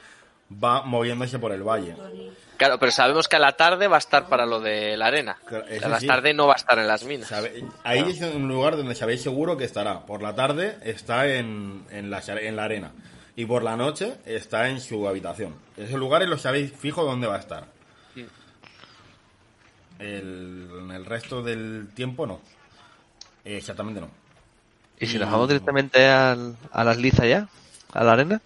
va 0.52 0.82
moviéndose 0.84 1.40
por 1.40 1.52
el 1.52 1.64
valle. 1.64 1.96
Claro, 2.58 2.78
pero 2.78 2.92
sabemos 2.92 3.28
que 3.28 3.38
a 3.38 3.40
la 3.40 3.54
tarde 3.58 3.88
va 3.88 3.96
a 3.96 4.00
estar 4.00 4.28
para 4.28 4.46
lo 4.46 4.60
de 4.60 4.96
la 4.98 5.08
arena. 5.08 5.38
Claro, 5.46 5.66
A 5.84 5.88
la 5.88 6.00
sí. 6.00 6.06
tarde 6.08 6.34
no 6.34 6.46
va 6.48 6.54
a 6.54 6.58
estar 6.58 6.78
en 6.78 6.88
las 6.88 7.04
minas. 7.06 7.28
Sabe- 7.30 7.64
ahí 7.84 8.02
es 8.08 8.22
un 8.22 8.48
lugar 8.48 8.76
donde 8.78 8.94
sabéis 8.96 9.22
seguro 9.24 9.58
que 9.58 9.64
estará. 9.64 10.02
Por 10.06 10.22
la 10.22 10.36
tarde 10.36 10.78
está 10.84 11.26
en, 11.28 11.86
en, 11.90 12.12
la, 12.12 12.22
en 12.28 12.56
la 12.56 12.64
arena. 12.66 12.92
Y 13.36 13.46
por 13.46 13.64
la 13.64 13.76
noche 13.78 14.18
está 14.26 14.68
en 14.70 14.80
su 14.82 15.08
habitación. 15.08 15.56
Esos 15.78 15.98
lugares 16.00 16.28
los 16.30 16.42
sabéis 16.42 16.72
fijo 16.78 17.04
dónde 17.04 17.28
va 17.28 17.38
a 17.38 17.40
estar. 17.40 17.66
El, 20.00 20.70
el 20.94 21.06
resto 21.06 21.42
del 21.44 21.90
tiempo 21.94 22.26
no. 22.28 22.42
Exactamente 23.46 24.02
no. 24.02 24.10
¿Y 25.02 25.08
si 25.08 25.18
nos 25.18 25.32
vamos 25.32 25.48
directamente 25.48 26.08
al, 26.08 26.56
a 26.72 26.84
las 26.84 26.98
lizas 26.98 27.28
ya? 27.28 27.48
¿A 27.92 28.04
la 28.04 28.14
arena? 28.14 28.40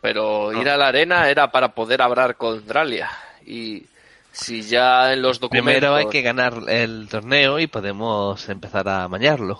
Pero 0.00 0.52
ir 0.52 0.68
a 0.68 0.76
la 0.76 0.86
arena 0.86 1.28
era 1.28 1.50
para 1.50 1.74
poder 1.74 2.02
hablar 2.02 2.36
con 2.36 2.64
Dralia. 2.64 3.10
Y 3.44 3.86
si 4.30 4.62
ya 4.62 5.12
en 5.12 5.22
los 5.22 5.40
documentos... 5.40 5.72
Primero 5.72 5.96
hay 5.96 6.08
que 6.08 6.22
ganar 6.22 6.54
el 6.68 7.08
torneo 7.10 7.58
y 7.58 7.66
podemos 7.66 8.48
empezar 8.48 8.88
a 8.88 9.08
mañarlo. 9.08 9.58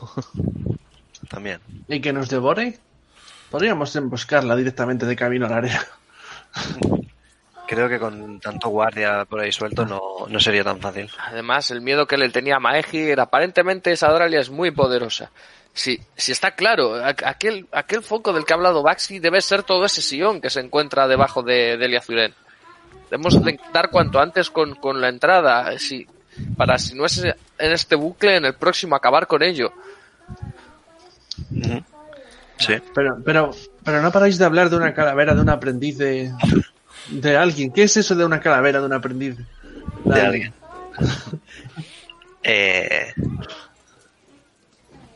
También. 1.28 1.59
¿Y 1.89 2.01
que 2.01 2.12
nos 2.12 2.28
devore? 2.28 2.78
Podríamos 3.51 3.97
emboscarla 3.97 4.55
directamente 4.55 5.06
de 5.06 5.16
camino 5.16 5.47
a 5.47 5.48
la 5.48 5.56
arena. 5.56 5.85
Creo 7.66 7.89
que 7.89 7.99
con 7.99 8.41
tanto 8.41 8.69
guardia 8.69 9.24
por 9.24 9.41
ahí 9.41 9.51
suelto 9.51 9.86
no, 9.86 10.01
no 10.28 10.41
sería 10.41 10.65
tan 10.65 10.81
fácil. 10.81 11.11
Además, 11.19 11.70
el 11.70 11.81
miedo 11.81 12.07
que 12.07 12.19
le 12.19 12.28
tenía 12.28 12.57
a 12.57 12.61
Maegir, 12.61 13.19
aparentemente 13.19 13.93
esa 13.93 14.12
Dralia 14.12 14.41
es 14.41 14.51
muy 14.51 14.70
poderosa. 14.70 15.31
Si, 15.73 16.01
si 16.15 16.32
está 16.32 16.53
claro, 16.53 17.03
aquel, 17.05 17.66
aquel 17.73 18.03
foco 18.03 18.32
del 18.32 18.45
que 18.45 18.53
ha 18.53 18.57
hablado 18.57 18.82
Baxi 18.82 19.19
debe 19.19 19.41
ser 19.41 19.65
todo 19.65 19.85
ese 19.85 20.03
sillón 20.03 20.41
que 20.41 20.51
se 20.51 20.61
encuentra 20.61 21.09
debajo 21.09 21.43
de, 21.43 21.77
de 21.77 21.86
Eliazuren. 21.86 22.35
Debemos 23.11 23.43
de 23.43 23.59
dar 23.73 23.91
cuanto 23.91 24.20
antes 24.20 24.51
con, 24.51 24.77
con 24.77 25.01
la 25.01 25.09
entrada, 25.09 25.77
si, 25.78 26.07
para 26.57 26.78
si 26.78 26.95
no 26.95 27.07
es 27.07 27.24
en 27.24 27.35
este 27.59 27.97
bucle, 27.97 28.36
en 28.36 28.45
el 28.45 28.55
próximo 28.55 28.95
acabar 28.95 29.27
con 29.27 29.43
ello. 29.43 29.73
Sí. 32.59 32.74
Pero, 32.95 33.19
pero, 33.24 33.51
pero 33.85 34.01
no 34.01 34.12
paráis 34.12 34.39
de 34.39 34.45
hablar 34.45 34.70
de 34.70 34.77
una 34.77 34.95
calavera 34.95 35.35
de 35.35 35.41
un 35.41 35.49
aprendiz 35.49 35.99
de, 35.99 36.32
de 37.09 37.36
alguien. 37.36 37.72
¿Qué 37.72 37.85
es 37.85 37.97
eso 37.97 38.14
de 38.14 38.24
una 38.24 38.40
calavera 38.40 38.81
de 38.81 38.86
un 38.86 38.93
aprendiz? 38.93 39.36
De 40.05 40.20
alguien. 40.20 40.55
Eh, 42.47 43.14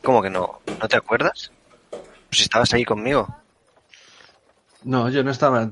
¿Cómo 0.02 0.22
que 0.22 0.30
no? 0.30 0.60
¿No 0.80 0.88
te 0.88 0.96
acuerdas? 0.96 1.52
Pues 1.90 2.40
estabas 2.40 2.72
ahí 2.72 2.84
conmigo. 2.84 3.28
No, 4.82 5.10
yo 5.10 5.22
no 5.22 5.30
estaba 5.30 5.70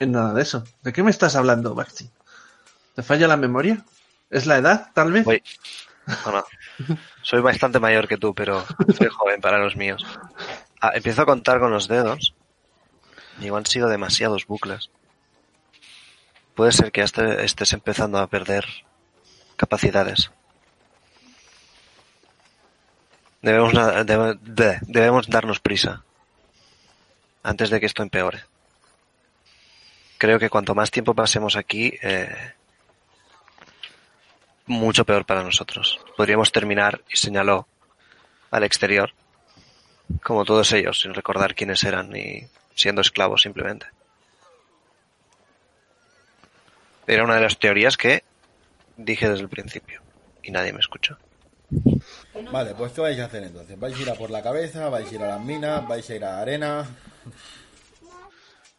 en 0.00 0.12
nada 0.12 0.34
de 0.34 0.42
eso. 0.42 0.64
¿De 0.82 0.92
qué 0.92 1.04
me 1.04 1.10
estás 1.10 1.36
hablando, 1.36 1.74
Baxi? 1.74 2.10
¿Te 2.96 3.02
falla 3.04 3.28
la 3.28 3.36
memoria? 3.36 3.84
¿Es 4.30 4.46
la 4.46 4.56
edad, 4.56 4.90
tal 4.94 5.12
vez? 5.12 5.24
Voy. 5.24 5.42
Soy 7.22 7.40
bastante 7.40 7.78
mayor 7.78 8.08
que 8.08 8.16
tú, 8.16 8.34
pero 8.34 8.64
soy 8.96 9.08
joven 9.08 9.40
para 9.40 9.58
los 9.58 9.76
míos. 9.76 10.04
Ah, 10.80 10.92
empiezo 10.94 11.22
a 11.22 11.26
contar 11.26 11.60
con 11.60 11.70
los 11.70 11.86
dedos. 11.86 12.34
Digo, 13.38 13.56
han 13.56 13.66
sido 13.66 13.88
demasiados 13.88 14.46
bucles. 14.46 14.90
Puede 16.58 16.72
ser 16.72 16.90
que 16.90 17.02
este- 17.02 17.44
estés 17.44 17.72
empezando 17.72 18.18
a 18.18 18.26
perder 18.26 18.66
capacidades. 19.56 20.32
Debemos, 23.40 23.72
debemos 24.82 25.28
darnos 25.28 25.60
prisa 25.60 26.02
antes 27.44 27.70
de 27.70 27.78
que 27.78 27.86
esto 27.86 28.02
empeore. 28.02 28.42
Creo 30.18 30.40
que 30.40 30.50
cuanto 30.50 30.74
más 30.74 30.90
tiempo 30.90 31.14
pasemos 31.14 31.54
aquí, 31.54 31.96
eh, 32.02 32.54
mucho 34.66 35.04
peor 35.04 35.24
para 35.24 35.44
nosotros. 35.44 36.00
Podríamos 36.16 36.50
terminar, 36.50 37.02
y 37.08 37.16
señaló, 37.18 37.68
al 38.50 38.64
exterior, 38.64 39.12
como 40.24 40.44
todos 40.44 40.72
ellos, 40.72 41.02
sin 41.02 41.14
recordar 41.14 41.54
quiénes 41.54 41.84
eran 41.84 42.16
y 42.16 42.48
siendo 42.74 43.00
esclavos 43.00 43.42
simplemente. 43.42 43.86
Era 47.08 47.24
una 47.24 47.34
de 47.36 47.40
las 47.40 47.58
teorías 47.58 47.96
que 47.96 48.22
dije 48.96 49.28
desde 49.28 49.42
el 49.42 49.48
principio 49.48 50.00
y 50.42 50.50
nadie 50.52 50.72
me 50.72 50.80
escuchó. 50.80 51.18
Vale, 52.52 52.74
pues 52.74 52.92
¿qué 52.92 53.00
vais 53.00 53.18
a 53.18 53.24
hacer 53.24 53.42
entonces? 53.42 53.78
¿Vais 53.78 53.98
a 53.98 54.02
ir 54.02 54.10
a 54.10 54.14
por 54.14 54.30
la 54.30 54.42
cabeza? 54.42 54.88
¿Vais 54.88 55.10
a 55.10 55.14
ir 55.14 55.22
a 55.22 55.28
las 55.28 55.40
minas? 55.40 55.88
¿Vais 55.88 56.08
a 56.10 56.14
ir 56.14 56.24
a 56.24 56.30
la 56.32 56.40
arena? 56.40 56.86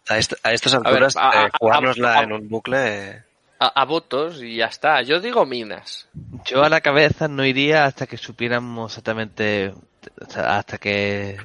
A, 0.07 0.17
est- 0.17 0.33
a 0.43 0.53
estas 0.53 0.73
alturas, 0.75 1.15
a- 1.17 1.29
a- 1.43 1.45
eh, 1.47 1.49
jugárnosla 1.59 2.19
a- 2.19 2.23
en 2.23 2.31
un 2.31 2.47
bucle, 2.49 2.77
eh, 3.09 3.23
a, 3.59 3.81
a 3.81 3.85
votos 3.85 4.41
y 4.41 4.55
ya 4.57 4.67
está. 4.67 5.01
Yo 5.01 5.19
digo 5.19 5.45
minas. 5.45 6.07
Yo 6.45 6.63
a 6.63 6.69
la 6.69 6.81
cabeza 6.81 7.27
no 7.27 7.45
iría 7.45 7.85
hasta 7.85 8.07
que 8.07 8.17
supiéramos 8.17 8.91
exactamente, 8.91 9.73
o 10.21 10.29
sea, 10.31 10.57
hasta 10.57 10.77
que 10.77 11.37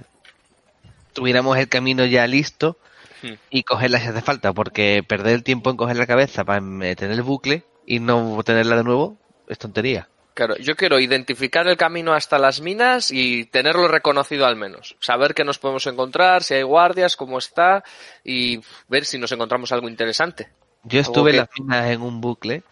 tuviéramos 1.12 1.58
el 1.58 1.68
camino 1.68 2.04
ya 2.06 2.26
listo 2.26 2.78
Hmm. 3.24 3.34
y 3.48 3.62
cogerla 3.62 3.98
si 4.00 4.08
hace 4.08 4.20
falta, 4.20 4.52
porque 4.52 5.02
perder 5.06 5.34
el 5.34 5.42
tiempo 5.44 5.70
en 5.70 5.76
coger 5.78 5.96
la 5.96 6.06
cabeza 6.06 6.44
para 6.44 6.60
tener 6.60 7.12
el 7.12 7.22
bucle 7.22 7.64
y 7.86 7.98
no 8.00 8.38
tenerla 8.44 8.76
de 8.76 8.84
nuevo 8.84 9.16
es 9.48 9.58
tontería. 9.58 10.08
Claro, 10.34 10.56
yo 10.56 10.74
quiero 10.74 10.98
identificar 10.98 11.66
el 11.68 11.76
camino 11.76 12.12
hasta 12.12 12.38
las 12.38 12.60
minas 12.60 13.10
y 13.12 13.44
tenerlo 13.44 13.86
reconocido 13.88 14.46
al 14.46 14.56
menos. 14.56 14.96
Saber 15.00 15.32
qué 15.32 15.44
nos 15.44 15.58
podemos 15.58 15.86
encontrar, 15.86 16.42
si 16.42 16.54
hay 16.54 16.62
guardias, 16.64 17.16
cómo 17.16 17.38
está 17.38 17.84
y 18.24 18.60
ver 18.88 19.04
si 19.04 19.16
nos 19.18 19.30
encontramos 19.32 19.70
algo 19.72 19.88
interesante. 19.88 20.48
Yo 20.82 21.00
estuve 21.00 21.30
en 21.30 21.34
que- 21.36 21.40
las 21.40 21.48
minas 21.58 21.90
en 21.90 22.02
un 22.02 22.20
bucle, 22.20 22.62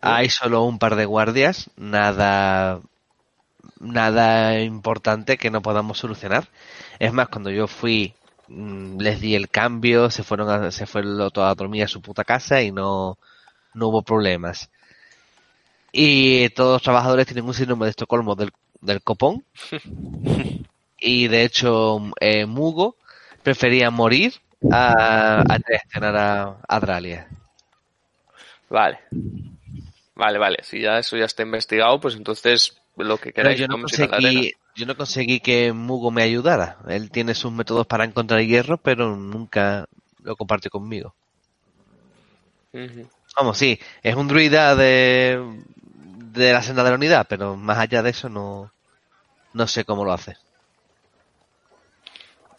hay 0.00 0.28
solo 0.30 0.62
un 0.64 0.78
par 0.78 0.96
de 0.96 1.04
guardias, 1.04 1.70
nada 1.76 2.80
nada 3.80 4.58
importante 4.60 5.36
que 5.36 5.50
no 5.50 5.62
podamos 5.62 5.98
solucionar. 5.98 6.48
Es 6.98 7.12
más, 7.12 7.28
cuando 7.28 7.50
yo 7.50 7.66
fui, 7.66 8.14
les 8.48 9.20
di 9.20 9.34
el 9.34 9.48
cambio, 9.48 10.10
se 10.10 10.22
fueron 10.22 10.48
a, 10.50 10.70
se 10.70 10.86
fue 10.86 11.02
lo- 11.02 11.30
toda 11.30 11.50
a 11.50 11.54
dormir 11.54 11.84
a 11.84 11.88
su 11.88 12.00
puta 12.02 12.24
casa 12.24 12.62
y 12.62 12.70
no, 12.72 13.18
no 13.74 13.88
hubo 13.88 14.02
problemas. 14.02 14.70
Y 15.92 16.48
todos 16.50 16.72
los 16.74 16.82
trabajadores 16.82 17.26
tienen 17.26 17.44
un 17.44 17.54
síndrome 17.54 17.86
de 17.86 17.90
Estocolmo 17.90 18.34
del, 18.34 18.52
del 18.80 19.02
copón. 19.02 19.44
y 20.98 21.28
de 21.28 21.42
hecho, 21.44 22.00
eh, 22.20 22.46
Mugo 22.46 22.96
prefería 23.42 23.90
morir 23.90 24.34
a, 24.70 25.40
a 25.40 25.58
traicionar 25.58 26.16
a, 26.16 26.56
a 26.66 26.80
Dralia. 26.80 27.28
Vale. 28.68 28.98
Vale, 30.16 30.38
vale. 30.38 30.58
Si 30.62 30.80
ya 30.80 30.98
eso 30.98 31.16
ya 31.16 31.24
está 31.26 31.42
investigado, 31.42 32.00
pues 32.00 32.14
entonces 32.14 32.76
lo 32.96 33.16
que 33.18 33.32
Pero 33.32 33.48
queráis 33.48 33.60
yo 33.60 33.68
no 33.68 33.80
conseguí, 33.80 34.52
yo 34.74 34.86
no 34.86 34.96
conseguí 34.96 35.40
que 35.40 35.72
Mugo 35.72 36.10
me 36.10 36.22
ayudara. 36.22 36.78
Él 36.88 37.10
tiene 37.10 37.34
sus 37.34 37.52
métodos 37.52 37.86
para 37.86 38.04
encontrar 38.04 38.40
hierro, 38.42 38.78
pero 38.78 39.16
nunca 39.16 39.86
lo 40.22 40.36
comparte 40.36 40.70
conmigo. 40.70 41.14
Vamos, 43.36 43.58
sí, 43.58 43.78
es 44.02 44.14
un 44.16 44.28
druida 44.28 44.74
de, 44.74 45.62
de 46.32 46.52
la 46.52 46.62
senda 46.62 46.82
de 46.82 46.90
la 46.90 46.96
unidad, 46.96 47.26
pero 47.28 47.56
más 47.56 47.78
allá 47.78 48.02
de 48.02 48.10
eso 48.10 48.28
no, 48.28 48.72
no 49.52 49.66
sé 49.66 49.84
cómo 49.84 50.04
lo 50.04 50.12
hace. 50.12 50.36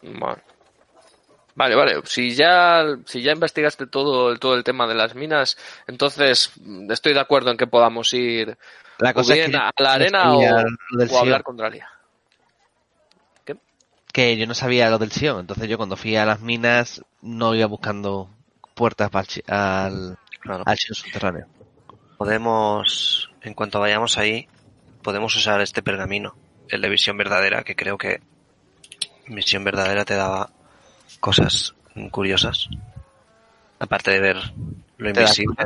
Vale. 0.02 0.55
Vale, 1.56 1.76
vale. 1.76 2.02
Si 2.06 2.36
ya, 2.36 2.84
si 3.06 3.22
ya 3.22 3.32
investigaste 3.32 3.88
todo, 3.88 4.30
el- 4.32 4.40
todo 4.40 4.56
el 4.56 4.64
tema 4.64 4.88
de 4.88 4.96
las 4.96 5.16
minas, 5.16 5.58
entonces 5.88 6.52
mm, 6.62 6.92
estoy 6.92 7.14
de 7.14 7.20
acuerdo 7.22 7.50
en 7.52 7.58
que 7.58 7.66
podamos 7.68 8.14
ir 8.14 8.58
La 9.00 9.12
o 9.12 9.14
cosa 9.14 9.34
es 9.34 9.40
bien 9.40 9.52
que 9.52 9.58
a 9.58 9.72
la 9.78 9.94
arena 9.94 10.34
o, 10.36 10.66
o 11.10 11.18
hablar 11.20 11.44
con 11.44 11.56
Dralia. 11.58 11.90
que 14.12 14.38
yo 14.38 14.48
no 14.48 14.54
sabía 14.54 14.90
lo 14.90 14.98
del 14.98 15.12
Sion, 15.12 15.42
entonces 15.42 15.68
yo 15.68 15.76
cuando 15.76 15.98
fui 15.98 16.16
a 16.16 16.26
las 16.26 16.40
minas 16.40 17.02
no 17.22 17.54
iba 17.54 17.66
buscando 17.66 18.30
puertas 18.74 19.10
para 19.10 19.28
al, 19.48 20.18
Claro. 20.40 20.64
al 20.66 20.78
Sion 20.78 20.96
subterráneo. 20.96 21.48
Podemos, 22.18 23.30
en 23.42 23.54
cuanto 23.54 23.82
vayamos 23.82 24.18
ahí, 24.18 24.48
podemos 25.02 25.36
usar 25.36 25.60
este 25.60 25.84
pergamino, 25.84 26.34
el 26.70 26.80
de 26.82 26.88
visión 26.88 27.18
verdadera, 27.18 27.64
que 27.64 27.76
creo 27.76 27.98
que 27.98 28.22
visión 29.28 29.66
verdadera 29.66 30.06
te 30.06 30.16
daba 30.16 30.50
cosas 31.26 31.74
curiosas. 32.12 32.70
Aparte 33.80 34.12
de 34.12 34.20
ver 34.20 34.38
lo 35.00 35.10
invisible. 35.10 35.56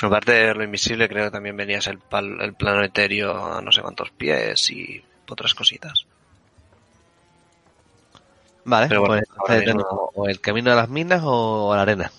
Aparte 0.00 0.32
de 0.32 0.44
ver 0.46 0.56
lo 0.56 0.64
invisible, 0.64 1.06
creo 1.08 1.26
que 1.26 1.30
también 1.30 1.56
venías 1.58 1.86
el, 1.88 1.98
pal- 2.00 2.40
el 2.42 2.54
plano 2.54 2.82
etéreo 2.82 3.36
a 3.36 3.60
no 3.60 3.70
sé 3.70 3.82
cuántos 3.82 4.10
pies 4.12 4.70
y 4.70 5.04
otras 5.28 5.52
cositas. 5.54 6.06
Vale, 8.64 8.88
Pero 8.88 9.02
bueno, 9.02 9.22
pues 9.46 9.64
mismo- 9.66 10.10
o 10.14 10.26
el 10.28 10.40
camino 10.40 10.72
a 10.72 10.74
las 10.74 10.88
minas 10.88 11.20
o 11.22 11.72
a 11.72 11.76
la 11.76 11.82
arena. 11.82 12.10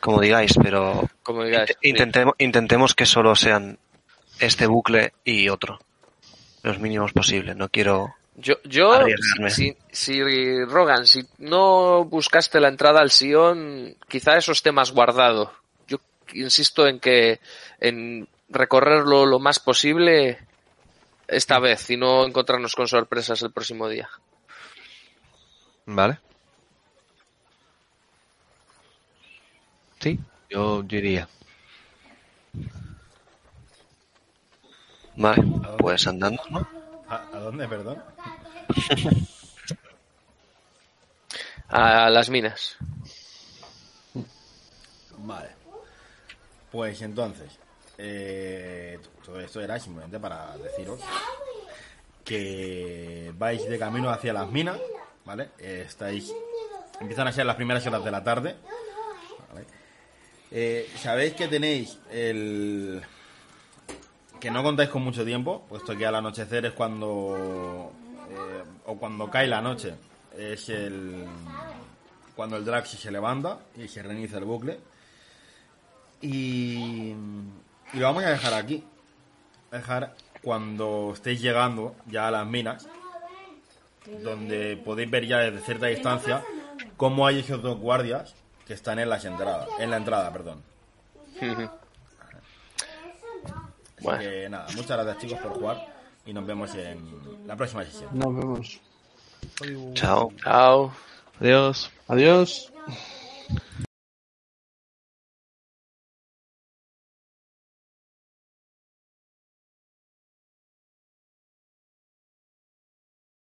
Como 0.00 0.20
digáis, 0.20 0.52
pero 0.62 1.08
Como 1.22 1.44
digáis. 1.44 1.70
int- 1.70 1.76
intentemos, 1.82 2.34
intentemos 2.38 2.94
que 2.94 3.06
solo 3.06 3.34
sean 3.36 3.78
este 4.42 4.66
bucle 4.66 5.12
y 5.24 5.48
otro. 5.48 5.78
Los 6.62 6.78
mínimos 6.78 7.12
posibles. 7.12 7.56
No 7.56 7.68
quiero 7.68 8.14
Yo, 8.34 8.54
yo 8.64 8.92
si, 9.48 9.76
si, 9.90 10.64
Rogan, 10.64 11.06
si 11.06 11.24
no 11.38 12.04
buscaste 12.04 12.60
la 12.60 12.68
entrada 12.68 13.00
al 13.00 13.10
Sion, 13.10 13.96
quizá 14.08 14.36
eso 14.36 14.52
esté 14.52 14.72
más 14.72 14.92
guardado. 14.92 15.52
Yo 15.86 15.98
insisto 16.34 16.86
en 16.86 16.98
que 16.98 17.40
en 17.80 18.28
recorrerlo 18.48 19.26
lo 19.26 19.38
más 19.38 19.60
posible 19.60 20.38
esta 21.28 21.58
vez 21.58 21.88
y 21.90 21.96
no 21.96 22.26
encontrarnos 22.26 22.74
con 22.74 22.88
sorpresas 22.88 23.42
el 23.42 23.52
próximo 23.52 23.88
día. 23.88 24.08
Vale. 25.86 26.18
Sí, 30.00 30.18
yo, 30.50 30.82
yo 30.84 30.98
iría. 30.98 31.28
Vale, 35.16 35.42
pues 35.78 36.06
andando, 36.06 36.42
¿no? 36.50 36.66
¿A, 37.08 37.28
a 37.32 37.38
dónde, 37.40 37.68
perdón? 37.68 38.02
A 41.68 42.10
las 42.10 42.28
minas. 42.28 42.76
Vale. 45.18 45.48
Pues 46.70 47.00
entonces, 47.00 47.58
eh, 47.96 48.98
todo 49.24 49.40
esto 49.40 49.60
era 49.60 49.78
simplemente 49.80 50.20
para 50.20 50.56
deciros 50.58 51.00
que 52.24 53.32
vais 53.38 53.66
de 53.68 53.78
camino 53.78 54.10
hacia 54.10 54.34
las 54.34 54.50
minas, 54.50 54.78
¿vale? 55.24 55.50
Estáis, 55.58 56.30
empiezan 57.00 57.28
a 57.28 57.32
ser 57.32 57.46
las 57.46 57.56
primeras 57.56 57.86
horas 57.86 58.04
de 58.04 58.10
la 58.10 58.22
tarde, 58.22 58.54
¿vale? 59.52 59.66
Eh, 60.50 60.90
Sabéis 60.98 61.32
que 61.34 61.48
tenéis 61.48 61.98
el 62.10 63.02
que 64.42 64.50
no 64.50 64.64
contáis 64.64 64.90
con 64.90 65.02
mucho 65.02 65.24
tiempo, 65.24 65.64
puesto 65.68 65.96
que 65.96 66.04
al 66.04 66.16
anochecer 66.16 66.66
es 66.66 66.72
cuando 66.72 67.92
eh, 68.28 68.64
o 68.86 68.96
cuando 68.96 69.30
cae 69.30 69.46
la 69.46 69.62
noche 69.62 69.94
es 70.36 70.68
el 70.68 71.24
cuando 72.34 72.56
el 72.56 72.64
Draxi 72.64 72.96
se 72.96 73.12
levanta 73.12 73.60
y 73.76 73.86
se 73.86 74.02
reinicia 74.02 74.38
el 74.38 74.44
bucle. 74.44 74.80
Y, 76.22 77.14
y 77.92 77.98
lo 77.98 78.06
vamos 78.06 78.24
a 78.24 78.30
dejar 78.30 78.54
aquí. 78.54 78.82
Dejar 79.70 80.16
cuando 80.42 81.12
estéis 81.14 81.40
llegando 81.40 81.94
ya 82.06 82.26
a 82.26 82.32
las 82.32 82.46
minas, 82.46 82.88
donde 84.24 84.76
podéis 84.76 85.08
ver 85.08 85.24
ya 85.24 85.38
desde 85.38 85.60
cierta 85.60 85.86
distancia 85.86 86.42
cómo 86.96 87.28
hay 87.28 87.38
esos 87.38 87.62
dos 87.62 87.78
guardias 87.78 88.34
que 88.66 88.74
están 88.74 88.98
en 88.98 89.08
las 89.08 89.24
entradas, 89.24 89.68
en 89.78 89.90
la 89.90 89.98
entrada, 89.98 90.32
perdón. 90.32 90.64
Así 94.02 94.18
Bueno. 94.18 94.22
que 94.22 94.48
nada, 94.48 94.66
muchas 94.76 94.88
gracias 94.88 95.18
chicos 95.18 95.38
por 95.40 95.52
jugar 95.54 95.86
y 96.26 96.32
nos 96.32 96.46
vemos 96.46 96.74
en 96.74 97.46
la 97.46 97.56
próxima 97.56 97.84
sesión. 97.84 98.10
Nos 98.12 98.34
vemos. 98.36 98.80
Chao. 99.94 100.32
Chao. 100.42 100.92
Adiós. 101.40 101.90
Adiós. 102.08 102.72